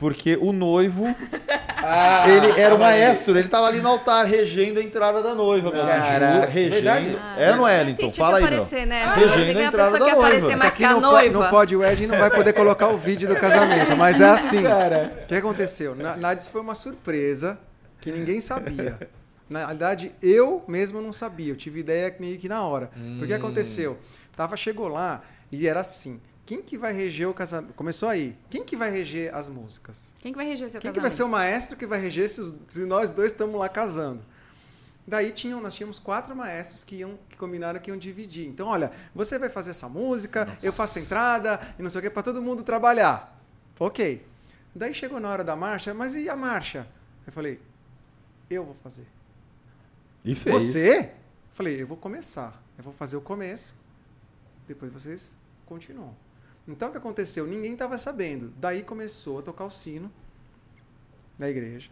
Porque 0.00 0.38
o 0.40 0.50
noivo, 0.50 1.04
ah, 1.76 2.24
ele 2.26 2.58
era 2.58 2.74
o 2.74 2.78
maestro, 2.78 3.36
ele 3.36 3.44
estava 3.44 3.66
ali 3.66 3.82
no 3.82 3.88
altar 3.90 4.24
regendo 4.24 4.80
a 4.80 4.82
entrada 4.82 5.22
da 5.22 5.34
noiva, 5.34 5.70
meu 5.70 5.82
Cara, 5.84 6.46
regendo. 6.46 7.18
Ah, 7.20 7.36
é, 7.38 7.54
não 7.54 7.68
é, 7.68 7.82
Então 7.82 8.10
Fala 8.10 8.38
aí, 8.38 8.44
aparecer, 8.44 8.86
meu. 8.86 8.88
Né? 8.88 9.14
Regendo 9.14 9.58
a 9.58 9.64
entrada 9.64 9.98
da 9.98 10.14
noiva. 10.16 10.56
Mais 10.56 10.70
Aqui 10.72 10.82
não, 10.84 11.00
noiva. 11.02 11.38
não 11.38 11.50
pode, 11.50 11.76
o 11.76 11.84
Ed 11.84 12.06
não 12.06 12.16
vai 12.16 12.30
poder 12.30 12.54
colocar 12.54 12.88
o 12.88 12.96
vídeo 12.96 13.28
do 13.28 13.36
casamento, 13.36 13.94
mas 13.94 14.18
é 14.18 14.30
assim. 14.30 14.62
O 14.64 15.26
que 15.26 15.34
aconteceu? 15.34 15.94
Na, 15.94 16.16
na 16.16 16.32
isso 16.32 16.50
foi 16.50 16.62
uma 16.62 16.74
surpresa 16.74 17.58
que 18.00 18.10
ninguém 18.10 18.40
sabia. 18.40 18.98
Na 19.50 19.58
realidade, 19.58 20.12
eu 20.22 20.64
mesmo 20.66 21.02
não 21.02 21.12
sabia. 21.12 21.52
Eu 21.52 21.56
tive 21.56 21.80
ideia 21.80 22.14
meio 22.18 22.38
que 22.38 22.48
na 22.48 22.62
hora. 22.62 22.88
Hum. 22.96 23.16
Porque 23.18 23.34
aconteceu? 23.34 23.98
Tava, 24.34 24.56
chegou 24.56 24.88
lá 24.88 25.20
e 25.52 25.68
era 25.68 25.80
assim 25.80 26.20
quem 26.50 26.60
que 26.60 26.76
vai 26.76 26.92
reger 26.92 27.28
o 27.28 27.32
casamento? 27.32 27.74
Começou 27.74 28.08
aí. 28.08 28.36
Quem 28.50 28.64
que 28.64 28.76
vai 28.76 28.90
reger 28.90 29.32
as 29.32 29.48
músicas? 29.48 30.12
Quem 30.18 30.32
que 30.32 30.36
vai 30.36 30.44
reger 30.44 30.68
seu 30.68 30.80
Quem 30.80 30.90
casamento? 30.90 30.94
que 30.94 31.00
vai 31.00 31.10
ser 31.16 31.22
o 31.22 31.28
maestro 31.28 31.76
que 31.76 31.86
vai 31.86 32.00
reger 32.00 32.28
se, 32.28 32.58
se 32.66 32.84
nós 32.86 33.12
dois 33.12 33.30
estamos 33.30 33.54
lá 33.54 33.68
casando? 33.68 34.20
Daí 35.06 35.30
tinham, 35.30 35.60
nós 35.60 35.76
tínhamos 35.76 36.00
quatro 36.00 36.34
maestros 36.34 36.82
que 36.82 36.96
iam 36.96 37.16
que 37.28 37.36
combinaram 37.36 37.78
que 37.78 37.88
iam 37.88 37.96
dividir. 37.96 38.48
Então, 38.48 38.66
olha, 38.66 38.90
você 39.14 39.38
vai 39.38 39.48
fazer 39.48 39.70
essa 39.70 39.88
música, 39.88 40.44
Nossa. 40.44 40.58
eu 40.60 40.72
faço 40.72 40.98
a 40.98 41.02
entrada 41.02 41.74
e 41.78 41.82
não 41.84 41.88
sei 41.88 42.00
o 42.00 42.02
que 42.02 42.10
para 42.10 42.24
todo 42.24 42.42
mundo 42.42 42.64
trabalhar. 42.64 43.40
OK. 43.78 44.26
Daí 44.74 44.92
chegou 44.92 45.20
na 45.20 45.28
hora 45.28 45.44
da 45.44 45.54
marcha, 45.54 45.94
mas 45.94 46.16
e 46.16 46.28
a 46.28 46.34
marcha? 46.34 46.84
Eu 47.24 47.32
falei, 47.32 47.60
eu 48.50 48.64
vou 48.64 48.74
fazer. 48.74 49.06
E 50.24 50.34
fez. 50.34 50.64
Você? 50.64 51.12
Falei, 51.52 51.80
eu 51.80 51.86
vou 51.86 51.96
começar. 51.96 52.60
Eu 52.76 52.82
vou 52.82 52.92
fazer 52.92 53.16
o 53.16 53.20
começo. 53.20 53.72
Depois 54.66 54.92
vocês 54.92 55.36
continuam. 55.64 56.12
Então 56.72 56.88
o 56.88 56.92
que 56.92 56.98
aconteceu? 56.98 57.46
Ninguém 57.46 57.72
estava 57.72 57.96
sabendo. 57.98 58.52
Daí 58.56 58.82
começou 58.82 59.38
a 59.38 59.42
tocar 59.42 59.64
o 59.64 59.70
sino 59.70 60.10
na 61.38 61.48
igreja. 61.48 61.90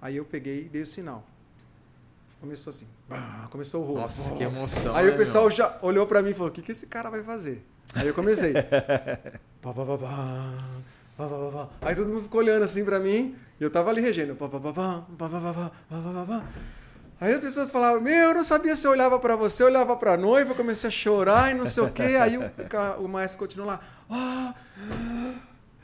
Aí 0.00 0.16
eu 0.16 0.24
peguei 0.24 0.66
e 0.66 0.68
dei 0.68 0.82
o 0.82 0.86
sinal. 0.86 1.24
Começou 2.40 2.70
assim. 2.70 2.86
Começou 3.50 3.82
o 3.82 3.86
rolo. 3.86 4.00
Nossa, 4.00 4.34
que 4.36 4.42
emoção. 4.42 4.94
Aí 4.94 5.06
né, 5.06 5.12
o 5.12 5.16
pessoal 5.16 5.44
meu? 5.44 5.50
já 5.50 5.78
olhou 5.82 6.06
para 6.06 6.22
mim 6.22 6.30
e 6.30 6.34
falou: 6.34 6.48
o 6.48 6.52
que, 6.52 6.62
que 6.62 6.72
esse 6.72 6.86
cara 6.86 7.10
vai 7.10 7.22
fazer? 7.22 7.64
Aí 7.94 8.06
eu 8.06 8.14
comecei. 8.14 8.52
pá, 8.52 9.74
pá, 9.74 9.84
pá, 9.84 9.98
pá, 11.16 11.68
Aí 11.80 11.96
todo 11.96 12.08
mundo 12.08 12.22
ficou 12.22 12.40
olhando 12.40 12.62
assim 12.62 12.84
para 12.84 13.00
mim. 13.00 13.34
E 13.58 13.64
eu 13.64 13.70
tava 13.70 13.90
ali 13.90 14.00
regendo. 14.00 14.36
Aí 17.20 17.34
as 17.34 17.40
pessoas 17.40 17.68
falavam, 17.68 18.00
meu, 18.00 18.28
eu 18.28 18.34
não 18.34 18.44
sabia 18.44 18.76
se 18.76 18.86
eu 18.86 18.92
olhava 18.92 19.18
para 19.18 19.34
você, 19.34 19.64
eu 19.64 19.66
olhava 19.66 19.96
para 19.96 20.14
a 20.14 20.16
noiva, 20.16 20.54
comecei 20.54 20.86
a 20.86 20.90
chorar 20.90 21.50
e 21.50 21.54
não 21.54 21.66
sei 21.66 21.82
o 21.82 21.90
quê. 21.90 22.16
Aí 22.20 22.38
o, 22.38 22.50
o 23.00 23.08
maestro 23.08 23.38
continuou 23.38 23.68
lá. 23.68 23.80
Ah, 24.08 24.54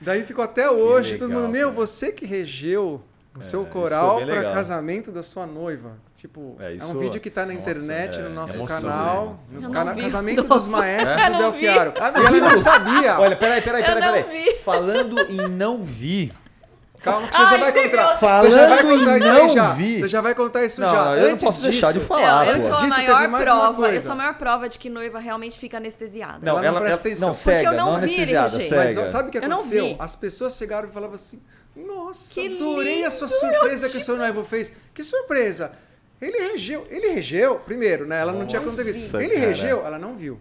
daí 0.00 0.22
ficou 0.22 0.44
até 0.44 0.70
hoje. 0.70 1.12
Legal, 1.12 1.28
todo 1.28 1.40
mundo, 1.40 1.50
meu, 1.50 1.68
cara. 1.70 1.80
você 1.80 2.12
que 2.12 2.24
regeu 2.24 3.02
o 3.36 3.40
é, 3.40 3.42
seu 3.42 3.66
coral 3.66 4.24
para 4.24 4.52
casamento 4.52 5.10
da 5.10 5.24
sua 5.24 5.44
noiva. 5.44 5.98
Tipo, 6.14 6.56
é, 6.60 6.74
isso... 6.74 6.84
é 6.84 6.88
um 6.88 6.98
vídeo 6.98 7.20
que 7.20 7.28
está 7.28 7.44
na 7.44 7.52
internet, 7.52 8.20
é, 8.20 8.22
no 8.22 8.30
nosso 8.30 8.62
canal. 8.64 9.40
Cana 9.72 9.94
casamento 9.96 10.44
dos 10.44 10.68
maestros 10.68 11.32
do 11.32 11.38
Del 11.38 11.58
Chiaro. 11.58 11.94
Ah, 12.00 12.12
e 12.16 12.26
ela 12.26 12.50
não 12.50 12.58
sabia. 12.58 13.18
Olha, 13.18 13.34
peraí, 13.34 13.60
peraí, 13.60 13.84
peraí, 13.84 14.24
peraí. 14.24 14.56
Falando 14.62 15.18
em 15.18 15.48
não 15.48 15.82
vi. 15.82 16.32
Calma 17.04 17.28
que 17.28 17.36
você 17.36 17.42
Ai, 17.42 17.50
já 17.50 17.56
vai 17.58 17.72
contar. 17.72 18.18
Falando 18.18 18.44
você 18.44 18.50
já 18.50 18.66
vai 18.66 18.82
contar 18.82 19.18
isso 19.18 19.28
aí 19.28 19.48
já. 19.50 19.72
Vi. 19.74 20.00
Você 20.00 20.08
já 20.08 20.20
vai 20.22 20.34
contar 20.34 20.64
isso 20.64 20.80
não, 20.80 20.90
já. 20.90 21.16
Eu 21.16 21.26
Antes 21.26 21.28
não 21.28 21.36
posso 21.36 21.60
disso, 21.60 21.70
deixar 21.70 21.92
de 21.92 22.00
falar. 22.00 22.48
Eu, 22.48 22.56
eu 22.56 22.68
sou 22.68 22.78
a 22.78 22.86
maior 22.86 23.42
prova. 23.42 23.94
Eu 23.94 24.00
sou 24.00 24.12
a 24.12 24.14
maior 24.14 24.34
prova 24.38 24.68
de 24.70 24.78
que 24.78 24.88
noiva 24.88 25.18
realmente 25.18 25.58
fica 25.58 25.76
anestesiada. 25.76 26.38
Não, 26.40 26.52
ela, 26.52 26.66
ela 26.66 26.80
não 26.80 26.86
presta 26.86 27.00
atenção. 27.02 27.28
Não, 27.28 27.34
cega, 27.34 27.56
Porque 27.56 27.68
eu 27.68 27.84
não, 27.84 27.92
não 27.92 28.00
vi 28.00 28.26
cega. 28.26 29.00
Mas 29.02 29.10
sabe 29.10 29.28
o 29.28 29.30
que 29.30 29.36
aconteceu? 29.36 29.96
As 29.98 30.16
pessoas 30.16 30.56
chegaram 30.56 30.88
e 30.88 30.90
falavam 30.90 31.14
assim: 31.14 31.42
Nossa, 31.76 32.40
que 32.40 32.56
adorei 32.56 32.94
lindo, 32.94 33.08
a 33.08 33.10
sua 33.10 33.28
surpresa 33.28 33.90
que 33.90 33.98
o 33.98 34.00
seu 34.00 34.16
noivo 34.16 34.42
fez. 34.42 34.72
Que 34.94 35.02
surpresa! 35.02 35.72
Ele 36.22 36.38
regeu, 36.52 36.86
ele 36.88 37.08
regeu, 37.08 37.58
primeiro, 37.58 38.06
né? 38.06 38.18
Ela 38.18 38.32
Nossa, 38.32 38.44
não 38.44 38.48
tinha 38.48 38.62
conteúdo. 38.62 38.88
Ele 39.20 39.34
cara. 39.34 39.46
regeu, 39.46 39.84
ela 39.84 39.98
não 39.98 40.16
viu. 40.16 40.40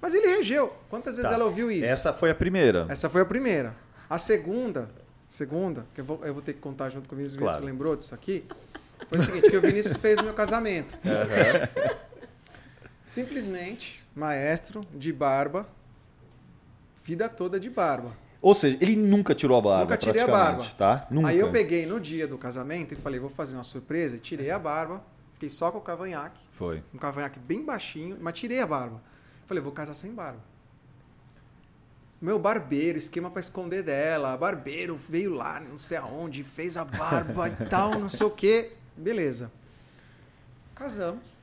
Mas 0.00 0.14
ele 0.14 0.28
regeu. 0.28 0.72
Quantas 0.88 1.16
vezes 1.16 1.28
tá. 1.28 1.34
ela 1.34 1.44
ouviu 1.44 1.72
isso? 1.72 1.90
Essa 1.90 2.12
foi 2.12 2.30
a 2.30 2.34
primeira. 2.36 2.86
Essa 2.88 3.10
foi 3.10 3.22
a 3.22 3.24
primeira. 3.24 3.74
A 4.08 4.16
segunda, 4.16 4.88
segunda, 5.30 5.86
que 5.94 6.00
eu 6.00 6.04
vou, 6.04 6.20
eu 6.24 6.34
vou 6.34 6.42
ter 6.42 6.52
que 6.52 6.58
contar 6.58 6.90
junto 6.90 7.08
com 7.08 7.14
o 7.14 7.16
Vinícius, 7.16 7.38
claro. 7.38 7.58
Vinícius 7.58 7.72
lembrou 7.72 7.96
disso 7.96 8.14
aqui, 8.14 8.44
foi 9.08 9.18
o 9.18 9.22
seguinte, 9.22 9.48
que 9.48 9.56
o 9.56 9.60
Vinícius 9.60 9.96
fez 9.96 10.20
meu 10.20 10.34
casamento. 10.34 10.98
Uhum. 11.04 11.96
Simplesmente, 13.04 14.04
maestro 14.14 14.84
de 14.92 15.12
barba, 15.12 15.66
vida 17.04 17.28
toda 17.28 17.60
de 17.60 17.70
barba. 17.70 18.12
Ou 18.42 18.54
seja, 18.54 18.76
ele 18.80 18.96
nunca 18.96 19.34
tirou 19.34 19.56
a 19.56 19.60
barba. 19.60 19.84
Nunca 19.84 19.96
tirei 19.96 20.22
a 20.22 20.26
barba. 20.26 20.66
Tá? 20.76 21.06
Nunca. 21.10 21.28
Aí 21.28 21.38
eu 21.38 21.52
peguei 21.52 21.86
no 21.86 22.00
dia 22.00 22.26
do 22.26 22.36
casamento 22.36 22.92
e 22.94 22.96
falei, 22.96 23.20
vou 23.20 23.30
fazer 23.30 23.56
uma 23.56 23.62
surpresa, 23.62 24.16
e 24.16 24.18
tirei 24.18 24.50
a 24.50 24.58
barba, 24.58 25.02
fiquei 25.34 25.48
só 25.48 25.70
com 25.70 25.78
o 25.78 25.80
cavanhaque. 25.80 26.40
Foi. 26.52 26.82
Um 26.92 26.98
cavanhaque 26.98 27.38
bem 27.38 27.64
baixinho, 27.64 28.18
mas 28.20 28.34
tirei 28.34 28.60
a 28.60 28.66
barba. 28.66 29.00
Falei, 29.46 29.62
vou 29.62 29.72
casar 29.72 29.94
sem 29.94 30.12
barba. 30.12 30.40
Meu 32.20 32.38
barbeiro, 32.38 32.98
esquema 32.98 33.30
para 33.30 33.40
esconder 33.40 33.82
dela. 33.82 34.36
Barbeiro 34.36 34.94
veio 34.94 35.32
lá, 35.32 35.58
não 35.58 35.78
sei 35.78 35.96
aonde, 35.96 36.44
fez 36.44 36.76
a 36.76 36.84
barba 36.84 37.48
e 37.48 37.66
tal, 37.66 37.98
não 37.98 38.10
sei 38.10 38.26
o 38.26 38.30
quê. 38.30 38.72
Beleza. 38.94 39.50
Casamos. 40.74 41.34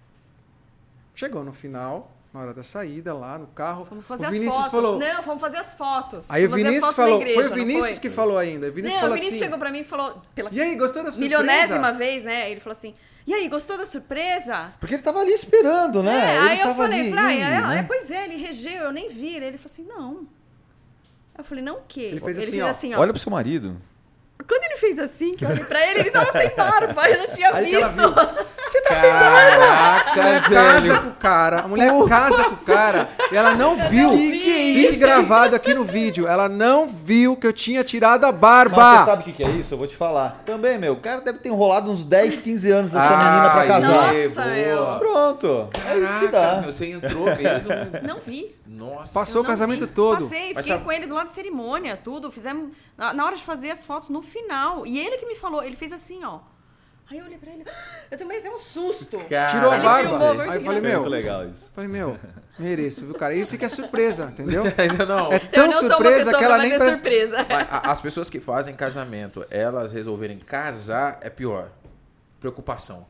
Chegou 1.15 1.43
no 1.43 1.51
final, 1.51 2.11
na 2.31 2.41
hora 2.41 2.53
da 2.53 2.61
saída, 2.61 3.11
lá 3.11 3.39
no 3.39 3.47
carro. 3.47 3.87
Vamos 3.89 4.05
fazer 4.05 4.27
o 4.27 4.29
Vinícius 4.29 4.55
as 4.55 4.65
fotos. 4.65 4.71
Falou, 4.71 4.99
não, 4.99 5.21
vamos 5.23 5.41
fazer 5.41 5.57
as 5.57 5.73
fotos. 5.73 6.29
Aí 6.29 6.45
o 6.45 6.51
Vinícius 6.51 6.93
falou. 6.93 7.21
Igreja, 7.21 7.41
foi 7.41 7.49
o 7.49 7.53
Vinícius 7.55 7.89
foi? 7.89 7.99
que 7.99 8.09
falou 8.11 8.37
ainda. 8.37 8.67
O 8.67 8.71
Vinícius 8.71 9.01
não, 9.01 9.01
falou 9.01 9.15
o 9.15 9.19
Vinícius 9.19 9.41
assim, 9.41 9.45
chegou 9.45 9.57
para 9.57 9.71
mim 9.71 9.79
e 9.79 9.83
falou. 9.83 10.21
Pela 10.35 10.49
e 10.51 10.61
aí, 10.61 10.75
gostou 10.75 11.03
da 11.03 11.11
surpresa? 11.11 11.39
Milionésima 11.39 11.91
vez, 11.91 12.23
né? 12.23 12.51
Ele 12.51 12.59
falou 12.59 12.77
assim. 12.77 12.93
E 13.25 13.33
aí, 13.33 13.49
gostou 13.49 13.79
da 13.79 13.85
surpresa? 13.85 14.71
Porque 14.79 14.93
ele 14.93 15.01
tava 15.01 15.21
ali 15.21 15.33
esperando, 15.33 16.03
né? 16.03 16.35
É, 16.35 16.37
ele 16.37 16.49
aí 16.49 16.59
eu 16.61 16.75
falei, 16.75 16.99
ali, 16.99 17.09
falei, 17.09 17.43
ah, 17.43 17.75
é, 17.75 17.79
é, 17.79 17.83
pois 17.83 18.11
é, 18.11 18.25
ele 18.25 18.37
regeu, 18.37 18.83
eu 18.83 18.91
nem 18.91 19.09
vi. 19.09 19.35
Ele 19.35 19.57
falou 19.57 19.65
assim, 19.65 19.83
não. 19.83 20.36
Eu 21.37 21.43
falei, 21.43 21.63
não 21.63 21.75
o 21.75 21.81
quê? 21.87 22.01
Ele 22.01 22.19
fez, 22.19 22.37
ele 22.37 22.45
assim, 22.45 22.51
fez 22.51 22.63
ó, 22.63 22.69
assim, 22.69 22.93
ó. 22.95 22.99
Olha 22.99 23.13
pro 23.13 23.19
seu 23.21 23.31
marido. 23.31 23.77
Quando 24.47 24.63
ele 24.63 24.77
fez 24.77 24.99
assim, 24.99 25.33
que 25.35 25.45
eu 25.45 25.49
olhei 25.49 25.63
pra 25.65 25.85
ele, 25.89 25.99
ele 26.01 26.11
tava 26.11 26.31
sem 26.37 26.55
barba, 26.55 27.09
eu 27.09 27.17
não 27.19 27.27
tinha 27.27 27.53
Aí 27.53 27.65
visto. 27.65 28.47
Você 28.67 28.81
tá 28.81 28.95
sem 28.95 29.09
barba! 29.09 29.63
A 30.07 30.13
mulher 30.15 30.41
velho. 30.41 30.55
casa 30.55 30.99
com 30.99 31.07
o 31.07 31.13
cara, 31.13 31.59
a 31.59 31.67
mulher 31.67 31.91
Porra. 31.91 32.09
casa 32.09 32.43
com 32.43 32.55
o 32.55 32.57
cara, 32.57 33.09
e 33.31 33.35
ela 33.35 33.53
não 33.53 33.77
viu. 33.89 34.09
Que 34.09 34.39
que 34.39 34.49
é 34.49 34.73
Fique 34.73 34.87
isso? 34.89 34.99
gravado 34.99 35.55
aqui 35.55 35.73
no 35.73 35.85
vídeo. 35.85 36.27
Ela 36.27 36.49
não 36.49 36.87
viu 36.87 37.37
que 37.37 37.47
eu 37.47 37.53
tinha 37.53 37.83
tirado 37.83 38.25
a 38.25 38.31
barba. 38.31 38.75
Mas 38.75 38.99
você 38.99 39.05
sabe 39.05 39.21
o 39.21 39.25
que, 39.25 39.31
que 39.33 39.43
é 39.43 39.49
isso? 39.51 39.73
Eu 39.73 39.77
vou 39.77 39.87
te 39.87 39.95
falar. 39.95 40.41
Também, 40.45 40.77
meu, 40.77 40.93
o 40.93 40.99
cara 40.99 41.21
deve 41.21 41.39
ter 41.39 41.49
enrolado 41.49 41.89
uns 41.89 42.03
10, 42.03 42.39
15 42.39 42.71
anos 42.71 42.93
essa 42.93 43.07
ah, 43.07 43.17
menina 43.17 43.49
pra 43.51 43.67
casar. 43.67 44.13
Nossa, 44.13 44.45
meu. 44.45 44.99
Pronto. 44.99 45.69
Caraca, 45.71 45.97
é 45.97 46.03
isso 46.03 46.19
que 46.19 46.27
dá. 46.27 46.61
Meu, 46.61 46.71
você 46.71 46.91
entrou 46.91 47.25
mesmo. 47.25 47.71
Não 48.03 48.19
vi. 48.19 48.55
Nossa. 48.65 49.13
Passou 49.13 49.43
o 49.43 49.45
casamento 49.45 49.87
vi. 49.87 49.93
todo. 49.93 50.23
Passei, 50.23 50.49
fiquei 50.49 50.63
sabe... 50.63 50.83
com 50.83 50.91
ele 50.91 51.05
do 51.05 51.15
lado 51.15 51.27
da 51.27 51.33
cerimônia, 51.33 51.97
tudo. 51.97 52.29
Fizemos. 52.29 52.71
Na, 52.97 53.13
na 53.13 53.25
hora 53.25 53.35
de 53.35 53.43
fazer 53.43 53.71
as 53.71 53.85
fotos 53.85 54.09
no 54.09 54.21
final. 54.21 54.85
E 54.85 54.99
ele 54.99 55.17
que 55.17 55.25
me 55.25 55.35
falou, 55.35 55.63
ele 55.63 55.75
fez 55.75 55.93
assim, 55.93 56.23
ó. 56.23 56.39
Aí 57.09 57.19
eu 57.19 57.25
olhei 57.25 57.37
pra 57.37 57.51
ele, 57.51 57.63
eu 58.11 58.17
também 58.17 58.41
dei 58.41 58.51
um 58.51 58.57
susto. 58.57 59.17
Cara, 59.29 59.49
Tirou 59.49 59.71
a 59.71 59.77
barba. 59.77 60.43
Aí 60.43 60.57
eu 60.57 60.61
falei, 60.61 60.81
meu. 60.81 60.99
Muito 60.99 61.09
legal 61.09 61.47
isso. 61.47 61.71
Falei, 61.73 61.89
meu, 61.89 62.17
mereço, 62.59 63.05
viu, 63.05 63.15
cara? 63.15 63.33
Isso 63.33 63.57
que 63.57 63.63
é 63.63 63.69
surpresa, 63.69 64.25
entendeu? 64.25 64.63
Ainda 64.77 65.05
não. 65.05 65.31
É 65.31 65.39
tão 65.39 65.71
surpresa 65.71 66.37
que 66.37 66.43
ela 66.43 66.57
nem 66.57 66.71
presta... 66.71 66.93
surpresa. 66.93 67.37
As 67.69 68.01
pessoas 68.01 68.29
que 68.29 68.41
fazem 68.41 68.75
casamento, 68.75 69.45
elas 69.49 69.93
resolverem 69.93 70.37
casar, 70.37 71.19
é 71.21 71.29
pior. 71.29 71.69
Preocupação. 72.41 73.07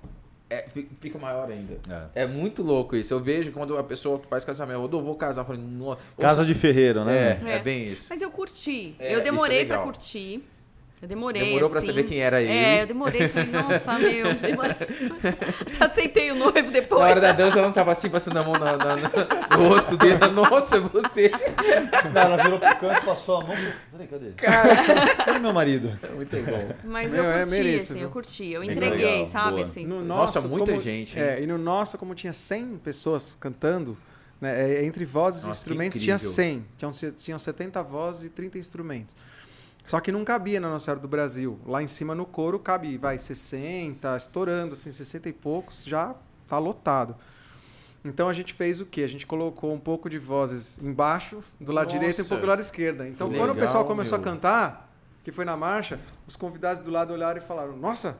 É, 0.49 0.65
fica 1.01 1.19
maior 1.19 1.51
ainda. 1.51 1.77
É. 2.13 2.23
é. 2.23 2.25
muito 2.27 2.63
louco 2.63 2.95
isso. 2.95 3.13
Eu 3.13 3.19
vejo 3.19 3.51
quando 3.51 3.77
a 3.77 3.83
pessoa 3.83 4.17
que 4.19 4.27
faz 4.27 4.45
casamento, 4.45 4.79
eu 4.79 5.03
vou 5.03 5.15
casar, 5.15 5.41
eu 5.41 5.45
falei, 5.45 5.61
Casa 6.17 6.45
de 6.45 6.53
ferreiro, 6.53 7.03
né? 7.03 7.39
É, 7.43 7.49
é, 7.49 7.55
é 7.55 7.59
bem 7.59 7.83
isso. 7.83 8.07
Mas 8.09 8.21
eu 8.21 8.31
curti. 8.31 8.95
É, 8.97 9.15
eu 9.15 9.23
demorei 9.23 9.63
é 9.63 9.65
pra 9.65 9.79
curtir. 9.79 10.47
Eu 10.99 11.07
demorei. 11.07 11.43
Demorou 11.43 11.65
assim. 11.67 11.71
pra 11.71 11.81
saber 11.81 12.03
quem 12.05 12.19
era 12.19 12.41
ele. 12.41 12.51
É, 12.51 12.81
eu 12.81 12.87
demorei. 12.87 13.27
Falei, 13.27 13.51
nossa, 13.51 13.99
meu. 13.99 14.33
Demorei. 14.41 14.75
Aceitei 15.79 16.31
o 16.31 16.35
noivo 16.35 16.71
depois. 16.71 17.01
Na 17.01 17.07
hora 17.07 17.21
da 17.21 17.31
dança, 17.33 17.59
ela 17.59 17.67
não 17.67 17.73
tava 17.73 17.91
assim, 17.91 18.09
passando 18.09 18.37
a 18.37 18.43
mão 18.43 18.53
na, 18.53 18.75
na, 18.75 18.95
no 19.57 19.67
rosto 19.69 19.95
dele. 19.95 20.17
Nossa, 20.33 20.79
você. 20.79 21.29
Não, 22.11 22.21
ela 22.21 22.37
virou 22.37 22.59
pro 22.59 22.77
canto, 22.77 23.05
passou 23.05 23.41
a 23.41 23.43
mão. 23.43 23.55
Peraí, 23.91 24.07
cadê? 24.07 24.31
Cara. 24.31 25.15
Cadê 25.17 25.39
meu 25.39 25.53
marido? 25.53 25.99
Muito 26.15 26.35
bom. 26.35 26.75
Mas 26.83 27.11
meu, 27.11 27.23
eu 27.23 27.31
é 27.31 27.39
curti, 27.41 27.55
é 27.55 27.57
mereço, 27.57 27.91
assim, 27.93 28.01
eu 28.01 28.09
curti. 28.09 28.47
Eu 28.51 28.63
entreguei, 28.63 29.19
legal, 29.19 29.25
sabe? 29.27 29.61
Assim. 29.61 29.85
No 29.85 30.03
nosso, 30.03 30.39
nossa, 30.39 30.47
muita 30.47 30.71
como, 30.71 30.81
gente. 30.81 31.19
É, 31.19 31.39
e 31.39 31.45
no 31.45 31.59
nosso, 31.59 31.95
como 31.99 32.15
tinha 32.15 32.33
100 32.33 32.77
pessoas 32.77 33.37
cantando, 33.39 33.95
né, 34.41 34.79
é, 34.79 34.85
entre 34.85 35.05
vozes 35.05 35.43
nossa, 35.43 35.59
e 35.59 35.61
instrumentos, 35.61 36.01
tinha 36.01 36.17
100. 36.17 36.65
Tinham, 36.75 36.91
tinham 36.91 37.37
70 37.37 37.83
vozes 37.83 38.23
e 38.23 38.29
30 38.29 38.57
instrumentos. 38.57 39.15
Só 39.87 40.01
que 40.01 40.11
não 40.11 40.25
cabia 40.25 40.59
na 40.59 40.69
Nossa 40.69 40.85
Senhora 40.85 40.99
do 40.99 41.07
Brasil. 41.07 41.59
Lá 41.65 41.81
em 41.81 41.87
cima 41.87 42.13
no 42.13 42.25
coro 42.25 42.59
cabe, 42.59 42.97
vai, 42.97 43.17
60, 43.17 44.17
estourando, 44.17 44.73
assim, 44.73 44.91
60 44.91 45.29
e 45.29 45.33
poucos, 45.33 45.85
já 45.85 46.13
tá 46.45 46.59
lotado. 46.59 47.15
Então 48.03 48.27
a 48.27 48.33
gente 48.33 48.53
fez 48.53 48.81
o 48.81 48.85
quê? 48.85 49.03
A 49.03 49.07
gente 49.07 49.25
colocou 49.25 49.73
um 49.73 49.79
pouco 49.79 50.09
de 50.09 50.19
vozes 50.19 50.77
embaixo, 50.79 51.41
do 51.59 51.71
lado 51.71 51.85
Nossa, 51.85 51.97
direito 51.97 52.19
e 52.19 52.23
um 52.23 52.27
pouco 52.27 52.41
do 52.41 52.47
lado 52.47 52.61
esquerdo. 52.61 53.05
Então 53.05 53.29
quando 53.29 53.39
legal, 53.39 53.55
o 53.55 53.59
pessoal 53.59 53.85
começou 53.85 54.17
meu. 54.17 54.27
a 54.27 54.31
cantar, 54.31 54.93
que 55.23 55.31
foi 55.31 55.45
na 55.45 55.55
marcha, 55.55 55.99
os 56.27 56.35
convidados 56.35 56.81
do 56.81 56.91
lado 56.91 57.13
olharam 57.13 57.41
e 57.41 57.43
falaram: 57.43 57.75
Nossa, 57.77 58.17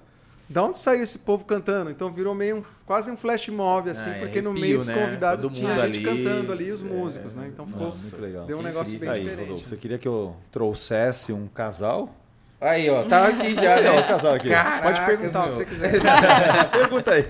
da 0.50 0.64
onde 0.64 0.80
saiu 0.80 1.04
esse 1.04 1.20
povo 1.20 1.44
cantando? 1.44 1.90
Então 1.90 2.12
virou 2.12 2.34
meio 2.34 2.58
um, 2.58 2.64
quase 2.86 3.12
um 3.12 3.18
flash 3.18 3.50
mob, 3.50 3.90
assim, 3.90 4.12
ah, 4.12 4.20
porque 4.20 4.42
no 4.42 4.54
meio 4.54 4.78
dos 4.78 4.88
né? 4.88 4.96
convidados 4.96 5.46
né? 5.46 5.52
tinha 5.52 5.78
gente 5.86 6.08
ali, 6.08 6.24
cantando 6.24 6.52
ali, 6.54 6.72
os 6.72 6.82
é, 6.82 6.86
músicos, 6.86 7.34
é, 7.34 7.38
né? 7.38 7.48
Então 7.54 7.68
ficou. 7.68 7.84
Nossa, 7.84 8.02
muito 8.02 8.22
legal. 8.22 8.46
Deu 8.46 8.58
um 8.58 8.62
negócio 8.62 8.98
bem 8.98 9.10
aí, 9.10 9.20
diferente. 9.24 9.42
Rodolfo, 9.42 9.68
você 9.68 9.78
queria 9.78 9.98
que 9.98 10.08
eu 10.08 10.36
trouxesse 10.52 11.34
um 11.34 11.48
casal? 11.48 12.16
Aí, 12.60 12.90
ó, 12.90 13.04
tá 13.04 13.28
aqui 13.28 13.54
já, 13.54 13.82
né? 13.82 13.92
o 14.00 14.08
casal 14.08 14.34
aqui. 14.36 14.50
Caraca, 14.50 14.84
Pode 14.84 15.06
perguntar 15.06 15.40
meu. 15.40 15.48
o 15.48 15.50
que 15.50 15.56
você 15.56 15.66
quiser. 15.66 16.02
Pergunta 16.72 17.12
aí. 17.12 17.26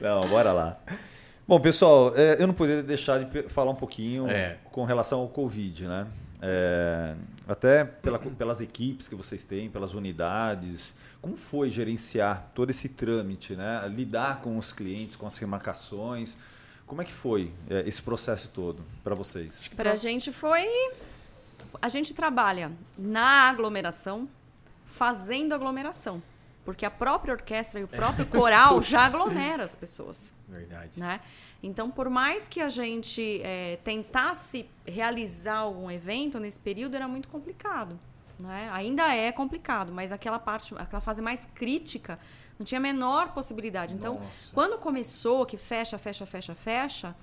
Não, 0.00 0.28
bora 0.28 0.52
lá. 0.52 0.78
Bom, 1.46 1.60
pessoal, 1.60 2.12
é, 2.16 2.36
eu 2.40 2.46
não 2.46 2.54
poderia 2.54 2.82
deixar 2.82 3.22
de 3.22 3.42
falar 3.50 3.70
um 3.70 3.76
pouquinho 3.76 4.28
é. 4.28 4.56
com 4.72 4.84
relação 4.84 5.20
ao 5.20 5.28
Covid, 5.28 5.86
né? 5.86 6.06
É, 6.46 7.16
até 7.48 7.84
pela, 7.84 8.18
pelas 8.18 8.60
equipes 8.60 9.08
que 9.08 9.14
vocês 9.14 9.42
têm, 9.44 9.70
pelas 9.70 9.94
unidades. 9.94 10.94
Como 11.22 11.38
foi 11.38 11.70
gerenciar 11.70 12.50
todo 12.54 12.68
esse 12.68 12.90
trâmite, 12.90 13.56
né? 13.56 13.82
Lidar 13.88 14.42
com 14.42 14.58
os 14.58 14.70
clientes, 14.70 15.16
com 15.16 15.26
as 15.26 15.38
remarcações. 15.38 16.36
Como 16.86 17.00
é 17.00 17.04
que 17.04 17.12
foi 17.14 17.50
é, 17.70 17.88
esse 17.88 18.02
processo 18.02 18.50
todo 18.50 18.84
para 19.02 19.14
vocês? 19.14 19.68
Para 19.68 19.92
a 19.92 19.96
gente 19.96 20.30
foi. 20.30 20.66
A 21.80 21.88
gente 21.88 22.12
trabalha 22.12 22.70
na 22.98 23.48
aglomeração, 23.48 24.28
fazendo 24.84 25.54
aglomeração. 25.54 26.22
Porque 26.62 26.84
a 26.84 26.90
própria 26.90 27.32
orquestra 27.32 27.80
e 27.80 27.84
o 27.84 27.88
próprio 27.88 28.26
coral 28.26 28.82
já 28.82 29.06
aglomera 29.06 29.64
as 29.64 29.74
pessoas. 29.74 30.34
Verdade. 30.46 31.00
Né? 31.00 31.20
Então, 31.66 31.90
por 31.90 32.10
mais 32.10 32.46
que 32.46 32.60
a 32.60 32.68
gente 32.68 33.40
é, 33.42 33.78
tentasse 33.82 34.68
realizar 34.86 35.56
algum 35.56 35.90
evento 35.90 36.38
nesse 36.38 36.58
período, 36.58 36.94
era 36.94 37.08
muito 37.08 37.26
complicado. 37.26 37.98
Né? 38.38 38.68
Ainda 38.70 39.14
é 39.14 39.32
complicado, 39.32 39.90
mas 39.90 40.12
aquela 40.12 40.38
parte, 40.38 40.74
aquela 40.76 41.00
fase 41.00 41.22
mais 41.22 41.48
crítica, 41.54 42.18
não 42.58 42.66
tinha 42.66 42.78
a 42.78 42.82
menor 42.82 43.32
possibilidade. 43.32 43.94
Então, 43.94 44.20
Nossa. 44.20 44.50
quando 44.52 44.76
começou, 44.76 45.46
que 45.46 45.56
fecha, 45.56 45.96
fecha, 45.96 46.26
fecha, 46.26 46.54
fecha, 46.54 47.16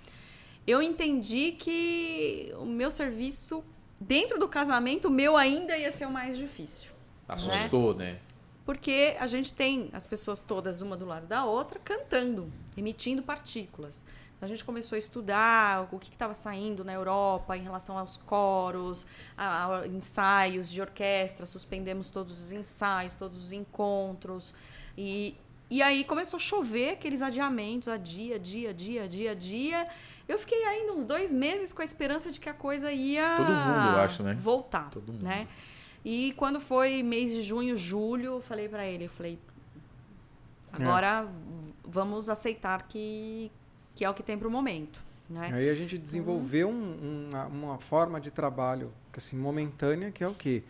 eu 0.65 0.81
entendi 0.81 1.51
que 1.51 2.51
o 2.57 2.65
meu 2.65 2.89
serviço 2.89 3.63
dentro 3.99 4.39
do 4.39 4.47
casamento, 4.47 5.07
o 5.07 5.11
meu 5.11 5.37
ainda 5.37 5.77
ia 5.77 5.91
ser 5.91 6.07
o 6.07 6.11
mais 6.11 6.35
difícil. 6.35 6.89
Assustou, 7.27 7.93
né? 7.93 8.13
né? 8.13 8.19
Porque 8.65 9.15
a 9.19 9.27
gente 9.27 9.53
tem 9.53 9.89
as 9.93 10.07
pessoas 10.07 10.41
todas 10.41 10.81
uma 10.81 10.97
do 10.97 11.05
lado 11.05 11.27
da 11.27 11.45
outra 11.45 11.79
cantando, 11.79 12.51
emitindo 12.75 13.21
partículas. 13.21 14.03
A 14.41 14.47
gente 14.47 14.63
começou 14.65 14.95
a 14.95 14.99
estudar 14.99 15.87
o 15.91 15.99
que 15.99 16.09
estava 16.09 16.33
saindo 16.33 16.83
na 16.83 16.91
Europa 16.91 17.55
em 17.55 17.61
relação 17.61 17.97
aos 17.97 18.17
coros, 18.17 19.05
a, 19.37 19.81
a, 19.81 19.87
ensaios 19.87 20.71
de 20.71 20.81
orquestra, 20.81 21.45
suspendemos 21.45 22.09
todos 22.09 22.41
os 22.41 22.51
ensaios, 22.51 23.13
todos 23.13 23.43
os 23.43 23.51
encontros. 23.51 24.55
E, 24.97 25.35
e 25.69 25.81
aí 25.81 26.03
começou 26.03 26.37
a 26.37 26.39
chover 26.39 26.93
aqueles 26.93 27.21
adiamentos, 27.21 27.87
a 27.87 27.97
dia, 27.97 28.39
dia, 28.39 28.73
dia, 28.73 29.07
dia, 29.07 29.35
dia. 29.35 29.87
Eu 30.27 30.39
fiquei 30.39 30.63
ainda 30.63 30.93
uns 30.93 31.05
dois 31.05 31.31
meses 31.31 31.71
com 31.71 31.81
a 31.81 31.85
esperança 31.85 32.31
de 32.31 32.39
que 32.39 32.49
a 32.49 32.53
coisa 32.53 32.91
ia 32.91 33.35
Todo 33.35 33.47
mundo, 33.47 33.89
eu 33.89 33.99
acho, 33.99 34.23
né? 34.23 34.33
voltar. 34.33 34.89
Todo 34.89 35.11
mundo. 35.11 35.23
Né? 35.23 35.47
E 36.03 36.33
quando 36.35 36.59
foi 36.59 37.03
mês 37.03 37.31
de 37.31 37.43
junho, 37.43 37.77
julho, 37.77 38.37
eu 38.37 38.41
falei 38.41 38.67
para 38.67 38.87
ele, 38.87 39.05
eu 39.05 39.09
falei, 39.09 39.37
agora 40.73 41.27
é. 41.27 41.71
vamos 41.83 42.27
aceitar 42.27 42.87
que, 42.87 43.51
que 44.01 44.05
é 44.05 44.09
o 44.09 44.15
que 44.15 44.23
tem 44.23 44.35
para 44.35 44.47
o 44.47 44.51
momento. 44.51 44.99
Né? 45.29 45.51
Aí 45.53 45.69
a 45.69 45.75
gente 45.75 45.95
desenvolveu 45.95 46.67
um, 46.67 47.27
uma, 47.29 47.45
uma, 47.45 47.77
forma 47.77 48.19
de 48.19 48.31
trabalho 48.31 48.91
assim, 49.15 49.37
momentânea, 49.37 50.09
que 50.09 50.23
é 50.23 50.27
o 50.27 50.33
quê? 50.33 50.63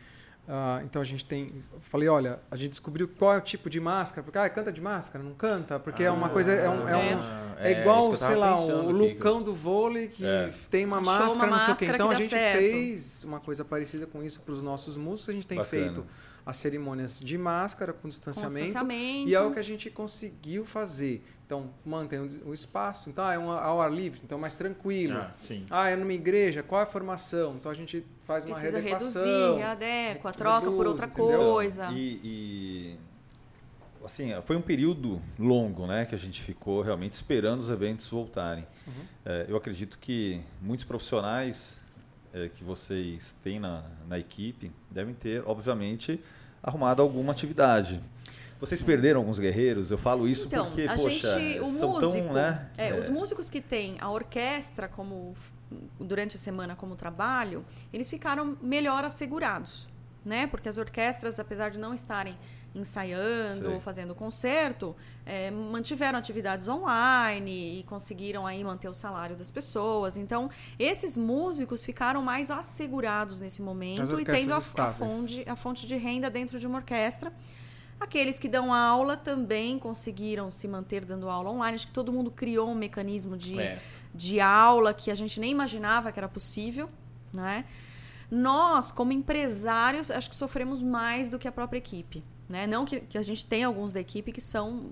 Uh, 0.46 0.84
então 0.84 1.02
a 1.02 1.06
gente 1.06 1.24
tem. 1.24 1.48
Falei, 1.80 2.10
olha, 2.10 2.40
a 2.52 2.58
gente 2.58 2.72
descobriu 2.72 3.08
qual 3.08 3.36
é 3.36 3.38
o 3.38 3.42
tipo 3.42 3.70
de 3.70 3.80
máscara. 3.80 4.22
Porque, 4.22 4.38
ah, 4.38 4.50
canta 4.50 4.70
de 4.70 4.82
máscara? 4.82 5.24
Não 5.24 5.34
canta? 5.34 5.80
Porque 5.80 6.04
ah, 6.04 6.08
é 6.08 6.12
uma 6.12 6.28
coisa. 6.28 6.52
É, 6.52 6.70
um, 6.70 6.90
é, 6.90 6.98
um, 6.98 7.58
é, 7.58 7.72
é 7.72 7.82
igual, 7.82 8.14
sei 8.18 8.36
lá, 8.36 8.60
o 8.60 8.92
Lucão 8.92 9.42
do 9.42 9.56
vôlei 9.56 10.10
que 10.10 10.26
é. 10.26 10.52
tem 10.70 10.84
uma 10.84 11.00
máscara, 11.00 11.34
uma 11.34 11.48
não 11.48 11.60
sei 11.60 11.74
o 11.74 11.78
quê. 11.78 11.86
Então 11.86 12.12
a 12.12 12.16
gente 12.16 12.32
certo. 12.32 12.60
fez 12.60 13.24
uma 13.24 13.40
coisa 13.40 13.64
parecida 13.64 14.06
com 14.06 14.22
isso 14.22 14.42
para 14.42 14.54
os 14.54 14.62
nossos 14.62 14.98
músicos. 14.98 15.30
A 15.30 15.34
gente 15.34 15.48
tem 15.48 15.58
Bacana. 15.58 15.84
feito 15.86 16.06
as 16.46 16.58
cerimônias 16.58 17.18
de 17.18 17.38
máscara 17.38 17.94
com 17.94 18.10
distanciamento, 18.10 18.58
com 18.58 18.66
distanciamento, 18.66 19.30
E 19.30 19.36
é 19.36 19.40
o 19.40 19.52
que 19.52 19.60
a 19.60 19.64
gente 19.64 19.90
conseguiu 19.90 20.66
fazer. 20.66 21.24
Então, 21.52 21.70
mantém 21.86 22.18
o 22.46 22.54
espaço. 22.54 23.10
Então, 23.10 23.26
ah, 23.26 23.34
é 23.34 23.38
um 23.38 23.52
ao 23.52 23.82
ar 23.82 23.92
livre, 23.92 24.22
então 24.24 24.38
é 24.38 24.42
mais 24.42 24.54
tranquilo. 24.54 25.18
Ah, 25.18 25.34
sim. 25.38 25.66
ah, 25.70 25.90
é 25.90 25.98
numa 25.98 26.14
igreja, 26.14 26.64
qual 26.64 26.80
é 26.80 26.86
a 26.86 26.88
formação? 26.88 27.56
Então 27.60 27.70
a 27.70 27.76
gente 27.76 28.06
faz 28.24 28.46
uma 28.46 28.56
Precisa 28.56 28.80
readequação. 28.80 29.24
reduzir, 29.26 29.64
adequa, 29.64 30.32
troca 30.32 30.60
reduz, 30.60 30.78
por 30.78 30.88
outra 30.88 31.08
entendeu? 31.08 31.40
coisa. 31.40 31.90
E, 31.92 32.22
e, 32.24 32.96
assim, 34.02 34.30
foi 34.46 34.56
um 34.56 34.62
período 34.62 35.22
longo, 35.38 35.86
né, 35.86 36.06
que 36.06 36.16
a 36.16 36.18
gente 36.18 36.42
ficou 36.42 36.82
realmente 36.82 37.14
esperando 37.14 37.60
os 37.60 37.68
eventos 37.68 38.08
voltarem. 38.08 38.66
Uhum. 38.88 39.04
É, 39.26 39.46
eu 39.50 39.58
acredito 39.58 40.00
que 40.00 40.40
muitos 40.62 40.86
profissionais 40.86 41.82
é, 42.34 42.48
que 42.48 42.64
vocês 42.64 43.36
têm 43.44 43.60
na, 43.60 43.84
na 44.08 44.18
equipe 44.18 44.72
devem 44.90 45.14
ter, 45.14 45.44
obviamente, 45.46 46.18
arrumado 46.64 47.02
alguma 47.02 47.34
atividade. 47.34 48.02
Vocês 48.62 48.80
perderam 48.80 49.22
alguns 49.22 49.40
guerreiros? 49.40 49.90
Eu 49.90 49.98
falo 49.98 50.28
isso 50.28 50.46
então, 50.46 50.68
porque, 50.68 50.84
a 50.84 50.96
poxa, 50.96 51.40
gente, 51.40 51.60
o 51.62 51.70
são 51.72 51.94
músico, 51.94 52.14
tão, 52.14 52.34
né? 52.34 52.70
É, 52.78 52.90
é. 52.90 53.00
Os 53.00 53.10
músicos 53.10 53.50
que 53.50 53.60
têm 53.60 53.98
a 54.00 54.10
orquestra 54.12 54.88
como 54.88 55.34
durante 56.00 56.36
a 56.36 56.40
semana 56.40 56.76
como 56.76 56.96
trabalho, 56.96 57.66
eles 57.92 58.08
ficaram 58.08 58.56
melhor 58.62 59.04
assegurados, 59.04 59.90
né? 60.24 60.46
Porque 60.46 60.70
as 60.70 60.78
orquestras, 60.78 61.40
apesar 61.40 61.72
de 61.72 61.80
não 61.80 61.92
estarem 61.92 62.38
ensaiando 62.76 63.74
ou 63.74 63.80
fazendo 63.80 64.14
concerto, 64.14 64.96
é, 65.26 65.50
mantiveram 65.50 66.18
atividades 66.18 66.68
online 66.68 67.80
e 67.80 67.84
conseguiram 67.84 68.46
aí 68.46 68.64
manter 68.64 68.88
o 68.88 68.94
salário 68.94 69.36
das 69.36 69.50
pessoas. 69.50 70.18
Então, 70.18 70.50
esses 70.78 71.18
músicos 71.18 71.84
ficaram 71.84 72.22
mais 72.22 72.52
assegurados 72.52 73.42
nesse 73.42 73.62
momento 73.62 74.20
e 74.20 74.24
tendo 74.24 74.54
a, 74.54 74.58
a, 74.58 74.94
fonte, 74.94 75.44
a 75.48 75.56
fonte 75.56 75.88
de 75.88 75.96
renda 75.98 76.30
dentro 76.30 76.60
de 76.60 76.68
uma 76.68 76.78
orquestra. 76.78 77.34
Aqueles 78.02 78.40
que 78.40 78.50
dão 78.50 78.74
aula 78.74 79.16
também 79.16 79.78
conseguiram 79.78 80.50
se 80.50 80.68
manter 80.68 81.06
dando 81.06 81.30
aula 81.30 81.52
online. 81.52 81.76
Acho 81.76 81.86
que 81.86 81.94
todo 81.94 82.12
mundo 82.12 82.32
criou 82.32 82.68
um 82.68 82.74
mecanismo 82.74 83.38
de, 83.38 83.60
é. 83.60 83.80
de 84.14 84.40
aula 84.40 84.92
que 84.92 85.12
a 85.12 85.14
gente 85.14 85.40
nem 85.40 85.52
imaginava 85.52 86.12
que 86.12 86.20
era 86.20 86.28
possível, 86.28 86.90
né? 87.32 87.64
Nós, 88.32 88.92
como 88.92 89.12
empresários, 89.12 90.10
acho 90.10 90.30
que 90.30 90.36
sofremos 90.36 90.82
mais 90.82 91.30
do 91.30 91.38
que 91.38 91.48
a 91.48 91.52
própria 91.52 91.78
equipe. 91.78 92.24
Né? 92.50 92.66
Não 92.66 92.86
que, 92.86 93.02
que 93.02 93.20
a 93.20 93.22
gente 93.22 93.46
tem 93.46 93.64
alguns 93.64 93.94
da 93.94 94.00
equipe 94.00 94.32
que 94.32 94.42
são 94.42 94.90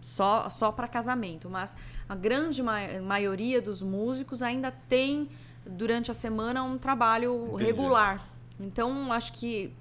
só, 0.00 0.48
só 0.48 0.72
para 0.72 0.88
casamento, 0.88 1.50
mas 1.50 1.76
a 2.08 2.14
grande 2.14 2.62
ma 2.62 2.78
maioria 3.02 3.60
dos 3.60 3.82
músicos 3.82 4.42
ainda 4.42 4.72
tem, 4.88 5.28
durante 5.66 6.10
a 6.10 6.14
semana, 6.14 6.62
um 6.62 6.78
trabalho 6.78 7.48
Entendi. 7.48 7.64
regular. 7.64 8.26
Então, 8.58 9.12
acho 9.12 9.34
que 9.34 9.74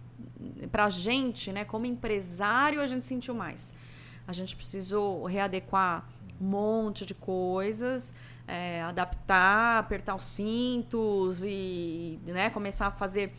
para 0.71 0.85
a 0.85 0.89
gente, 0.89 1.51
né, 1.51 1.65
como 1.65 1.85
empresário, 1.85 2.81
a 2.81 2.87
gente 2.87 3.05
sentiu 3.05 3.33
mais. 3.33 3.73
A 4.27 4.33
gente 4.33 4.55
precisou 4.55 5.25
readequar 5.25 6.07
um 6.39 6.45
monte 6.45 7.05
de 7.05 7.13
coisas, 7.13 8.13
é, 8.47 8.81
adaptar, 8.83 9.79
apertar 9.79 10.15
os 10.15 10.23
cintos 10.23 11.43
e 11.43 12.19
né, 12.25 12.49
começar 12.49 12.87
a 12.87 12.91
fazer 12.91 13.33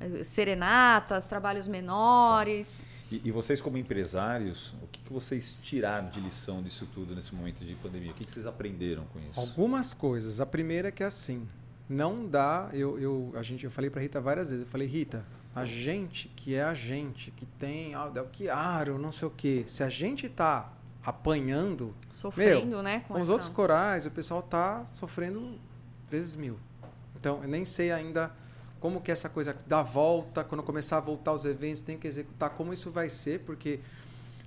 eh, 0.00 0.24
serenatas, 0.24 1.24
trabalhos 1.24 1.68
menores. 1.68 2.86
E, 3.10 3.20
e, 3.24 3.30
vocês, 3.30 3.60
como 3.60 3.76
empresários, 3.76 4.74
o 4.82 4.86
que, 4.86 5.00
que, 5.00 5.12
vocês 5.12 5.56
tiraram 5.62 6.08
de 6.08 6.20
lição 6.20 6.62
disso 6.62 6.88
tudo 6.92 7.14
nesse 7.14 7.34
momento 7.34 7.64
de 7.64 7.74
pandemia? 7.74 8.10
O 8.10 8.14
que, 8.14 8.24
que 8.24 8.32
vocês 8.32 8.46
aprenderam 8.46 9.04
com 9.12 9.20
isso? 9.20 9.38
Algumas 9.38 9.94
coisas. 9.94 10.40
A 10.40 10.46
primeira 10.46 10.88
é 10.88 10.90
que 10.90 11.02
é 11.02 11.06
assim, 11.06 11.46
não 11.88 12.26
dá. 12.26 12.70
Eu, 12.72 12.98
eu, 12.98 13.32
a 13.36 13.42
gente, 13.42 13.64
eu 13.64 13.70
falei 13.70 13.90
para 13.90 14.00
Rita 14.00 14.20
várias 14.20 14.50
vezes. 14.50 14.64
Eu 14.64 14.70
falei, 14.70 14.88
Rita, 14.88 15.24
a 15.54 15.64
gente 15.64 16.28
que 16.28 16.54
é 16.54 16.62
a 16.62 16.74
gente, 16.74 17.30
que 17.30 17.46
tem 17.46 17.94
ah, 17.94 18.06
o 18.06 18.28
que 18.28 18.48
aro, 18.48 18.98
não 18.98 19.12
sei 19.12 19.28
o 19.28 19.30
quê. 19.30 19.64
Se 19.66 19.82
a 19.82 19.88
gente 19.88 20.28
tá 20.28 20.72
apanhando, 21.04 21.94
sofrendo, 22.10 22.66
meu, 22.66 22.82
né? 22.82 23.04
Com, 23.06 23.14
com 23.14 23.20
os 23.20 23.28
outros 23.28 23.50
corais, 23.50 24.06
o 24.06 24.10
pessoal 24.10 24.42
tá 24.42 24.84
sofrendo 24.86 25.58
vezes 26.10 26.34
mil. 26.34 26.58
Então, 27.14 27.42
eu 27.42 27.48
nem 27.48 27.64
sei 27.64 27.92
ainda 27.92 28.32
como 28.80 29.00
que 29.00 29.10
essa 29.10 29.28
coisa 29.28 29.56
dá 29.66 29.82
volta, 29.82 30.44
quando 30.44 30.62
começar 30.62 30.98
a 30.98 31.00
voltar 31.00 31.32
os 31.32 31.44
eventos, 31.44 31.80
tem 31.80 31.96
que 31.96 32.06
executar, 32.06 32.50
como 32.50 32.72
isso 32.72 32.90
vai 32.90 33.08
ser, 33.08 33.40
porque 33.40 33.80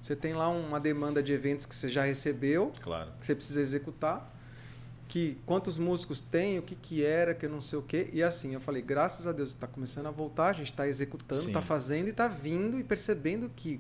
você 0.02 0.16
tem 0.16 0.34
lá 0.34 0.48
uma 0.50 0.80
demanda 0.80 1.24
de 1.24 1.34
eventos 1.34 1.66
que 1.66 1.74
você 1.74 1.90
já 1.90 2.04
recebeu, 2.04 2.72
claro. 2.82 3.12
que 3.20 3.26
você 3.26 3.34
precisa 3.34 3.62
executar, 3.62 4.37
que 5.08 5.38
quantos 5.46 5.78
músicos 5.78 6.20
tem, 6.20 6.60
o 6.60 6.62
que, 6.62 6.76
que 6.76 7.04
era, 7.04 7.34
que 7.34 7.46
eu 7.46 7.50
não 7.50 7.62
sei 7.62 7.80
o 7.80 7.82
quê. 7.82 8.10
E 8.12 8.22
assim, 8.22 8.54
eu 8.54 8.60
falei, 8.60 8.82
graças 8.82 9.26
a 9.26 9.32
Deus, 9.32 9.50
está 9.50 9.66
começando 9.66 10.08
a 10.08 10.12
voltar, 10.12 10.50
a 10.50 10.54
gente 10.54 10.72
está 10.72 10.88
executando, 10.88 11.48
está 11.48 11.62
fazendo 11.62 12.08
e 12.08 12.12
está 12.12 12.28
vindo 12.28 12.78
e 12.78 12.84
percebendo 12.84 13.50
que 13.56 13.80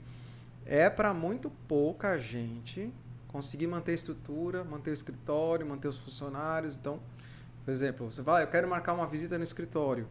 é 0.65 0.89
para 0.89 1.13
muito 1.13 1.49
pouca 1.67 2.17
gente 2.17 2.93
conseguir 3.28 3.67
manter 3.67 3.91
a 3.91 3.95
estrutura, 3.95 4.63
manter 4.63 4.91
o 4.91 4.93
escritório, 4.93 5.65
manter 5.65 5.88
os 5.88 5.97
funcionários. 5.97 6.75
Então, 6.75 6.99
por 7.65 7.71
exemplo, 7.71 8.09
você 8.09 8.21
vai, 8.21 8.43
eu 8.43 8.47
quero 8.47 8.67
marcar 8.67 8.93
uma 8.93 9.05
visita 9.05 9.38
no 9.38 9.43
escritório 9.43 10.07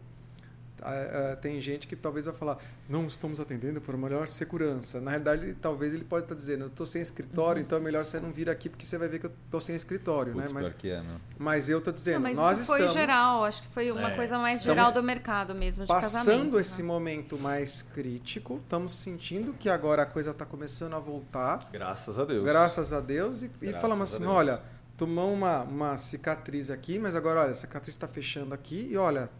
tem 1.40 1.60
gente 1.60 1.86
que 1.86 1.96
talvez 1.96 2.24
vai 2.24 2.34
falar, 2.34 2.58
não 2.88 3.06
estamos 3.06 3.40
atendendo 3.40 3.80
por 3.80 3.96
melhor 3.96 4.28
segurança. 4.28 5.00
Na 5.00 5.10
realidade, 5.10 5.56
talvez 5.60 5.94
ele 5.94 6.04
pode 6.04 6.24
estar 6.24 6.34
dizendo, 6.34 6.64
eu 6.64 6.68
estou 6.68 6.86
sem 6.86 7.02
escritório, 7.02 7.60
uhum. 7.60 7.66
então 7.66 7.78
é 7.78 7.80
melhor 7.80 8.04
você 8.04 8.20
não 8.20 8.30
vir 8.30 8.50
aqui 8.50 8.68
porque 8.68 8.84
você 8.84 8.98
vai 8.98 9.08
ver 9.08 9.18
que 9.18 9.26
eu 9.26 9.32
estou 9.44 9.60
sem 9.60 9.74
escritório, 9.74 10.32
Puts, 10.32 10.52
né? 10.52 10.60
Mas, 10.62 10.84
é, 10.84 11.02
né? 11.02 11.20
mas 11.38 11.68
eu 11.68 11.78
estou 11.78 11.92
dizendo, 11.92 12.14
não, 12.16 12.22
mas 12.22 12.36
nós 12.36 12.58
isso 12.58 12.66
foi 12.66 12.80
estamos... 12.80 12.94
geral, 12.94 13.44
acho 13.44 13.62
que 13.62 13.68
foi 13.68 13.90
uma 13.90 14.12
é. 14.12 14.16
coisa 14.16 14.38
mais 14.38 14.62
geral 14.62 14.92
do 14.92 15.02
mercado 15.02 15.54
mesmo, 15.54 15.82
de 15.84 15.88
passando 15.88 16.12
casamento. 16.12 16.60
esse 16.60 16.82
né? 16.82 16.88
momento 16.88 17.38
mais 17.38 17.82
crítico, 17.82 18.56
estamos 18.56 18.92
sentindo 18.92 19.52
que 19.54 19.68
agora 19.68 20.02
a 20.02 20.06
coisa 20.06 20.30
está 20.30 20.44
começando 20.44 20.94
a 20.94 20.98
voltar. 20.98 21.68
Graças 21.72 22.18
a 22.18 22.24
Deus. 22.24 22.44
Graças 22.44 22.92
a 22.92 23.00
Deus. 23.00 23.42
E, 23.42 23.50
e 23.62 23.72
falamos 23.72 24.12
assim, 24.12 24.24
olha, 24.24 24.60
tomamos 24.96 25.34
uma, 25.34 25.62
uma 25.62 25.96
cicatriz 25.96 26.70
aqui, 26.70 26.98
mas 26.98 27.14
agora, 27.14 27.40
olha, 27.40 27.50
a 27.50 27.54
cicatriz 27.54 27.94
está 27.94 28.08
fechando 28.08 28.54
aqui 28.54 28.88
e 28.90 28.96
olha, 28.96 29.30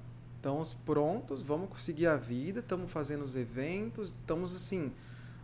estamos 0.47 0.75
prontos, 0.75 1.43
vamos 1.43 1.69
conseguir 1.69 2.07
a 2.07 2.17
vida, 2.17 2.61
estamos 2.61 2.89
fazendo 2.93 3.25
os 3.25 3.35
eventos, 3.35 4.15
estamos 4.21 4.55
assim. 4.55 4.93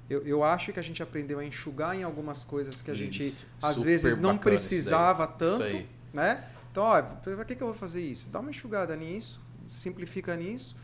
Eu, 0.09 0.24
eu 0.24 0.44
acho 0.44 0.72
que 0.72 0.78
a 0.78 0.82
gente 0.82 1.03
aprendeu 1.03 1.40
a 1.40 1.44
enxugar 1.44 1.96
em 1.96 2.05
algumas 2.05 2.44
coisas 2.44 2.80
que 2.80 2.90
a 2.90 2.94
isso, 2.94 3.03
gente 3.03 3.46
às 3.61 3.82
vezes 3.82 4.16
não 4.16 4.38
precisava 4.38 5.26
tanto, 5.26 5.84
né? 6.14 6.44
Então, 6.70 6.84
ó, 6.84 7.03
para 7.03 7.44
que, 7.44 7.57
que 7.57 7.62
eu 7.62 7.66
vou 7.66 7.76
fazer 7.76 8.00
isso? 8.00 8.28
Dá 8.30 8.38
uma 8.38 8.50
enxugada 8.50 8.94
nisso, 8.94 9.42
simplifica 9.66 10.36
nisso. 10.36 10.76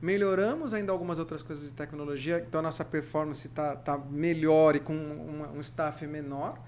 Melhoramos 0.00 0.74
ainda 0.74 0.90
algumas 0.90 1.20
outras 1.20 1.44
coisas 1.44 1.66
de 1.68 1.72
tecnologia, 1.72 2.42
então 2.44 2.58
a 2.58 2.62
nossa 2.64 2.84
performance 2.84 3.46
está 3.46 3.76
tá 3.76 3.96
melhor 3.96 4.74
e 4.74 4.80
com 4.80 4.92
uma, 4.92 5.48
um 5.52 5.60
staff 5.60 6.04
menor. 6.04 6.58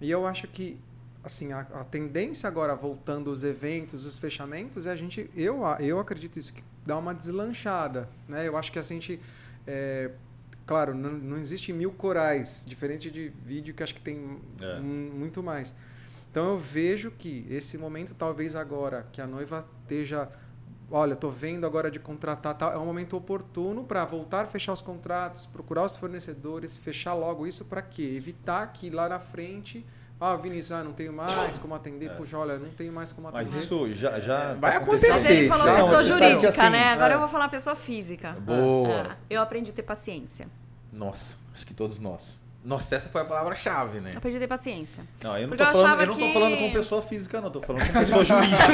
E 0.00 0.10
eu 0.10 0.26
acho 0.26 0.48
que 0.48 0.76
assim 1.22 1.52
a, 1.52 1.60
a, 1.60 1.84
tendência 1.84 2.48
agora 2.48 2.74
voltando 2.74 3.30
os 3.30 3.44
eventos, 3.44 4.06
os 4.06 4.18
fechamentos, 4.18 4.86
é 4.86 4.90
a 4.90 4.96
gente, 4.96 5.30
eu, 5.36 5.62
eu 5.78 5.98
acredito 5.98 6.38
isso 6.38 6.52
que 6.52 6.64
dá 6.84 6.96
uma 6.96 7.14
deslanchada, 7.14 8.08
né? 8.28 8.46
Eu 8.48 8.56
acho 8.56 8.72
que 8.72 8.78
a 8.78 8.82
gente 8.82 9.20
é, 9.66 10.10
claro, 10.66 10.94
não, 10.94 11.12
não 11.12 11.36
existe 11.36 11.72
mil 11.72 11.90
corais, 11.90 12.64
diferente 12.66 13.10
de 13.10 13.28
vídeo 13.44 13.74
que 13.74 13.82
acho 13.82 13.94
que 13.94 14.00
tem 14.00 14.40
é. 14.60 14.78
muito 14.78 15.42
mais. 15.42 15.74
Então 16.30 16.50
eu 16.50 16.58
vejo 16.58 17.10
que 17.10 17.44
esse 17.50 17.76
momento, 17.76 18.14
talvez 18.14 18.54
agora, 18.54 19.04
que 19.10 19.20
a 19.20 19.26
noiva 19.26 19.66
esteja 19.82 20.28
olha, 20.90 21.14
estou 21.14 21.30
vendo 21.30 21.64
agora 21.64 21.90
de 21.90 22.00
contratar, 22.00 22.56
tal, 22.56 22.72
é 22.72 22.78
um 22.78 22.84
momento 22.84 23.16
oportuno 23.16 23.84
para 23.84 24.04
voltar 24.04 24.42
a 24.42 24.46
fechar 24.46 24.72
os 24.72 24.82
contratos, 24.82 25.46
procurar 25.46 25.84
os 25.84 25.96
fornecedores, 25.96 26.76
fechar 26.76 27.14
logo 27.14 27.46
isso 27.46 27.64
para 27.64 27.80
quê? 27.80 28.14
Evitar 28.16 28.66
que 28.72 28.90
lá 28.90 29.08
na 29.08 29.20
frente 29.20 29.86
ah, 30.20 30.36
Vinícius, 30.36 30.72
ah, 30.72 30.84
não 30.84 30.92
tenho 30.92 31.14
mais 31.14 31.58
como 31.58 31.74
atender. 31.74 32.10
É. 32.10 32.14
Puxa, 32.14 32.36
olha, 32.36 32.58
não 32.58 32.68
tenho 32.68 32.92
mais 32.92 33.10
como 33.10 33.28
atender. 33.28 33.50
Mas 33.50 33.62
isso 33.62 33.90
já, 33.94 34.20
já 34.20 34.52
vai 34.54 34.72
tá 34.72 34.78
acontecer. 34.78 35.08
Mas 35.08 35.24
ele 35.24 35.48
falou 35.48 35.66
já. 35.66 35.76
pessoa 35.76 36.04
jurídica, 36.04 36.48
assim, 36.50 36.68
né? 36.70 36.84
Agora 36.92 37.14
é. 37.14 37.16
eu 37.16 37.18
vou 37.20 37.28
falar 37.28 37.48
pessoa 37.48 37.74
física. 37.74 38.32
Boa. 38.32 39.12
Ah, 39.12 39.16
eu 39.30 39.40
aprendi 39.40 39.70
a 39.70 39.74
ter 39.74 39.82
paciência. 39.82 40.46
Nossa, 40.92 41.36
acho 41.54 41.66
que 41.66 41.72
todos 41.72 41.98
nós. 41.98 42.38
Nossa, 42.62 42.96
essa 42.96 43.08
foi 43.08 43.22
a 43.22 43.24
palavra-chave, 43.24 44.00
né? 44.00 44.12
Aprendi 44.14 44.36
a 44.36 44.40
ter 44.40 44.46
paciência. 44.46 45.02
Não, 45.22 45.38
eu 45.38 45.48
não, 45.48 45.56
tô, 45.56 45.64
eu 45.64 45.72
falando, 45.72 46.00
eu 46.00 46.06
não 46.08 46.14
tô 46.14 46.20
que... 46.20 46.32
falando 46.34 46.58
com 46.58 46.72
pessoa 46.72 47.02
física, 47.02 47.40
não. 47.40 47.50
Tô 47.50 47.62
falando 47.62 47.86
com 47.86 47.92
pessoa 48.00 48.22
jurídica. 48.22 48.64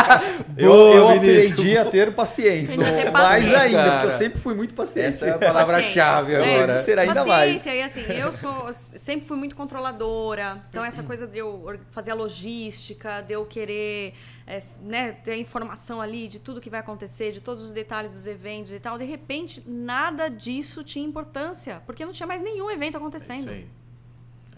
eu, 0.56 0.72
eu 0.72 1.08
aprendi 1.10 1.76
a 1.76 1.84
ter 1.84 2.14
paciência. 2.14 2.82
Ter 2.82 3.10
mais 3.10 3.54
ainda, 3.54 3.76
cara. 3.76 3.90
porque 3.92 4.06
eu 4.06 4.18
sempre 4.18 4.40
fui 4.40 4.54
muito 4.54 4.72
paciente. 4.72 5.08
Essa 5.08 5.26
é 5.26 5.30
a 5.32 5.38
palavra-chave 5.38 6.36
agora. 6.36 6.72
É, 6.74 6.84
Será 6.84 7.02
ainda 7.02 7.22
paciência, 7.22 7.72
mais. 7.72 7.96
e 7.96 8.00
assim, 8.00 8.12
eu 8.12 8.32
sou, 8.32 8.72
sempre 8.72 9.26
fui 9.26 9.36
muito 9.36 9.54
controladora. 9.54 10.56
Então, 10.70 10.82
essa 10.82 11.02
coisa 11.02 11.26
de 11.26 11.38
eu 11.38 11.78
fazer 11.90 12.12
a 12.12 12.14
logística, 12.14 13.20
de 13.20 13.34
eu 13.34 13.44
querer 13.44 14.14
é, 14.46 14.62
né, 14.82 15.12
ter 15.12 15.32
a 15.32 15.36
informação 15.36 16.00
ali 16.00 16.28
de 16.28 16.38
tudo 16.38 16.60
que 16.60 16.68
vai 16.68 16.80
acontecer, 16.80 17.32
de 17.32 17.40
todos 17.40 17.64
os 17.64 17.72
detalhes 17.72 18.12
dos 18.12 18.26
eventos 18.26 18.72
e 18.72 18.78
tal. 18.78 18.98
De 18.98 19.04
repente, 19.04 19.62
nada 19.66 20.28
disso 20.28 20.84
tinha 20.84 21.06
importância, 21.06 21.82
porque 21.86 22.04
não 22.04 22.12
tinha 22.12 22.26
mais 22.26 22.42
nenhum 22.42 22.70
evento 22.70 22.96
acontecendo. 22.96 23.33
Isso 23.38 23.50
aí. 23.50 23.68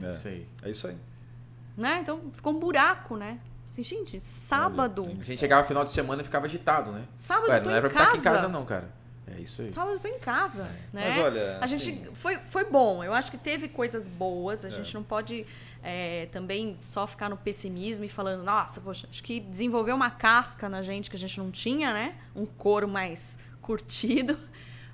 É, 0.02 0.10
isso 0.10 0.28
aí. 0.28 0.48
É 0.62 0.70
isso 0.70 0.86
aí. 0.86 0.96
Né? 1.76 1.98
Então, 2.00 2.20
ficou 2.32 2.52
um 2.52 2.58
buraco, 2.58 3.16
né? 3.16 3.38
Assim, 3.66 3.82
gente, 3.82 4.20
sábado. 4.20 5.04
A 5.20 5.24
gente 5.24 5.38
chegava 5.38 5.62
no 5.62 5.68
final 5.68 5.84
de 5.84 5.90
semana 5.90 6.22
e 6.22 6.24
ficava 6.24 6.46
agitado, 6.46 6.92
né? 6.92 7.04
Sábado 7.14 7.50
Ué, 7.50 7.60
não 7.60 7.70
era 7.70 7.80
pra 7.80 7.90
ficar 7.90 8.04
aqui 8.04 8.18
em 8.18 8.22
casa, 8.22 8.48
não, 8.48 8.64
cara. 8.64 8.88
É 9.26 9.40
isso 9.40 9.60
aí. 9.60 9.70
Sábado 9.70 9.96
eu 9.96 10.00
tô 10.00 10.08
em 10.08 10.20
casa, 10.20 10.62
é. 10.62 10.96
né? 10.96 11.08
Mas 11.08 11.24
olha, 11.24 11.58
a 11.60 11.66
gente 11.66 11.90
assim... 11.90 12.14
foi, 12.14 12.38
foi 12.48 12.64
bom. 12.64 13.02
Eu 13.02 13.12
acho 13.12 13.30
que 13.30 13.36
teve 13.36 13.68
coisas 13.68 14.06
boas. 14.06 14.64
A 14.64 14.68
é. 14.68 14.70
gente 14.70 14.94
não 14.94 15.02
pode 15.02 15.44
é, 15.82 16.26
também 16.26 16.76
só 16.78 17.06
ficar 17.06 17.28
no 17.28 17.36
pessimismo 17.36 18.04
e 18.04 18.08
falando, 18.08 18.44
nossa, 18.44 18.80
poxa, 18.80 19.08
acho 19.10 19.22
que 19.22 19.40
desenvolveu 19.40 19.96
uma 19.96 20.10
casca 20.10 20.68
na 20.68 20.80
gente 20.80 21.10
que 21.10 21.16
a 21.16 21.18
gente 21.18 21.38
não 21.38 21.50
tinha, 21.50 21.92
né? 21.92 22.14
Um 22.34 22.46
couro 22.46 22.86
mais 22.86 23.36
curtido. 23.60 24.38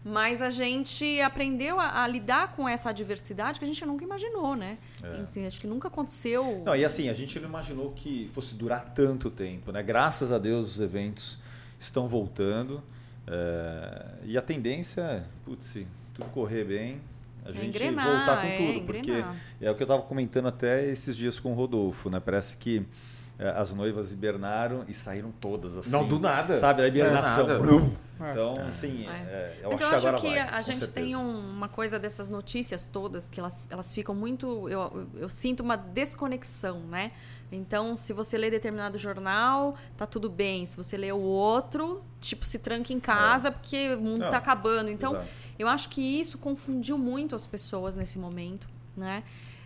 Mas 0.05 0.43
a 0.43 0.51
gente 0.51 1.21
aprendeu 1.21 1.79
a, 1.79 2.03
a 2.03 2.07
lidar 2.09 2.57
com 2.57 2.69
essa 2.69 2.91
adversidade 2.91 3.59
que 3.59 3.65
a 3.65 3.69
gente 3.69 3.85
nunca 3.87 4.05
imaginou, 4.05 4.57
né? 4.57 4.79
É. 5.03 5.21
Assim, 5.21 5.47
acho 5.47 5.61
que 5.61 5.67
nunca 5.67 5.89
aconteceu. 5.89 6.63
Não, 6.65 6.75
e 6.75 6.85
assim, 6.85 7.09
a 7.09 7.13
gente 7.13 7.39
não 7.39 7.49
imaginou 7.49 7.93
que 7.93 8.29
fosse 8.33 8.55
durar 8.55 8.93
tanto 8.95 9.31
tempo, 9.31 9.71
né? 9.71 9.83
Graças 9.83 10.33
a 10.33 10.39
Deus 10.39 10.73
os 10.77 10.81
eventos 10.81 11.39
estão 11.79 12.09
voltando. 12.09 12.83
É, 13.27 14.07
e 14.25 14.37
a 14.37 14.43
tendência 14.43 15.01
é, 15.01 15.23
putz, 15.45 15.67
se 15.67 15.87
tudo 16.13 16.29
correr 16.31 16.65
bem, 16.65 17.01
a 17.45 17.51
é 17.51 17.53
gente 17.53 17.69
engrenar, 17.69 18.05
voltar 18.05 18.43
com 18.43 18.57
tudo, 18.57 18.79
é, 18.79 18.81
porque 18.81 19.25
é 19.61 19.71
o 19.71 19.75
que 19.77 19.83
eu 19.83 19.85
estava 19.85 20.03
comentando 20.03 20.49
até 20.49 20.85
esses 20.85 21.17
dias 21.17 21.39
com 21.39 21.53
o 21.53 21.55
Rodolfo, 21.55 22.11
né? 22.11 22.19
Parece 22.19 22.57
que 22.57 22.85
as 23.51 23.73
noivas 23.73 24.13
hibernaram 24.13 24.85
e 24.89 24.95
saíram 24.95 25.33
todas 25.41 25.77
assim. 25.77 25.91
Não, 25.91 26.07
do 26.07 26.19
nada. 26.19 26.57
Sabe, 26.57 26.83
a 26.83 26.89
hibernação. 26.89 27.47
Então, 28.31 28.55
é. 28.57 28.63
assim, 28.69 29.07
é. 29.09 29.59
eu 29.63 29.71
Mas 29.71 29.83
acho, 29.83 29.85
eu 29.85 29.89
que, 29.89 30.07
agora 30.07 30.21
que 30.21 30.29
vai, 30.29 30.39
a 30.39 30.61
gente 30.61 30.87
tem 30.89 31.17
uma 31.17 31.69
coisa 31.69 31.99
dessas 31.99 32.31
notícias 32.31 32.87
todas 32.87 33.29
que 33.29 33.41
elas, 33.41 33.67
elas 33.71 33.93
ficam 33.93 34.15
muito. 34.15 34.69
Eu, 34.69 35.09
eu 35.17 35.29
sinto 35.29 35.61
uma 35.61 35.77
desconexão, 35.77 36.81
né? 36.81 37.11
Então, 37.51 37.97
se 37.97 38.13
você 38.13 38.39
lê 38.39 38.51
determinado 38.51 38.97
jornal, 38.97 39.77
tá 39.97 40.07
tudo 40.07 40.31
bem. 40.31 40.65
Se 40.65 40.77
você 40.77 40.97
lê 40.97 41.13
o 41.13 41.21
outro, 41.21 42.03
tipo, 42.21 42.47
se 42.47 42.59
tranca 42.59 42.93
em 42.93 43.01
casa 43.01 43.51
porque 43.51 43.95
o 43.95 44.01
mundo 44.01 44.21
Não, 44.21 44.31
tá 44.31 44.39
acabando. 44.39 44.89
Então, 44.89 45.13
exato. 45.13 45.29
Eu 45.59 45.69
acho 45.69 45.89
que 45.89 46.01
isso 46.01 46.39
confundiu 46.39 46.97
muito 46.97 47.35
as 47.35 47.47
pessoas 47.47 47.95
nesse 47.95 48.19
momento, 48.19 48.69
né? 48.97 49.23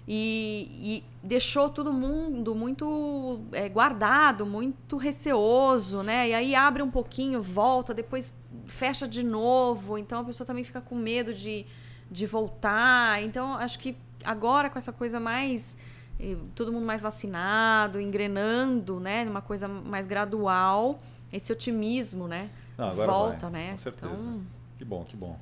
E, 0.09 0.71
e 0.81 1.05
deixou 1.21 1.69
todo 1.69 1.93
mundo 1.93 2.55
muito 2.55 3.41
é, 3.51 3.69
guardado, 3.69 4.47
muito 4.47 4.97
receoso, 4.97 6.03
né? 6.03 6.29
E 6.29 6.35
aí 6.35 6.55
abre 6.55 6.81
um 6.83 6.91
pouquinho, 6.91 7.43
volta, 7.43 7.93
depois 7.93 8.33
fecha 8.67 9.09
de 9.09 9.25
novo. 9.25 9.99
Então 9.99 10.21
a 10.21 10.25
pessoa 10.25 10.47
também 10.47 10.63
fica 10.63 10.81
com 10.81 10.95
medo 10.95 11.35
de, 11.35 11.67
de 12.09 12.25
voltar. 12.25 13.21
Então 13.23 13.55
acho 13.55 13.79
que 13.81 13.97
agora 14.25 14.71
com 14.71 14.79
essa 14.79 14.93
coisa 14.93 15.19
mais 15.19 15.77
eh, 16.19 16.37
todo 16.55 16.73
mundo 16.73 16.87
mais 16.87 17.01
vacinado, 17.01 18.01
engrenando, 18.01 18.99
né, 19.01 19.25
numa 19.25 19.43
coisa 19.43 19.69
mais 19.69 20.07
gradual, 20.07 20.99
esse 21.33 21.53
otimismo, 21.53 22.27
né, 22.27 22.51
Não, 22.79 22.95
volta, 22.95 23.49
vai, 23.49 23.61
né? 23.61 23.71
Com 23.73 23.77
certeza. 23.79 24.15
Então... 24.15 24.57
Que 24.79 24.85
bom, 24.85 25.05
que 25.05 25.17
bom. 25.17 25.39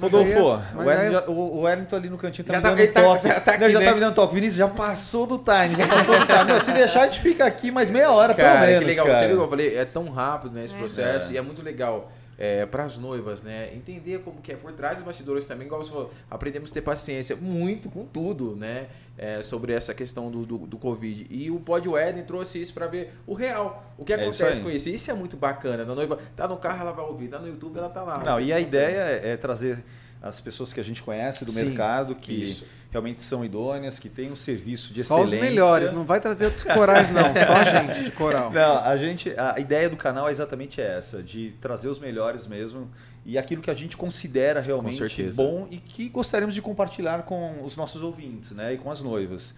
Rodolfo, 0.00 0.60
o, 0.76 0.84
Wellington, 0.84 1.30
o 1.30 1.60
Wellington 1.62 1.96
ali 1.96 2.08
no 2.08 2.16
cantinho 2.18 2.46
tá 2.46 2.54
já 2.54 2.58
me 2.58 2.62
tá- 2.62 2.74
dando 2.74 2.92
tá, 2.92 3.02
toque. 3.02 3.28
Tá, 3.28 3.40
tá 3.40 3.52
aqui, 3.52 3.70
já 3.70 3.80
né? 3.80 3.86
tá 3.86 3.94
me 3.94 4.00
dando 4.00 4.14
toque. 4.14 4.34
Vinícius, 4.34 4.56
já 4.56 4.68
passou 4.68 5.26
do 5.26 5.38
time, 5.38 5.74
já 5.76 5.88
passou 5.88 6.18
do 6.18 6.26
time. 6.26 6.44
Meu, 6.44 6.60
se 6.60 6.72
deixar, 6.72 7.02
a 7.02 7.06
gente 7.06 7.20
fica 7.20 7.44
aqui 7.44 7.70
mais 7.70 7.90
meia 7.90 8.10
hora, 8.10 8.32
cara, 8.32 8.60
pelo 8.60 8.66
menos. 8.66 8.78
Que 8.80 8.84
legal. 8.84 9.06
Cara. 9.06 9.18
Você 9.18 9.26
viu 9.26 9.42
eu 9.42 9.48
falei? 9.48 9.76
É 9.76 9.84
tão 9.84 10.08
rápido 10.08 10.54
né, 10.54 10.64
esse 10.64 10.74
é. 10.74 10.78
processo 10.78 11.30
é. 11.30 11.34
e 11.34 11.36
é 11.36 11.42
muito 11.42 11.62
legal 11.62 12.08
é, 12.38 12.64
para 12.64 12.84
as 12.84 12.96
noivas, 12.96 13.42
né? 13.42 13.74
Entender 13.74 14.20
como 14.20 14.40
que 14.40 14.52
é 14.52 14.56
por 14.56 14.72
trás 14.72 14.96
dos 14.96 15.04
bastidores 15.04 15.46
também, 15.46 15.66
igual 15.66 15.82
você 15.82 15.90
falou, 15.90 16.12
aprendemos 16.30 16.70
a 16.70 16.74
ter 16.74 16.82
paciência 16.82 17.34
muito 17.34 17.90
com 17.90 18.06
tudo, 18.06 18.54
né? 18.54 18.86
É, 19.16 19.42
sobre 19.42 19.72
essa 19.72 19.92
questão 19.92 20.30
do, 20.30 20.46
do, 20.46 20.58
do, 20.58 20.78
Covid. 20.78 21.26
E 21.28 21.50
o 21.50 21.58
Pod 21.58 21.88
Wedding 21.88 22.22
trouxe 22.22 22.62
isso 22.62 22.72
para 22.72 22.86
ver 22.86 23.12
o 23.26 23.34
real, 23.34 23.92
o 23.98 24.04
que 24.04 24.12
é 24.12 24.16
acontece 24.16 24.52
isso 24.52 24.62
com 24.62 24.70
isso. 24.70 24.88
Isso 24.88 25.10
é 25.10 25.14
muito 25.14 25.36
bacana. 25.36 25.82
A 25.82 25.94
noiva 25.94 26.20
tá 26.36 26.46
no 26.46 26.56
carro, 26.56 26.82
ela 26.82 26.92
vai 26.92 27.04
ouvir, 27.04 27.26
tá 27.26 27.40
no 27.40 27.48
YouTube, 27.48 27.76
ela 27.76 27.88
tá 27.88 28.02
lá. 28.04 28.22
Não, 28.22 28.40
e 28.40 28.52
a 28.52 28.60
ideia 28.60 29.00
é, 29.00 29.32
é 29.32 29.36
trazer 29.36 29.82
as 30.22 30.40
pessoas 30.40 30.72
que 30.72 30.80
a 30.80 30.82
gente 30.82 31.02
conhece 31.02 31.44
do 31.44 31.52
Sim, 31.52 31.66
mercado, 31.66 32.14
que 32.14 32.32
isso. 32.32 32.66
realmente 32.90 33.20
são 33.20 33.44
idôneas, 33.44 33.98
que 33.98 34.08
têm 34.08 34.32
um 34.32 34.36
serviço 34.36 34.92
de 34.92 35.04
só 35.04 35.22
excelência. 35.22 35.38
Só 35.38 35.44
os 35.44 35.50
melhores, 35.50 35.90
não 35.92 36.04
vai 36.04 36.20
trazer 36.20 36.46
outros 36.46 36.64
corais 36.64 37.08
não, 37.10 37.22
só 37.46 37.52
a 37.52 37.64
gente 37.64 38.04
de 38.04 38.10
coral. 38.10 38.50
Não, 38.52 38.78
a 38.78 38.96
gente, 38.96 39.32
a 39.38 39.58
ideia 39.60 39.88
do 39.88 39.96
canal 39.96 40.28
é 40.28 40.30
exatamente 40.30 40.80
essa, 40.80 41.22
de 41.22 41.54
trazer 41.60 41.88
os 41.88 41.98
melhores 41.98 42.46
mesmo 42.46 42.90
e 43.24 43.38
aquilo 43.38 43.62
que 43.62 43.70
a 43.70 43.74
gente 43.74 43.96
considera 43.96 44.60
realmente 44.60 45.00
bom 45.32 45.68
e 45.70 45.76
que 45.76 46.08
gostaríamos 46.08 46.54
de 46.54 46.62
compartilhar 46.62 47.22
com 47.22 47.62
os 47.62 47.76
nossos 47.76 48.02
ouvintes, 48.02 48.52
né, 48.52 48.74
e 48.74 48.78
com 48.78 48.90
as 48.90 49.00
noivas. 49.00 49.54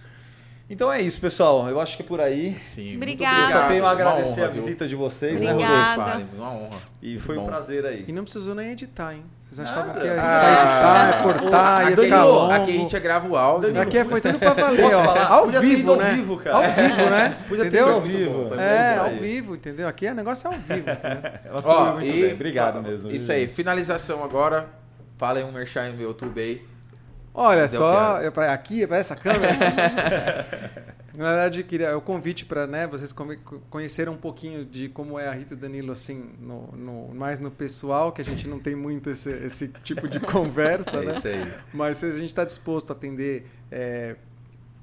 Então 0.69 0.93
é 0.93 1.03
isso, 1.03 1.21
pessoal. 1.21 1.69
Eu 1.69 1.81
acho 1.81 1.97
que 1.97 2.03
é 2.05 2.07
por 2.07 2.21
aí. 2.21 2.57
Sim, 2.61 2.97
Obrigada. 2.97 3.53
Eu 3.53 3.61
só 3.61 3.67
tenho 3.67 3.85
a 3.85 3.91
agradecer 3.91 4.43
honra, 4.43 4.51
a 4.51 4.53
visita 4.53 4.85
viu? 4.85 4.91
de 4.91 4.95
vocês, 4.95 5.43
Obrigada. 5.43 5.97
né, 5.97 6.13
Rodolfo? 6.13 6.37
Uma 6.37 6.53
honra. 6.53 6.79
E 7.03 7.19
foi 7.19 7.39
um 7.39 7.45
prazer 7.45 7.85
aí. 7.85 8.05
E 8.07 8.13
não 8.13 8.23
precisou 8.23 8.55
nem 8.55 8.71
editar, 8.71 9.15
hein? 9.15 9.25
Vocês 9.51 9.69
achavam 9.69 9.95
que 9.95 10.05
ia 10.07 10.13
ah, 10.13 11.11
editar, 11.11 11.23
cortar, 11.25 11.91
ia 11.91 11.97
ficar 11.97 12.25
longo. 12.25 12.53
Aqui 12.53 12.71
a 12.71 12.75
gente 12.75 13.01
grava 13.01 13.29
o 13.29 13.37
áudio. 13.37 13.81
Aqui 13.81 14.05
foi 14.05 14.21
tudo 14.21 14.39
pra 14.39 14.53
valer, 14.55 14.85
ó. 14.95 15.05
Falar? 15.05 15.27
Ao 15.27 15.45
Podia 15.45 15.61
vivo, 15.61 15.97
né? 15.97 16.09
Ao 16.09 16.15
vivo, 16.15 16.37
cara. 16.37 16.57
Ao 16.57 16.63
vivo, 16.73 17.11
né? 17.11 17.37
Podia 17.49 17.67
entendeu? 17.67 17.87
ter 17.87 17.93
ao 17.93 18.01
vivo. 18.01 18.55
É, 18.55 18.97
ao 18.97 19.11
vivo, 19.11 19.55
entendeu? 19.57 19.89
Aqui 19.89 20.07
o 20.07 20.15
negócio 20.15 20.47
é 20.47 20.55
ao 20.55 20.61
vivo, 20.61 20.87
entendeu? 20.91 21.33
Ela 21.45 21.63
foi 21.63 21.71
ó, 21.73 21.93
muito 21.95 22.15
e, 22.15 22.23
bem. 22.23 22.33
Obrigado 22.33 22.81
mesmo. 22.81 23.11
Isso 23.11 23.33
aí, 23.33 23.49
finalização 23.49 24.23
agora. 24.23 24.69
Fala 25.19 25.41
aí 25.41 25.45
um 25.45 25.51
merchan 25.51 25.91
no 25.91 26.01
YouTube 26.01 26.41
aí. 26.41 26.65
Olha, 27.35 27.69
só 27.69 28.21
é 28.23 28.31
pra, 28.31 28.53
aqui, 28.53 28.85
é 28.85 28.87
para 28.87 28.99
essa 28.99 29.17
câmera. 29.17 30.47
Na 31.17 31.25
verdade, 31.25 31.65
queria 31.65 31.89
é 31.89 31.95
o 31.95 32.01
convite 32.01 32.45
para 32.45 32.67
né, 32.67 32.87
vocês 32.87 33.15
conhecerem 33.69 34.13
um 34.13 34.17
pouquinho 34.17 34.65
de 34.65 34.89
como 34.89 35.19
é 35.19 35.27
a 35.29 35.33
Rita 35.33 35.57
Danilo 35.57 35.91
assim, 35.93 36.31
no, 36.41 36.69
no, 36.73 37.15
mais 37.15 37.41
no 37.41 37.51
pessoal, 37.51 38.13
que 38.13 38.23
a 38.23 38.25
gente 38.25 38.47
não 38.47 38.59
tem 38.59 38.77
muito 38.77 39.11
esse, 39.11 39.31
esse 39.31 39.69
tipo 39.69 40.09
de 40.09 40.19
conversa, 40.21 40.99
é 40.99 41.07
né? 41.07 41.13
Isso 41.13 41.27
aí. 41.27 41.53
Mas 41.73 42.05
a 42.05 42.13
gente 42.13 42.27
está 42.27 42.45
disposto 42.45 42.91
a 42.91 42.93
atender 42.93 43.47
é, 43.71 44.17